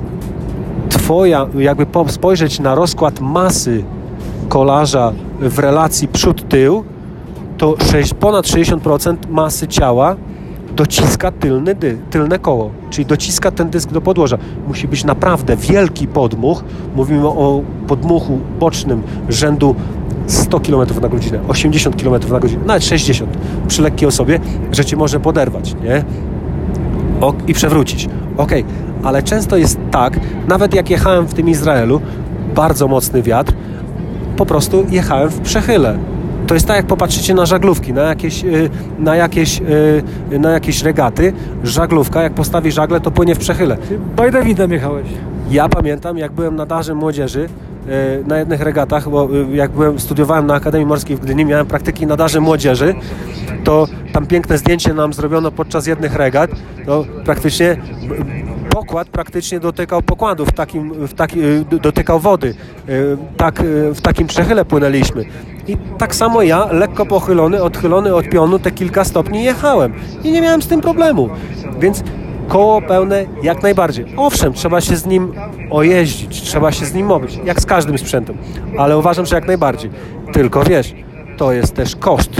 twoja, 0.89 1.47
jakby 1.57 2.11
spojrzeć 2.11 2.59
na 2.59 2.75
rozkład 2.75 3.19
masy 3.19 3.83
kolarza 4.49 5.13
w 5.39 5.59
relacji 5.59 6.07
przód-tył, 6.07 6.83
to 7.57 7.75
6, 7.91 8.13
ponad 8.13 8.45
60% 8.45 9.15
masy 9.29 9.67
ciała 9.67 10.15
dociska 10.79 11.31
tylny 11.31 11.75
dy, 11.75 11.97
tylne 12.09 12.39
koło, 12.39 12.71
czyli 12.89 13.05
dociska 13.05 13.51
ten 13.51 13.69
dysk 13.69 13.91
do 13.91 14.01
podłoża. 14.01 14.37
Musi 14.67 14.87
być 14.87 15.03
naprawdę 15.03 15.57
wielki 15.57 16.07
podmuch. 16.07 16.63
Mówimy 16.95 17.27
o 17.27 17.61
podmuchu 17.87 18.39
bocznym 18.59 19.03
rzędu 19.29 19.75
100 20.27 20.59
km 20.59 21.01
na 21.01 21.09
godzinę, 21.09 21.39
80 21.47 22.03
km 22.03 22.31
na 22.31 22.39
godzinę, 22.39 22.61
nawet 22.65 22.83
60 22.83 23.37
przy 23.67 23.81
lekkiej 23.81 24.07
osobie, 24.07 24.39
że 24.71 24.85
cię 24.85 24.97
może 24.97 25.19
poderwać, 25.19 25.75
nie? 25.83 26.03
O, 27.21 27.33
I 27.47 27.53
przewrócić. 27.53 28.09
Ok, 28.37 28.51
ale 29.03 29.23
często 29.23 29.57
jest 29.57 29.79
tak, 29.91 30.19
nawet 30.47 30.73
jak 30.73 30.89
jechałem 30.89 31.25
w 31.25 31.33
tym 31.33 31.49
Izraelu, 31.49 32.01
bardzo 32.55 32.87
mocny 32.87 33.21
wiatr, 33.21 33.53
po 34.37 34.45
prostu 34.45 34.85
jechałem 34.89 35.29
w 35.29 35.39
przechyle 35.39 35.97
to 36.49 36.53
jest 36.53 36.67
tak, 36.67 36.77
jak 36.77 36.85
popatrzycie 36.85 37.33
na 37.33 37.45
żaglówki, 37.45 37.93
na 37.93 38.01
jakieś, 38.01 38.43
y, 38.43 38.69
na 38.99 39.15
jakieś, 39.15 39.61
y, 40.31 40.39
na 40.39 40.51
jakieś 40.51 40.83
regaty. 40.83 41.33
Żaglówka, 41.63 42.23
jak 42.23 42.33
postawi 42.33 42.71
żagle, 42.71 43.01
to 43.01 43.11
płynie 43.11 43.35
w 43.35 43.39
przechyle. 43.39 43.77
By 44.15 44.31
Davidem 44.31 44.71
jechałeś. 44.71 45.07
Ja 45.49 45.69
pamiętam, 45.69 46.17
jak 46.17 46.31
byłem 46.31 46.55
na 46.55 46.65
darze 46.65 46.95
młodzieży, 46.95 47.49
y, 48.21 48.27
na 48.27 48.37
jednych 48.37 48.61
regatach, 48.61 49.09
bo 49.09 49.29
jak 49.53 49.71
byłem, 49.71 49.99
studiowałem 49.99 50.47
na 50.47 50.53
Akademii 50.53 50.87
Morskiej 50.87 51.17
w 51.17 51.19
Gdyni, 51.19 51.45
miałem 51.45 51.67
praktyki 51.67 52.07
na 52.07 52.15
darze 52.15 52.39
młodzieży, 52.39 52.95
to 53.63 53.87
tam 54.13 54.25
piękne 54.27 54.57
zdjęcie 54.57 54.93
nam 54.93 55.13
zrobiono 55.13 55.51
podczas 55.51 55.87
jednych 55.87 56.15
regat, 56.15 56.51
to 56.85 57.05
praktycznie 57.25 57.77
pokład 58.69 59.07
praktycznie 59.07 59.59
dotykał 59.59 60.01
pokładów, 60.01 60.49
w 60.49 60.53
takim, 60.53 61.07
w 61.07 61.13
taki, 61.13 61.39
dotykał 61.81 62.19
wody. 62.19 62.55
Tak, 63.37 63.63
w 63.95 64.01
takim 64.01 64.27
przechyle 64.27 64.65
płynęliśmy. 64.65 65.25
I 65.69 65.77
tak 65.97 66.15
samo 66.15 66.41
ja, 66.41 66.67
lekko 66.71 67.05
pochylony, 67.05 67.63
odchylony 67.63 68.15
od 68.15 68.29
pionu, 68.29 68.59
te 68.59 68.71
kilka 68.71 69.03
stopni 69.03 69.43
jechałem. 69.43 69.93
I 70.23 70.31
nie 70.31 70.41
miałem 70.41 70.61
z 70.61 70.67
tym 70.67 70.81
problemu. 70.81 71.29
Więc 71.79 72.03
koło 72.47 72.81
pełne 72.81 73.25
jak 73.43 73.63
najbardziej. 73.63 74.05
Owszem, 74.17 74.53
trzeba 74.53 74.81
się 74.81 74.95
z 74.95 75.05
nim 75.05 75.31
ojeździć, 75.69 76.41
trzeba 76.41 76.71
się 76.71 76.85
z 76.85 76.93
nim 76.93 77.07
mobić, 77.07 77.39
jak 77.45 77.61
z 77.61 77.65
każdym 77.65 77.97
sprzętem. 77.97 78.37
Ale 78.77 78.97
uważam, 78.97 79.25
że 79.25 79.35
jak 79.35 79.47
najbardziej. 79.47 79.91
Tylko 80.33 80.63
wiesz, 80.63 80.93
to 81.37 81.51
jest 81.51 81.75
też 81.75 81.95
koszt. 81.95 82.31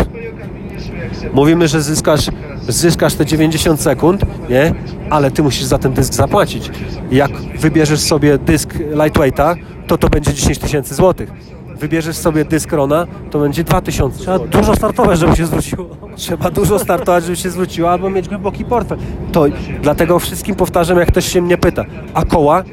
Mówimy, 1.33 1.67
że 1.67 1.81
zyskasz, 1.81 2.29
zyskasz 2.67 3.15
te 3.15 3.25
90 3.25 3.81
sekund, 3.81 4.21
nie? 4.49 4.73
Ale 5.09 5.31
ty 5.31 5.43
musisz 5.43 5.63
za 5.63 5.77
ten 5.77 5.93
dysk 5.93 6.13
zapłacić. 6.13 6.71
Jak 7.11 7.31
wybierzesz 7.59 7.99
sobie 7.99 8.37
dysk 8.37 8.73
lightweighta, 9.03 9.55
to 9.87 9.97
to 9.97 10.09
będzie 10.09 10.33
10 10.33 10.57
tysięcy 10.57 10.95
złotych 10.95 11.58
wybierzesz 11.79 12.15
sobie 12.15 12.45
dysk 12.45 12.71
Rona, 12.71 13.07
to 13.31 13.39
będzie 13.39 13.63
2000 13.63 14.19
Trzeba 14.19 14.39
dużo 14.39 14.75
startować, 14.75 15.19
żeby 15.19 15.35
się 15.35 15.45
zwróciło. 15.45 15.85
Trzeba 16.15 16.51
dużo 16.51 16.79
startować, 16.79 17.23
żeby 17.23 17.35
się 17.35 17.49
zwróciło, 17.49 17.91
albo 17.91 18.09
mieć 18.09 18.29
głęboki 18.29 18.65
portfel. 18.65 18.97
To 19.31 19.45
dlatego 19.81 20.19
wszystkim 20.19 20.55
powtarzam, 20.55 20.97
jak 20.97 21.07
ktoś 21.07 21.25
się 21.25 21.41
mnie 21.41 21.57
pyta. 21.57 21.85
A 22.13 22.25
koła? 22.25 22.63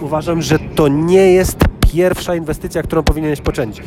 Uważam, 0.00 0.42
że 0.42 0.58
to 0.58 0.88
nie 0.88 1.32
jest 1.32 1.58
pierwsza 1.92 2.34
inwestycja, 2.34 2.82
którą 2.82 3.02
powinieneś 3.02 3.40
poczynić. 3.40 3.82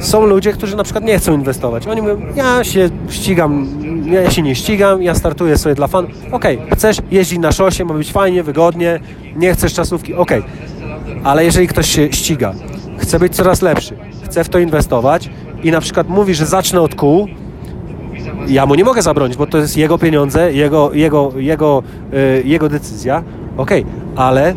Są 0.00 0.26
ludzie, 0.26 0.52
którzy 0.52 0.76
na 0.76 0.84
przykład 0.84 1.04
nie 1.04 1.18
chcą 1.18 1.34
inwestować. 1.34 1.86
Oni 1.86 2.02
mówią, 2.02 2.22
ja 2.36 2.64
się 2.64 2.88
ścigam, 3.08 3.66
ja 4.06 4.30
się 4.30 4.42
nie 4.42 4.54
ścigam, 4.54 5.02
ja 5.02 5.14
startuję 5.14 5.58
sobie 5.58 5.74
dla 5.74 5.86
fanów. 5.86 6.10
Okej, 6.32 6.56
okay, 6.56 6.76
chcesz 6.76 6.96
jeździć 7.10 7.38
na 7.38 7.52
szosie, 7.52 7.84
ma 7.84 7.94
być 7.94 8.12
fajnie, 8.12 8.42
wygodnie, 8.42 9.00
nie 9.36 9.54
chcesz 9.54 9.74
czasówki, 9.74 10.14
okej. 10.14 10.40
Okay. 10.40 11.20
Ale 11.24 11.44
jeżeli 11.44 11.68
ktoś 11.68 11.88
się 11.88 12.12
ściga, 12.12 12.54
chce 12.98 13.18
być 13.18 13.36
coraz 13.36 13.62
lepszy, 13.62 13.96
chce 14.24 14.44
w 14.44 14.48
to 14.48 14.58
inwestować. 14.58 15.30
I 15.62 15.70
na 15.70 15.80
przykład 15.80 16.08
mówi, 16.08 16.34
że 16.34 16.46
zacznę 16.46 16.80
od 16.80 16.94
kół, 16.94 17.26
ja 18.48 18.66
mu 18.66 18.74
nie 18.74 18.84
mogę 18.84 19.02
zabronić, 19.02 19.36
bo 19.36 19.46
to 19.46 19.58
jest 19.58 19.76
jego 19.76 19.98
pieniądze, 19.98 20.52
jego, 20.52 20.92
jego, 20.92 21.32
jego, 21.36 21.82
yy, 22.12 22.42
jego 22.44 22.68
decyzja, 22.68 23.22
okej, 23.56 23.82
okay, 23.82 24.24
ale 24.24 24.54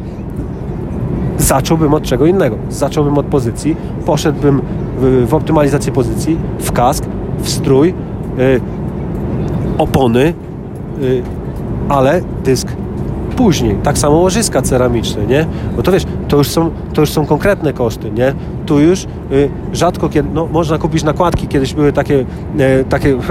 zacząłbym 1.38 1.94
od 1.94 2.04
czego 2.04 2.26
innego. 2.26 2.58
Zacząłbym 2.70 3.18
od 3.18 3.26
pozycji, 3.26 3.76
poszedłbym 4.06 4.62
w, 5.00 5.28
w 5.30 5.34
optymalizację 5.34 5.92
pozycji, 5.94 6.38
w 6.60 6.72
kask, 6.72 7.06
w 7.40 7.50
strój, 7.50 7.94
yy, 8.38 8.62
opony, 9.78 10.34
yy, 11.02 11.24
ale 11.90 12.22
dysk 12.44 12.68
później. 13.38 13.76
Tak 13.84 13.98
samo 13.98 14.16
łożyska 14.16 14.62
ceramiczne, 14.62 15.26
nie? 15.26 15.46
Bo 15.76 15.84
to 15.84 15.92
wiesz, 15.92 16.04
to 16.28 16.38
już 16.38 16.48
są, 16.48 16.72
to 16.94 17.02
już 17.02 17.10
są 17.10 17.26
konkretne 17.26 17.74
koszty, 17.74 18.12
nie? 18.12 18.34
Tu 18.66 18.80
już 18.80 19.04
y, 19.04 19.50
rzadko 19.74 20.10
kiedy, 20.10 20.30
no 20.34 20.48
można 20.48 20.78
kupić 20.78 21.04
nakładki, 21.04 21.48
kiedyś 21.48 21.74
były 21.74 21.94
takie, 21.94 22.26
y, 22.60 22.86
takie 22.90 23.18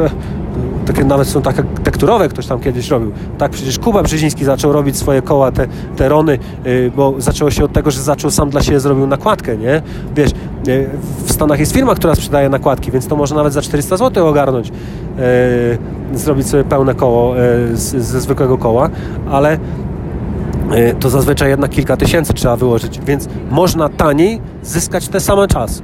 takie 0.86 1.04
nawet 1.04 1.28
są 1.28 1.42
takie 1.42 1.62
tekturowe, 1.62 2.28
ktoś 2.28 2.46
tam 2.46 2.60
kiedyś 2.60 2.88
robił. 2.88 3.12
Tak, 3.38 3.50
przecież 3.50 3.78
Kuba 3.78 4.02
Brzeziński 4.02 4.44
zaczął 4.44 4.72
robić 4.72 4.96
swoje 4.96 5.22
koła, 5.22 5.52
te, 5.52 5.66
te 5.96 6.08
rony, 6.08 6.38
yy, 6.64 6.92
bo 6.96 7.14
zaczęło 7.18 7.50
się 7.50 7.64
od 7.64 7.72
tego, 7.72 7.90
że 7.90 8.02
zaczął 8.02 8.30
sam 8.30 8.50
dla 8.50 8.62
siebie 8.62 8.80
zrobił 8.80 9.06
nakładkę, 9.06 9.56
nie? 9.56 9.82
Wiesz, 10.16 10.30
yy, 10.66 10.90
w 11.24 11.32
Stanach 11.32 11.60
jest 11.60 11.72
firma, 11.72 11.94
która 11.94 12.14
sprzedaje 12.14 12.48
nakładki, 12.48 12.90
więc 12.90 13.06
to 13.06 13.16
można 13.16 13.36
nawet 13.36 13.52
za 13.52 13.62
400 13.62 13.96
zł 13.96 14.26
ogarnąć, 14.26 14.68
yy, 14.68 16.18
zrobić 16.18 16.46
sobie 16.46 16.64
pełne 16.64 16.94
koło 16.94 17.34
z, 17.72 17.96
ze 17.96 18.20
zwykłego 18.20 18.58
koła, 18.58 18.90
ale 19.30 19.52
E, 19.54 19.95
to 21.00 21.10
zazwyczaj 21.10 21.50
jednak 21.50 21.70
kilka 21.70 21.96
tysięcy 21.96 22.34
trzeba 22.34 22.56
wyłożyć, 22.56 23.00
więc 23.00 23.28
można 23.50 23.88
taniej 23.88 24.40
zyskać 24.62 25.08
ten 25.08 25.20
sam 25.20 25.48
czas. 25.48 25.82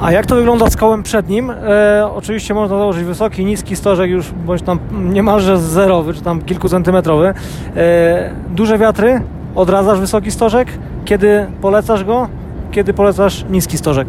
A 0.00 0.12
jak 0.12 0.26
to 0.26 0.34
wygląda 0.34 0.70
z 0.70 0.76
kołem 0.76 1.02
przednim? 1.02 1.50
E, 1.50 2.10
oczywiście 2.14 2.54
można 2.54 2.78
założyć 2.78 3.04
wysoki, 3.04 3.44
niski 3.44 3.76
stożek 3.76 4.10
już, 4.10 4.32
bądź 4.46 4.62
tam 4.62 4.78
niemalże 4.92 5.58
zerowy, 5.58 6.14
czy 6.14 6.22
tam 6.22 6.42
kilkucentymetrowy. 6.42 7.34
E, 7.76 8.30
duże 8.50 8.78
wiatry, 8.78 9.20
odradzasz 9.54 10.00
wysoki 10.00 10.30
stożek. 10.30 10.68
Kiedy 11.04 11.46
polecasz 11.60 12.04
go? 12.04 12.28
Kiedy 12.70 12.94
polecasz 12.94 13.44
niski 13.50 13.78
stożek? 13.78 14.08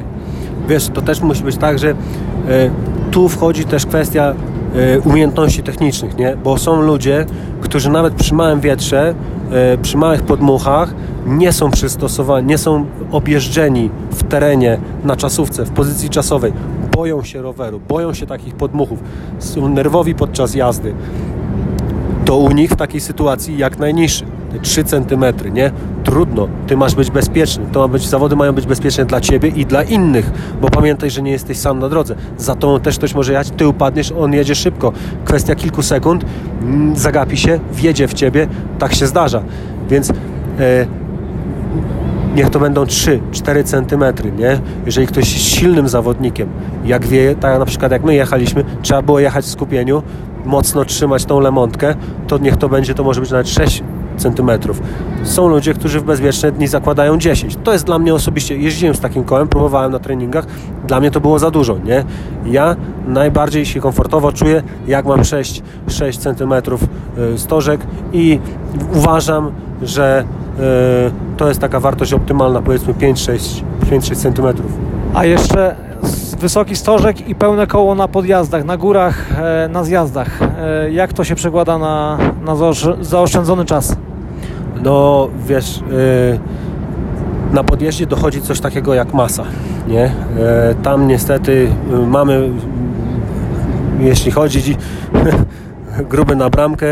Wiesz, 0.67 0.87
to 0.87 1.01
też 1.01 1.21
musi 1.21 1.43
być 1.43 1.57
tak, 1.57 1.79
że 1.79 1.89
e, 1.89 1.93
tu 3.11 3.29
wchodzi 3.29 3.65
też 3.65 3.85
kwestia 3.85 4.33
e, 4.75 4.99
umiejętności 4.99 5.63
technicznych, 5.63 6.17
nie? 6.17 6.37
Bo 6.43 6.57
są 6.57 6.81
ludzie, 6.81 7.25
którzy 7.61 7.89
nawet 7.89 8.13
przy 8.13 8.35
małym 8.35 8.59
wietrze 8.59 9.13
E, 9.13 9.40
przy 9.81 9.97
małych 9.97 10.23
podmuchach 10.23 10.93
nie 11.25 11.53
są 11.53 11.71
przystosowani, 11.71 12.47
nie 12.47 12.57
są 12.57 12.85
objeżdżeni 13.11 13.89
w 14.11 14.23
terenie 14.23 14.77
na 15.03 15.15
czasówce, 15.15 15.65
w 15.65 15.69
pozycji 15.71 16.09
czasowej. 16.09 16.53
Boją 16.91 17.23
się 17.23 17.41
roweru, 17.41 17.79
boją 17.89 18.13
się 18.13 18.25
takich 18.25 18.55
podmuchów, 18.55 18.99
są 19.39 19.69
nerwowi 19.69 20.15
podczas 20.15 20.55
jazdy. 20.55 20.93
To 22.25 22.37
u 22.37 22.51
nich 22.51 22.71
w 22.71 22.75
takiej 22.75 23.01
sytuacji 23.01 23.57
jak 23.57 23.79
najniższy. 23.79 24.25
3 24.59 24.83
cm, 24.83 25.23
nie? 25.53 25.71
Trudno, 26.03 26.47
ty 26.67 26.77
masz 26.77 26.95
być 26.95 27.11
bezpieczny. 27.11 27.65
To 27.71 27.79
ma 27.79 27.87
być, 27.87 28.07
zawody 28.07 28.35
mają 28.35 28.53
być 28.53 28.65
bezpieczne 28.65 29.05
dla 29.05 29.21
ciebie 29.21 29.49
i 29.49 29.65
dla 29.65 29.83
innych, 29.83 30.31
bo 30.61 30.69
pamiętaj, 30.69 31.11
że 31.11 31.21
nie 31.21 31.31
jesteś 31.31 31.57
sam 31.57 31.79
na 31.79 31.89
drodze. 31.89 32.15
Za 32.37 32.55
to 32.55 32.79
też 32.79 32.97
ktoś 32.97 33.15
może 33.15 33.31
jechać, 33.31 33.49
ty 33.49 33.67
upadniesz, 33.67 34.11
on 34.11 34.33
jedzie 34.33 34.55
szybko. 34.55 34.91
Kwestia 35.25 35.55
kilku 35.55 35.81
sekund, 35.81 36.25
mm, 36.61 36.95
zagapi 36.95 37.37
się, 37.37 37.59
wjedzie 37.73 38.07
w 38.07 38.13
ciebie, 38.13 38.47
tak 38.79 38.93
się 38.93 39.07
zdarza. 39.07 39.43
Więc 39.89 40.09
e, 40.09 40.13
niech 42.35 42.49
to 42.49 42.59
będą 42.59 42.83
3-4 42.83 43.63
centymetry, 43.63 44.31
nie? 44.31 44.59
Jeżeli 44.85 45.07
ktoś 45.07 45.33
jest 45.33 45.45
silnym 45.45 45.89
zawodnikiem, 45.89 46.49
jak 46.85 47.05
wie, 47.05 47.35
tak 47.35 47.59
na 47.59 47.65
przykład 47.65 47.91
jak 47.91 48.03
my 48.03 48.15
jechaliśmy, 48.15 48.63
trzeba 48.81 49.01
było 49.01 49.19
jechać 49.19 49.45
w 49.45 49.49
skupieniu, 49.49 50.03
mocno 50.45 50.85
trzymać 50.85 51.25
tą 51.25 51.39
lemontkę, 51.39 51.95
to 52.27 52.37
niech 52.37 52.57
to 52.57 52.69
będzie, 52.69 52.93
to 52.93 53.03
może 53.03 53.21
być 53.21 53.31
nawet 53.31 53.49
6 53.49 53.83
centymetrów. 54.21 54.81
Są 55.23 55.47
ludzie, 55.47 55.73
którzy 55.73 55.99
w 55.99 56.03
bezpieczne 56.03 56.51
dni 56.51 56.67
zakładają 56.67 57.17
10. 57.17 57.57
To 57.63 57.73
jest 57.73 57.85
dla 57.85 57.99
mnie 57.99 58.13
osobiście, 58.13 58.57
jeździłem 58.57 58.95
z 58.95 58.99
takim 58.99 59.23
kołem, 59.23 59.47
próbowałem 59.47 59.91
na 59.91 59.99
treningach, 59.99 60.45
dla 60.87 60.99
mnie 60.99 61.11
to 61.11 61.21
było 61.21 61.39
za 61.39 61.51
dużo, 61.51 61.77
nie? 61.77 62.03
Ja 62.45 62.75
najbardziej 63.07 63.65
się 63.65 63.79
komfortowo 63.79 64.31
czuję, 64.31 64.63
jak 64.87 65.05
mam 65.05 65.23
6, 65.23 65.61
6 65.87 66.19
centymetrów 66.19 66.83
y, 67.33 67.37
stożek 67.37 67.81
i 68.13 68.39
uważam, 68.93 69.51
że 69.81 70.23
y, 70.59 71.37
to 71.37 71.47
jest 71.47 71.59
taka 71.59 71.79
wartość 71.79 72.13
optymalna, 72.13 72.61
powiedzmy 72.61 72.93
5-6 72.93 74.15
centymetrów. 74.15 74.71
A 75.13 75.25
jeszcze 75.25 75.75
wysoki 76.41 76.75
stożek 76.75 77.27
i 77.27 77.35
pełne 77.35 77.67
koło 77.67 77.95
na 77.95 78.07
podjazdach, 78.07 78.65
na 78.65 78.77
górach, 78.77 79.39
e, 79.39 79.67
na 79.67 79.83
zjazdach. 79.83 80.41
E, 80.41 80.91
jak 80.91 81.13
to 81.13 81.23
się 81.23 81.35
przekłada 81.35 81.77
na, 81.77 82.17
na 82.41 82.55
zaoszczędzony 83.01 83.65
czas? 83.65 83.95
No 84.83 85.27
wiesz, 85.47 85.77
y, 85.77 86.39
na 87.53 87.63
podjeździe 87.63 88.05
dochodzi 88.05 88.41
coś 88.41 88.59
takiego 88.59 88.93
jak 88.93 89.13
masa. 89.13 89.43
Nie? 89.87 90.03
E, 90.03 90.75
tam 90.83 91.07
niestety 91.07 91.67
y, 91.93 92.07
mamy, 92.07 92.49
jeśli 93.99 94.31
chodzi 94.31 94.75
gruby 96.11 96.35
na 96.35 96.49
bramkę 96.49 96.87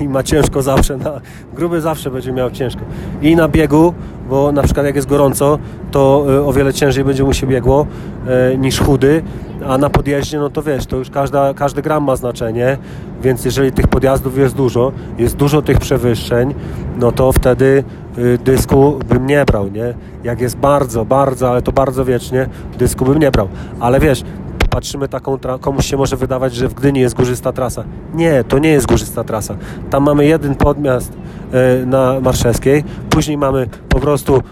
i 0.00 0.08
ma 0.08 0.22
ciężko 0.22 0.62
zawsze. 0.62 0.96
Na, 0.96 1.20
gruby 1.54 1.80
zawsze 1.80 2.10
będzie 2.10 2.32
miał 2.32 2.50
ciężko. 2.50 2.80
I 3.22 3.36
na 3.36 3.48
biegu, 3.48 3.94
bo 4.28 4.52
na 4.52 4.62
przykład 4.62 4.86
jak 4.86 4.96
jest 4.96 5.08
gorąco, 5.08 5.58
to 5.90 6.24
y, 6.30 6.44
o 6.44 6.52
wiele 6.52 6.74
ciężej 6.74 7.04
będzie 7.04 7.24
mu 7.24 7.32
się 7.32 7.46
biegło 7.46 7.86
e, 8.26 8.56
niż 8.56 8.80
chudy, 8.80 9.22
a 9.66 9.78
na 9.78 9.90
podjeździe, 9.90 10.38
no 10.38 10.50
to 10.50 10.62
wiesz, 10.62 10.86
to 10.86 10.96
już 10.96 11.10
każda, 11.10 11.54
każdy 11.54 11.82
gram 11.82 12.04
ma 12.04 12.16
znaczenie, 12.16 12.78
więc 13.22 13.44
jeżeli 13.44 13.72
tych 13.72 13.88
podjazdów 13.88 14.38
jest 14.38 14.54
dużo, 14.54 14.92
jest 15.18 15.36
dużo 15.36 15.62
tych 15.62 15.78
przewyższeń, 15.78 16.54
no 16.98 17.12
to 17.12 17.32
wtedy 17.32 17.84
y, 18.18 18.38
dysku 18.44 18.98
bym 19.08 19.26
nie 19.26 19.44
brał, 19.44 19.68
nie? 19.68 19.94
Jak 20.24 20.40
jest 20.40 20.56
bardzo, 20.56 21.04
bardzo, 21.04 21.50
ale 21.50 21.62
to 21.62 21.72
bardzo 21.72 22.04
wiecznie, 22.04 22.48
dysku 22.78 23.04
bym 23.04 23.18
nie 23.18 23.30
brał. 23.30 23.48
Ale 23.80 24.00
wiesz, 24.00 24.24
patrzymy 24.72 25.08
taką, 25.08 25.38
komuś 25.60 25.86
się 25.86 25.96
może 25.96 26.16
wydawać, 26.16 26.54
że 26.54 26.68
w 26.68 26.74
Gdyni 26.74 27.00
jest 27.00 27.14
górzysta 27.14 27.52
trasa. 27.52 27.84
Nie, 28.14 28.44
to 28.44 28.58
nie 28.58 28.68
jest 28.68 28.86
górzysta 28.86 29.24
trasa. 29.24 29.56
Tam 29.90 30.02
mamy 30.02 30.26
jeden 30.26 30.54
podmiast 30.54 31.12
e, 31.52 31.86
na 31.86 32.20
Marszewskiej, 32.20 32.84
później 33.10 33.38
mamy 33.38 33.66
po 33.88 34.00
prostu 34.00 34.42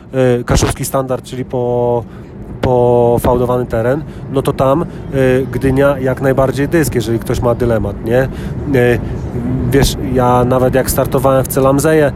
e, 0.40 0.44
kaszubski 0.44 0.84
standard, 0.84 1.24
czyli 1.24 1.44
po 1.44 2.04
pofałdowany 2.60 3.66
teren, 3.66 4.02
no 4.32 4.42
to 4.42 4.52
tam 4.52 4.82
y, 5.14 5.46
Gdynia 5.52 5.98
jak 5.98 6.20
najbardziej 6.20 6.68
dysk, 6.68 6.94
jeżeli 6.94 7.18
ktoś 7.18 7.40
ma 7.40 7.54
dylemat, 7.54 8.04
nie? 8.04 8.22
Y, 8.74 8.98
wiesz, 9.70 9.96
ja 10.12 10.44
nawet 10.44 10.74
jak 10.74 10.90
startowałem 10.90 11.44
w 11.44 11.48
Celamzeje, 11.48 12.12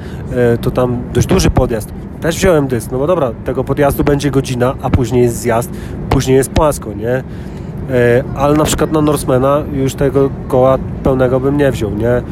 y, 0.55 0.59
to 0.59 0.70
tam 0.70 0.98
dość 1.14 1.26
duży 1.26 1.51
podjazd, 1.51 1.93
też 2.20 2.36
wziąłem 2.36 2.66
dysk, 2.66 2.93
no 2.93 2.98
bo 2.98 3.06
dobra, 3.06 3.31
tego 3.44 3.64
podjazdu 3.64 4.05
będzie 4.05 4.31
godzina, 4.31 4.74
a 4.82 4.90
później 4.90 5.22
jest 5.22 5.36
zjazd, 5.36 5.70
później 6.10 6.36
jest 6.36 6.51
płasko, 6.51 6.93
nie? 6.93 7.22
E, 7.90 8.24
ale 8.36 8.56
na 8.56 8.65
przykład 8.65 8.93
na 8.93 9.01
Norsemana 9.01 9.62
już 9.73 9.94
tego 9.94 10.31
koła 10.48 10.78
pełnego 11.02 11.40
bym 11.40 11.56
nie 11.56 11.73
wziął, 11.73 11.90
nie? 11.90 12.23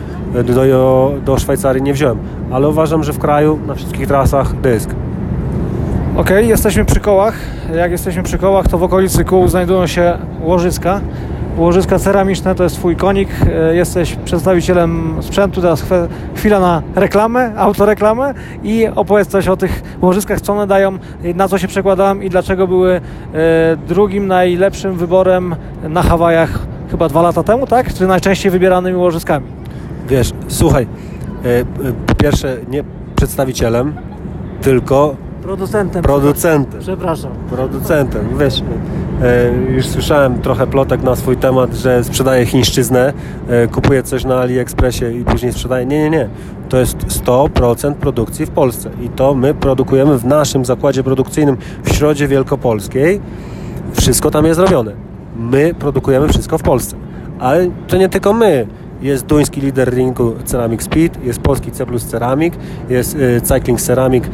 Do, 0.45 1.13
do 1.25 1.39
Szwajcarii 1.39 1.83
nie 1.83 1.93
wziąłem, 1.93 2.19
ale 2.51 2.69
uważam, 2.69 3.05
że 3.05 3.13
w 3.13 3.19
kraju 3.19 3.59
na 3.67 3.75
wszystkich 3.75 4.07
trasach 4.07 4.61
dysk. 4.61 4.91
Ok, 6.17 6.31
jesteśmy 6.31 6.85
przy 6.85 7.01
kołach. 7.01 7.35
Jak 7.77 7.91
jesteśmy 7.91 8.23
przy 8.23 8.39
kołach, 8.39 8.69
to 8.69 8.79
w 8.79 8.83
okolicy 8.83 9.25
kół 9.25 9.49
znajdują 9.49 9.87
się 9.87 10.19
łożyska. 10.41 11.01
Łożyska 11.57 11.99
ceramiczne 11.99 12.55
to 12.55 12.65
jest 12.65 12.77
Twój 12.77 12.97
konik. 12.97 13.29
E, 13.47 13.75
jesteś 13.75 14.17
przedstawicielem 14.25 15.15
sprzętu. 15.21 15.61
Teraz 15.61 15.85
chwila 16.35 16.61
na 16.61 16.83
reklamę, 16.95 17.53
autoreklamę 17.57 18.35
i 18.63 18.87
opowiedz 18.95 19.29
coś 19.29 19.49
o 19.49 19.57
tych 19.57 19.83
łożyskach, 20.03 20.41
co 20.41 20.53
one 20.53 20.67
dają, 20.67 20.99
na 21.35 21.49
co 21.49 21.59
się 21.59 21.69
przekładałem 21.69 22.23
i 22.23 22.31
dlaczego 22.31 22.67
były 22.67 22.93
e, 22.95 23.01
drugim 23.89 24.27
najlepszym 24.27 24.95
wyborem 24.95 25.57
na 25.89 26.03
Hawajach 26.03 26.59
chyba 26.91 27.09
dwa 27.09 27.23
lata 27.23 27.43
temu, 27.43 27.67
tak? 27.67 27.95
Czy 27.95 28.07
najczęściej 28.07 28.51
wybieranymi 28.51 28.97
łożyskami? 28.97 29.47
Wiesz, 30.09 30.33
słuchaj, 30.49 30.87
e, 31.45 31.65
po 32.07 32.15
pierwsze 32.15 32.57
nie 32.69 32.85
przedstawicielem, 33.17 33.95
tylko 34.63 35.17
Producentem. 35.43 36.03
Producentem. 36.03 36.81
Przepraszam. 36.81 37.33
Producentem. 37.51 38.39
Wiesz, 38.39 38.63
e, 39.23 39.53
już 39.73 39.87
słyszałem 39.87 40.43
trochę 40.43 40.67
plotek 40.67 41.03
na 41.03 41.17
swój 41.17 41.37
temat, 41.37 41.75
że 41.75 42.05
sprzedaje 42.05 42.47
chińszczyznę, 42.47 43.13
e, 43.49 43.67
kupuje 43.67 44.03
coś 44.03 44.25
na 44.25 44.41
AliExpressie 44.41 45.05
i 45.05 45.25
później 45.25 45.53
sprzedaje. 45.53 45.87
Nie, 45.87 45.99
nie, 45.99 46.11
nie. 46.11 46.29
To 46.69 46.79
jest 46.79 46.97
100% 47.09 47.95
produkcji 47.95 48.47
w 48.47 48.51
Polsce 48.51 48.91
i 49.03 49.09
to 49.09 49.35
my 49.35 49.55
produkujemy 49.55 50.19
w 50.19 50.25
naszym 50.25 50.65
zakładzie 50.65 51.03
produkcyjnym 51.03 51.57
w 51.85 51.93
Środzie 51.93 52.29
Wielkopolskiej. 52.29 53.21
Wszystko 53.93 54.31
tam 54.31 54.47
jest 54.47 54.61
robione. 54.61 54.93
My 55.37 55.75
produkujemy 55.75 56.29
wszystko 56.29 56.59
w 56.59 56.63
Polsce. 56.63 56.97
Ale 57.39 57.71
to 57.89 57.97
nie 57.97 58.09
tylko 58.09 58.33
my 58.33 58.67
jest 59.03 59.27
duński 59.27 59.61
lider 59.61 59.95
rynku 59.95 60.33
Ceramic 60.45 60.83
Speed, 60.83 61.25
jest 61.25 61.41
polski 61.41 61.71
C 61.71 61.87
plus 61.87 62.05
Ceramic, 62.05 62.55
jest 62.89 63.15
y, 63.15 63.41
Cycling 63.41 63.81
Ceramic, 63.81 64.25
y, 64.25 64.31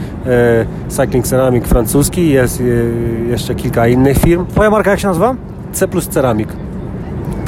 Cycling 0.88 1.26
Ceramic 1.26 1.64
francuski, 1.64 2.30
jest 2.30 2.60
y, 2.60 2.94
jeszcze 3.28 3.54
kilka 3.54 3.88
innych 3.88 4.18
firm. 4.18 4.46
Twoja 4.46 4.70
marka 4.70 4.90
jak 4.90 5.00
się 5.00 5.08
nazywa? 5.08 5.34
C 5.72 5.88
plus 5.88 6.08
Ceramic 6.08 6.48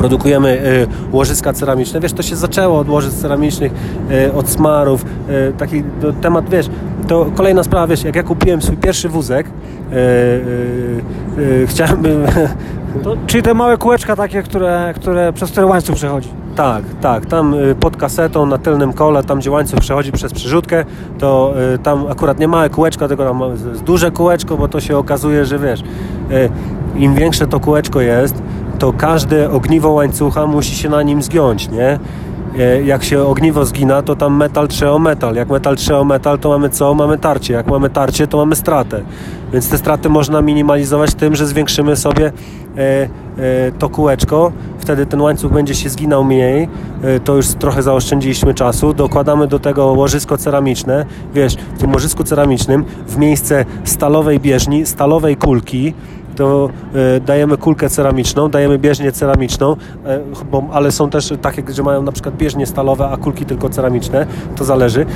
produkujemy 0.01 0.49
y, 0.49 0.87
łożyska 1.13 1.53
ceramiczne. 1.53 2.01
Wiesz, 2.01 2.13
to 2.13 2.23
się 2.23 2.37
zaczęło 2.37 2.79
od 2.79 2.89
łożysk 2.89 3.17
ceramicznych, 3.17 3.73
y, 4.11 4.33
od 4.33 4.49
smarów. 4.49 5.05
Y, 5.05 5.53
taki 5.59 5.83
to, 6.03 6.13
temat, 6.13 6.51
wiesz, 6.51 6.71
to 7.09 7.27
kolejna 7.35 7.63
sprawa, 7.63 7.87
wiesz, 7.87 8.05
jak 8.05 8.17
ja 8.17 8.23
kupiłem 8.23 8.63
swój 8.63 8.77
pierwszy 8.77 9.09
wózek, 9.09 9.47
chciałem... 11.67 12.03
To, 13.05 13.17
czyli 13.27 13.43
te 13.43 13.55
małe 13.55 13.77
kółeczka 13.79 14.17
takie, 14.17 14.43
które, 14.43 14.93
które, 14.97 15.33
przez 15.33 15.51
które 15.51 15.67
łańcuch 15.67 15.97
przechodzi. 15.97 16.29
Tak, 16.61 16.85
tak. 17.01 17.27
Tam 17.27 17.55
y, 17.55 17.75
pod 17.75 17.97
kasetą 17.97 18.47
na 18.47 18.59
tylnym 18.59 18.93
kole, 18.93 19.23
tam 19.23 19.39
gdzie 19.39 19.51
łańcuch 19.51 19.81
przechodzi 19.81 20.13
przez 20.13 20.33
przyrzutkę, 20.33 20.85
to 21.19 21.55
y, 21.75 21.79
tam 21.79 22.07
akurat 22.07 22.39
nie 22.39 22.49
małe 22.49 22.71
kółeczko, 22.71 23.09
tylko 23.09 23.25
tam 23.25 23.43
duże 23.87 24.11
kółeczko, 24.11 24.57
bo 24.57 24.69
to 24.69 24.81
się 24.81 24.97
okazuje, 24.97 25.45
że 25.45 25.59
wiesz, 25.59 25.81
y, 25.81 26.51
im 26.97 27.15
większe 27.15 27.47
to 27.47 27.61
kółeczko 27.61 28.01
jest, 28.01 28.43
to 28.79 28.93
każde 28.93 29.51
ogniwo 29.51 29.91
łańcucha 29.91 30.47
musi 30.47 30.77
się 30.77 30.89
na 30.89 31.03
nim 31.03 31.23
zgiąć, 31.23 31.71
nie? 31.71 31.99
Jak 32.85 33.05
się 33.05 33.23
ogniwo 33.23 33.65
zgina, 33.65 34.03
to 34.03 34.17
tam 34.17 34.37
metal 34.37 34.69
trze 34.69 34.93
o 34.93 34.99
metal. 34.99 35.35
Jak 35.35 35.49
metal 35.49 35.77
trze 35.77 35.99
o 35.99 36.05
metal, 36.05 36.39
to 36.39 36.49
mamy 36.49 36.71
co? 36.71 36.95
Mamy 36.95 37.19
tarcie. 37.19 37.55
Jak 37.55 37.67
mamy 37.67 37.91
tarcie, 37.91 38.27
to 38.27 38.37
mamy 38.37 38.57
stratę. 38.57 39.03
Więc 39.53 39.69
te 39.69 39.79
straty 39.79 40.09
można 40.09 40.43
minimalizować 40.43 41.15
tym, 41.15 41.37
że 41.37 41.47
zwiększymy 41.47 41.97
sobie 41.97 42.27
e, 42.27 42.31
e, 42.79 43.09
to 43.79 43.89
kółeczko, 43.89 44.53
wtedy 44.79 45.07
ten 45.07 45.21
łańcuch 45.21 45.53
będzie 45.53 45.75
się 45.75 45.89
zginał 45.89 46.25
mniej, 46.25 46.69
e, 47.03 47.21
to 47.21 47.37
już 47.37 47.47
trochę 47.47 47.83
zaoszczędziliśmy 47.83 48.55
czasu. 48.55 48.95
Dokładamy 48.95 49.47
do 49.47 49.59
tego 49.59 49.87
łożysko 49.87 50.39
ceramiczne. 50.39 51.07
Wiesz, 51.35 51.55
w 51.55 51.79
tym 51.79 51.93
łożysku 51.93 52.25
ceramicznym 52.25 52.85
w 53.07 53.17
miejsce 53.17 53.65
stalowej 53.85 54.41
bieżni, 54.41 54.87
stalowej 54.87 55.37
kulki, 55.37 55.95
to 56.41 56.71
dajemy 57.27 57.57
kulkę 57.57 57.91
ceramiczną, 57.91 58.49
dajemy 58.49 58.79
bieżnię 58.79 59.13
ceramiczną, 59.13 59.77
bo, 60.51 60.65
ale 60.73 60.93
są 60.93 61.11
też 61.11 61.33
takie, 61.43 61.63
że 61.73 61.83
mają 61.83 62.03
na 62.03 62.13
przykład 62.13 62.37
bieżnie 62.37 62.67
stalowe, 62.67 63.09
a 63.09 63.17
kulki 63.17 63.45
tylko 63.45 63.69
ceramiczne, 63.69 64.27
to 64.57 64.65
zależy 64.65 65.07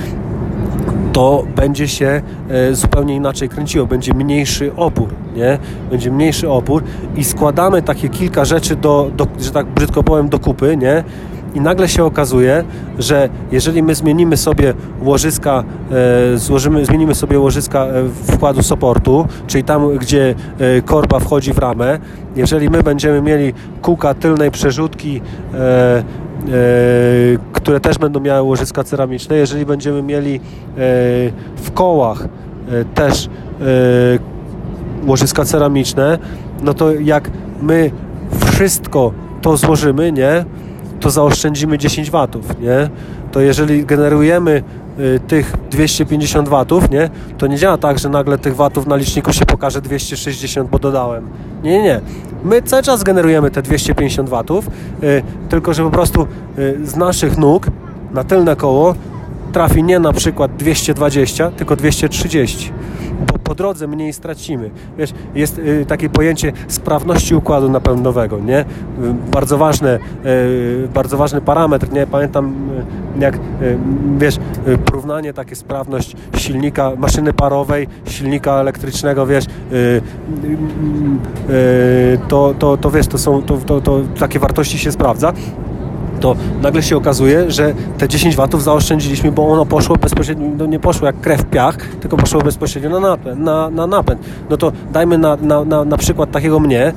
to 1.12 1.44
będzie 1.56 1.88
się 1.88 2.22
e, 2.51 2.74
zupełnie 2.74 3.14
inaczej 3.14 3.48
kręciło, 3.48 3.86
będzie 3.86 4.14
mniejszy 4.14 4.72
opór, 4.76 5.09
nie? 5.36 5.59
Będzie 5.90 6.10
mniejszy 6.10 6.51
opór 6.51 6.82
i 7.16 7.24
składamy 7.24 7.82
takie 7.82 8.09
kilka 8.09 8.44
rzeczy 8.44 8.76
do, 8.76 9.10
do 9.16 9.26
że 9.40 9.51
tak 9.51 9.66
brzydko 9.66 10.02
powiem, 10.02 10.28
do 10.28 10.38
kupy, 10.38 10.76
nie? 10.76 11.05
I 11.55 11.60
nagle 11.60 11.89
się 11.89 12.05
okazuje, 12.05 12.64
że 12.98 13.28
jeżeli 13.52 13.82
my 13.82 13.94
zmienimy 13.94 14.36
sobie 14.36 14.74
łożyska, 15.02 15.64
e, 16.35 16.39
złożymy, 16.39 16.85
zmienimy 16.85 17.14
sobie 17.14 17.39
łożyska 17.39 17.86
e, 17.86 18.09
wkładu 18.09 18.62
supportu, 18.62 19.26
czyli 19.47 19.64
tam, 19.64 19.97
gdzie 19.98 20.35
e, 20.59 20.82
korba 20.82 21.20
wchodzi 21.20 21.52
w 21.52 21.59
ramę, 21.59 21.98
jeżeli 22.36 22.70
my 22.70 22.82
będziemy 22.82 23.22
mieli 23.22 23.52
kółka 23.82 24.14
tylnej 24.14 24.51
przerzutki 24.51 25.20
które 27.52 27.81
też 27.81 27.98
będą 27.98 28.20
miały 28.20 28.43
łożyska 28.43 28.85
ceramiczne. 28.85 29.36
Jeżeli 29.36 29.66
będziemy 29.66 30.02
mieli 30.02 30.40
w 31.56 31.70
kołach 31.74 32.28
też 32.94 33.28
łożyska 35.06 35.44
ceramiczne, 35.44 36.18
no 36.62 36.74
to 36.74 36.93
jak 36.93 37.31
my 37.62 37.90
wszystko 38.52 39.12
to 39.43 39.56
złożymy, 39.56 40.12
nie, 40.12 40.44
to 41.01 41.11
zaoszczędzimy 41.11 41.79
10 41.79 42.11
watów, 42.11 42.61
nie? 42.61 42.91
To 43.33 43.41
jeżeli 43.41 43.87
generujemy 43.87 44.62
y, 44.99 45.21
tych 45.29 45.53
250 45.71 46.49
watów, 46.49 46.91
nie, 46.91 47.11
to 47.39 47.47
nie 47.47 47.57
działa 47.57 47.79
tak, 47.79 47.99
że 47.99 48.09
nagle 48.09 48.39
tych 48.39 48.57
watów 48.57 48.87
na 48.87 48.97
liczniku 48.97 49.33
się 49.33 49.47
pokaże 49.47 49.81
260, 49.81 50.71
bo 50.71 50.79
dodałem. 50.79 51.29
Nie, 51.62 51.71
nie, 51.71 51.83
nie. 51.83 52.01
My 52.45 52.62
cały 52.62 52.83
czas 52.83 53.03
generujemy 53.03 53.51
te 53.51 53.62
250 53.62 54.29
watów, 54.29 54.66
y, 55.03 55.23
tylko 55.49 55.75
że 55.75 55.83
po 55.83 55.91
prostu 55.91 56.27
y, 56.59 56.81
z 56.85 56.97
naszych 56.97 57.39
nóg 57.39 57.66
na 58.15 58.25
tylne 58.25 58.57
koło 58.57 58.95
trafi 59.55 59.82
nie 59.82 59.98
na 59.98 60.12
przykład 60.12 60.56
220, 60.56 61.51
tylko 61.51 61.76
230 61.76 62.72
bo 63.32 63.39
po 63.39 63.55
drodze 63.55 63.86
mniej 63.86 64.12
stracimy. 64.12 64.70
Wiesz, 64.98 65.12
jest 65.35 65.59
y, 65.59 65.85
takie 65.89 66.09
pojęcie 66.09 66.52
sprawności 66.68 67.35
układu 67.35 67.70
napędowego, 67.70 68.39
nie? 68.39 68.60
Y, 68.60 68.64
bardzo 69.32 69.59
ważne, 69.59 69.98
y, 70.26 70.89
bardzo 70.94 71.16
ważny 71.16 71.40
parametr, 71.40 71.93
nie? 71.93 72.06
Pamiętam 72.06 72.55
jak, 73.20 73.39
wiesz, 74.18 74.36
porównanie 74.85 75.32
takie 75.32 75.56
sprawność 75.56 76.16
silnika, 76.36 76.93
maszyny 76.97 77.32
parowej, 77.32 77.89
silnika 78.09 78.52
elektrycznego, 78.52 79.26
wiesz, 79.26 79.44
to, 82.28 82.55
to, 82.59 82.76
to 82.76 82.90
wiesz, 82.90 83.06
to 83.06 83.18
są, 83.18 83.43
to, 83.43 83.56
to, 83.56 83.81
to 83.81 84.01
takie 84.18 84.39
wartości 84.39 84.78
się 84.78 84.93
sprawdza 84.93 85.32
to 86.24 86.36
nagle 86.62 86.82
się 86.82 86.96
okazuje, 86.96 87.51
że 87.51 87.74
te 87.98 88.09
10 88.09 88.36
watów 88.36 88.62
zaoszczędziliśmy, 88.62 89.32
bo 89.32 89.48
ono 89.48 89.66
poszło 89.66 89.96
bezpośrednio, 89.96 90.46
no 90.59 90.66
nie 90.66 90.80
poszło 90.80 91.06
jak 91.06 91.20
krew 91.20 91.40
w 91.40 91.44
piach, 91.44 91.76
tylko 92.01 92.16
poszło 92.16 92.40
bezpośrednio 92.40 92.90
na 92.90 93.01
napęd. 93.01 93.40
Na, 93.40 93.70
na 93.70 93.86
napęd. 93.86 94.20
No 94.51 94.56
to 94.56 94.72
dajmy 94.92 95.18
na, 95.18 95.36
na, 95.36 95.64
na, 95.64 95.84
na 95.84 95.96
przykład 95.96 96.30
takiego 96.30 96.60
mnie, 96.60 96.92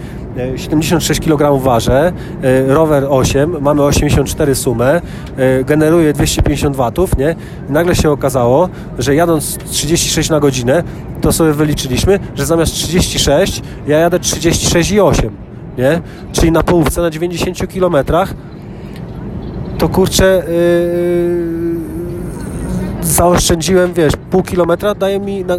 76 0.55 1.21
kg 1.21 1.63
ważę, 1.63 2.13
e, 2.43 2.73
rower 2.73 3.05
8, 3.09 3.61
mamy 3.61 3.83
84 3.83 4.55
sumę, 4.55 5.01
e, 5.37 5.63
generuje 5.63 6.13
250 6.13 6.75
watów, 6.75 7.17
nie? 7.17 7.35
I 7.69 7.71
nagle 7.71 7.95
się 7.95 8.11
okazało, 8.11 8.69
że 8.99 9.15
jadąc 9.15 9.57
36 9.69 10.29
na 10.29 10.39
godzinę, 10.39 10.83
to 11.21 11.31
sobie 11.31 11.53
wyliczyliśmy, 11.53 12.19
że 12.35 12.45
zamiast 12.45 12.73
36 12.73 13.61
ja 13.87 13.97
jadę 13.97 14.19
36,8, 14.19 15.29
nie? 15.77 16.01
Czyli 16.31 16.51
na 16.51 16.63
połówce 16.63 17.01
na 17.01 17.09
90 17.09 17.67
kilometrach 17.67 18.33
to 19.77 19.89
kurczę 19.89 20.43
yy, 20.47 21.57
zaoszczędziłem, 23.01 23.93
wiesz, 23.93 24.13
pół 24.31 24.43
kilometra 24.43 24.95
daje 24.95 25.19
mi, 25.19 25.45
na, 25.45 25.55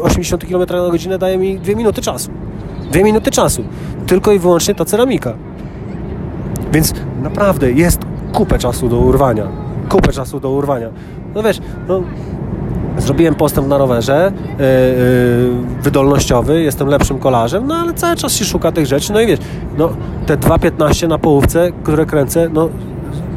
80 0.00 0.44
km 0.46 0.60
na 0.68 0.90
godzinę 0.90 1.18
daje 1.18 1.38
mi 1.38 1.58
dwie 1.58 1.76
minuty 1.76 2.02
czasu. 2.02 2.30
Dwie 2.90 3.04
minuty 3.04 3.30
czasu. 3.30 3.64
Tylko 4.06 4.32
i 4.32 4.38
wyłącznie 4.38 4.74
ta 4.74 4.84
ceramika. 4.84 5.34
Więc 6.72 6.94
naprawdę 7.22 7.72
jest 7.72 8.00
kupę 8.32 8.58
czasu 8.58 8.88
do 8.88 8.98
urwania. 8.98 9.46
Kupę 9.88 10.12
czasu 10.12 10.40
do 10.40 10.50
urwania. 10.50 10.88
No 11.34 11.42
wiesz, 11.42 11.60
no, 11.88 12.02
zrobiłem 12.98 13.34
postęp 13.34 13.68
na 13.68 13.78
rowerze 13.78 14.32
yy, 14.58 14.64
yy, 14.64 15.82
wydolnościowy, 15.82 16.62
jestem 16.62 16.88
lepszym 16.88 17.18
kolarzem, 17.18 17.66
no 17.66 17.74
ale 17.74 17.94
cały 17.94 18.16
czas 18.16 18.32
się 18.32 18.44
szuka 18.44 18.72
tych 18.72 18.86
rzeczy. 18.86 19.12
No 19.12 19.20
i 19.20 19.26
wiesz, 19.26 19.38
no, 19.78 19.90
te 20.26 20.36
2.15 20.36 21.08
na 21.08 21.18
połówce, 21.18 21.72
które 21.82 22.06
kręcę, 22.06 22.48
no 22.52 22.68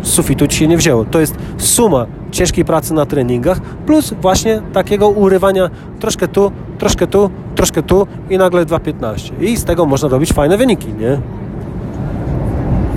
sufitu 0.03 0.47
ci 0.47 0.57
się 0.57 0.67
nie 0.67 0.77
wzięło. 0.77 1.05
To 1.05 1.19
jest 1.19 1.35
suma 1.57 2.05
ciężkiej 2.31 2.65
pracy 2.65 2.93
na 2.93 3.05
treningach, 3.05 3.59
plus 3.61 4.13
właśnie 4.21 4.61
takiego 4.73 5.09
urywania 5.09 5.69
troszkę 5.99 6.27
tu, 6.27 6.51
troszkę 6.77 7.07
tu, 7.07 7.29
troszkę 7.55 7.83
tu 7.83 8.07
i 8.29 8.37
nagle 8.37 8.65
2.15. 8.65 9.43
I 9.43 9.57
z 9.57 9.65
tego 9.65 9.85
można 9.85 10.09
robić 10.09 10.33
fajne 10.33 10.57
wyniki, 10.57 10.93
nie? 10.93 11.11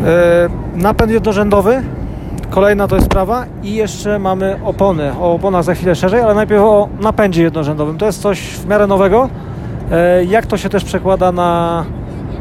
E, 0.07 0.49
napęd 0.75 1.13
jednorzędowy, 1.13 1.83
kolejna 2.51 2.89
to 2.89 2.95
jest 2.97 3.07
sprawa 3.07 3.47
i 3.63 3.75
jeszcze 3.75 4.19
mamy 4.19 4.57
opony. 4.65 5.13
O 5.21 5.35
oponach 5.35 5.65
za 5.65 5.75
chwilę 5.75 5.95
szerzej, 5.95 6.21
ale 6.21 6.35
najpierw 6.35 6.63
o 6.63 6.89
napędzie 7.01 7.43
jednorzędowym. 7.43 7.99
To 7.99 8.07
jest 8.07 8.23
coś 8.23 8.41
w 8.41 8.67
miarę 8.67 8.87
nowego. 8.87 9.29
E, 9.93 10.25
jak 10.25 10.47
to 10.47 10.57
się 10.57 10.69
też 10.69 10.85
przekłada 10.85 11.33
na, 11.33 11.85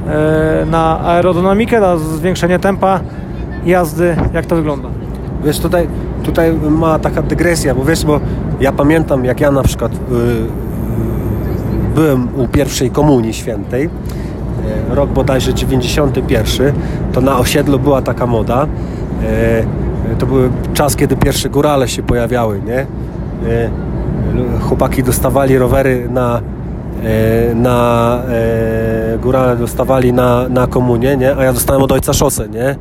e, 0.08 0.66
na 0.66 1.00
aerodynamikę, 1.00 1.80
na 1.80 1.98
zwiększenie 1.98 2.60
tempa 2.60 3.00
jazdy, 3.66 4.16
jak 4.34 4.46
to 4.46 4.56
wygląda? 4.56 4.90
Wiesz, 5.44 5.60
tutaj, 5.60 5.88
tutaj 6.24 6.54
ma 6.54 7.00
taka 7.00 7.22
dygresja, 7.22 7.76
bo 7.76 7.86
wiesz, 7.86 8.06
bo 8.06 8.20
ja 8.60 8.72
pamiętam, 8.72 9.26
jak 9.26 9.42
ja 9.42 9.52
na 9.52 9.64
przykład 9.64 9.92
yy, 9.92 9.98
byłem 11.96 12.28
u 12.36 12.48
pierwszej 12.48 12.92
komunii 12.92 13.34
świętej, 13.34 13.84
yy, 14.90 14.96
rok 14.96 15.10
bodajże 15.10 15.54
91, 15.54 16.74
to 17.14 17.22
na 17.22 17.38
osiedlu 17.38 17.80
była 17.80 18.02
taka 18.02 18.26
moda. 18.26 18.68
Yy, 20.12 20.16
to 20.20 20.26
był 20.26 20.40
czas, 20.74 20.96
kiedy 20.96 21.16
pierwsze 21.16 21.50
górale 21.50 21.88
się 21.88 22.04
pojawiały, 22.04 22.62
nie? 22.66 22.86
Chłopaki 24.62 25.04
dostawali 25.04 25.58
rowery 25.58 26.10
na 26.10 26.42
na 27.56 28.20
górale 29.22 29.58
dostawali 29.58 30.14
na, 30.14 30.50
na 30.50 30.68
komunię, 30.68 31.18
nie? 31.18 31.36
A 31.36 31.44
ja 31.44 31.54
dostałem 31.54 31.84
od 31.84 31.92
ojca 31.92 32.14
szosę, 32.14 32.50
nie? 32.50 32.76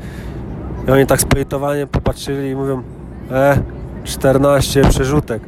I 0.89 0.91
oni 0.91 1.07
tak 1.07 1.21
z 1.21 1.25
pojedytowaniem 1.25 1.89
popatrzyli 1.89 2.51
i 2.51 2.57
mówią 2.57 2.83
e, 3.31 3.59
14 4.05 4.83
przerzutek. 4.89 5.43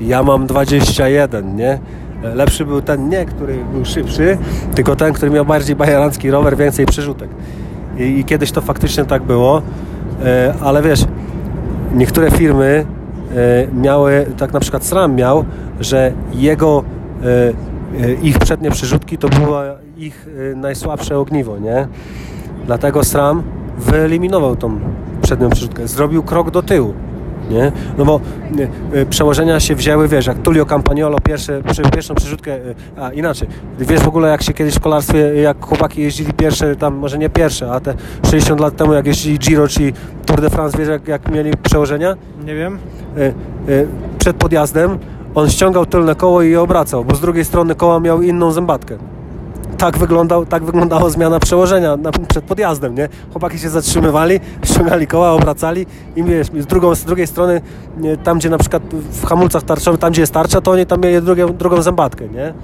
Ja 0.00 0.22
mam 0.22 0.46
21, 0.46 1.56
nie? 1.56 1.78
Lepszy 2.34 2.64
był 2.64 2.82
ten 2.82 3.08
nie, 3.08 3.24
który 3.24 3.64
był 3.72 3.84
szybszy, 3.84 4.38
tylko 4.74 4.96
ten, 4.96 5.12
który 5.12 5.30
miał 5.30 5.44
bardziej 5.44 5.76
bajerancki 5.76 6.30
rower, 6.30 6.56
więcej 6.56 6.86
przerzutek. 6.86 7.28
I, 7.98 8.02
i 8.02 8.24
kiedyś 8.24 8.52
to 8.52 8.60
faktycznie 8.60 9.04
tak 9.04 9.22
było, 9.22 9.62
e, 10.24 10.54
ale 10.60 10.82
wiesz, 10.82 11.04
niektóre 11.94 12.30
firmy 12.30 12.86
e, 13.36 13.76
miały, 13.76 14.26
tak 14.36 14.52
na 14.52 14.60
przykład 14.60 14.84
SRAM 14.84 15.14
miał, 15.14 15.44
że 15.80 16.12
jego 16.34 16.84
e, 17.24 18.12
ich 18.22 18.38
przednie 18.38 18.70
przerzutki 18.70 19.18
to 19.18 19.28
było 19.28 19.60
ich 19.96 20.28
najsłabsze 20.56 21.18
ogniwo, 21.18 21.58
nie? 21.58 21.88
Dlatego 22.66 23.04
SRAM 23.04 23.42
wyeliminował 23.78 24.56
tą 24.56 24.80
przednią 25.22 25.50
przerzutkę, 25.50 25.88
zrobił 25.88 26.22
krok 26.22 26.50
do 26.50 26.62
tyłu. 26.62 26.94
Nie? 27.50 27.72
No 27.98 28.04
bo 28.04 28.20
y, 28.94 29.06
przełożenia 29.06 29.60
się 29.60 29.74
wzięły, 29.74 30.08
wiesz, 30.08 30.26
jak 30.26 30.38
Tullio 30.38 30.66
Campagnolo 30.66 31.18
pierwsze, 31.20 31.62
pierwszą 31.94 32.14
przerzutkę, 32.14 32.56
y, 32.56 32.74
a 33.00 33.12
inaczej, 33.12 33.48
wiesz 33.78 34.00
w 34.00 34.08
ogóle 34.08 34.28
jak 34.28 34.42
się 34.42 34.52
kiedyś 34.52 34.74
w 34.74 34.80
kolarstwie, 34.80 35.18
jak 35.18 35.64
chłopaki 35.64 36.02
jeździli 36.02 36.32
pierwsze, 36.32 36.76
tam 36.76 36.94
może 36.94 37.18
nie 37.18 37.30
pierwsze, 37.30 37.72
a 37.72 37.80
te 37.80 37.94
60 38.24 38.60
lat 38.60 38.76
temu 38.76 38.92
jak 38.92 39.06
jeździli 39.06 39.38
Giro 39.38 39.68
czy 39.68 39.92
Tour 40.26 40.40
de 40.40 40.50
France, 40.50 40.78
wiesz 40.78 40.88
jak, 40.88 41.08
jak 41.08 41.30
mieli 41.30 41.50
przełożenia? 41.62 42.16
Nie 42.44 42.54
wiem. 42.54 42.78
Y, 43.68 43.86
przed 44.18 44.36
podjazdem 44.36 44.98
on 45.34 45.50
ściągał 45.50 45.86
tylne 45.86 46.14
koło 46.14 46.42
i 46.42 46.50
je 46.50 46.60
obracał, 46.60 47.04
bo 47.04 47.14
z 47.14 47.20
drugiej 47.20 47.44
strony 47.44 47.74
koła 47.74 48.00
miał 48.00 48.22
inną 48.22 48.52
zębatkę 48.52 48.98
tak, 49.84 49.98
wyglądał, 49.98 50.46
tak 50.46 50.64
wyglądała 50.64 51.10
zmiana 51.10 51.40
przełożenia 51.40 51.96
na, 51.96 52.10
przed 52.28 52.44
podjazdem, 52.44 52.94
nie? 52.94 53.08
Chłopaki 53.32 53.58
się 53.58 53.70
zatrzymywali, 53.70 54.40
ściągali 54.64 55.06
koła, 55.06 55.32
obracali 55.32 55.86
i 56.16 56.24
wiesz, 56.24 56.46
z, 56.46 56.66
drugą, 56.66 56.94
z 56.94 57.04
drugiej 57.04 57.26
strony, 57.26 57.60
nie, 57.98 58.16
tam 58.16 58.38
gdzie 58.38 58.50
na 58.50 58.58
przykład 58.58 58.82
w 58.92 59.26
hamulcach 59.26 59.62
tarczowych, 59.62 60.00
tam 60.00 60.12
gdzie 60.12 60.20
jest 60.20 60.32
tarcza, 60.32 60.60
to 60.60 60.70
oni 60.70 60.86
tam 60.86 61.00
mieli 61.00 61.22
drugie, 61.22 61.46
drugą 61.46 61.82
zębatkę, 61.82 62.28
nie? 62.28 62.54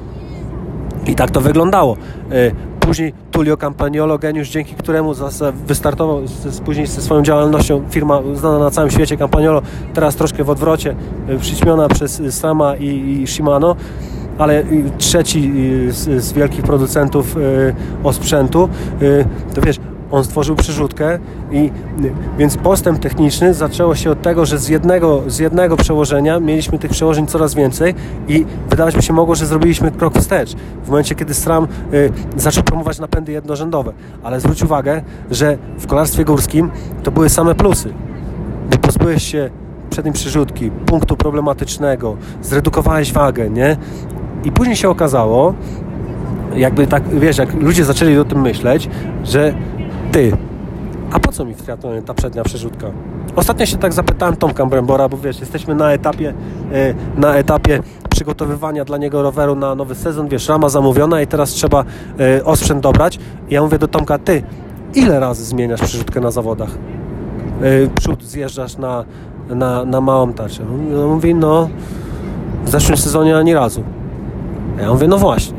I 1.06 1.14
tak 1.14 1.30
to 1.30 1.40
wyglądało. 1.40 1.96
E, 2.30 2.50
później 2.80 3.12
Tullio 3.30 3.56
Campagnolo, 3.56 4.18
geniusz, 4.18 4.48
dzięki 4.48 4.74
któremu 4.74 5.14
wystartował 5.66 6.26
z, 6.26 6.60
później 6.60 6.86
ze 6.86 7.02
swoją 7.02 7.22
działalnością 7.22 7.82
firma 7.90 8.20
znana 8.34 8.58
na 8.58 8.70
całym 8.70 8.90
świecie 8.90 9.16
Campagnolo, 9.16 9.62
teraz 9.94 10.16
troszkę 10.16 10.44
w 10.44 10.50
odwrocie, 10.50 10.96
e, 11.28 11.38
przyćmiona 11.38 11.88
przez 11.88 12.22
Sama 12.30 12.76
i, 12.76 12.86
i 13.22 13.26
Shimano 13.26 13.76
ale 14.40 14.62
trzeci 14.98 15.52
z, 15.88 16.24
z 16.24 16.32
wielkich 16.32 16.62
producentów 16.62 17.36
y, 17.36 17.74
osprzętu, 18.04 18.68
y, 19.02 19.24
to 19.54 19.60
wiesz, 19.60 19.76
on 20.10 20.24
stworzył 20.24 20.56
przerzutkę 20.56 21.18
i 21.52 21.70
więc 22.38 22.56
postęp 22.56 22.98
techniczny 22.98 23.54
zaczęło 23.54 23.94
się 23.94 24.10
od 24.10 24.22
tego, 24.22 24.46
że 24.46 24.58
z 24.58 24.68
jednego, 24.68 25.22
z 25.26 25.38
jednego 25.38 25.76
przełożenia 25.76 26.40
mieliśmy 26.40 26.78
tych 26.78 26.90
przełożeń 26.90 27.26
coraz 27.26 27.54
więcej 27.54 27.94
i 28.28 28.46
wydawać 28.70 28.96
mi 28.96 29.02
się 29.02 29.12
mogło, 29.12 29.34
że 29.34 29.46
zrobiliśmy 29.46 29.90
krok 29.90 30.18
wstecz 30.18 30.54
w 30.84 30.88
momencie, 30.88 31.14
kiedy 31.14 31.34
SRAM 31.34 31.68
y, 31.94 32.12
zaczął 32.36 32.64
promować 32.64 32.98
napędy 32.98 33.32
jednorzędowe. 33.32 33.92
Ale 34.22 34.40
zwróć 34.40 34.62
uwagę, 34.62 35.02
że 35.30 35.58
w 35.78 35.86
kolarstwie 35.86 36.24
górskim 36.24 36.70
to 37.02 37.10
były 37.10 37.28
same 37.28 37.54
plusy, 37.54 37.92
bo 38.70 38.78
pozbyłeś 38.78 39.22
się 39.22 39.50
przedniej 39.90 40.14
przerzutki, 40.14 40.70
punktu 40.70 41.16
problematycznego, 41.16 42.16
zredukowałeś 42.42 43.12
wagę, 43.12 43.50
nie? 43.50 43.76
I 44.44 44.52
później 44.52 44.76
się 44.76 44.88
okazało, 44.88 45.54
jakby 46.56 46.86
tak, 46.86 47.08
wiesz, 47.08 47.38
jak 47.38 47.54
ludzie 47.54 47.84
zaczęli 47.84 48.18
o 48.18 48.24
tym 48.24 48.40
myśleć, 48.40 48.88
że 49.24 49.54
ty, 50.12 50.32
a 51.12 51.18
po 51.20 51.32
co 51.32 51.44
mi 51.44 51.54
w 51.54 51.62
triatlonie 51.62 52.02
ta 52.02 52.14
przednia 52.14 52.42
przerzutka? 52.42 52.86
Ostatnio 53.36 53.66
się 53.66 53.76
tak 53.76 53.92
zapytałem 53.92 54.36
Tomka 54.36 54.66
Brembora, 54.66 55.08
bo 55.08 55.16
wiesz, 55.16 55.40
jesteśmy 55.40 55.74
na 55.74 55.92
etapie, 55.92 56.34
e, 56.72 56.94
na 57.16 57.34
etapie 57.34 57.82
przygotowywania 58.10 58.84
dla 58.84 58.98
niego 58.98 59.22
roweru 59.22 59.56
na 59.56 59.74
nowy 59.74 59.94
sezon, 59.94 60.28
wiesz, 60.28 60.48
rama 60.48 60.68
zamówiona 60.68 61.22
i 61.22 61.26
teraz 61.26 61.50
trzeba 61.50 61.84
e, 62.20 62.44
osprzęt 62.44 62.80
dobrać. 62.80 63.18
I 63.48 63.54
ja 63.54 63.62
mówię 63.62 63.78
do 63.78 63.88
Tomka, 63.88 64.18
ty, 64.18 64.42
ile 64.94 65.20
razy 65.20 65.44
zmieniasz 65.44 65.80
przerzutkę 65.80 66.20
na 66.20 66.30
zawodach? 66.30 66.70
E, 67.62 68.00
przód 68.00 68.24
zjeżdżasz 68.24 68.76
na 68.76 69.04
na, 69.54 69.84
na 69.84 70.00
małą 70.00 70.32
tarczę. 70.32 70.62
On 70.62 71.08
mówi, 71.08 71.34
no 71.34 71.68
w 72.64 72.68
zeszłym 72.70 72.96
sezonie 72.96 73.36
ani 73.36 73.54
razu. 73.54 73.82
Ja 74.80 74.92
mówię, 74.92 75.08
no 75.08 75.18
właśnie. 75.18 75.58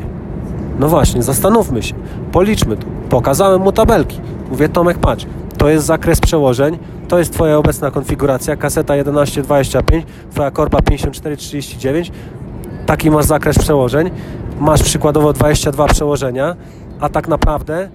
No 0.79 0.87
właśnie, 0.87 1.23
zastanówmy 1.23 1.83
się, 1.83 1.95
policzmy 2.31 2.77
to. 2.77 2.87
Pokazałem 3.09 3.61
mu 3.61 3.71
tabelki. 3.71 4.19
Mówię, 4.51 4.69
Tomek, 4.69 4.97
patrz, 4.97 5.25
to 5.57 5.69
jest 5.69 5.85
zakres 5.85 6.19
przełożeń, 6.19 6.77
to 7.07 7.19
jest 7.19 7.33
Twoja 7.33 7.57
obecna 7.57 7.91
konfiguracja, 7.91 8.55
kaseta 8.55 8.93
1125, 8.93 10.05
Twoja 10.31 10.51
korba 10.51 10.81
5439, 10.81 12.11
taki 12.85 13.11
masz 13.11 13.25
zakres 13.25 13.59
przełożeń, 13.59 14.11
masz 14.59 14.83
przykładowo 14.83 15.33
22 15.33 15.87
przełożenia, 15.87 16.55
a 16.99 17.09
tak 17.09 17.27
naprawdę 17.27 17.89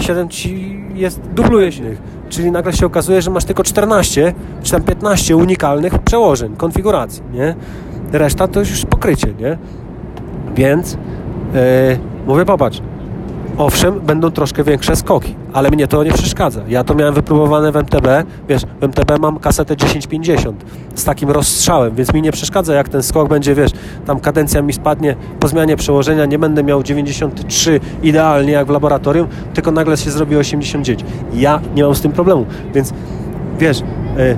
7 0.00 0.28
ci 0.28 0.80
jest 0.94 1.20
dubluje 1.20 1.72
się. 1.72 1.82
Czyli 2.28 2.50
nagle 2.50 2.72
się 2.72 2.86
okazuje, 2.86 3.22
że 3.22 3.30
masz 3.30 3.44
tylko 3.44 3.62
14 3.62 4.34
czy 4.62 4.72
tam 4.72 4.82
15 4.82 5.36
unikalnych 5.36 5.98
przełożeń, 5.98 6.56
konfiguracji, 6.56 7.22
nie? 7.32 7.54
Reszta 8.12 8.48
to 8.48 8.60
już 8.60 8.84
pokrycie, 8.86 9.34
nie? 9.40 9.58
Więc 10.54 10.92
yy, 10.92 11.98
mówię, 12.26 12.44
popatrz, 12.44 12.80
owszem, 13.58 14.00
będą 14.00 14.30
troszkę 14.30 14.64
większe 14.64 14.96
skoki, 14.96 15.34
ale 15.52 15.70
mnie 15.70 15.86
to 15.86 16.04
nie 16.04 16.12
przeszkadza. 16.12 16.60
Ja 16.68 16.84
to 16.84 16.94
miałem 16.94 17.14
wypróbowane 17.14 17.72
w 17.72 17.76
MTB, 17.76 18.06
wiesz, 18.48 18.62
w 18.80 18.84
MTB 18.84 19.18
mam 19.20 19.38
kasetę 19.38 19.76
1050 19.76 20.64
z 20.94 21.04
takim 21.04 21.30
rozstrzałem, 21.30 21.94
więc 21.94 22.14
mi 22.14 22.22
nie 22.22 22.32
przeszkadza, 22.32 22.74
jak 22.74 22.88
ten 22.88 23.02
skok 23.02 23.28
będzie, 23.28 23.54
wiesz, 23.54 23.70
tam 24.06 24.20
kadencja 24.20 24.62
mi 24.62 24.72
spadnie 24.72 25.16
po 25.40 25.48
zmianie 25.48 25.76
przełożenia, 25.76 26.24
nie 26.24 26.38
będę 26.38 26.62
miał 26.64 26.82
93 26.82 27.80
idealnie 28.02 28.52
jak 28.52 28.66
w 28.66 28.70
laboratorium, 28.70 29.28
tylko 29.54 29.70
nagle 29.70 29.96
się 29.96 30.10
zrobi 30.10 30.36
89. 30.36 31.04
Ja 31.34 31.60
nie 31.74 31.84
mam 31.84 31.94
z 31.94 32.00
tym 32.00 32.12
problemu, 32.12 32.46
więc 32.74 32.92
wiesz, 33.58 33.80
yy, 34.16 34.36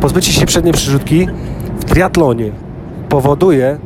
pozbycie 0.00 0.32
się 0.32 0.46
przedniej 0.46 0.74
przyrzutki 0.74 1.26
w 1.80 1.84
triatlonie 1.84 2.50
powoduje 3.08 3.78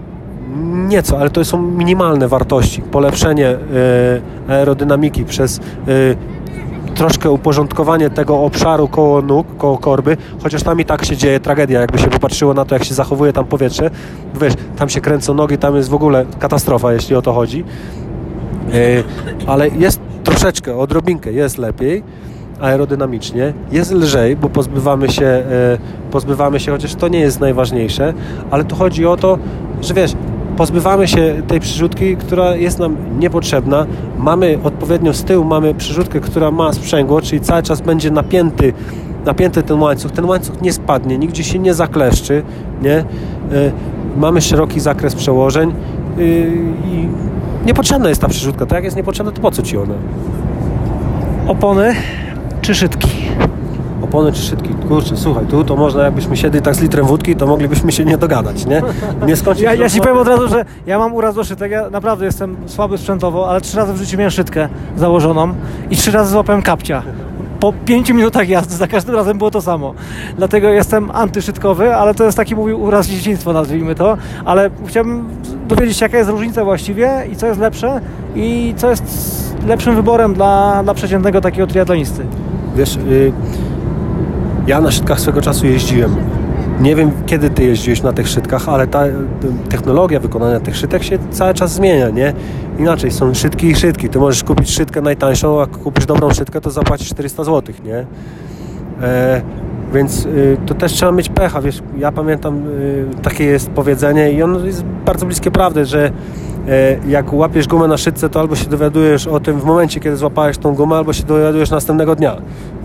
nieco, 0.89 1.19
ale 1.19 1.31
to 1.31 1.45
są 1.45 1.63
minimalne 1.63 2.29
wartości. 2.29 2.83
Polepszenie 2.83 3.49
e, 3.49 3.59
aerodynamiki 4.49 5.25
przez 5.25 5.59
e, 5.59 5.61
troszkę 6.95 7.31
uporządkowanie 7.31 8.11
tego 8.11 8.43
obszaru 8.43 8.89
koło 8.89 9.23
nóg, 9.23 9.57
koło 9.57 9.79
korby, 9.79 10.17
chociaż 10.43 10.63
tam 10.63 10.81
i 10.81 10.85
tak 10.85 11.05
się 11.05 11.17
dzieje 11.17 11.41
tragedia, 11.41 11.81
jakby 11.81 11.99
się 11.99 12.09
popatrzyło 12.09 12.55
na 12.55 12.65
to, 12.65 12.75
jak 12.75 12.85
się 12.85 12.95
zachowuje 12.95 13.33
tam 13.33 13.45
powietrze. 13.45 13.91
Wiesz, 14.41 14.55
tam 14.77 14.89
się 14.89 15.01
kręcą 15.01 15.35
nogi, 15.35 15.59
tam 15.59 15.77
jest 15.77 15.89
w 15.89 15.95
ogóle 15.95 16.27
katastrofa, 16.39 16.93
jeśli 16.93 17.17
o 17.17 17.23
to 17.23 17.33
chodzi. 17.33 17.65
E, 18.73 18.75
ale 19.47 19.69
jest 19.69 20.01
troszeczkę, 20.25 20.77
odrobinkę 20.77 21.33
jest 21.33 21.59
lepiej 21.59 22.03
aerodynamicznie, 22.61 23.53
jest 23.73 23.93
lżej, 23.93 24.37
bo 24.37 24.49
pozbywamy 24.49 25.09
się, 25.09 25.43
pozbywamy 26.11 26.61
się, 26.61 26.73
chociaż 26.73 26.95
to 26.95 27.09
nie 27.09 27.21
jest 27.21 27.41
najważniejsze, 27.41 28.15
ale 28.51 28.65
tu 28.65 28.77
chodzi 28.77 29.07
o 29.07 29.17
to, 29.17 29.39
że 29.83 29.95
wiesz, 29.95 30.13
pozbywamy 30.61 31.09
się 31.09 31.43
tej 31.49 31.61
przyrzutki, 31.61 32.17
która 32.17 32.57
jest 32.57 32.79
nam 32.79 32.97
niepotrzebna. 33.19 33.87
Mamy 34.19 34.59
odpowiednio 34.65 35.15
z 35.15 35.25
tyłu, 35.25 35.45
mamy 35.45 35.75
przyrzutkę, 35.75 36.21
która 36.21 36.51
ma 36.51 36.73
sprzęgło, 36.73 37.23
czyli 37.23 37.41
cały 37.41 37.63
czas 37.63 37.81
będzie 37.81 38.11
napięty, 38.11 38.73
napięty 39.25 39.63
ten 39.63 39.81
łańcuch. 39.81 40.13
Ten 40.13 40.25
łańcuch 40.25 40.63
nie 40.63 40.73
spadnie, 40.73 41.19
nigdzie 41.19 41.45
się 41.45 41.59
nie 41.59 41.75
zakleszczy, 41.75 42.43
nie? 42.83 42.99
Y, 42.99 43.73
mamy 44.17 44.41
szeroki 44.41 44.81
zakres 44.81 45.15
przełożeń 45.15 45.73
y, 46.19 46.53
i 46.85 47.09
niepotrzebna 47.67 48.09
jest 48.09 48.21
ta 48.21 48.29
przyrzutka. 48.29 48.67
Tak 48.67 48.77
jak 48.77 48.85
jest 48.85 48.97
niepotrzebna, 48.97 49.33
to 49.33 49.41
po 49.41 49.51
co 49.51 49.63
Ci 49.63 49.77
ona? 49.77 49.95
Opony 51.47 51.95
czy 52.61 52.75
szydki? 52.75 53.20
Opony 54.03 54.33
czy 54.33 54.43
szybki. 54.43 54.75
Kurczę, 54.89 55.17
słuchaj, 55.17 55.47
tu 55.47 55.65
to 55.65 55.77
można, 55.77 56.05
jakbyśmy 56.05 56.37
siedli 56.37 56.63
tak 56.63 56.75
z 56.75 56.81
litrem 56.81 57.07
wódki, 57.07 57.37
to 57.37 57.47
moglibyśmy 57.47 57.93
się 57.93 58.05
nie 58.05 58.19
dogadać, 58.19 58.67
nie? 58.67 58.83
Nie 59.27 59.37
skończyć. 59.37 59.65
Ja, 59.65 59.75
ja 59.75 59.89
ci 59.89 60.01
powiem 60.01 60.19
od 60.19 60.29
razu, 60.29 60.49
że 60.49 60.65
ja 60.87 60.99
mam 60.99 61.15
uraz 61.15 61.35
do 61.35 61.45
szytek, 61.45 61.73
ja 61.73 61.91
naprawdę 61.91 62.25
jestem 62.25 62.57
słaby 62.67 62.99
sprzętowo, 62.99 63.51
ale 63.51 63.61
trzy 63.61 63.77
razy 63.77 63.93
w 63.93 63.97
życiu 63.97 64.17
miałem 64.17 64.31
szytkę 64.31 64.69
założoną 64.97 65.55
i 65.91 65.97
trzy 65.97 66.11
razy 66.11 66.31
złapałem 66.31 66.63
kapcia 66.63 67.03
po 67.61 67.73
pięciu 67.85 68.15
minutach 68.15 68.49
jazdy 68.49 68.75
za 68.75 68.87
każdym 68.87 69.15
razem 69.15 69.39
było 69.39 69.51
to 69.51 69.63
samo. 69.63 69.95
Dlatego 70.37 70.69
jestem 70.69 71.11
antyszytkowy, 71.11 71.95
ale 71.95 72.15
to 72.15 72.25
jest 72.25 72.37
taki 72.37 72.57
mój 72.57 72.73
uraz 72.73 73.07
dzieciństwa, 73.07 73.53
nazwijmy 73.53 73.95
to. 73.95 74.17
Ale 74.45 74.71
chciałbym 74.87 75.29
dowiedzieć 75.69 75.97
się, 75.97 76.05
jaka 76.05 76.19
jest 76.19 76.31
różnica 76.31 76.65
właściwie 76.65 77.11
i 77.33 77.37
co 77.37 77.47
jest 77.47 77.61
lepsze 77.61 78.01
i 78.35 78.75
co 78.77 78.91
jest 78.91 79.05
lepszym 79.67 79.95
wyborem 79.95 80.35
dla, 80.35 80.83
dla 80.83 80.95
przeciętnego 80.95 81.41
takiego 81.41 81.67
triatlonisty. 81.67 82.27
Wiesz, 82.77 82.97
yy, 82.97 83.33
ja 84.67 84.81
na 84.81 84.91
szczytkach 84.91 85.21
swego 85.21 85.41
czasu 85.41 85.67
jeździłem. 85.67 86.17
Nie 86.81 86.97
wiem, 86.97 87.11
kiedy 87.27 87.51
ty 87.51 87.65
jeździłeś 87.65 88.03
na 88.03 88.13
tych 88.13 88.29
szczytkach, 88.29 88.69
ale 88.69 88.87
ta 88.87 89.05
technologia 89.69 90.21
wykonania 90.21 90.61
tych 90.61 90.77
szytek 90.77 91.03
się 91.03 91.19
cały 91.31 91.55
czas 91.55 91.73
zmienia, 91.73 92.11
nie? 92.11 92.33
Inaczej, 92.79 93.11
są 93.11 93.35
szydki 93.35 93.67
i 93.67 93.75
szydki. 93.75 94.09
Ty 94.09 94.19
możesz 94.19 94.45
kupić 94.45 94.71
szydkę 94.71 95.01
najtańszą, 95.01 95.61
a 95.61 95.67
kupisz 95.67 96.07
dobrą 96.07 96.31
szydkę, 96.31 96.61
to 96.61 96.71
zapłacisz 96.71 97.09
400 97.09 97.45
zł, 97.45 97.75
nie? 97.85 98.07
E, 99.03 99.43
więc 99.95 100.27
y, 100.27 100.57
to 100.67 100.75
też 100.75 100.93
trzeba 100.93 101.13
mieć 101.13 101.29
pecha, 101.29 101.63
wiesz, 101.63 101.83
ja 101.99 102.13
pamiętam, 102.13 102.67
y, 102.67 103.07
takie 103.23 103.45
jest 103.45 103.71
powiedzenie 103.71 104.33
i 104.33 104.43
ono 104.43 104.65
jest 104.67 104.85
bardzo 104.85 105.27
bliskie 105.27 105.51
prawdy, 105.51 105.85
że 105.85 106.13
jak 107.09 107.33
łapiesz 107.33 107.69
gumę 107.69 107.89
na 107.89 107.97
szydce, 107.97 108.29
to 108.29 108.41
albo 108.41 108.57
się 108.57 108.71
dowiadujesz 108.71 109.27
o 109.27 109.41
tym 109.41 109.61
w 109.61 109.65
momencie, 109.65 110.01
kiedy 110.01 110.17
złapałeś 110.17 110.59
tą 110.59 110.75
gumę, 110.75 110.97
albo 110.97 111.13
się 111.13 111.23
dowiadujesz 111.23 111.71
następnego 111.71 112.17
dnia. 112.17 112.37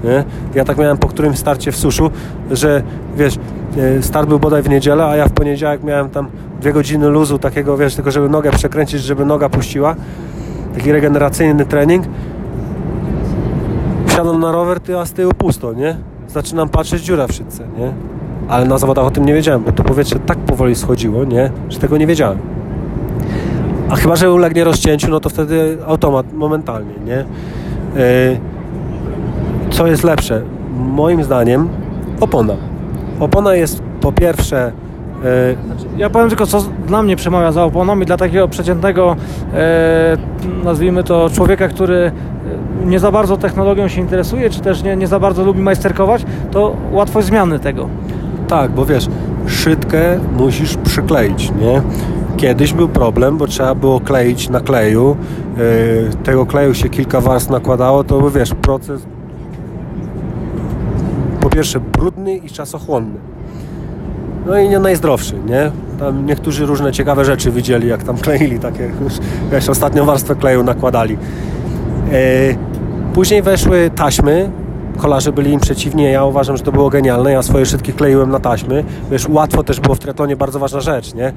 Nie? 0.04 0.24
Ja 0.56 0.66
tak 0.66 0.78
miałem 0.78 0.98
po 0.98 1.08
którymś 1.08 1.38
starcie 1.38 1.72
w 1.72 1.78
suszu, 1.78 2.12
że 2.52 2.84
wiesz, 3.18 3.36
e, 3.78 4.04
start 4.04 4.30
był 4.30 4.40
bodaj 4.40 4.62
w 4.62 4.70
niedzielę, 4.70 5.06
a 5.06 5.16
ja 5.16 5.28
w 5.28 5.32
poniedziałek 5.32 5.84
miałem 5.84 6.10
tam 6.10 6.28
dwie 6.62 6.74
godziny 6.74 7.10
luzu 7.10 7.40
takiego, 7.40 7.78
wiesz, 7.78 7.96
tylko 7.96 8.12
żeby 8.12 8.30
nogę 8.30 8.52
przekręcić, 8.52 9.02
żeby 9.02 9.26
noga 9.26 9.50
puściła. 9.50 9.96
Taki 10.76 10.92
regeneracyjny 10.92 11.66
trening. 11.66 12.06
Wsiadam 14.08 14.40
na 14.40 14.52
rower, 14.52 14.80
a 15.02 15.06
z 15.06 15.14
tyłu 15.14 15.34
pusto, 15.34 15.74
nie? 15.74 15.98
Zaczynam 16.28 16.70
patrzeć, 16.70 17.04
dziura 17.04 17.28
w 17.28 17.32
szydce, 17.32 17.64
nie? 17.78 17.94
Ale 18.48 18.66
na 18.66 18.78
zawodach 18.78 19.06
o 19.06 19.12
tym 19.12 19.26
nie 19.26 19.34
wiedziałem, 19.34 19.64
bo 19.64 19.72
to 19.72 19.84
powietrze 19.84 20.20
tak 20.20 20.38
powoli 20.38 20.76
schodziło, 20.76 21.24
nie? 21.24 21.52
Że 21.70 21.80
tego 21.80 21.98
nie 21.98 22.08
wiedziałem. 22.08 22.55
A 23.90 23.95
chyba, 23.95 24.16
że 24.16 24.32
ulegnie 24.34 24.64
rozcięciu, 24.64 25.10
no 25.10 25.20
to 25.20 25.30
wtedy 25.30 25.78
automat 25.88 26.34
momentalnie, 26.34 26.94
nie? 27.06 27.18
E, 27.18 27.26
co 29.70 29.88
jest 29.88 30.03
lepsze? 30.03 30.41
Moim 30.78 31.24
zdaniem 31.24 31.70
opona. 32.20 32.53
Opona 33.20 33.56
jest 33.56 33.84
po 34.02 34.12
pierwsze 34.12 34.72
e, 35.24 35.56
znaczy, 35.66 35.86
ja 35.98 36.10
powiem 36.10 36.30
tylko, 36.30 36.45
co 36.45 36.64
dla 36.88 37.03
mnie 37.03 37.16
przemawia 37.16 37.52
za 37.52 37.64
oponą 37.64 37.99
i 37.99 38.06
dla 38.06 38.18
takiego 38.18 38.48
przeciętnego, 38.48 39.16
e, 39.53 40.18
nazwijmy 40.64 41.03
to, 41.03 41.30
człowieka, 41.30 41.68
który 41.68 42.12
nie 42.86 42.99
za 42.99 43.12
bardzo 43.12 43.38
technologią 43.38 43.88
się 43.88 44.02
interesuje, 44.02 44.49
czy 44.49 44.60
też 44.60 44.84
nie, 44.84 44.95
nie 44.95 45.07
za 45.07 45.20
bardzo 45.20 45.44
lubi 45.44 45.62
majsterkować, 45.62 46.26
to 46.52 46.76
łatwość 46.91 47.28
zmiany 47.28 47.60
tego. 47.60 47.90
Tak, 48.48 48.72
bo 48.72 48.86
wiesz, 48.86 49.07
szydkę 49.48 50.20
musisz 50.38 50.78
przykleić, 50.78 51.52
nie? 51.62 51.82
Kiedyś 52.38 52.74
był 52.74 52.90
problem, 52.90 53.38
bo 53.38 53.48
trzeba 53.48 53.76
było 53.76 53.99
kleić 53.99 54.49
na 54.49 54.60
kleju. 54.60 55.18
Yy, 55.57 56.10
tego 56.24 56.45
kleju 56.45 56.74
się 56.74 56.90
kilka 56.90 57.22
warstw 57.22 57.49
nakładało, 57.49 58.03
to 58.03 58.20
był, 58.20 58.30
wiesz, 58.30 58.53
proces 58.62 59.02
po 61.41 61.49
pierwsze 61.49 61.80
brudny 61.80 62.36
i 62.36 62.49
czasochłonny. 62.49 63.20
No 64.45 64.60
i 64.60 64.70
nie 64.70 64.80
najzdrowszy, 64.80 65.36
nie? 65.48 65.72
Tam 65.99 66.26
niektórzy 66.26 66.66
różne 66.66 66.91
ciekawe 66.91 67.26
rzeczy 67.26 67.52
widzieli, 67.52 67.88
jak 67.88 68.03
tam 68.03 68.18
kleili 68.26 68.60
takie, 68.60 68.91
wiesz, 69.52 69.70
ostatnią 69.70 70.06
warstwę 70.06 70.36
kleju 70.36 70.64
nakładali. 70.64 71.18
Yy, 72.12 72.57
później 73.14 73.41
weszły 73.41 73.91
taśmy, 73.95 74.49
kolarze 74.98 75.32
byli 75.32 75.52
im 75.52 75.60
przeciwni, 75.60 76.04
ja 76.04 76.26
uważam, 76.26 76.58
że 76.58 76.64
to 76.64 76.72
było 76.72 76.90
genialne, 76.90 77.32
ja 77.32 77.42
swoje 77.42 77.66
szybki 77.66 77.94
kleiłem 77.94 78.32
na 78.32 78.40
taśmy, 78.40 78.84
wiesz, 79.12 79.28
łatwo 79.30 79.64
też 79.64 79.80
było 79.80 79.96
w 79.96 80.00
triatlonie, 80.00 80.36
bardzo 80.36 80.60
ważna 80.60 80.80
rzecz, 80.82 81.14
nie? 81.14 81.34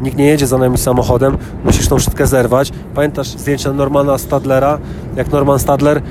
nikt 0.00 0.16
nie 0.16 0.26
jedzie 0.26 0.46
za 0.46 0.58
nami 0.58 0.78
samochodem, 0.78 1.36
musisz 1.64 1.88
tą 1.88 1.98
szybkę 1.98 2.26
zerwać. 2.26 2.72
Pamiętasz 2.94 3.28
zdjęcia 3.28 3.72
Normana 3.72 4.18
Stadlera, 4.18 4.78
jak 5.16 5.32
Norman 5.32 5.58
Stadler 5.58 5.98
y, 5.98 6.02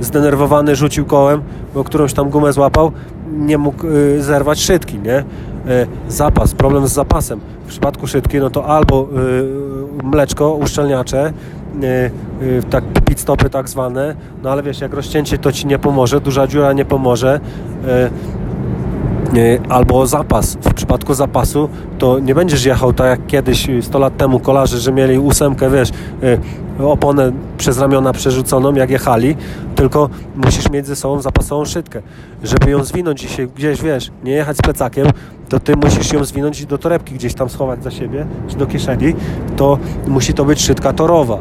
zdenerwowany 0.00 0.76
rzucił 0.76 1.06
kołem, 1.06 1.42
bo 1.74 1.84
którąś 1.84 2.12
tam 2.12 2.30
gumę 2.30 2.52
złapał, 2.52 2.92
nie 3.32 3.58
mógł 3.58 3.86
y, 3.86 4.22
zerwać 4.22 4.60
szydki, 4.60 4.98
nie? 4.98 5.18
Y, 5.18 5.24
zapas, 6.08 6.54
problem 6.54 6.88
z 6.88 6.92
zapasem. 6.92 7.40
W 7.66 7.68
przypadku 7.68 8.06
szydki, 8.06 8.38
no 8.38 8.50
to 8.50 8.66
albo 8.66 9.08
y, 10.00 10.04
mleczko, 10.04 10.54
uszczelniacze, 10.54 11.32
tak 12.70 12.84
pit 13.04 13.20
stopy 13.20 13.50
tak 13.50 13.68
zwane, 13.68 14.14
no 14.42 14.50
ale 14.50 14.62
wiesz, 14.62 14.80
jak 14.80 14.94
rozcięcie 14.94 15.38
to 15.38 15.52
ci 15.52 15.66
nie 15.66 15.78
pomoże, 15.78 16.20
duża 16.20 16.46
dziura 16.46 16.72
nie 16.72 16.84
pomoże 16.84 17.40
albo 19.68 20.06
zapas. 20.06 20.54
W 20.54 20.74
przypadku 20.74 21.14
zapasu 21.14 21.68
to 21.98 22.18
nie 22.18 22.34
będziesz 22.34 22.64
jechał 22.64 22.92
tak 22.92 23.06
jak 23.06 23.26
kiedyś 23.26 23.68
100 23.80 23.98
lat 23.98 24.16
temu 24.16 24.40
kolarze, 24.40 24.78
że 24.78 24.92
mieli 24.92 25.18
ósemkę, 25.18 25.70
wiesz, 25.70 25.90
oponę 26.84 27.32
przez 27.58 27.78
ramiona 27.78 28.12
przerzuconą, 28.12 28.74
jak 28.74 28.90
jechali, 28.90 29.36
tylko 29.74 30.08
musisz 30.36 30.70
mieć 30.70 30.86
ze 30.86 30.96
sobą 30.96 31.20
zapasową 31.20 31.64
szydkę. 31.64 32.02
Żeby 32.42 32.70
ją 32.70 32.84
zwinąć 32.84 33.24
i 33.24 33.28
się 33.28 33.46
gdzieś, 33.46 33.82
wiesz, 33.82 34.10
nie 34.24 34.32
jechać 34.32 34.56
z 34.56 34.62
plecakiem, 34.62 35.06
to 35.48 35.60
ty 35.60 35.76
musisz 35.76 36.12
ją 36.12 36.24
zwinąć 36.24 36.66
do 36.66 36.78
torebki 36.78 37.14
gdzieś 37.14 37.34
tam 37.34 37.48
schować 37.48 37.84
za 37.84 37.90
siebie, 37.90 38.26
czy 38.48 38.56
do 38.56 38.66
kieszeni, 38.66 39.14
to 39.56 39.78
musi 40.06 40.34
to 40.34 40.44
być 40.44 40.60
szydka 40.60 40.92
torowa 40.92 41.38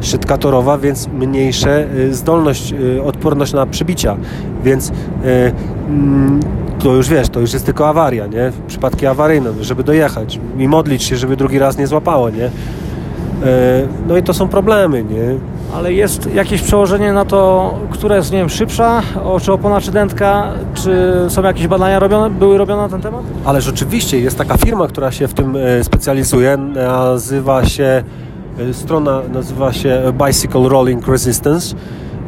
szydka 0.00 0.38
torowa, 0.38 0.78
więc 0.78 1.08
mniejsze 1.08 1.86
y, 1.94 2.14
zdolność, 2.14 2.72
y, 2.72 3.02
odporność 3.02 3.52
na 3.52 3.66
przybicia, 3.66 4.16
więc 4.64 4.88
y, 4.88 4.92
mm, 5.88 6.40
to 6.78 6.94
już 6.94 7.08
wiesz, 7.08 7.28
to 7.28 7.40
już 7.40 7.52
jest 7.52 7.66
tylko 7.66 7.88
awaria, 7.88 8.26
nie? 8.26 8.52
Przypadki 8.66 9.06
awaryjne, 9.06 9.50
żeby 9.60 9.84
dojechać 9.84 10.40
i 10.58 10.68
modlić 10.68 11.02
się, 11.02 11.16
żeby 11.16 11.36
drugi 11.36 11.58
raz 11.58 11.78
nie 11.78 11.86
złapało, 11.86 12.30
nie? 12.30 12.50
No 14.08 14.16
i 14.16 14.22
to 14.22 14.34
są 14.34 14.48
problemy, 14.48 15.04
nie? 15.04 15.38
Ale 15.74 15.92
jest 15.92 16.34
jakieś 16.34 16.62
przełożenie 16.62 17.12
na 17.12 17.24
to, 17.24 17.74
która 17.90 18.16
jest, 18.16 18.32
nie 18.32 18.38
wiem, 18.38 18.48
szybsza, 18.48 19.02
czy 19.42 19.52
opona, 19.52 19.80
czy 19.80 19.90
dętka, 19.90 20.52
czy 20.74 21.12
są 21.28 21.42
jakieś 21.42 21.66
badania 21.66 21.98
robione, 21.98 22.30
były 22.30 22.58
robione 22.58 22.82
na 22.82 22.88
ten 22.88 23.00
temat? 23.00 23.22
Ale 23.44 23.60
rzeczywiście 23.60 24.20
jest 24.20 24.38
taka 24.38 24.56
firma, 24.56 24.86
która 24.86 25.12
się 25.12 25.28
w 25.28 25.34
tym 25.34 25.56
specjalizuje, 25.82 26.56
nazywa 26.56 27.64
się 27.64 28.04
strona 28.72 29.22
nazywa 29.32 29.72
się 29.72 30.12
Bicycle 30.26 30.68
Rolling 30.68 31.08
Resistance 31.08 31.76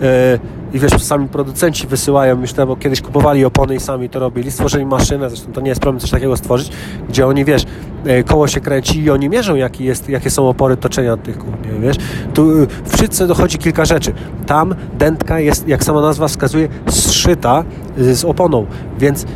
e, 0.03 0.39
i 0.73 0.79
wiesz, 0.79 1.03
sami 1.03 1.29
producenci 1.29 1.87
wysyłają 1.87 2.41
już 2.41 2.53
bo 2.53 2.77
kiedyś 2.77 3.01
kupowali 3.01 3.45
opony 3.45 3.75
i 3.75 3.81
sami 3.81 4.09
to 4.09 4.19
robili, 4.19 4.51
stworzyli 4.51 4.87
maszynę, 4.87 5.31
zresztą 5.31 5.53
to 5.53 5.61
nie 5.61 5.69
jest 5.69 5.81
problem 5.81 6.01
coś 6.01 6.11
takiego 6.11 6.37
stworzyć, 6.37 6.73
gdzie 7.09 7.27
oni, 7.27 7.45
wiesz, 7.45 7.65
e, 8.05 8.23
koło 8.23 8.49
się 8.49 8.61
kręci 8.61 9.03
i 9.03 9.11
oni 9.11 9.29
mierzą, 9.29 9.55
jaki 9.55 9.85
jest, 9.85 10.09
jakie 10.09 10.31
są 10.31 10.49
opory 10.49 10.77
toczenia 10.77 11.17
tych 11.17 11.39
kół, 11.39 11.51
nie, 11.65 11.81
wiesz. 11.81 11.97
Tu 12.35 12.47
w 12.85 12.97
szydce 12.99 13.27
dochodzi 13.27 13.59
kilka 13.59 13.85
rzeczy. 13.85 14.13
Tam 14.47 14.75
dętka 14.99 15.41
jest, 15.41 15.69
jak 15.69 15.85
sama 15.85 16.01
nazwa 16.01 16.29
wskazuje, 16.29 16.69
zszyta 16.89 17.65
z 17.97 18.25
oponą, 18.25 18.67
więc 18.99 19.27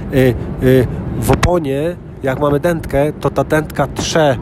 w 1.21 1.31
oponie, 1.31 1.97
jak 2.23 2.41
mamy 2.41 2.61
dętkę, 2.61 3.13
to 3.21 3.31
ta 3.31 3.45
dętka 3.45 3.87
trze 3.87 4.37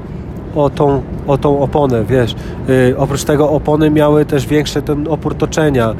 o 0.54 0.70
tą, 0.70 1.02
o 1.26 1.38
tą 1.38 1.60
oponę, 1.60 2.04
wiesz. 2.04 2.34
Yy, 2.68 2.94
oprócz 2.98 3.24
tego 3.24 3.50
opony 3.50 3.90
miały 3.90 4.24
też 4.24 4.46
większy 4.46 4.82
ten 4.82 5.08
opór 5.08 5.34
toczenia. 5.34 5.94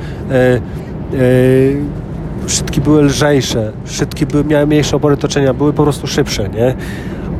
Yy, 1.12 1.18
yy, 1.18 1.76
szybki 2.46 2.80
były 2.80 3.02
lżejsze, 3.02 3.72
szybki 3.84 4.26
były, 4.26 4.44
miały 4.44 4.66
mniejsze 4.66 4.96
opory 4.96 5.16
toczenia, 5.16 5.54
były 5.54 5.72
po 5.72 5.82
prostu 5.82 6.06
szybsze, 6.06 6.48
nie? 6.48 6.74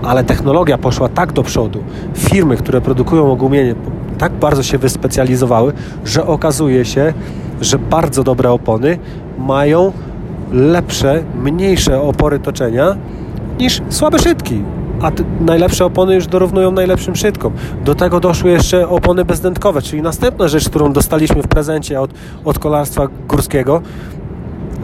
Ale 0.02 0.24
technologia 0.24 0.78
poszła 0.78 1.08
tak 1.08 1.32
do 1.32 1.42
przodu. 1.42 1.78
Firmy, 2.14 2.56
które 2.56 2.80
produkują 2.80 3.32
ogumienie, 3.32 3.74
tak 4.18 4.32
bardzo 4.32 4.62
się 4.62 4.78
wyspecjalizowały, 4.78 5.72
że 6.04 6.26
okazuje 6.26 6.84
się, 6.84 7.12
że 7.60 7.78
bardzo 7.78 8.24
dobre 8.24 8.50
opony 8.50 8.98
mają 9.38 9.92
lepsze, 10.52 11.22
mniejsze 11.42 12.00
opory 12.02 12.38
toczenia 12.38 12.96
niż 13.58 13.82
słabe 13.88 14.18
szybki 14.18 14.62
a 15.02 15.10
najlepsze 15.40 15.84
opony 15.84 16.14
już 16.14 16.26
dorównują 16.26 16.72
najlepszym 16.72 17.16
szydkom. 17.16 17.52
Do 17.84 17.94
tego 17.94 18.20
doszły 18.20 18.50
jeszcze 18.50 18.88
opony 18.88 19.24
bezdętkowe, 19.24 19.82
czyli 19.82 20.02
następna 20.02 20.48
rzecz, 20.48 20.68
którą 20.68 20.92
dostaliśmy 20.92 21.42
w 21.42 21.48
prezencie 21.48 22.00
od, 22.00 22.10
od 22.44 22.58
kolarstwa 22.58 23.08
górskiego. 23.28 23.82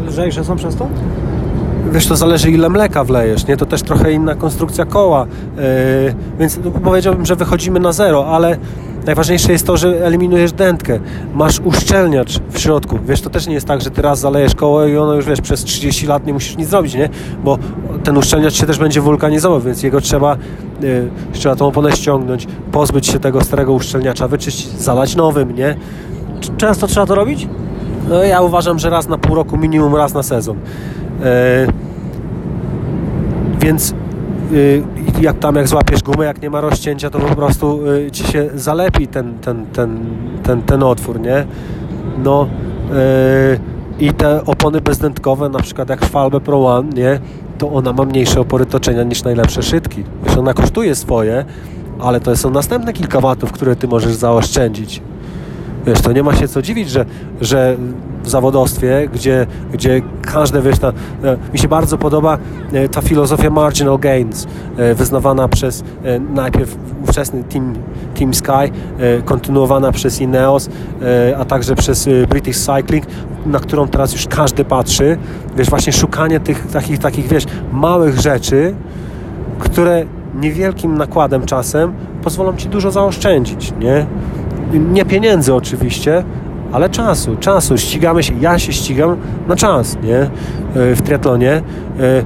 Lżejsze 0.09 0.44
są 0.44 0.56
przez 0.56 0.76
to? 0.76 0.88
Wiesz, 1.93 2.06
to 2.06 2.16
zależy 2.16 2.51
ile 2.51 2.68
mleka 2.68 3.05
wlejesz, 3.05 3.47
nie? 3.47 3.56
To 3.56 3.66
też 3.66 3.82
trochę 3.82 4.12
inna 4.12 4.34
konstrukcja 4.34 4.84
koła, 4.84 5.26
yy, 5.56 6.14
więc 6.38 6.59
no, 6.64 6.70
powiedziałbym, 6.70 7.26
że 7.26 7.36
wychodzimy 7.36 7.80
na 7.80 7.93
zero, 7.93 8.26
ale 8.26 8.56
Najważniejsze 9.07 9.53
jest 9.53 9.66
to, 9.66 9.77
że 9.77 10.07
eliminujesz 10.07 10.53
dętkę. 10.53 10.99
Masz 11.35 11.61
uszczelniacz 11.61 12.39
w 12.51 12.59
środku. 12.59 12.99
Wiesz, 13.09 13.20
to 13.20 13.31
też 13.31 13.47
nie 13.47 13.55
jest 13.55 13.66
tak, 13.66 13.81
że 13.81 13.91
ty 13.91 14.03
raz 14.03 14.20
zalejesz 14.20 14.55
koło 14.55 14.87
i 14.87 14.97
ono 14.97 15.15
już, 15.15 15.27
wiesz, 15.27 15.41
przez 15.41 15.65
30 15.65 16.07
lat 16.07 16.27
nie 16.27 16.33
musisz 16.33 16.57
nic 16.57 16.69
zrobić, 16.69 16.95
nie? 16.95 17.09
Bo 17.45 17.59
ten 18.05 18.16
uszczelniacz 18.16 18.55
się 18.55 18.66
też 18.66 18.78
będzie 18.78 19.01
wulkanizował, 19.01 19.61
więc 19.61 19.83
jego 19.83 20.01
trzeba, 20.01 20.37
yy, 20.81 21.11
trzeba 21.33 21.57
tą 21.57 21.66
oponę 21.66 21.93
ściągnąć, 21.93 22.47
pozbyć 22.73 23.07
się 23.07 23.19
tego 23.19 23.45
starego 23.45 23.73
uszczelniacza, 23.73 24.28
wyczyścić, 24.28 24.69
zalać 24.69 25.16
nowym, 25.16 25.55
nie? 25.55 25.77
Często 26.57 26.87
trzeba 26.87 27.07
to 27.07 27.15
robić? 27.15 27.49
No 28.09 28.23
ja 28.23 28.41
uważam, 28.41 28.78
że 28.78 28.91
raz 28.91 29.09
na 29.09 29.19
pół 29.19 29.35
roku, 29.35 29.57
minimum 29.57 29.97
raz 29.97 30.15
na 30.15 30.23
sezon. 30.23 30.57
Yy, 30.57 31.27
więc 33.61 33.95
jak 35.20 35.39
tam 35.39 35.56
jak 35.56 35.68
złapiesz 35.68 36.02
gumę, 36.02 36.24
jak 36.24 36.43
nie 36.43 36.51
ma 36.51 36.60
rozcięcia, 36.60 37.10
to 37.10 37.18
po 37.18 37.35
prostu 37.35 37.86
y, 37.86 38.10
ci 38.10 38.24
się 38.24 38.48
zalepi 38.55 39.09
ten, 39.09 39.39
ten, 39.39 39.66
ten, 39.66 39.98
ten, 40.43 40.62
ten 40.62 40.82
otwór, 40.82 41.20
nie? 41.20 41.47
No 42.24 42.48
y, 42.93 44.05
i 44.05 44.12
te 44.12 44.44
opony 44.44 44.81
bezdętkowe, 44.81 45.48
na 45.48 45.59
przykład 45.59 45.89
jak 45.89 46.05
Falbe 46.05 46.40
Pro 46.40 46.66
One, 46.66 46.89
nie? 46.89 47.20
To 47.59 47.70
ona 47.73 47.93
ma 47.93 48.05
mniejsze 48.05 48.40
opory 48.40 48.66
toczenia 48.66 49.02
niż 49.02 49.23
najlepsze 49.23 49.62
szydki. 49.62 50.05
Wiesz, 50.24 50.36
ona 50.36 50.55
kosztuje 50.55 50.94
swoje, 50.94 51.44
ale 52.01 52.20
to 52.20 52.36
są 52.36 52.51
następne 52.51 52.93
kilka 52.93 53.20
watów, 53.20 53.52
które 53.52 53.77
ty 53.77 53.89
możesz 53.89 54.14
zaoszczędzić. 54.14 55.02
Wiesz, 55.86 56.00
to 56.00 56.12
nie 56.12 56.22
ma 56.22 56.34
się 56.34 56.48
co 56.48 56.62
dziwić, 56.62 56.90
że, 56.90 57.04
że 57.40 57.76
w 58.22 58.30
zawodowstwie, 58.30 59.08
gdzie, 59.14 59.46
gdzie 59.72 60.02
każde, 60.22 60.62
wiesz, 60.62 60.78
ta, 60.78 60.88
e, 60.88 60.92
mi 61.52 61.58
się 61.58 61.68
bardzo 61.68 61.98
podoba 61.98 62.38
e, 62.72 62.88
ta 62.88 63.02
filozofia 63.02 63.50
marginal 63.50 63.98
gains, 63.98 64.46
e, 64.76 64.94
wyznawana 64.94 65.48
przez 65.48 65.84
najpierw 66.34 66.76
ówczesny 67.04 67.44
Team, 67.44 67.74
team 68.18 68.34
Sky, 68.34 68.72
kontynuowana 69.24 69.92
przez 69.92 70.20
Ineos, 70.20 70.68
a 71.38 71.44
także 71.44 71.74
przez 71.74 72.08
British 72.28 72.56
Cycling, 72.56 73.04
na 73.46 73.60
którą 73.60 73.88
teraz 73.88 74.12
już 74.12 74.26
każdy 74.26 74.64
patrzy. 74.64 75.18
Wiesz, 75.56 75.70
właśnie 75.70 75.92
szukanie 75.92 76.40
tych 76.40 76.66
takich, 76.66 76.98
takich 76.98 77.28
wiesz, 77.28 77.44
małych 77.72 78.20
rzeczy, 78.20 78.74
które 79.58 80.04
niewielkim 80.34 80.98
nakładem 80.98 81.46
czasem 81.46 81.92
pozwolą 82.22 82.56
Ci 82.56 82.68
dużo 82.68 82.90
zaoszczędzić, 82.90 83.72
nie? 83.80 84.06
Nie 84.72 85.05
pieniędzy 85.05 85.55
oczywiście, 85.55 86.24
ale 86.72 86.90
czasu, 86.90 87.36
czasu. 87.36 87.78
Ścigamy 87.78 88.22
się, 88.22 88.34
ja 88.40 88.59
się 88.59 88.72
ścigam 88.72 89.16
na 89.48 89.56
czas, 89.56 89.97
nie? 90.02 90.18
E, 90.18 90.28
w 90.94 91.02
triatlonie 91.02 91.52
e, 91.52 91.60
e, 91.60 92.22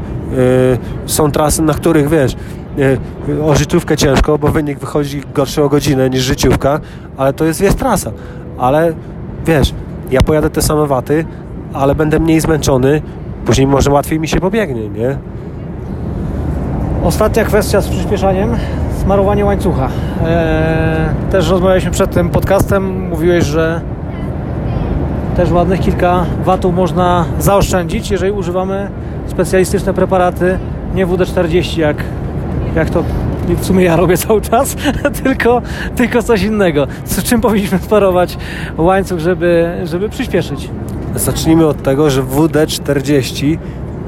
są 1.06 1.30
trasy, 1.30 1.62
na 1.62 1.74
których, 1.74 2.08
wiesz, 2.08 2.36
o 3.44 3.54
życiówkę 3.54 3.96
ciężko, 3.96 4.38
bo 4.38 4.48
wynik 4.48 4.78
wychodzi 4.78 5.22
gorszy 5.34 5.62
o 5.62 5.68
godzinę 5.68 6.10
niż 6.10 6.22
życiówka, 6.22 6.80
ale 7.16 7.32
to 7.32 7.44
jest, 7.44 7.60
jest 7.60 7.78
trasa. 7.78 8.12
Ale, 8.58 8.92
wiesz, 9.46 9.74
ja 10.10 10.20
pojadę 10.20 10.50
te 10.50 10.62
same 10.62 10.86
waty, 10.86 11.24
ale 11.72 11.94
będę 11.94 12.20
mniej 12.20 12.40
zmęczony, 12.40 13.02
później 13.44 13.66
może 13.66 13.90
łatwiej 13.90 14.20
mi 14.20 14.28
się 14.28 14.40
pobiegnie, 14.40 14.88
nie? 14.88 15.18
Ostatnia 17.04 17.44
kwestia 17.44 17.80
z 17.80 17.88
przyspieszaniem 17.88 18.56
smarowanie 19.00 19.44
łańcucha. 19.44 19.88
Eee, 20.26 21.30
też 21.30 21.48
rozmawialiśmy 21.48 21.90
przed 21.90 22.10
tym 22.10 22.28
podcastem. 22.28 23.08
Mówiłeś, 23.08 23.44
że 23.44 23.80
też 25.36 25.50
ładnych 25.50 25.80
kilka 25.80 26.26
watów 26.44 26.74
można 26.74 27.24
zaoszczędzić, 27.38 28.10
jeżeli 28.10 28.32
używamy 28.32 28.90
specjalistyczne 29.26 29.94
preparaty, 29.94 30.58
nie 30.94 31.06
WD-40, 31.06 31.78
jak, 31.78 31.96
jak 32.74 32.90
to 32.90 33.04
w 33.48 33.64
sumie 33.64 33.84
ja 33.84 33.96
robię 33.96 34.16
cały 34.16 34.40
czas, 34.40 34.76
tylko, 35.22 35.62
tylko 35.96 36.22
coś 36.22 36.42
innego. 36.42 36.86
Z 37.04 37.22
czym 37.22 37.40
powinniśmy 37.40 37.78
sparować 37.78 38.38
łańcuch, 38.76 39.18
żeby, 39.18 39.80
żeby 39.84 40.08
przyspieszyć? 40.08 40.70
Zacznijmy 41.14 41.66
od 41.66 41.82
tego, 41.82 42.10
że 42.10 42.22
WD-40 42.22 43.58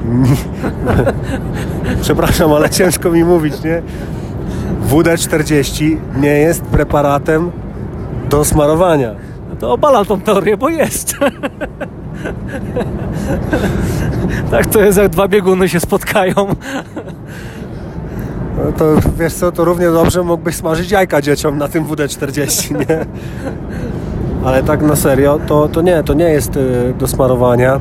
przepraszam, 2.01 2.53
ale 2.53 2.69
ciężko 2.69 3.11
mi 3.11 3.23
mówić, 3.23 3.63
nie? 3.63 3.81
WD-40 4.93 5.97
nie 6.15 6.39
jest 6.39 6.61
preparatem 6.61 7.51
do 8.29 8.45
smarowania. 8.45 9.15
No 9.49 9.55
to 9.55 9.73
obalam 9.73 10.05
tą 10.05 10.21
teorię, 10.21 10.57
bo 10.57 10.69
jest. 10.69 11.13
tak 14.51 14.65
to 14.65 14.81
jest, 14.81 14.97
jak 14.97 15.09
dwa 15.09 15.27
bieguny 15.27 15.69
się 15.69 15.79
spotkają. 15.79 16.33
No 18.57 18.71
to 18.77 18.85
wiesz 19.19 19.33
co, 19.33 19.51
to 19.51 19.65
równie 19.65 19.91
dobrze 19.91 20.23
mógłbyś 20.23 20.55
smażyć 20.55 20.91
jajka 20.91 21.21
dzieciom 21.21 21.57
na 21.57 21.67
tym 21.67 21.85
WD-40, 21.85 22.89
nie? 22.89 23.05
Ale 24.45 24.63
tak 24.63 24.81
na 24.81 24.95
serio, 24.95 25.39
to, 25.47 25.67
to 25.67 25.81
nie, 25.81 26.03
to 26.03 26.13
nie 26.13 26.29
jest 26.29 26.57
y, 26.57 26.93
do 26.99 27.07
smarowania. 27.07 27.79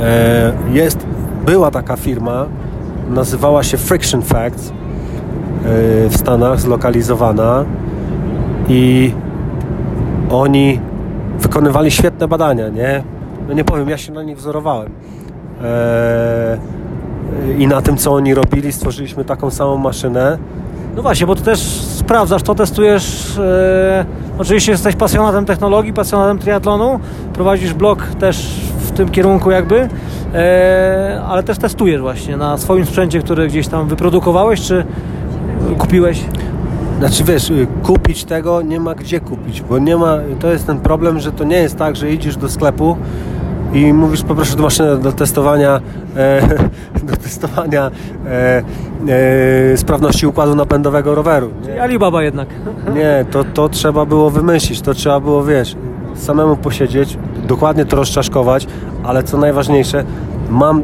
E, 0.00 0.52
jest, 0.72 0.98
była 1.46 1.70
taka 1.70 1.96
firma, 1.96 2.46
nazywała 3.10 3.62
się 3.62 3.76
Friction 3.76 4.22
Facts 4.22 4.72
w 6.08 6.16
Stanach 6.16 6.60
zlokalizowana 6.60 7.64
i 8.68 9.12
oni 10.30 10.80
wykonywali 11.38 11.90
świetne 11.90 12.28
badania, 12.28 12.68
nie? 12.68 13.02
No 13.48 13.54
nie 13.54 13.64
powiem, 13.64 13.88
ja 13.88 13.98
się 13.98 14.12
na 14.12 14.22
nich 14.22 14.36
wzorowałem. 14.36 14.90
Eee, 15.64 16.58
i 17.58 17.66
na 17.66 17.82
tym, 17.82 17.96
co 17.96 18.12
oni 18.12 18.34
robili, 18.34 18.72
stworzyliśmy 18.72 19.24
taką 19.24 19.50
samą 19.50 19.76
maszynę. 19.78 20.38
No 20.96 21.02
właśnie, 21.02 21.26
bo 21.26 21.34
ty 21.34 21.42
też 21.42 21.60
sprawdzasz 21.80 22.42
to, 22.42 22.54
testujesz. 22.54 23.38
E, 23.38 24.04
oczywiście 24.38 24.72
jesteś 24.72 24.96
pasjonatem 24.96 25.44
technologii, 25.44 25.92
pasjonatem 25.92 26.38
triatlonu, 26.38 27.00
prowadzisz 27.32 27.74
blog 27.74 28.02
też 28.04 28.60
w 28.78 28.90
tym 28.90 29.08
kierunku 29.08 29.50
jakby, 29.50 29.88
e, 30.34 31.22
ale 31.28 31.42
też 31.42 31.58
testujesz 31.58 32.00
właśnie 32.00 32.36
na 32.36 32.58
swoim 32.58 32.86
sprzęcie, 32.86 33.20
który 33.20 33.48
gdzieś 33.48 33.68
tam 33.68 33.88
wyprodukowałeś, 33.88 34.60
czy 34.60 34.84
kupiłeś? 35.78 36.24
Znaczy 36.98 37.24
wiesz, 37.24 37.50
y, 37.50 37.66
kupić 37.82 38.24
tego 38.24 38.62
nie 38.62 38.80
ma 38.80 38.94
gdzie 38.94 39.20
kupić, 39.20 39.62
bo 39.62 39.78
nie 39.78 39.96
ma, 39.96 40.18
to 40.40 40.52
jest 40.52 40.66
ten 40.66 40.80
problem, 40.80 41.20
że 41.20 41.32
to 41.32 41.44
nie 41.44 41.56
jest 41.56 41.76
tak, 41.76 41.96
że 41.96 42.10
idziesz 42.10 42.36
do 42.36 42.48
sklepu 42.48 42.96
i 43.72 43.92
mówisz 43.92 44.22
poproszę 44.22 44.56
maszynę 44.56 44.96
do 44.96 45.12
testowania 45.12 45.80
e, 46.16 46.40
do 47.10 47.16
testowania 47.16 47.90
e, 48.26 48.62
e, 49.72 49.76
sprawności 49.76 50.26
układu 50.26 50.54
napędowego 50.54 51.14
roweru. 51.14 51.50
Nie? 51.66 51.82
Alibaba 51.82 52.22
jednak. 52.22 52.48
Nie, 52.94 53.24
to, 53.30 53.44
to 53.44 53.68
trzeba 53.68 54.06
było 54.06 54.30
wymyślić, 54.30 54.80
to 54.80 54.94
trzeba 54.94 55.20
było, 55.20 55.44
wiesz, 55.44 55.76
samemu 56.14 56.56
posiedzieć, 56.56 57.18
dokładnie 57.48 57.84
to 57.84 57.96
rozczaszkować, 57.96 58.66
ale 59.04 59.22
co 59.22 59.38
najważniejsze, 59.38 60.04
mam 60.50 60.82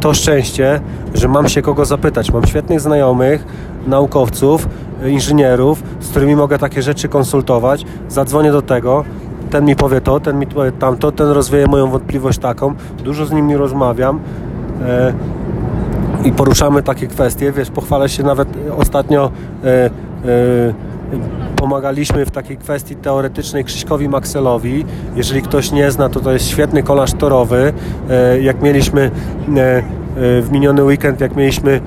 to 0.00 0.14
szczęście, 0.14 0.80
że 1.14 1.28
mam 1.28 1.48
się 1.48 1.62
kogo 1.62 1.84
zapytać. 1.84 2.32
Mam 2.32 2.46
świetnych 2.46 2.80
znajomych, 2.80 3.44
naukowców, 3.86 4.68
inżynierów, 5.06 5.82
z 6.00 6.10
którymi 6.10 6.36
mogę 6.36 6.58
takie 6.58 6.82
rzeczy 6.82 7.08
konsultować. 7.08 7.84
Zadzwonię 8.08 8.52
do 8.52 8.62
tego, 8.62 9.04
ten 9.50 9.64
mi 9.64 9.76
powie 9.76 10.00
to, 10.00 10.20
ten 10.20 10.38
mi 10.38 10.46
powie 10.46 10.72
tamto, 10.72 11.12
ten 11.12 11.28
rozwieje 11.28 11.66
moją 11.66 11.90
wątpliwość 11.90 12.38
taką. 12.38 12.74
Dużo 13.04 13.26
z 13.26 13.32
nimi 13.32 13.56
rozmawiam. 13.56 14.20
E, 14.86 15.12
i 16.24 16.32
poruszamy 16.32 16.82
takie 16.82 17.06
kwestie. 17.06 17.52
Wiesz, 17.52 17.70
pochwalę 17.70 18.08
się 18.08 18.22
nawet 18.22 18.48
ostatnio 18.78 19.30
e, 19.64 19.66
e, 19.66 19.90
pomagaliśmy 21.56 22.26
w 22.26 22.30
takiej 22.30 22.56
kwestii 22.56 22.96
teoretycznej 22.96 23.64
Krzyśkowi 23.64 24.08
Makselowi. 24.08 24.84
Jeżeli 25.16 25.42
ktoś 25.42 25.72
nie 25.72 25.90
zna, 25.90 26.08
to 26.08 26.20
to 26.20 26.32
jest 26.32 26.48
świetny 26.48 26.82
kolarz 26.82 27.12
torowy. 27.12 27.72
Jak 28.40 28.62
mieliśmy 28.62 29.10
w 30.16 30.48
miniony 30.52 30.84
weekend, 30.84 31.20
jak 31.20 31.36
mieliśmy 31.36 31.80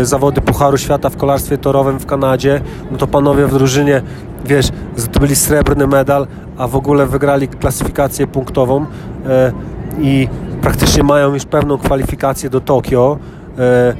e, 0.00 0.04
zawody 0.04 0.40
Pucharu 0.40 0.78
Świata 0.78 1.10
w 1.10 1.16
kolarstwie 1.16 1.58
torowym 1.58 1.98
w 1.98 2.06
Kanadzie, 2.06 2.60
no 2.90 2.98
to 2.98 3.06
panowie 3.06 3.46
w 3.46 3.54
drużynie, 3.54 4.02
wiesz, 4.44 4.68
zdobyli 4.96 5.36
srebrny 5.36 5.86
medal, 5.86 6.26
a 6.58 6.68
w 6.68 6.76
ogóle 6.76 7.06
wygrali 7.06 7.48
klasyfikację 7.48 8.26
punktową 8.26 8.86
e, 9.26 9.52
i 10.00 10.28
praktycznie 10.60 11.02
mają 11.02 11.34
już 11.34 11.44
pewną 11.44 11.78
kwalifikację 11.78 12.50
do 12.50 12.60
Tokio. 12.60 13.18
E, 13.58 13.94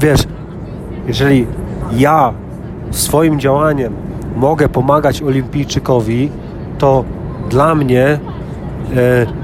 wiesz, 0.00 0.20
jeżeli 1.06 1.46
ja 1.92 2.32
swoim 2.90 3.40
działaniem 3.40 3.94
mogę 4.36 4.68
pomagać 4.68 5.22
olimpijczykowi, 5.22 6.30
to 6.78 7.04
dla 7.50 7.74
mnie 7.74 8.18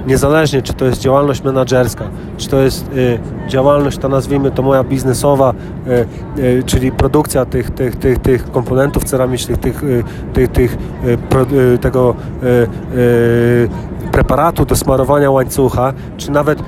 niezależnie 0.06 0.62
czy 0.62 0.72
to 0.72 0.84
jest 0.84 1.00
działalność 1.00 1.42
menedżerska, 1.42 2.04
czy 2.36 2.48
to 2.48 2.56
jest 2.56 2.90
e, 3.46 3.48
działalność, 3.48 3.98
ta 3.98 4.08
nazwijmy 4.08 4.50
to 4.50 4.62
moja 4.62 4.84
biznesowa, 4.84 5.54
e, 5.86 6.62
czyli 6.62 6.92
produkcja 6.92 7.44
tych, 7.44 7.70
tych, 7.70 7.96
tych, 7.96 8.18
tych 8.18 8.50
komponentów 8.50 9.04
ceramicznych, 9.04 9.58
tych, 9.58 9.82
tych, 10.32 10.48
tych, 10.50 10.76
tego 11.80 12.14
preparatu 14.12 14.64
do 14.64 14.76
smarowania 14.76 15.30
łańcucha, 15.30 15.92
czy 16.16 16.30
nawet 16.30 16.58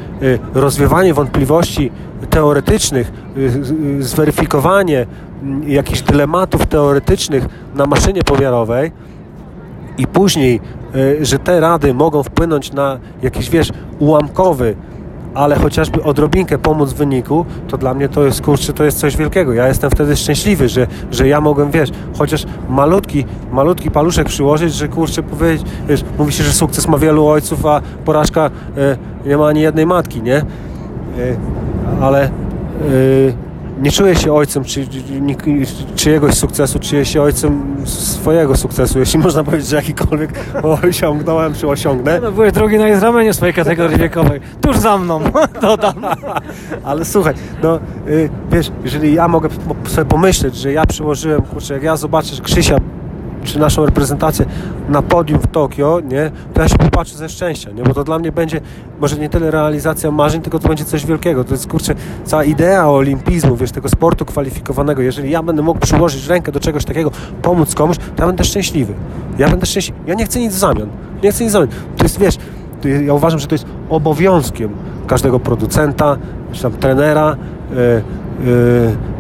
rozwiewanie 0.55 1.15
wątpliwości 1.15 1.93
teoretycznych, 2.31 3.13
zweryfikowanie 4.01 5.07
jakichś 5.67 6.03
dylematów 6.03 6.67
teoretycznych 6.67 7.47
na 7.75 7.87
maszynie 7.87 8.23
pomiarowej 8.23 8.93
i 10.01 10.07
później 10.07 10.61
E, 10.95 11.25
że 11.25 11.39
te 11.39 11.61
rady 11.61 11.95
mogą 11.95 12.23
wpłynąć 12.23 12.73
na 12.73 12.99
jakiś, 13.23 13.51
wiesz, 13.51 13.73
ułamkowy, 13.99 14.77
ale 15.35 15.57
chociażby 15.57 16.03
odrobinkę 16.03 16.59
pomóc 16.59 16.93
w 16.93 16.97
wyniku, 16.97 17.47
to 17.69 17.79
dla 17.79 17.95
mnie 17.95 18.09
to 18.09 18.25
jest, 18.25 18.43
kurczę, 18.43 18.73
to 18.73 18.85
jest 18.85 18.99
coś 18.99 19.17
wielkiego. 19.17 19.53
Ja 19.53 19.69
jestem 19.69 19.91
wtedy 19.91 20.17
szczęśliwy, 20.17 20.69
że, 20.69 20.87
że 21.11 21.29
ja 21.29 21.41
mogłem, 21.41 21.71
wiesz, 21.71 21.91
chociaż 22.19 22.45
malutki, 22.69 23.25
malutki 23.53 23.91
paluszek 23.91 24.27
przyłożyć, 24.27 24.75
że 24.75 24.89
kurczę 24.89 25.23
powiedzieć, 25.23 25.67
wiesz, 25.89 26.05
mówi 26.19 26.33
się, 26.33 26.45
że 26.45 26.53
sukces 26.53 26.89
ma 26.89 26.99
wielu 26.99 27.27
ojców, 27.27 27.67
a 27.67 27.81
porażka 28.05 28.51
e, 28.77 28.97
nie 29.27 29.37
ma 29.37 29.47
ani 29.47 29.61
jednej 29.61 29.87
matki, 29.87 30.23
nie? 30.23 30.37
E, 30.37 30.45
ale 32.01 32.25
e, 32.25 32.31
nie 33.81 33.91
czuję 33.91 34.17
się 34.17 34.33
ojcem 34.33 34.65
czy, 34.65 34.87
czyjegoś 35.97 36.35
sukcesu, 36.35 36.79
czuję 36.79 37.05
się 37.05 37.23
ojcem 37.23 37.77
swojego 37.85 38.57
sukcesu, 38.57 38.99
jeśli 38.99 39.19
można 39.29 39.45
powiedzieć, 39.45 39.69
że 39.69 39.77
jakikolwiek 39.77 40.31
osiągnąłem 40.89 41.55
czy 41.55 41.69
osiągnę. 41.69 42.21
No, 42.21 42.33
byłeś 42.33 42.53
drogi 42.53 42.79
na 42.79 43.01
ramieniu 43.01 43.35
swojej 43.35 43.55
kategorii 43.55 43.99
wiekowej, 44.05 44.41
tuż 44.61 44.77
za 44.77 44.99
mną, 44.99 45.21
dodam. 45.63 45.95
Ale 46.85 47.05
słuchaj, 47.05 47.35
no 47.63 47.79
y, 48.09 48.31
wiesz, 48.53 48.73
jeżeli 48.85 49.15
ja 49.15 49.29
mogę 49.29 49.49
sobie 49.87 50.05
pomyśleć, 50.05 50.57
że 50.57 50.73
ja 50.73 50.87
przyłożyłem, 50.87 51.43
kurczę, 51.43 51.75
jak 51.75 51.83
ja 51.83 51.97
zobaczę, 51.97 52.43
Krzysia 52.43 52.77
czy 53.45 53.59
naszą 53.59 53.87
reprezentację 53.87 54.47
na 54.89 55.03
podium 55.03 55.39
w 55.39 55.47
Tokio, 55.47 56.01
nie, 56.01 56.31
to 56.55 56.63
ja 56.63 56.69
się 56.69 56.79
popatrzę 56.79 57.17
ze 57.17 57.29
szczęścia, 57.29 57.71
nie, 57.71 57.83
bo 57.83 57.95
to 57.95 58.05
dla 58.05 58.19
mnie 58.19 58.33
będzie 58.33 58.61
może 59.01 59.17
nie 59.17 59.29
tyle 59.29 59.51
realizacja 59.51 60.11
marzeń, 60.11 60.43
tylko 60.43 60.59
to 60.59 60.69
będzie 60.69 60.85
coś 60.85 61.07
wielkiego. 61.07 61.45
To 61.45 61.55
jest, 61.55 61.67
kurczę, 61.67 61.95
cała 62.25 62.45
idea 62.45 62.89
olimpizmu, 62.89 63.57
wiesz, 63.57 63.73
tego 63.73 63.89
sportu 63.89 64.25
kwalifikowanego. 64.25 65.03
Jeżeli 65.03 65.31
ja 65.31 65.43
będę 65.43 65.63
mógł 65.63 65.81
przyłożyć 65.81 66.27
rękę 66.27 66.53
do 66.53 66.61
czegoś 66.61 66.85
takiego, 66.85 67.11
pomóc 67.43 67.75
komuś, 67.75 67.97
to 67.97 68.23
ja 68.23 68.27
będę 68.27 68.45
szczęśliwy. 68.45 68.95
Ja 69.39 69.49
będę 69.49 69.67
szczęśliwy. 69.67 70.01
Ja 70.07 70.15
nie 70.15 70.25
chcę 70.25 70.41
nic 70.41 70.55
w 70.55 70.59
zamian. 70.59 70.89
Nie 71.23 71.33
chcę 71.33 71.45
nic 71.45 71.51
w 71.51 71.53
zamian. 71.53 71.69
To 71.97 72.03
jest, 72.03 72.19
wiesz, 72.19 72.37
ja 73.07 73.15
uważam, 73.15 73.41
że 73.41 73.47
to 73.47 73.55
jest 73.55 73.67
obowiązkiem 73.91 74.71
każdego 75.07 75.41
producenta, 75.41 76.17
czy 76.53 76.63
tam 76.63 76.73
trenera, 76.73 77.37
Yy, 77.71 78.03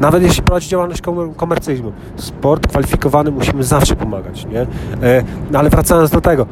nawet 0.00 0.22
jeśli 0.22 0.42
prowadzi 0.42 0.68
działalność 0.68 1.02
komercyjną. 1.36 1.92
Sport 2.16 2.66
kwalifikowany 2.66 3.30
musimy 3.30 3.64
zawsze 3.64 3.96
pomagać, 3.96 4.46
nie? 4.46 4.58
Yy, 4.58 4.66
no 5.50 5.58
ale 5.58 5.70
wracając 5.70 6.10
do 6.10 6.20
tego, 6.20 6.46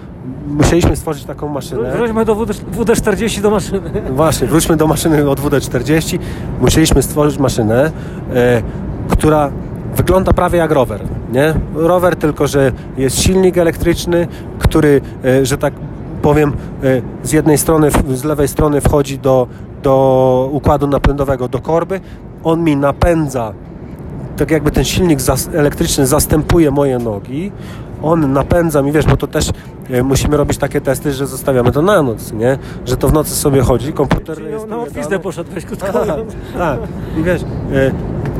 musieliśmy 0.46 0.96
stworzyć 0.96 1.24
taką 1.24 1.48
maszynę. 1.48 1.92
Wróćmy 1.92 2.24
do 2.24 2.36
WD-40 2.36 3.40
do 3.40 3.50
maszyny. 3.50 3.80
Właśnie, 4.10 4.46
wróćmy 4.46 4.76
do 4.76 4.86
maszyny 4.86 5.30
od 5.30 5.40
WD-40. 5.40 6.18
Musieliśmy 6.60 7.02
stworzyć 7.02 7.38
maszynę, 7.38 7.90
yy, 8.28 8.34
która 9.08 9.50
wygląda 9.96 10.32
prawie 10.32 10.58
jak 10.58 10.70
rower, 10.70 11.00
nie? 11.32 11.54
Rower 11.74 12.16
tylko, 12.16 12.46
że 12.46 12.72
jest 12.96 13.22
silnik 13.22 13.58
elektryczny, 13.58 14.26
który, 14.58 15.00
że 15.42 15.58
tak 15.58 15.74
powiem, 16.22 16.52
z 17.22 17.32
jednej 17.32 17.58
strony, 17.58 17.90
z 18.14 18.24
lewej 18.24 18.48
strony 18.48 18.80
wchodzi 18.80 19.18
do, 19.18 19.46
do 19.82 20.48
układu 20.52 20.86
napędowego, 20.86 21.48
do 21.48 21.58
korby, 21.58 22.00
on 22.44 22.64
mi 22.64 22.76
napędza, 22.76 23.52
tak 24.36 24.50
jakby 24.50 24.70
ten 24.70 24.84
silnik 24.84 25.18
elektryczny 25.54 26.06
zastępuje 26.06 26.70
moje 26.70 26.98
nogi, 26.98 27.52
on 28.02 28.32
napędza 28.32 28.82
mi, 28.82 28.92
wiesz, 28.92 29.06
bo 29.06 29.16
to 29.16 29.26
też 29.26 29.50
e, 29.90 30.02
musimy 30.02 30.36
robić 30.36 30.58
takie 30.58 30.80
testy, 30.80 31.12
że 31.12 31.26
zostawiamy 31.26 31.72
to 31.72 31.82
na 31.82 32.02
noc, 32.02 32.32
nie? 32.32 32.58
Że 32.86 32.96
to 32.96 33.08
w 33.08 33.12
nocy 33.12 33.30
sobie 33.30 33.62
chodzi, 33.62 33.92
komputer... 33.92 34.36
Czyli 34.36 34.50
jest 34.50 34.68
na 34.68 34.78
ofizdę 34.78 35.18
poszedłeś, 35.18 35.64
krótko 35.64 35.86
tak, 35.86 36.06
tak, 36.58 36.80
i 37.18 37.22
wiesz, 37.22 37.42
e, 37.42 37.90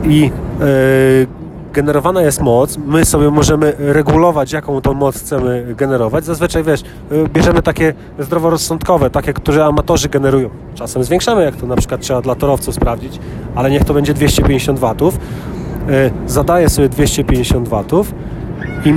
i 0.04 0.30
e, 0.60 1.47
generowana 1.72 2.22
jest 2.22 2.40
moc, 2.40 2.78
my 2.86 3.04
sobie 3.04 3.30
możemy 3.30 3.74
regulować, 3.78 4.52
jaką 4.52 4.80
tą 4.80 4.94
moc 4.94 5.18
chcemy 5.18 5.74
generować. 5.76 6.24
Zazwyczaj, 6.24 6.64
wiesz, 6.64 6.82
y, 7.12 7.28
bierzemy 7.28 7.62
takie 7.62 7.94
zdroworozsądkowe, 8.18 9.10
takie, 9.10 9.32
które 9.32 9.64
amatorzy 9.64 10.08
generują. 10.08 10.50
Czasem 10.74 11.04
zwiększamy, 11.04 11.44
jak 11.44 11.56
to 11.56 11.66
na 11.66 11.76
przykład 11.76 12.00
trzeba 12.00 12.22
dla 12.22 12.34
torowców 12.34 12.74
sprawdzić, 12.74 13.18
ale 13.54 13.70
niech 13.70 13.84
to 13.84 13.94
będzie 13.94 14.14
250 14.14 14.78
watów. 14.78 15.16
Y, 15.16 16.10
zadaję 16.26 16.68
sobie 16.68 16.88
250 16.88 17.68
watów 17.68 18.14
i 18.84 18.94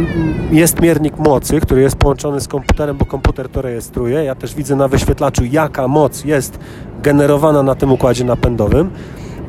jest 0.56 0.82
miernik 0.82 1.18
mocy, 1.18 1.60
który 1.60 1.82
jest 1.82 1.96
połączony 1.96 2.42
z 2.42 2.48
komputerem, 2.48 2.98
bo 2.98 3.06
komputer 3.06 3.50
to 3.50 3.62
rejestruje. 3.62 4.24
Ja 4.24 4.36
też 4.36 4.56
widzę 4.56 4.76
na 4.76 4.88
wyświetlaczu, 4.88 5.46
jaka 5.46 5.88
moc 5.88 6.26
jest 6.26 6.60
generowana 7.04 7.64
na 7.64 7.76
tym 7.76 7.92
układzie 7.92 8.24
napędowym 8.24 8.90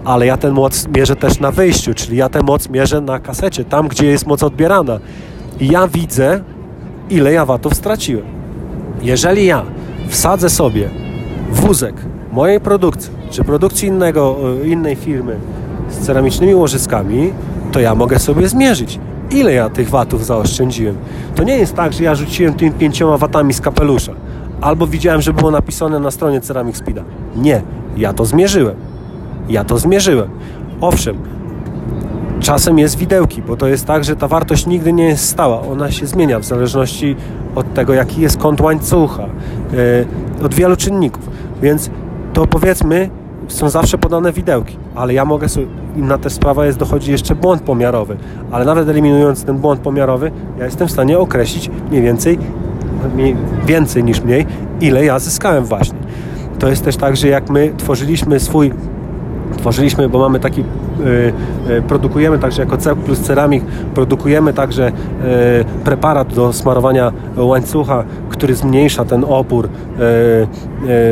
ale 0.04 0.26
ja 0.26 0.36
tę 0.36 0.52
moc 0.52 0.88
mierzę 0.96 1.16
też 1.16 1.40
na 1.40 1.50
wyjściu, 1.50 1.94
czyli 1.94 2.16
ja 2.16 2.28
tę 2.28 2.42
moc 2.42 2.68
mierzę 2.68 3.00
na 3.00 3.18
kasecie, 3.18 3.64
tam 3.64 3.88
gdzie 3.88 4.06
jest 4.06 4.26
moc 4.26 4.42
odbierana. 4.42 4.98
I 5.60 5.68
ja 5.68 5.88
widzę, 5.88 6.40
ile 7.10 7.32
ja 7.32 7.46
watów 7.46 7.74
straciłem. 7.74 8.24
Jeżeli 9.02 9.46
ja 9.46 9.62
wsadzę 10.08 10.50
sobie 10.50 10.88
wózek 11.50 11.94
mojej 12.32 12.60
produkcji, 12.60 13.10
czy 13.30 13.44
produkcji 13.44 13.88
innego, 13.88 14.36
e, 14.62 14.68
innej 14.68 14.96
firmy 14.96 15.36
z 15.90 16.06
ceramicznymi 16.06 16.54
łożyskami, 16.54 17.32
to 17.72 17.80
ja 17.80 17.94
mogę 17.94 18.18
sobie 18.18 18.48
zmierzyć, 18.48 18.98
ile 19.30 19.52
ja 19.52 19.70
tych 19.70 19.90
watów 19.90 20.26
zaoszczędziłem. 20.26 20.96
To 21.34 21.42
nie 21.42 21.58
jest 21.58 21.74
tak, 21.74 21.92
że 21.92 22.04
ja 22.04 22.14
rzuciłem 22.14 22.54
tymi 22.54 22.70
pięcioma 22.70 23.18
watami 23.18 23.54
z 23.54 23.60
kapelusza, 23.60 24.12
albo 24.60 24.86
widziałem, 24.86 25.22
że 25.22 25.32
było 25.32 25.50
napisane 25.50 26.00
na 26.00 26.10
stronie 26.10 26.40
Ceramic 26.40 26.76
Speeda. 26.76 27.02
Nie, 27.36 27.62
ja 27.96 28.12
to 28.12 28.24
zmierzyłem 28.24 28.91
Ja 29.48 29.64
to 29.64 29.78
zmierzyłem. 29.78 30.30
Owszem, 30.80 31.16
czasem 32.40 32.78
jest 32.78 32.98
widełki, 32.98 33.42
bo 33.42 33.56
to 33.56 33.68
jest 33.68 33.86
tak, 33.86 34.04
że 34.04 34.16
ta 34.16 34.28
wartość 34.28 34.66
nigdy 34.66 34.92
nie 34.92 35.04
jest 35.04 35.28
stała. 35.28 35.60
Ona 35.60 35.90
się 35.90 36.06
zmienia 36.06 36.38
w 36.38 36.44
zależności 36.44 37.16
od 37.54 37.74
tego, 37.74 37.94
jaki 37.94 38.20
jest 38.20 38.38
kąt 38.38 38.60
łańcucha, 38.60 39.26
yy, 39.72 40.44
od 40.44 40.54
wielu 40.54 40.76
czynników. 40.76 41.30
Więc 41.62 41.90
to 42.32 42.46
powiedzmy, 42.46 43.10
są 43.48 43.68
zawsze 43.68 43.98
podane 43.98 44.32
widełki, 44.32 44.76
ale 44.94 45.14
ja 45.14 45.24
mogę 45.24 45.48
sobie, 45.48 45.66
inna 45.96 46.18
też 46.18 46.32
sprawa 46.32 46.66
jest, 46.66 46.78
dochodzi 46.78 47.10
jeszcze 47.10 47.34
błąd 47.34 47.62
pomiarowy, 47.62 48.16
ale 48.50 48.64
nawet 48.64 48.88
eliminując 48.88 49.44
ten 49.44 49.58
błąd 49.58 49.80
pomiarowy, 49.80 50.30
ja 50.58 50.64
jestem 50.64 50.88
w 50.88 50.90
stanie 50.90 51.18
określić 51.18 51.70
mniej 51.90 52.02
więcej, 52.02 52.38
mniej, 53.14 53.36
więcej 53.66 54.04
niż 54.04 54.20
mniej, 54.20 54.46
ile 54.80 55.04
ja 55.04 55.18
zyskałem 55.18 55.64
właśnie. 55.64 55.98
To 56.58 56.68
jest 56.68 56.84
też 56.84 56.96
tak, 56.96 57.16
że 57.16 57.28
jak 57.28 57.50
my 57.50 57.72
tworzyliśmy 57.76 58.40
swój 58.40 58.72
tworzyliśmy, 59.56 60.08
bo 60.08 60.18
mamy 60.18 60.40
taki, 60.40 60.60
y, 60.60 60.64
y, 61.70 61.82
produkujemy 61.82 62.38
także 62.38 62.62
jako 62.62 62.76
C 62.76 62.96
plus 62.96 63.20
Ceramik, 63.20 63.64
produkujemy 63.94 64.52
także 64.52 64.88
y, 64.88 64.92
preparat 65.84 66.34
do 66.34 66.52
smarowania 66.52 67.12
łańcucha, 67.36 68.04
który 68.28 68.54
zmniejsza 68.54 69.04
ten 69.04 69.24
opór 69.28 69.68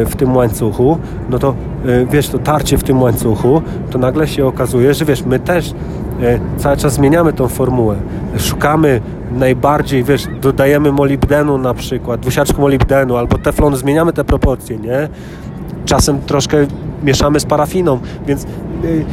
w 0.07 0.13
tym 0.17 0.37
łańcuchu, 0.37 0.99
no 1.31 1.39
to 1.39 1.55
wiesz, 2.11 2.29
to 2.29 2.39
tarcie 2.39 2.79
w 2.79 2.83
tym 2.83 3.03
łańcuchu, 3.03 3.63
to 3.91 3.99
nagle 3.99 4.29
się 4.29 4.47
okazuje, 4.47 4.95
że 4.95 5.05
wiesz, 5.05 5.25
my 5.25 5.39
też 5.39 5.75
cały 6.57 6.77
czas 6.77 6.93
zmieniamy 6.93 7.33
tą 7.33 7.49
formułę. 7.49 7.97
Szukamy 8.39 9.01
najbardziej, 9.33 10.05
wiesz, 10.05 10.27
dodajemy 10.41 10.93
molibdenu 10.93 11.59
na 11.59 11.75
przykład, 11.75 12.21
dwusiaczku 12.21 12.61
molibdenu 12.61 13.17
albo 13.17 13.39
teflon, 13.39 13.77
zmieniamy 13.77 14.13
te 14.13 14.25
proporcje, 14.25 14.79
nie? 14.79 15.09
Czasem 15.85 16.21
troszkę 16.21 16.67
mieszamy 17.03 17.41
z 17.41 17.47
parafiną, 17.47 17.99
więc 18.27 18.47
yy, 18.83 19.05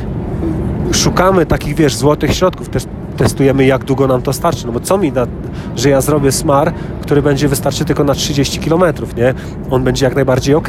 szukamy 0.93 1.45
takich, 1.45 1.76
wiesz, 1.76 1.95
złotych 1.95 2.34
środków. 2.34 2.69
Też 2.69 2.85
testujemy, 3.18 3.65
jak 3.65 3.84
długo 3.84 4.07
nam 4.07 4.22
to 4.22 4.34
starczy. 4.34 4.65
No 4.65 4.72
bo 4.72 4.80
co 4.80 4.97
mi 4.97 5.11
da, 5.11 5.27
że 5.76 5.89
ja 5.89 6.01
zrobię 6.01 6.31
smar, 6.31 6.73
który 7.01 7.22
będzie 7.22 7.47
wystarczy 7.47 7.85
tylko 7.85 8.03
na 8.03 8.14
30 8.14 8.59
km, 8.59 8.84
nie? 9.18 9.34
On 9.72 9.84
będzie 9.84 10.05
jak 10.05 10.15
najbardziej 10.15 10.55
ok 10.55 10.68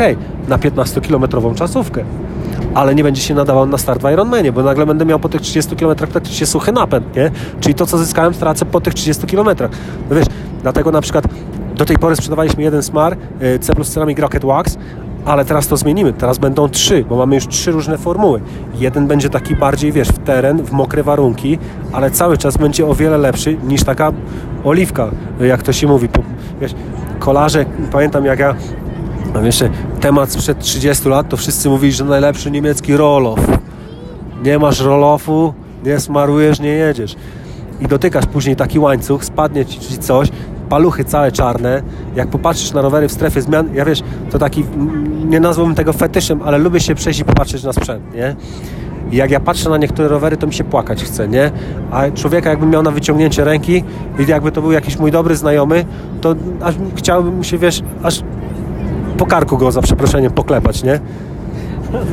na 0.48 0.58
15-kilometrową 0.58 1.54
czasówkę. 1.54 2.04
Ale 2.74 2.94
nie 2.94 3.04
będzie 3.04 3.22
się 3.22 3.34
nadawał 3.34 3.66
na 3.66 3.78
start 3.78 4.02
w 4.02 4.12
Ironmanie, 4.12 4.52
bo 4.52 4.62
nagle 4.62 4.86
będę 4.86 5.04
miał 5.04 5.18
po 5.18 5.28
tych 5.28 5.40
30 5.40 5.76
km 5.76 5.96
praktycznie 5.96 6.46
suchy 6.46 6.72
napęd, 6.72 7.16
nie? 7.16 7.30
Czyli 7.60 7.74
to, 7.74 7.86
co 7.86 7.98
zyskałem, 7.98 8.34
stracę 8.34 8.64
po 8.64 8.80
tych 8.80 8.94
30 8.94 9.26
km. 9.26 9.48
No 10.10 10.16
wiesz, 10.16 10.26
dlatego 10.62 10.90
na 10.90 11.00
przykład 11.00 11.24
do 11.76 11.84
tej 11.84 11.98
pory 11.98 12.16
sprzedawaliśmy 12.16 12.62
jeden 12.62 12.82
smar 12.82 13.16
y, 13.42 13.58
C 13.58 13.74
plus 13.74 13.90
Ceramic 13.90 14.18
Rocket 14.18 14.44
Wax, 14.44 14.78
ale 15.28 15.44
teraz 15.44 15.66
to 15.68 15.76
zmienimy. 15.76 16.12
Teraz 16.12 16.38
będą 16.38 16.68
trzy, 16.68 17.04
bo 17.08 17.16
mamy 17.16 17.34
już 17.34 17.46
trzy 17.48 17.70
różne 17.70 17.98
formuły. 17.98 18.40
Jeden 18.74 19.06
będzie 19.06 19.30
taki 19.30 19.56
bardziej, 19.56 19.92
wiesz, 19.92 20.08
w 20.08 20.18
teren, 20.18 20.62
w 20.62 20.72
mokre 20.72 21.02
warunki, 21.02 21.58
ale 21.92 22.10
cały 22.10 22.38
czas 22.38 22.56
będzie 22.56 22.86
o 22.86 22.94
wiele 22.94 23.18
lepszy 23.18 23.56
niż 23.68 23.84
taka 23.84 24.12
oliwka, 24.64 25.10
jak 25.40 25.62
to 25.62 25.72
się 25.72 25.86
mówi. 25.86 26.08
Wiesz, 26.60 26.74
kolarze, 27.18 27.64
pamiętam 27.92 28.24
jak 28.24 28.38
ja 28.38 28.54
mam 29.34 29.46
jeszcze 29.46 29.70
temat 30.00 30.32
sprzed 30.32 30.58
30 30.58 31.08
lat, 31.08 31.28
to 31.28 31.36
wszyscy 31.36 31.68
mówili, 31.68 31.92
że 31.92 32.04
najlepszy 32.04 32.50
niemiecki 32.50 32.96
roloff. 32.96 33.40
Nie 34.44 34.58
masz 34.58 34.80
roloffu, 34.80 35.54
nie 35.84 36.00
smarujesz, 36.00 36.60
nie 36.60 36.68
jedziesz. 36.68 37.16
I 37.80 37.86
dotykasz 37.86 38.26
później 38.26 38.56
taki 38.56 38.78
łańcuch, 38.78 39.24
spadnie 39.24 39.66
ci 39.66 39.98
coś, 39.98 40.28
paluchy 40.68 41.04
całe 41.04 41.32
czarne. 41.32 41.82
Jak 42.16 42.28
popatrzysz 42.28 42.72
na 42.72 42.82
rowery 42.82 43.08
w 43.08 43.12
strefie 43.12 43.42
zmian, 43.42 43.74
ja 43.74 43.84
wiesz, 43.84 44.02
to 44.30 44.38
taki, 44.38 44.64
nie 45.28 45.40
nazwałbym 45.40 45.74
tego 45.74 45.92
fetyszem, 45.92 46.40
ale 46.44 46.58
lubię 46.58 46.80
się 46.80 46.94
przejść 46.94 47.20
i 47.20 47.24
popatrzeć 47.24 47.64
na 47.64 47.72
sprzęt, 47.72 48.14
nie? 48.14 48.36
I 49.12 49.16
jak 49.16 49.30
ja 49.30 49.40
patrzę 49.40 49.70
na 49.70 49.76
niektóre 49.76 50.08
rowery, 50.08 50.36
to 50.36 50.46
mi 50.46 50.54
się 50.54 50.64
płakać 50.64 51.04
chce, 51.04 51.28
nie? 51.28 51.50
A 51.90 52.10
człowieka 52.10 52.50
jakbym 52.50 52.70
miał 52.70 52.82
na 52.82 52.90
wyciągnięcie 52.90 53.44
ręki 53.44 53.84
i 54.18 54.30
jakby 54.30 54.52
to 54.52 54.62
był 54.62 54.72
jakiś 54.72 54.98
mój 54.98 55.10
dobry 55.10 55.36
znajomy, 55.36 55.84
to 56.20 56.34
aż 56.62 56.74
chciałbym 56.96 57.36
mu 57.36 57.44
się, 57.44 57.58
wiesz, 57.58 57.82
aż 58.02 58.22
po 59.18 59.26
karku 59.26 59.58
go 59.58 59.72
za 59.72 59.82
przeproszeniem 59.82 60.32
poklepać, 60.32 60.82
nie? 60.82 61.00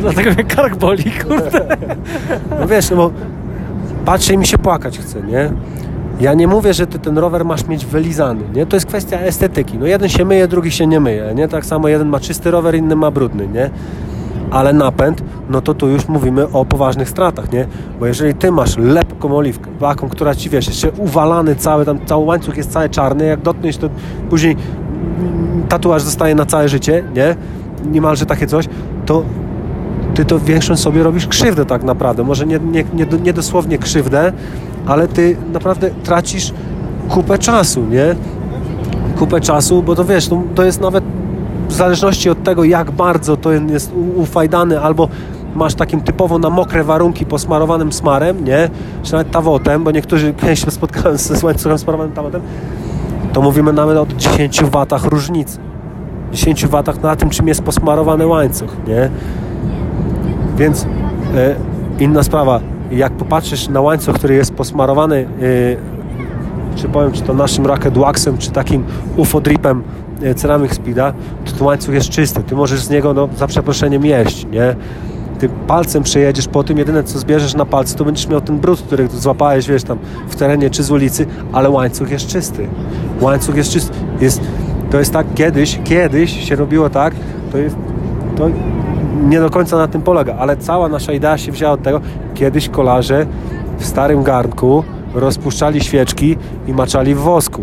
Dlatego 0.01 0.31
mnie 0.31 0.43
kark 0.43 0.75
boli, 0.75 1.03
kurde. 1.27 1.77
No 2.59 2.67
wiesz, 2.67 2.89
no 2.89 2.95
bo 2.95 3.11
patrzę 4.05 4.33
i 4.33 4.37
mi 4.37 4.47
się 4.47 4.57
płakać 4.57 4.99
chce, 4.99 5.21
nie? 5.21 5.51
Ja 6.19 6.33
nie 6.33 6.47
mówię, 6.47 6.73
że 6.73 6.87
ty 6.87 6.99
ten 6.99 7.17
rower 7.17 7.45
masz 7.45 7.67
mieć 7.67 7.85
wylizany, 7.85 8.43
nie? 8.53 8.65
To 8.65 8.75
jest 8.75 8.85
kwestia 8.85 9.19
estetyki. 9.19 9.77
No 9.77 9.85
jeden 9.85 10.09
się 10.09 10.25
myje, 10.25 10.47
drugi 10.47 10.71
się 10.71 10.87
nie 10.87 10.99
myje, 10.99 11.33
nie? 11.35 11.47
Tak 11.47 11.65
samo 11.65 11.87
jeden 11.87 12.07
ma 12.07 12.19
czysty 12.19 12.51
rower, 12.51 12.75
inny 12.75 12.95
ma 12.95 13.11
brudny, 13.11 13.47
nie? 13.47 13.69
Ale 14.51 14.73
napęd, 14.73 15.23
no 15.49 15.61
to 15.61 15.73
tu 15.73 15.87
już 15.87 16.07
mówimy 16.07 16.47
o 16.51 16.65
poważnych 16.65 17.09
stratach, 17.09 17.51
nie? 17.51 17.67
Bo 17.99 18.05
jeżeli 18.05 18.33
ty 18.33 18.51
masz 18.51 18.77
lepką 18.77 19.37
oliwkę, 19.37 19.71
taką, 19.79 20.09
która 20.09 20.35
ci, 20.35 20.49
wiesz, 20.49 20.67
jeszcze 20.67 20.91
uwalany 20.91 21.55
cały, 21.55 21.85
tam 21.85 22.05
cały 22.05 22.25
łańcuch 22.25 22.57
jest 22.57 22.71
cały 22.71 22.89
czarny, 22.89 23.25
jak 23.25 23.41
dotkniesz, 23.41 23.77
to 23.77 23.89
później 24.29 24.57
tatuaż 25.69 26.01
zostaje 26.01 26.35
na 26.35 26.45
całe 26.45 26.69
życie, 26.69 27.03
nie? 27.15 27.35
Niemalże 27.91 28.25
takie 28.25 28.47
coś, 28.47 28.65
to 29.05 29.23
ty 30.15 30.25
to 30.25 30.39
większą 30.39 30.75
sobie 30.75 31.03
robisz 31.03 31.27
krzywdę 31.27 31.65
tak 31.65 31.83
naprawdę. 31.83 32.23
Może 32.23 32.45
nie, 32.45 32.59
nie, 32.59 32.83
nie, 32.93 33.05
nie 33.23 33.33
dosłownie 33.33 33.77
krzywdę, 33.77 34.33
ale 34.85 35.07
ty 35.07 35.37
naprawdę 35.53 35.89
tracisz 36.03 36.53
kupę 37.09 37.37
czasu, 37.37 37.85
nie? 37.85 38.15
Kupę 39.19 39.41
czasu, 39.41 39.83
bo 39.83 39.95
to 39.95 40.05
wiesz, 40.05 40.27
to, 40.27 40.41
to 40.55 40.63
jest 40.63 40.81
nawet 40.81 41.03
w 41.69 41.73
zależności 41.73 42.29
od 42.29 42.43
tego, 42.43 42.63
jak 42.63 42.91
bardzo 42.91 43.37
to 43.37 43.51
jest 43.51 43.91
ufajdany 44.15 44.79
albo 44.81 45.09
masz 45.55 45.75
takim 45.75 46.01
typowo 46.01 46.39
na 46.39 46.49
mokre 46.49 46.83
warunki 46.83 47.25
posmarowanym 47.25 47.93
smarem, 47.93 48.45
nie? 48.45 48.69
Czy 49.03 49.11
nawet 49.11 49.31
tawotem, 49.31 49.83
bo 49.83 49.91
niektórzy 49.91 50.33
kiedyś 50.41 50.65
się 50.65 50.71
spotkałem 50.71 51.17
z 51.17 51.43
łańcuchem 51.43 51.77
smarowanym 51.77 52.13
tawotem, 52.13 52.41
to 53.33 53.41
mówimy 53.41 53.73
nawet 53.73 53.97
o 53.97 54.05
10 54.17 54.63
watach 54.63 55.05
różnicy. 55.05 55.59
10 56.31 56.67
watach 56.67 57.01
na 57.01 57.15
tym, 57.15 57.29
czym 57.29 57.47
jest 57.47 57.63
posmarowany 57.63 58.27
łańcuch, 58.27 58.69
nie? 58.87 59.09
Więc 60.57 60.85
e, 61.35 61.55
inna 61.99 62.23
sprawa, 62.23 62.59
jak 62.91 63.13
popatrzysz 63.13 63.67
na 63.67 63.81
łańcuch, 63.81 64.15
który 64.15 64.35
jest 64.35 64.53
posmarowany, 64.53 65.27
yy, 65.41 65.77
czy 66.75 66.89
powiem, 66.89 67.11
czy 67.11 67.21
to 67.21 67.33
naszym 67.33 67.65
Rocket 67.65 67.97
Waxem, 67.97 68.37
czy 68.37 68.51
takim 68.51 68.83
UFO 69.17 69.41
Dripem 69.41 69.83
yy, 70.21 70.35
Ceramic 70.35 70.73
Speeda, 70.73 71.13
to 71.45 71.51
ten 71.51 71.67
łańcuch 71.67 71.95
jest 71.95 72.09
czysty. 72.09 72.43
Ty 72.43 72.55
możesz 72.55 72.79
z 72.79 72.89
niego, 72.89 73.13
no, 73.13 73.29
za 73.37 73.47
przeproszeniem 73.47 74.05
jeść, 74.05 74.45
nie? 74.51 74.75
Ty 75.39 75.49
palcem 75.67 76.03
przejedziesz 76.03 76.47
po 76.47 76.63
tym, 76.63 76.77
jedyne 76.77 77.03
co 77.03 77.19
zbierzesz 77.19 77.55
na 77.55 77.65
palcu, 77.65 77.97
to 77.97 78.05
będziesz 78.05 78.27
miał 78.27 78.41
ten 78.41 78.59
brud, 78.59 78.81
który 78.81 79.07
złapałeś, 79.07 79.67
wiesz, 79.67 79.83
tam 79.83 79.97
w 80.29 80.35
terenie 80.35 80.69
czy 80.69 80.83
z 80.83 80.91
ulicy, 80.91 81.25
ale 81.53 81.69
łańcuch 81.69 82.11
jest 82.11 82.27
czysty. 82.27 82.67
Łańcuch 83.21 83.55
jest 83.55 83.71
czysty. 83.71 83.93
Jest, 84.21 84.41
to 84.91 84.99
jest 84.99 85.13
tak, 85.13 85.27
kiedyś, 85.35 85.79
kiedyś 85.83 86.49
się 86.49 86.55
robiło 86.55 86.89
tak, 86.89 87.13
to 87.51 87.57
jest, 87.57 87.75
to 88.37 88.49
nie 89.25 89.39
do 89.39 89.49
końca 89.49 89.77
na 89.77 89.87
tym 89.87 90.01
polega, 90.01 90.35
ale 90.39 90.57
cała 90.57 90.89
nasza 90.89 91.13
idea 91.13 91.37
się 91.37 91.51
wzięła 91.51 91.71
od 91.71 91.81
tego, 91.81 92.01
kiedyś 92.33 92.69
kolarze 92.69 93.25
w 93.77 93.85
starym 93.85 94.23
garnku 94.23 94.83
rozpuszczali 95.13 95.81
świeczki 95.81 96.37
i 96.67 96.73
maczali 96.73 97.15
w 97.15 97.19
wosku 97.19 97.61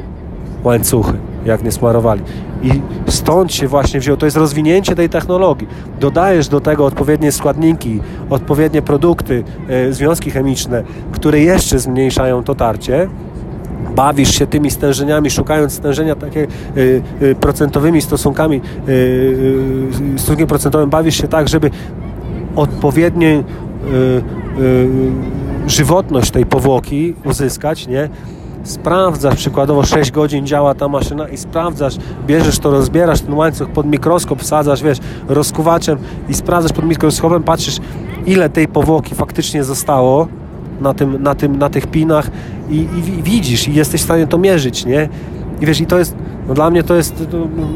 łańcuchy, 0.64 1.12
jak 1.44 1.62
nie 1.62 1.72
smarowali. 1.72 2.22
I 2.62 2.70
stąd 3.06 3.52
się 3.52 3.68
właśnie 3.68 4.00
wzięło, 4.00 4.16
to 4.16 4.26
jest 4.26 4.36
rozwinięcie 4.36 4.94
tej 4.94 5.08
technologii. 5.08 5.68
Dodajesz 6.00 6.48
do 6.48 6.60
tego 6.60 6.86
odpowiednie 6.86 7.32
składniki, 7.32 8.00
odpowiednie 8.30 8.82
produkty, 8.82 9.44
e, 9.68 9.92
związki 9.92 10.30
chemiczne, 10.30 10.82
które 11.12 11.40
jeszcze 11.40 11.78
zmniejszają 11.78 12.44
to 12.44 12.54
tarcie, 12.54 13.08
bawisz 13.96 14.34
się 14.34 14.46
tymi 14.46 14.70
stężeniami, 14.70 15.30
szukając 15.30 15.72
stężenia 15.72 16.14
takie 16.14 16.46
y, 16.76 17.02
y, 17.22 17.34
procentowymi 17.34 18.02
stosunkami, 18.02 18.60
y, 18.88 19.88
stosunkiem 20.16 20.46
procentowym, 20.46 20.90
bawisz 20.90 21.16
się 21.16 21.28
tak, 21.28 21.48
żeby 21.48 21.70
odpowiednie 22.56 23.44
żywotność 25.66 26.30
tej 26.30 26.46
powłoki 26.46 27.14
uzyskać, 27.24 27.86
nie? 27.86 28.08
sprawdzasz, 28.64 29.34
przykładowo 29.34 29.84
6 29.84 30.10
godzin 30.10 30.46
działa 30.46 30.74
ta 30.74 30.88
maszyna 30.88 31.28
i 31.28 31.36
sprawdzasz, 31.36 31.96
bierzesz 32.26 32.58
to, 32.58 32.70
rozbierasz 32.70 33.20
ten 33.20 33.34
łańcuch 33.34 33.68
pod 33.68 33.86
mikroskop, 33.86 34.40
wsadzasz, 34.40 34.82
wiesz, 34.82 34.98
rozkuwaczem 35.28 35.98
i 36.28 36.34
sprawdzasz 36.34 36.72
pod 36.72 36.84
mikroskopem, 36.84 37.42
patrzysz, 37.42 37.76
ile 38.26 38.50
tej 38.50 38.68
powłoki 38.68 39.14
faktycznie 39.14 39.64
zostało, 39.64 40.28
na, 40.82 40.94
tym, 40.94 41.22
na, 41.22 41.34
tym, 41.34 41.58
na 41.58 41.70
tych 41.70 41.86
pinach 41.86 42.30
i, 42.70 42.76
i 42.76 43.22
widzisz 43.22 43.68
i 43.68 43.74
jesteś 43.74 44.00
w 44.00 44.04
stanie 44.04 44.26
to 44.26 44.38
mierzyć, 44.38 44.86
nie? 44.86 45.08
I 45.60 45.66
wiesz, 45.66 45.80
i 45.80 45.86
to 45.86 45.98
jest, 45.98 46.16
no 46.48 46.54
dla 46.54 46.70
mnie 46.70 46.82
to 46.82 46.94
jest, 46.94 47.28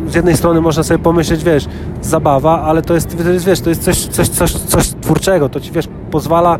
z 0.08 0.14
jednej 0.14 0.36
strony 0.36 0.60
można 0.60 0.82
sobie 0.82 0.98
pomyśleć, 0.98 1.44
wiesz, 1.44 1.66
zabawa, 2.02 2.62
ale 2.62 2.82
to 2.82 2.94
jest, 2.94 3.18
to 3.24 3.30
jest 3.30 3.46
wiesz, 3.46 3.60
to 3.60 3.68
jest 3.68 3.82
coś, 3.82 4.06
coś, 4.06 4.28
coś, 4.28 4.52
coś 4.52 4.88
twórczego, 4.88 5.48
to 5.48 5.60
ci, 5.60 5.72
wiesz, 5.72 5.88
pozwala, 6.10 6.58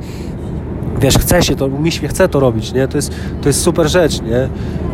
wiesz, 1.01 1.19
chce 1.19 1.43
się 1.43 1.57
to, 1.57 1.69
mi 1.69 1.93
się 1.93 2.09
chce 2.09 2.29
to 2.29 2.41
robić, 2.41 2.73
nie? 2.73 2.89
To 2.89 2.99
jest, 2.99 3.15
to 3.43 3.49
jest 3.49 3.63
super 3.63 3.89
rzecz, 3.89 4.23
nie? 4.23 4.49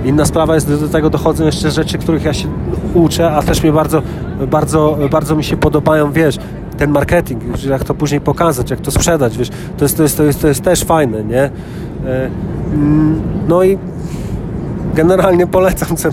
Inna 0.04 0.24
sprawa 0.24 0.54
jest, 0.54 0.80
do 0.80 0.88
tego 0.88 1.10
dochodzą 1.10 1.44
jeszcze 1.44 1.70
rzeczy, 1.70 1.98
których 1.98 2.24
ja 2.24 2.32
się 2.32 2.48
uczę, 2.94 3.30
a 3.30 3.42
też 3.42 3.62
mnie 3.62 3.72
bardzo, 3.72 4.02
bardzo, 4.50 4.98
bardzo 5.10 5.36
mi 5.36 5.44
się 5.44 5.56
podobają, 5.56 6.12
wiesz, 6.12 6.38
ten 6.78 6.90
marketing, 6.90 7.42
jak 7.68 7.84
to 7.84 7.94
później 7.94 8.20
pokazać, 8.20 8.70
jak 8.70 8.80
to 8.80 8.90
sprzedać, 8.90 9.38
wiesz, 9.38 9.50
to 9.78 9.84
jest, 9.84 9.96
to 9.96 10.02
jest, 10.02 10.16
to 10.16 10.24
jest, 10.24 10.40
to 10.40 10.48
jest 10.48 10.62
też 10.62 10.84
fajne, 10.84 11.24
nie? 11.24 11.42
E, 11.42 11.50
mm, 12.74 13.22
no 13.48 13.62
i 13.62 13.78
generalnie 14.94 15.46
polecam 15.46 15.96
C. 15.96 16.10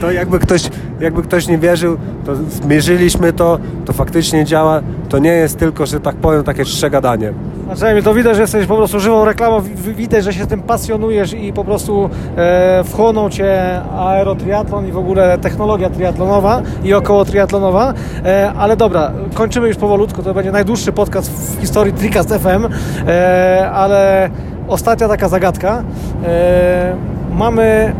To 0.00 0.10
jakby 0.10 0.38
ktoś, 0.38 0.70
jakby 1.00 1.22
ktoś 1.22 1.48
nie 1.48 1.58
wierzył, 1.58 1.96
to 2.26 2.36
zmierzyliśmy 2.36 3.32
to, 3.32 3.58
to 3.84 3.92
faktycznie 3.92 4.44
działa. 4.44 4.80
To 5.08 5.18
nie 5.18 5.32
jest 5.32 5.58
tylko, 5.58 5.86
że 5.86 6.00
tak 6.00 6.16
powiem, 6.16 6.44
takie 6.44 6.64
czcze 6.64 6.90
gadanie. 6.90 7.32
Znaczy, 7.74 8.02
to 8.02 8.14
widać, 8.14 8.36
że 8.36 8.42
jesteś 8.42 8.66
po 8.66 8.76
prostu 8.76 9.00
żywą 9.00 9.24
reklamą, 9.24 9.60
widać, 9.76 10.24
że 10.24 10.32
się 10.32 10.46
tym 10.46 10.62
pasjonujesz 10.62 11.32
i 11.32 11.52
po 11.52 11.64
prostu 11.64 12.10
e, 12.36 12.84
wchłonął 12.84 13.30
Cię 13.30 13.80
aerotriatlon 13.98 14.88
i 14.88 14.92
w 14.92 14.98
ogóle 14.98 15.38
technologia 15.38 15.90
triatlonowa 15.90 16.62
i 16.84 16.94
około 16.94 17.24
triatlonowa. 17.24 17.94
E, 18.24 18.52
ale 18.58 18.76
dobra, 18.76 19.12
kończymy 19.34 19.68
już 19.68 19.76
powolutku, 19.76 20.22
to 20.22 20.34
będzie 20.34 20.52
najdłuższy 20.52 20.92
podcast 20.92 21.30
w 21.30 21.60
historii 21.60 21.92
Tricast 21.92 22.34
FM, 22.34 22.68
e, 23.08 23.70
ale 23.70 24.30
ostatnia 24.68 25.08
taka 25.08 25.28
zagadka. 25.28 25.84
E, 26.24 26.96
mamy 27.32 27.92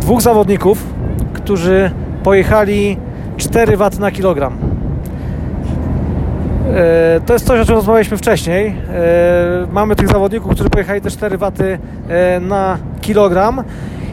dwóch 0.00 0.20
zawodników, 0.20 0.86
którzy 1.32 1.90
pojechali 2.22 2.96
4 3.36 3.76
W 3.76 3.98
na 3.98 4.10
kilogram. 4.10 4.56
E, 6.74 7.20
to 7.26 7.32
jest 7.32 7.46
coś, 7.46 7.60
o 7.60 7.64
czym 7.64 7.74
rozmawialiśmy 7.74 8.16
wcześniej. 8.16 8.66
E, 8.68 8.72
mamy 9.72 9.96
tych 9.96 10.08
zawodników, 10.08 10.54
którzy 10.54 10.70
pojechali 10.70 11.00
te 11.00 11.10
4 11.10 11.38
W 11.38 11.50
na 12.40 12.78
kilogram. 13.00 13.64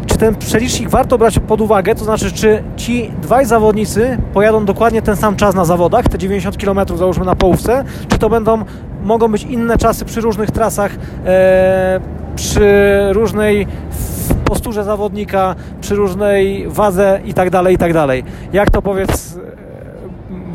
Czy 0.06 0.18
ten 0.18 0.36
przelicznik 0.36 0.90
warto 0.90 1.18
brać 1.18 1.40
pod 1.40 1.62
uwagę? 1.62 1.96
To 1.96 2.06
znaczy, 2.06 2.32
czy 2.32 2.64
ci 2.76 3.12
dwaj 3.22 3.46
zawodnicy 3.46 4.18
pojadą 4.34 4.66
dokładnie 4.66 5.02
ten 5.02 5.16
sam 5.16 5.36
czas 5.36 5.56
na 5.56 5.66
zawodach, 5.66 6.08
te 6.08 6.18
90 6.18 6.58
km 6.58 6.80
załóżmy 6.96 7.26
na 7.26 7.36
połówce, 7.36 7.84
czy 8.08 8.18
to 8.18 8.30
będą, 8.30 8.66
mogą 9.08 9.28
być 9.28 9.44
inne 9.44 9.78
czasy 9.78 10.06
przy 10.06 10.22
różnych 10.22 10.52
trasach, 10.52 10.92
e, 11.26 12.00
przy 12.36 12.70
różnej 13.12 13.68
posturze 14.46 14.84
zawodnika, 14.84 15.56
przy 15.82 15.96
różnej 15.96 16.66
wadze 16.68 17.20
i 17.26 17.34
tak 17.34 17.50
dalej, 17.50 17.76
i 17.76 17.78
tak. 17.78 17.92
Jak 18.54 18.72
to 18.72 18.82
powiedz 18.82 19.40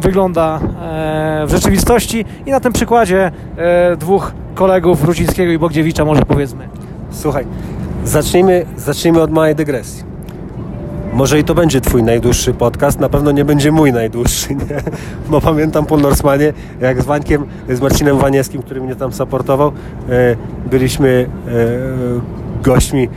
wygląda 0.01 0.61
w 1.47 1.51
rzeczywistości 1.51 2.24
i 2.47 2.51
na 2.51 2.61
tym 2.61 2.73
przykładzie 2.73 3.31
dwóch 3.99 4.33
kolegów 4.55 5.05
Rucińskiego 5.05 5.53
i 5.53 5.59
Bogdziewicza 5.59 6.05
może 6.05 6.23
powiedzmy. 6.23 6.69
Słuchaj, 7.11 7.47
Zacznijmy, 8.05 8.66
zacznijmy 8.77 9.20
od 9.20 9.31
małej 9.31 9.55
dygresji. 9.55 10.12
Może 11.13 11.39
i 11.39 11.45
to 11.45 11.55
będzie 11.55 11.81
Twój 11.81 12.03
najdłuższy 12.03 12.55
podcast, 12.55 13.01
na 13.01 13.09
pewno 13.09 13.33
nie 13.33 13.45
będzie 13.45 13.73
mój 13.73 13.93
najdłuższy, 13.93 14.55
nie? 14.55 14.83
bo 15.29 15.41
pamiętam 15.41 15.87
po 15.87 15.97
Norsemanie, 15.97 16.53
jak 16.81 17.03
z 17.03 17.05
Wańkiem, 17.05 17.47
z 17.69 17.81
Marcinem 17.81 18.19
Waniewskim, 18.19 18.63
który 18.63 18.81
mnie 18.81 18.97
tam 18.97 19.13
supportował, 19.13 19.73
e, 20.09 20.37
byliśmy 20.71 21.27
e, 21.49 22.63
gośćmi 22.63 23.05
e, 23.05 23.09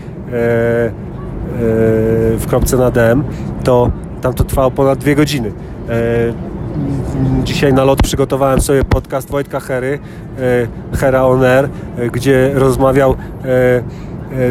w 2.38 2.44
kropce 2.48 2.78
na 2.78 2.92
DM, 2.92 3.24
to 3.64 3.92
tam 4.22 4.34
to 4.34 4.44
trwało 4.44 4.72
ponad 4.72 5.00
dwie 5.00 5.16
godziny. 5.16 5.52
Dzisiaj 7.44 7.74
na 7.74 7.84
lot 7.84 8.02
przygotowałem 8.04 8.62
sobie 8.62 8.84
podcast 8.84 9.30
Wojtka 9.30 9.60
Hery, 9.60 10.00
Hera 10.94 11.24
On 11.24 11.44
Air, 11.44 11.70
gdzie 12.12 12.52
rozmawiał 12.54 13.16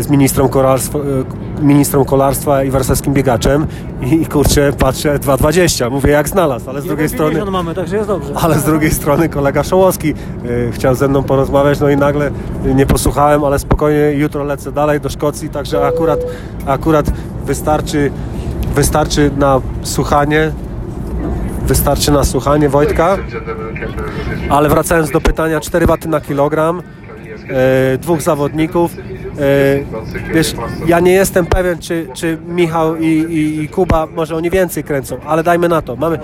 z 0.01 0.09
ministrą 0.09 0.49
kolarstwa, 0.49 0.99
e, 0.99 1.03
ministrą 1.63 2.05
kolarstwa 2.05 2.65
i 2.65 2.71
warszawskim 2.71 3.13
biegaczem 3.15 3.67
i, 4.03 4.27
kurczę, 4.27 4.73
patrzę 4.79 5.19
2,20, 5.19 5.91
mówię 5.91 6.11
jak 6.11 6.29
znalazł, 6.29 6.71
ale 6.71 6.81
z 6.81 6.85
drugiej 6.85 7.09
strony 7.09 7.51
mamy, 7.51 7.75
także 7.75 7.97
jest 7.97 8.09
dobrze. 8.09 8.33
ale 8.43 8.59
z 8.59 8.65
drugiej 8.65 8.91
strony 8.91 9.29
kolega 9.29 9.63
Szołowski 9.63 10.15
y, 10.45 10.73
chciał 10.73 10.95
ze 10.95 11.09
mną 11.09 11.23
porozmawiać, 11.23 11.81
no 11.81 11.91
i 11.91 11.97
nagle 11.97 12.31
nie 12.75 12.87
posłuchałem, 12.87 13.45
ale 13.45 13.59
spokojnie 13.59 14.13
jutro 14.13 14.45
lecę 14.45 14.73
dalej 14.73 15.01
do 15.01 15.09
Szkocji, 15.09 15.49
także 15.49 15.87
akurat, 15.87 16.21
akurat 16.67 17.07
wystarczy, 17.45 18.11
wystarczy 18.75 19.31
na 19.37 19.61
słuchanie 19.83 20.53
wystarczy 21.67 22.13
na 22.13 22.25
słuchanie 22.25 22.69
Wojtka 22.69 23.17
ale 24.49 24.69
wracając 24.69 25.11
do 25.11 25.21
pytania 25.21 25.61
4 25.61 25.87
waty 25.87 26.09
na 26.09 26.21
kilogram 26.21 26.83
e, 27.49 27.99
dwóch 27.99 28.23
zawodników. 28.23 28.97
Wiesz, 30.35 30.55
ja 30.87 31.01
nie 31.01 31.13
jestem 31.13 31.47
pewien, 31.47 31.79
czy, 31.79 32.09
czy 32.15 32.39
Michał 32.49 32.97
i, 32.97 33.07
i, 33.07 33.63
i, 33.63 33.69
Kuba 33.69 34.07
może 34.07 34.37
oni 34.37 34.51
więcej 34.51 34.85
kręcą, 34.85 35.17
ale 35.27 35.43
dajmy 35.43 35.69
na 35.69 35.83
to. 35.83 35.97
Mamy, 35.97 36.19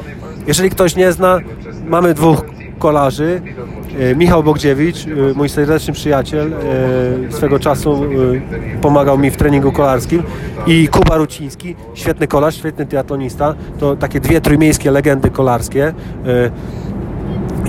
jeżeli 0.46 0.70
ktoś 0.70 0.96
nie 0.96 1.12
zna, 1.12 1.38
mamy 1.86 2.14
dwóch 2.14 2.44
kolarzy. 2.78 3.42
E, 3.98 4.14
Michał 4.14 4.42
Bogdziewicz, 4.42 5.06
e, 5.06 5.10
mój 5.34 5.48
serdeczny 5.48 5.92
przyjaciel, 5.92 6.52
e, 6.52 7.32
swego 7.32 7.58
czasu 7.58 8.02
pomagał 8.80 9.18
mi 9.18 9.30
w 9.30 9.36
treningu 9.36 9.72
kolarskim 9.72 10.22
i 10.66 10.88
Kuba 10.88 11.16
Ruciński, 11.16 11.76
świetny 11.94 12.26
kolarz, 12.26 12.56
świetny 12.56 12.86
triatlonista. 12.86 13.54
To 13.78 13.96
takie 13.96 14.20
dwie 14.20 14.40
trójmiejskie 14.40 14.90
legendy 14.90 15.30
kolarskie. 15.30 15.94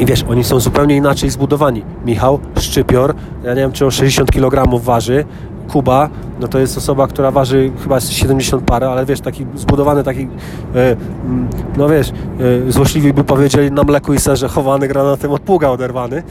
I 0.02 0.06
wiesz, 0.06 0.24
oni 0.30 0.44
są 0.44 0.60
zupełnie 0.60 0.96
inaczej 0.96 1.30
zbudowani. 1.30 1.84
Michał, 2.06 2.40
szczypior, 2.60 3.16
ja 3.44 3.50
nie 3.50 3.62
wiem, 3.62 3.72
czy 3.72 3.86
on 3.86 3.92
60 3.92 4.32
kg 4.32 4.80
waży, 4.80 5.26
Kuba, 5.68 6.10
no 6.40 6.48
to 6.48 6.60
jest 6.60 6.78
osoba, 6.78 7.08
która 7.08 7.32
waży 7.32 7.72
chyba 7.84 8.00
70 8.00 8.64
parę, 8.64 8.90
ale 8.90 9.06
wiesz, 9.06 9.22
taki 9.22 9.46
zbudowany, 9.56 10.04
taki, 10.04 10.22
e, 10.76 10.96
mm, 11.26 11.48
no 11.78 11.90
wiesz, 11.90 12.10
e, 12.68 12.72
złośliwi 12.72 13.14
by 13.14 13.24
powiedzieli 13.24 13.72
na 13.72 13.84
mleku 13.84 14.14
i 14.14 14.20
serze 14.20 14.48
chowany 14.48 14.88
granatem 14.88 15.32
od 15.32 15.42
pługa 15.42 15.70
oderwany, 15.70 16.24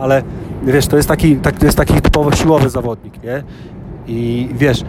ale 0.00 0.22
wiesz, 0.66 0.86
to 0.86 0.96
jest 0.96 1.08
taki, 1.08 1.36
tak, 1.36 1.58
to 1.58 1.66
jest 1.66 1.78
taki 1.78 2.00
typowo 2.00 2.32
siłowy 2.32 2.70
zawodnik, 2.70 3.22
nie? 3.22 3.42
I 4.06 4.48
wiesz, 4.54 4.84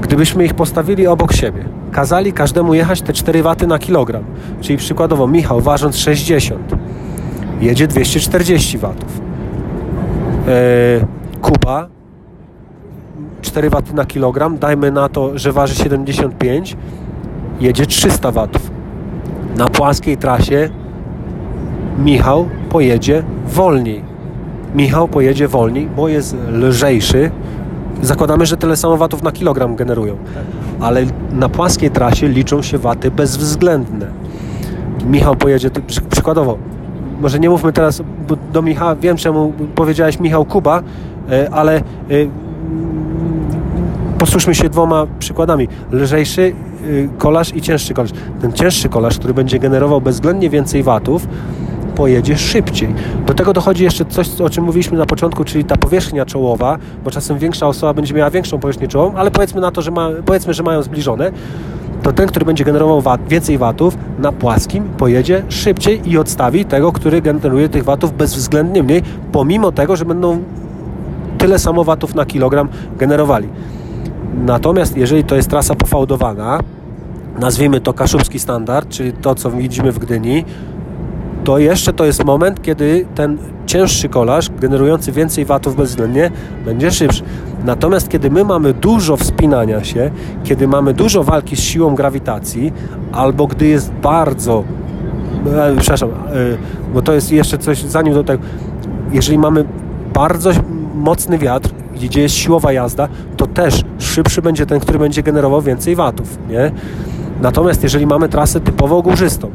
gdybyśmy 0.00 0.44
ich 0.44 0.54
postawili 0.54 1.06
obok 1.06 1.32
siebie, 1.32 1.64
kazali 1.92 2.32
każdemu 2.32 2.74
jechać 2.74 3.02
te 3.02 3.12
4 3.12 3.42
waty 3.42 3.66
na 3.66 3.78
kilogram, 3.78 4.24
czyli 4.60 4.78
przykładowo 4.78 5.26
Michał 5.26 5.60
ważąc 5.60 5.96
60, 5.96 6.85
jedzie 7.60 7.86
240 7.86 8.78
watów. 8.78 9.20
E, 10.48 11.06
Kuba 11.40 11.88
4 13.42 13.70
waty 13.70 13.94
na 13.94 14.04
kilogram, 14.04 14.58
dajmy 14.58 14.90
na 14.90 15.08
to, 15.08 15.38
że 15.38 15.52
waży 15.52 15.74
75, 15.74 16.76
jedzie 17.60 17.86
300 17.86 18.30
watów. 18.32 18.70
Na 19.56 19.68
płaskiej 19.68 20.16
trasie 20.16 20.70
Michał 21.98 22.48
pojedzie 22.68 23.22
wolniej. 23.46 24.02
Michał 24.74 25.08
pojedzie 25.08 25.48
wolniej, 25.48 25.88
bo 25.96 26.08
jest 26.08 26.36
lżejszy. 26.52 27.30
Zakładamy, 28.02 28.46
że 28.46 28.56
tyle 28.56 28.76
samo 28.76 28.96
watów 28.96 29.22
na 29.22 29.32
kilogram 29.32 29.76
generują. 29.76 30.16
Ale 30.80 31.06
na 31.32 31.48
płaskiej 31.48 31.90
trasie 31.90 32.28
liczą 32.28 32.62
się 32.62 32.78
waty 32.78 33.10
bezwzględne. 33.10 34.06
Michał 35.06 35.36
pojedzie, 35.36 35.70
przykładowo, 36.10 36.58
może 37.20 37.38
nie 37.38 37.50
mówmy 37.50 37.72
teraz 37.72 38.02
do 38.52 38.62
Michała, 38.62 38.94
wiem 38.94 39.16
czemu 39.16 39.52
powiedziałeś 39.74 40.20
Michał 40.20 40.44
Kuba, 40.44 40.82
e, 41.30 41.48
ale 41.50 41.76
e, 41.76 41.82
posłuszmy 44.18 44.54
się 44.54 44.68
dwoma 44.68 45.06
przykładami. 45.18 45.68
Lżejszy 45.92 46.52
e, 46.52 47.18
kolarz 47.18 47.54
i 47.54 47.62
cięższy 47.62 47.94
kolarz. 47.94 48.10
Ten 48.40 48.52
cięższy 48.52 48.88
kolarz, 48.88 49.18
który 49.18 49.34
będzie 49.34 49.58
generował 49.58 50.00
bezwzględnie 50.00 50.50
więcej 50.50 50.82
watów, 50.82 51.28
pojedzie 51.96 52.38
szybciej. 52.38 52.94
Do 53.26 53.34
tego 53.34 53.52
dochodzi 53.52 53.84
jeszcze 53.84 54.04
coś, 54.04 54.40
o 54.40 54.50
czym 54.50 54.64
mówiliśmy 54.64 54.98
na 54.98 55.06
początku, 55.06 55.44
czyli 55.44 55.64
ta 55.64 55.76
powierzchnia 55.76 56.26
czołowa, 56.26 56.78
bo 57.04 57.10
czasem 57.10 57.38
większa 57.38 57.66
osoba 57.66 57.94
będzie 57.94 58.14
miała 58.14 58.30
większą 58.30 58.58
powierzchnię 58.58 58.88
czołową, 58.88 59.18
ale 59.18 59.30
powiedzmy 59.30 59.60
na 59.60 59.70
to, 59.70 59.82
że 59.82 59.90
ma, 59.90 60.10
powiedzmy, 60.26 60.54
że 60.54 60.62
mają 60.62 60.82
zbliżone 60.82 61.32
to 62.06 62.12
ten, 62.12 62.28
który 62.28 62.44
będzie 62.44 62.64
generował 62.64 63.18
więcej 63.28 63.58
watów 63.58 63.98
na 64.18 64.32
płaskim 64.32 64.84
pojedzie 64.84 65.42
szybciej 65.48 66.10
i 66.10 66.18
odstawi 66.18 66.64
tego, 66.64 66.92
który 66.92 67.22
generuje 67.22 67.68
tych 67.68 67.84
watów 67.84 68.16
bezwzględnie 68.16 68.82
mniej, 68.82 69.02
pomimo 69.32 69.72
tego, 69.72 69.96
że 69.96 70.04
będą 70.04 70.42
tyle 71.38 71.58
samo 71.58 71.84
watów 71.84 72.14
na 72.14 72.26
kilogram 72.26 72.68
generowali. 72.98 73.48
Natomiast 74.44 74.96
jeżeli 74.96 75.24
to 75.24 75.36
jest 75.36 75.50
trasa 75.50 75.74
pofałdowana, 75.74 76.60
nazwijmy 77.38 77.80
to 77.80 77.92
kaszubski 77.92 78.38
standard, 78.38 78.88
czyli 78.88 79.12
to, 79.12 79.34
co 79.34 79.50
widzimy 79.50 79.92
w 79.92 79.98
Gdyni, 79.98 80.44
to 81.44 81.58
jeszcze 81.58 81.92
to 81.92 82.04
jest 82.04 82.24
moment, 82.24 82.62
kiedy 82.62 83.06
ten 83.14 83.38
cięższy 83.66 84.08
kolarz, 84.08 84.50
generujący 84.60 85.12
więcej 85.12 85.44
watów 85.44 85.76
bezwzględnie, 85.76 86.30
będzie 86.64 86.90
szybszy. 86.90 87.22
Natomiast 87.66 88.08
kiedy 88.08 88.30
my 88.30 88.44
mamy 88.44 88.74
dużo 88.74 89.16
wspinania 89.16 89.84
się, 89.84 90.10
kiedy 90.44 90.68
mamy 90.68 90.94
dużo 90.94 91.24
walki 91.24 91.56
z 91.56 91.60
siłą 91.60 91.94
grawitacji, 91.94 92.72
albo 93.12 93.46
gdy 93.46 93.66
jest 93.66 93.92
bardzo 93.92 94.64
e, 95.46 95.76
przepraszam, 95.78 96.08
e, 96.10 96.12
bo 96.94 97.02
to 97.02 97.12
jest 97.12 97.32
jeszcze 97.32 97.58
coś, 97.58 97.82
zanim 97.82 98.14
do 98.14 98.24
tego, 98.24 98.42
jeżeli 99.12 99.38
mamy 99.38 99.64
bardzo 100.14 100.50
mocny 100.94 101.38
wiatr, 101.38 101.70
gdzie 101.94 102.22
jest 102.22 102.34
siłowa 102.34 102.72
jazda, 102.72 103.08
to 103.36 103.46
też 103.46 103.82
szybszy 103.98 104.42
będzie 104.42 104.66
ten, 104.66 104.80
który 104.80 104.98
będzie 104.98 105.22
generował 105.22 105.62
więcej 105.62 105.96
watów, 105.96 106.38
nie? 106.48 106.72
Natomiast 107.42 107.82
jeżeli 107.82 108.06
mamy 108.06 108.28
trasę 108.28 108.60
typowo 108.60 109.02
górzystą, 109.02 109.50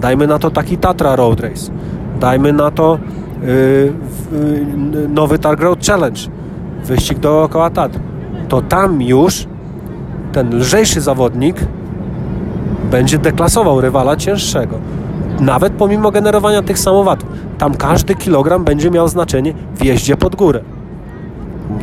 Dajmy 0.00 0.26
na 0.26 0.38
to 0.38 0.50
taki 0.50 0.78
Tatra 0.78 1.16
Road 1.16 1.40
Race. 1.40 1.72
Dajmy 2.20 2.52
na 2.52 2.70
to 2.70 2.98
yy, 3.42 3.92
yy, 4.92 5.08
nowy 5.08 5.38
Targ 5.38 5.60
Road 5.60 5.86
Challenge. 5.86 6.20
Wyścig 6.84 7.18
dookoła 7.18 7.70
Tatr. 7.70 7.98
To 8.48 8.62
tam 8.62 9.02
już 9.02 9.46
ten 10.32 10.56
lżejszy 10.56 11.00
zawodnik 11.00 11.56
będzie 12.90 13.18
deklasował 13.18 13.80
rywala 13.80 14.16
cięższego. 14.16 14.78
Nawet 15.40 15.72
pomimo 15.72 16.10
generowania 16.10 16.62
tych 16.62 16.78
samowatów. 16.78 17.28
Tam 17.58 17.74
każdy 17.74 18.14
kilogram 18.14 18.64
będzie 18.64 18.90
miał 18.90 19.08
znaczenie 19.08 19.54
w 19.74 19.84
jeździe 19.84 20.16
pod 20.16 20.36
górę. 20.36 20.60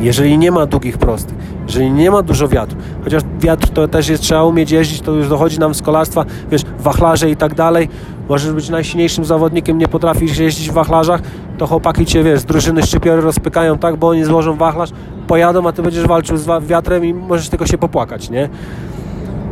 Jeżeli 0.00 0.38
nie 0.38 0.50
ma 0.50 0.66
długich 0.66 0.98
prostych, 0.98 1.36
jeżeli 1.66 1.90
nie 1.90 2.10
ma 2.10 2.22
dużo 2.22 2.48
wiatru, 2.48 2.78
chociaż 3.04 3.22
wiatr 3.40 3.68
to 3.68 3.88
też 3.88 4.08
jest, 4.08 4.22
trzeba 4.22 4.44
umieć 4.44 4.70
jeździć, 4.70 5.00
to 5.00 5.12
już 5.12 5.28
dochodzi 5.28 5.58
nam 5.58 5.74
z 5.74 5.82
kolarstwa, 5.82 6.24
wiesz, 6.50 6.62
wachlarze 6.78 7.30
i 7.30 7.36
tak 7.36 7.54
dalej, 7.54 7.88
możesz 8.28 8.52
być 8.52 8.68
najsilniejszym 8.68 9.24
zawodnikiem, 9.24 9.78
nie 9.78 9.88
potrafisz 9.88 10.38
jeździć 10.38 10.70
w 10.70 10.72
wachlarzach, 10.72 11.20
to 11.58 11.66
chłopaki 11.66 12.06
cię, 12.06 12.22
wiesz, 12.22 12.44
drużyny 12.44 12.82
szczypiory 12.82 13.22
rozpykają 13.22 13.78
tak, 13.78 13.96
bo 13.96 14.08
oni 14.08 14.24
złożą 14.24 14.56
wachlarz, 14.56 14.90
pojadą, 15.26 15.68
a 15.68 15.72
ty 15.72 15.82
będziesz 15.82 16.06
walczył 16.06 16.36
z 16.36 16.46
wiatrem 16.66 17.04
i 17.04 17.14
możesz 17.14 17.48
tylko 17.48 17.66
się 17.66 17.78
popłakać, 17.78 18.30
nie? 18.30 18.48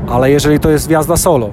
Ale 0.08 0.30
jeżeli 0.30 0.60
to 0.60 0.70
jest 0.70 0.88
wjazda 0.88 1.16
solo, 1.16 1.50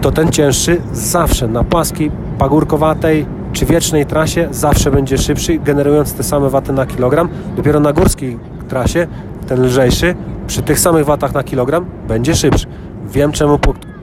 to 0.00 0.12
ten 0.12 0.32
cięższy 0.32 0.80
zawsze 0.92 1.48
na 1.48 1.64
płaskiej, 1.64 2.10
pagórkowatej 2.38 3.26
czy 3.54 3.66
wiecznej 3.66 4.06
trasie 4.06 4.48
zawsze 4.50 4.90
będzie 4.90 5.18
szybszy, 5.18 5.58
generując 5.58 6.14
te 6.14 6.22
same 6.22 6.50
waty 6.50 6.72
na 6.72 6.86
kilogram. 6.86 7.28
Dopiero 7.56 7.80
na 7.80 7.92
górskiej 7.92 8.38
trasie 8.68 9.06
ten 9.48 9.62
lżejszy 9.62 10.14
przy 10.46 10.62
tych 10.62 10.78
samych 10.78 11.04
watach 11.04 11.34
na 11.34 11.42
kilogram 11.42 11.86
będzie 12.08 12.34
szybszy. 12.34 12.66
Wiem 13.06 13.32
czemu 13.32 13.58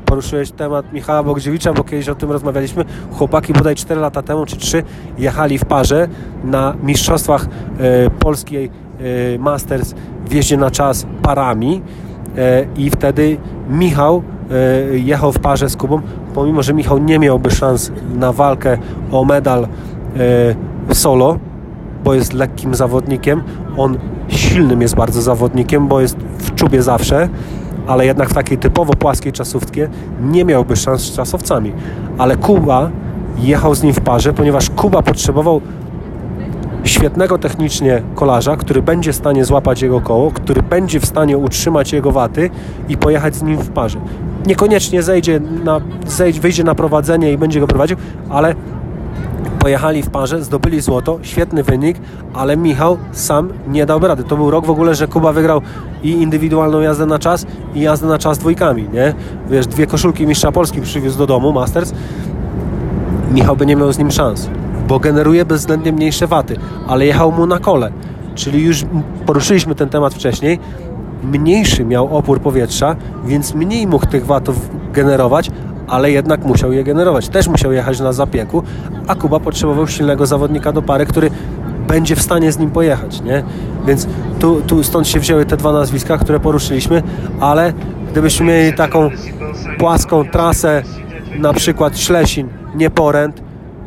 poruszyłeś 0.06 0.52
temat 0.52 0.94
Michała 0.94 1.24
Bogdziewicza, 1.24 1.74
bo 1.74 1.84
kiedyś 1.84 2.10
o 2.10 2.16
tym 2.16 2.32
rozmawialiśmy. 2.32 2.86
Chłopaki 3.12 3.54
bodaj 3.54 3.76
4 3.76 4.02
lata 4.02 4.22
temu 4.22 4.46
czy 4.46 4.58
3 4.58 4.84
jechali 5.18 5.58
w 5.58 5.66
parze 5.66 6.08
na 6.44 6.74
mistrzostwach 6.84 7.46
e, 7.46 8.10
polskiej 8.10 8.70
e, 9.36 9.40
Masters 9.40 9.94
w 10.26 10.34
jeździe 10.34 10.58
na 10.58 10.72
czas 10.72 11.06
parami 11.22 11.82
e, 12.38 12.66
i 12.78 12.90
wtedy 12.90 13.38
Michał 13.70 14.24
jechał 14.92 15.32
w 15.32 15.40
parze 15.40 15.70
z 15.70 15.78
Kubą, 15.78 16.02
pomimo, 16.34 16.64
że 16.64 16.74
Michał 16.74 16.98
nie 16.98 17.20
miałby 17.20 17.52
szans 17.52 17.92
na 18.16 18.34
walkę 18.34 18.78
o 19.12 19.26
medal 19.26 19.68
e, 20.90 20.96
solo, 20.96 21.38
bo 22.04 22.14
jest 22.14 22.34
lekkim 22.34 22.76
zawodnikiem, 22.76 23.44
on 23.78 23.98
silnym 24.28 24.82
jest 24.82 24.96
bardzo 24.96 25.22
zawodnikiem, 25.22 25.88
bo 25.88 26.02
jest 26.02 26.18
w 26.38 26.56
czubie 26.56 26.82
zawsze, 26.82 27.30
ale 27.88 28.06
jednak 28.06 28.30
w 28.30 28.34
takiej 28.34 28.58
typowo 28.58 28.94
płaskiej 28.94 29.32
czasówce 29.32 29.90
nie 30.22 30.46
miałby 30.46 30.76
szans 30.76 31.02
z 31.02 31.16
czasowcami. 31.16 31.74
Ale 32.18 32.36
Kuba 32.36 32.90
jechał 33.38 33.76
z 33.76 33.84
nim 33.84 33.94
w 33.94 34.02
parze, 34.02 34.34
ponieważ 34.34 34.70
Kuba 34.70 35.02
potrzebował 35.02 35.62
świetnego 37.02 37.38
technicznie 37.38 38.02
kolarza, 38.16 38.58
który 38.58 38.82
będzie 38.82 39.14
w 39.14 39.16
stanie 39.16 39.46
złapać 39.46 39.82
jego 39.82 40.02
koło, 40.02 40.32
który 40.32 40.64
będzie 40.64 41.00
w 41.00 41.06
stanie 41.06 41.38
utrzymać 41.38 41.94
jego 41.94 42.12
waty 42.12 42.50
i 42.90 42.98
pojechać 42.98 43.36
z 43.36 43.44
nim 43.44 43.58
w 43.58 43.70
parze. 43.70 44.00
Niekoniecznie 44.46 45.04
zejdzie 45.04 45.40
na, 45.64 45.82
zejdź, 46.08 46.40
wyjdzie 46.40 46.64
na 46.64 46.76
prowadzenie 46.76 47.32
i 47.32 47.38
będzie 47.38 47.60
go 47.60 47.68
prowadził, 47.68 47.98
ale 48.30 48.56
pojechali 49.60 50.04
w 50.04 50.10
parze, 50.10 50.44
zdobyli 50.44 50.82
złoto, 50.82 51.20
świetny 51.22 51.64
wynik, 51.64 51.98
ale 52.34 52.58
Michał 52.58 52.98
sam 53.12 53.50
nie 53.68 53.86
dał 53.86 54.00
rady. 54.00 54.24
To 54.24 54.38
był 54.38 54.52
rok 54.52 54.66
w 54.66 54.70
ogóle, 54.70 54.96
że 54.96 55.08
Kuba 55.08 55.34
wygrał 55.34 55.62
i 56.04 56.12
indywidualną 56.12 56.80
jazdę 56.80 57.06
na 57.06 57.20
czas 57.20 57.46
i 57.76 57.82
jazdę 57.82 58.08
na 58.08 58.18
czas 58.18 58.38
dwójkami, 58.38 58.90
nie? 58.94 59.14
Wiesz, 59.50 59.68
dwie 59.68 59.88
koszulki 59.88 60.28
mistrza 60.28 60.52
Polski 60.52 60.82
przywiózł 60.82 61.18
do 61.18 61.28
domu, 61.28 61.54
Masters. 61.54 61.94
Michał 63.32 63.56
by 63.56 63.66
nie 63.66 63.76
miał 63.76 63.94
z 63.94 63.98
nim 63.98 64.12
szans, 64.12 64.50
bo 64.88 65.00
generuje 65.00 65.46
bezwzględnie 65.46 65.92
mniejsze 65.92 66.28
waty, 66.28 66.56
ale 66.88 67.06
jechał 67.06 67.32
mu 67.32 67.46
na 67.46 67.60
kole. 67.60 67.92
Czyli 68.36 68.64
już 68.64 68.86
poruszyliśmy 69.26 69.76
ten 69.76 69.90
temat 69.90 70.14
wcześniej. 70.14 70.60
Mniejszy 71.24 71.86
miał 71.86 72.18
opór 72.18 72.40
powietrza, 72.40 72.96
więc 73.26 73.54
mniej 73.54 73.88
mógł 73.88 74.06
tych 74.06 74.26
watów 74.26 74.70
generować, 74.94 75.52
ale 75.88 76.12
jednak 76.12 76.46
musiał 76.46 76.74
je 76.74 76.84
generować. 76.84 77.30
Też 77.30 77.48
musiał 77.48 77.72
jechać 77.72 78.00
na 78.00 78.14
zapieku, 78.14 78.64
a 79.08 79.16
Kuba 79.16 79.40
potrzebował 79.40 79.88
silnego 79.88 80.26
zawodnika 80.26 80.72
do 80.72 80.82
pary, 80.82 81.06
który 81.06 81.32
będzie 81.88 82.16
w 82.16 82.22
stanie 82.22 82.52
z 82.52 82.60
nim 82.60 82.72
pojechać, 82.72 83.22
nie? 83.22 83.44
Więc 83.88 84.08
tu, 84.40 84.62
tu 84.62 84.84
stąd 84.84 85.08
się 85.08 85.20
wzięły 85.20 85.46
te 85.46 85.58
dwa 85.58 85.72
nazwiska, 85.72 86.18
które 86.18 86.40
poruszyliśmy, 86.40 87.04
ale 87.40 87.74
gdybyśmy 88.12 88.46
mieli 88.46 88.74
taką 88.74 89.10
płaską 89.80 90.26
trasę, 90.26 90.84
na 91.40 91.54
przykład 91.54 91.98
Ślesin, 91.98 92.48
nie 92.76 92.90
Poręt, 92.90 93.42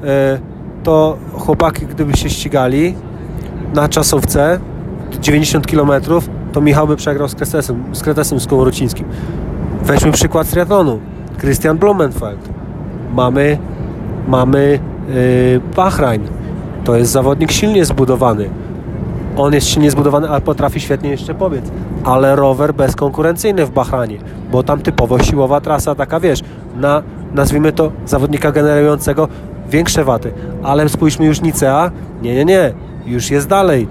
e, 0.05 0.39
to 0.85 1.17
chłopaki, 1.33 1.87
gdyby 1.87 2.17
się 2.17 2.31
ścigali 2.31 2.95
na 3.75 3.89
czasówce 3.89 4.61
90 5.21 5.67
km, 5.67 5.91
to 6.53 6.61
Michał 6.61 6.87
by 6.87 6.97
przegrał 6.97 7.29
z 7.29 7.35
Kretesem, 7.35 7.85
z 7.93 8.03
Kretesem 8.03 8.41
z 8.41 8.47
Kołorocińskim. 8.47 9.07
Weźmy 9.83 10.13
przykład 10.13 10.51
triatlonu. 10.51 11.01
Christian 11.41 11.79
Blumenfeld. 11.79 12.49
Mamy, 13.15 13.59
mamy 14.29 14.79
yy, 15.09 15.61
Bahrain. 15.77 16.23
To 16.85 16.97
jest 16.97 17.13
zawodnik 17.13 17.53
silnie 17.53 17.85
zbudowany. 17.85 18.51
On 19.37 19.55
jest 19.55 19.67
silnie 19.69 19.91
zbudowany, 19.91 20.29
ale 20.29 20.41
potrafi 20.41 20.81
świetnie 20.81 21.11
jeszcze 21.11 21.35
pobiec. 21.35 21.65
Ale 22.05 22.37
rower 22.37 22.75
bezkonkurencyjny 22.75 23.67
w 23.67 23.71
Bahrainie, 23.71 24.19
bo 24.53 24.63
tam 24.63 24.81
typowo 24.81 25.19
siłowa 25.19 25.61
trasa, 25.61 25.95
taka 25.95 26.21
wiesz, 26.21 26.41
na 26.77 27.03
nazwijmy 27.35 27.73
to 27.73 27.93
zawodnika 28.07 28.53
generującego 28.53 29.29
większe 29.71 30.05
waty. 30.05 30.33
Ale 30.63 30.89
spójrzmy 30.89 31.27
już 31.27 31.43
Nicea, 31.43 31.91
nie, 32.23 32.35
nie, 32.35 32.45
nie, 32.45 32.73
już 33.07 33.31
jest 33.31 33.49
dalej. 33.49 33.89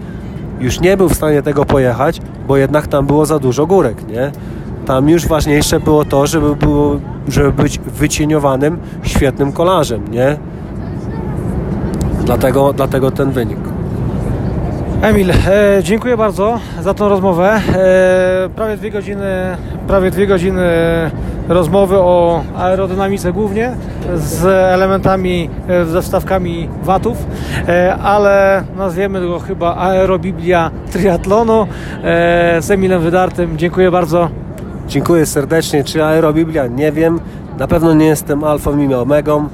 Już 0.60 0.80
nie 0.80 0.98
był 0.98 1.10
w 1.10 1.14
stanie 1.14 1.42
tego 1.42 1.66
pojechać, 1.66 2.22
bo 2.48 2.58
jednak 2.58 2.88
tam 2.88 3.06
było 3.06 3.26
za 3.26 3.40
dużo 3.40 3.66
górek, 3.66 4.08
nie? 4.08 4.32
Tam 4.86 5.10
już 5.10 5.28
ważniejsze 5.28 5.80
było 5.80 6.06
to, 6.06 6.28
żeby, 6.28 6.56
było, 6.56 7.00
żeby 7.28 7.52
być 7.52 7.80
wycieniowanym, 7.80 8.78
świetnym 9.04 9.52
kolarzem, 9.52 10.12
nie? 10.12 10.38
Dlatego, 12.26 12.74
dlatego 12.74 13.12
ten 13.12 13.32
wynik. 13.32 13.58
Emil, 15.02 15.32
e, 15.32 15.36
dziękuję 15.84 16.18
bardzo 16.18 16.60
za 16.82 16.94
tą 16.94 17.10
rozmowę. 17.10 17.62
E, 17.76 18.50
prawie 18.56 18.78
dwie 18.78 18.92
godziny, 18.92 19.58
prawie 19.88 20.12
dwie 20.12 20.28
godziny 20.28 20.62
rozmowy 21.50 21.98
o 21.98 22.42
aerodynamice 22.58 23.34
głównie 23.34 23.72
z 24.16 24.46
elementami, 24.46 25.50
e, 25.68 25.86
ze 25.86 26.02
wstawkami 26.02 26.70
watów, 26.84 27.18
e, 27.68 27.96
ale 27.96 28.64
nazwiemy 28.78 29.22
go 29.22 29.40
chyba 29.40 29.76
aerobiblia 29.76 30.72
triatlonu 30.92 31.68
e, 32.04 32.62
z 32.62 32.72
Emilem 32.72 33.02
Wydartym. 33.02 33.58
Dziękuję 33.58 33.92
bardzo. 33.92 34.30
Dziękuję 34.88 35.26
serdecznie. 35.26 35.84
Czy 35.84 36.04
aerobiblia? 36.04 36.68
Nie 36.68 36.92
wiem. 36.92 37.20
Na 37.60 37.68
pewno 37.68 37.94
nie 37.94 38.06
jestem 38.06 38.44
alfą 38.44 38.78
i 38.78 38.94
omegą. 38.94 39.48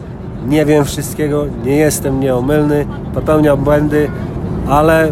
Nie 0.47 0.65
wiem 0.65 0.85
wszystkiego. 0.85 1.45
Nie 1.63 1.75
jestem 1.75 2.19
nieomylny. 2.19 2.85
Popełniam 3.13 3.57
błędy, 3.57 4.11
ale 4.69 5.11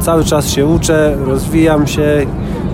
cały 0.00 0.24
czas 0.24 0.48
się 0.48 0.66
uczę, 0.66 1.16
rozwijam 1.26 1.86
się. 1.86 2.26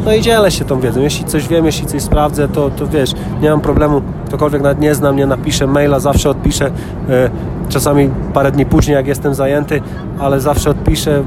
No 0.04 0.12
i 0.12 0.20
dzielę 0.20 0.50
się 0.50 0.64
tą 0.64 0.80
wiedzą. 0.80 1.00
Jeśli 1.00 1.24
coś 1.24 1.48
wiem, 1.48 1.66
jeśli 1.66 1.86
coś 1.86 2.02
sprawdzę, 2.02 2.48
to, 2.48 2.70
to 2.70 2.86
wiesz, 2.86 3.12
nie 3.42 3.50
mam 3.50 3.60
problemu. 3.60 4.02
Ktokolwiek 4.26 4.62
nawet 4.62 4.80
nie 4.80 4.94
zna 4.94 5.12
mnie, 5.12 5.26
napiszę 5.26 5.66
maila, 5.66 6.00
zawsze 6.00 6.30
odpiszę. 6.30 6.70
E, 7.08 7.30
czasami 7.68 8.10
parę 8.34 8.52
dni 8.52 8.66
później, 8.66 8.94
jak 8.94 9.06
jestem 9.06 9.34
zajęty, 9.34 9.80
ale 10.18 10.40
zawsze 10.40 10.70
odpiszę. 10.70 11.22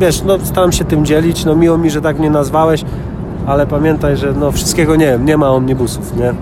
Wiesz, 0.00 0.22
no 0.22 0.38
staram 0.44 0.72
się 0.72 0.84
tym 0.84 1.04
dzielić. 1.04 1.44
No 1.44 1.56
miło 1.56 1.78
mi, 1.78 1.90
że 1.90 2.00
tak 2.00 2.18
mnie 2.18 2.30
nazwałeś 2.30 2.84
ale 3.46 3.66
pamiętaj, 3.66 4.16
że 4.16 4.32
no 4.32 4.52
wszystkiego 4.52 4.96
nie 4.96 5.06
wiem, 5.06 5.24
nie 5.24 5.36
ma 5.36 5.50
omnibusów, 5.50 6.16
nie? 6.16 6.34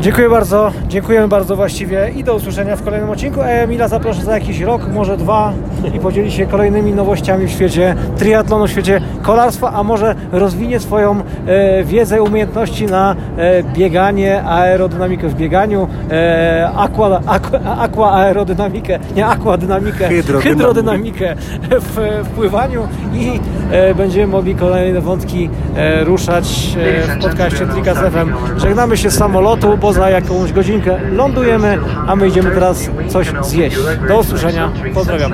Dziękuję 0.00 0.28
bardzo, 0.28 0.72
dziękujemy 0.88 1.28
bardzo 1.28 1.56
właściwie 1.56 2.10
i 2.16 2.24
do 2.24 2.34
usłyszenia 2.34 2.76
w 2.76 2.82
kolejnym 2.82 3.10
odcinku. 3.10 3.42
Emila 3.42 3.88
zaproszę 3.88 4.22
za 4.22 4.34
jakiś 4.34 4.60
rok, 4.60 4.82
może 4.92 5.16
dwa 5.16 5.52
i 5.94 5.98
podzieli 5.98 6.32
się 6.32 6.46
kolejnymi 6.46 6.92
nowościami 6.92 7.46
w 7.46 7.50
świecie 7.50 7.94
triatlonu, 8.16 8.66
w 8.66 8.70
świecie 8.70 9.00
kolarstwa, 9.22 9.72
a 9.72 9.82
może 9.82 10.14
rozwinie 10.32 10.80
swoją 10.80 11.20
e, 11.46 11.84
wiedzę, 11.84 12.22
umiejętności 12.22 12.86
na 12.86 13.16
e, 13.36 13.62
bieganie, 13.62 14.42
aerodynamikę 14.42 15.28
w 15.28 15.34
bieganiu, 15.34 15.88
e, 16.10 16.70
aqua, 16.76 17.20
aqua, 17.26 17.60
aqua 17.78 18.12
aerodynamikę, 18.12 18.98
nie 19.16 19.26
aquadynamikę, 19.26 20.08
hydrodynamikę, 20.08 20.50
hydrodynamikę 20.50 21.34
w, 21.70 22.24
w 22.24 22.28
pływaniu 22.28 22.88
i 23.14 23.40
e, 23.70 23.94
będziemy 23.94 24.26
mogli 24.26 24.54
kolejne 24.54 25.00
wątki 25.00 25.50
e, 25.76 26.04
ruszać 26.04 26.76
e, 26.78 27.16
w 27.16 27.22
podcaście 27.22 27.66
Trikas 27.66 27.98
FM. 27.98 28.58
Żegnamy 28.60 28.96
się 28.96 29.10
z 29.10 29.14
samolotu, 29.14 29.78
bo 29.80 29.87
za 29.92 30.10
jakąś 30.10 30.52
godzinkę 30.52 31.00
lądujemy, 31.12 31.78
a 32.06 32.16
my 32.16 32.28
idziemy 32.28 32.50
teraz 32.50 32.90
coś 33.08 33.32
zjeść. 33.42 33.76
Do 34.08 34.18
usłyszenia, 34.18 34.70
pozdrawiam. 34.94 35.32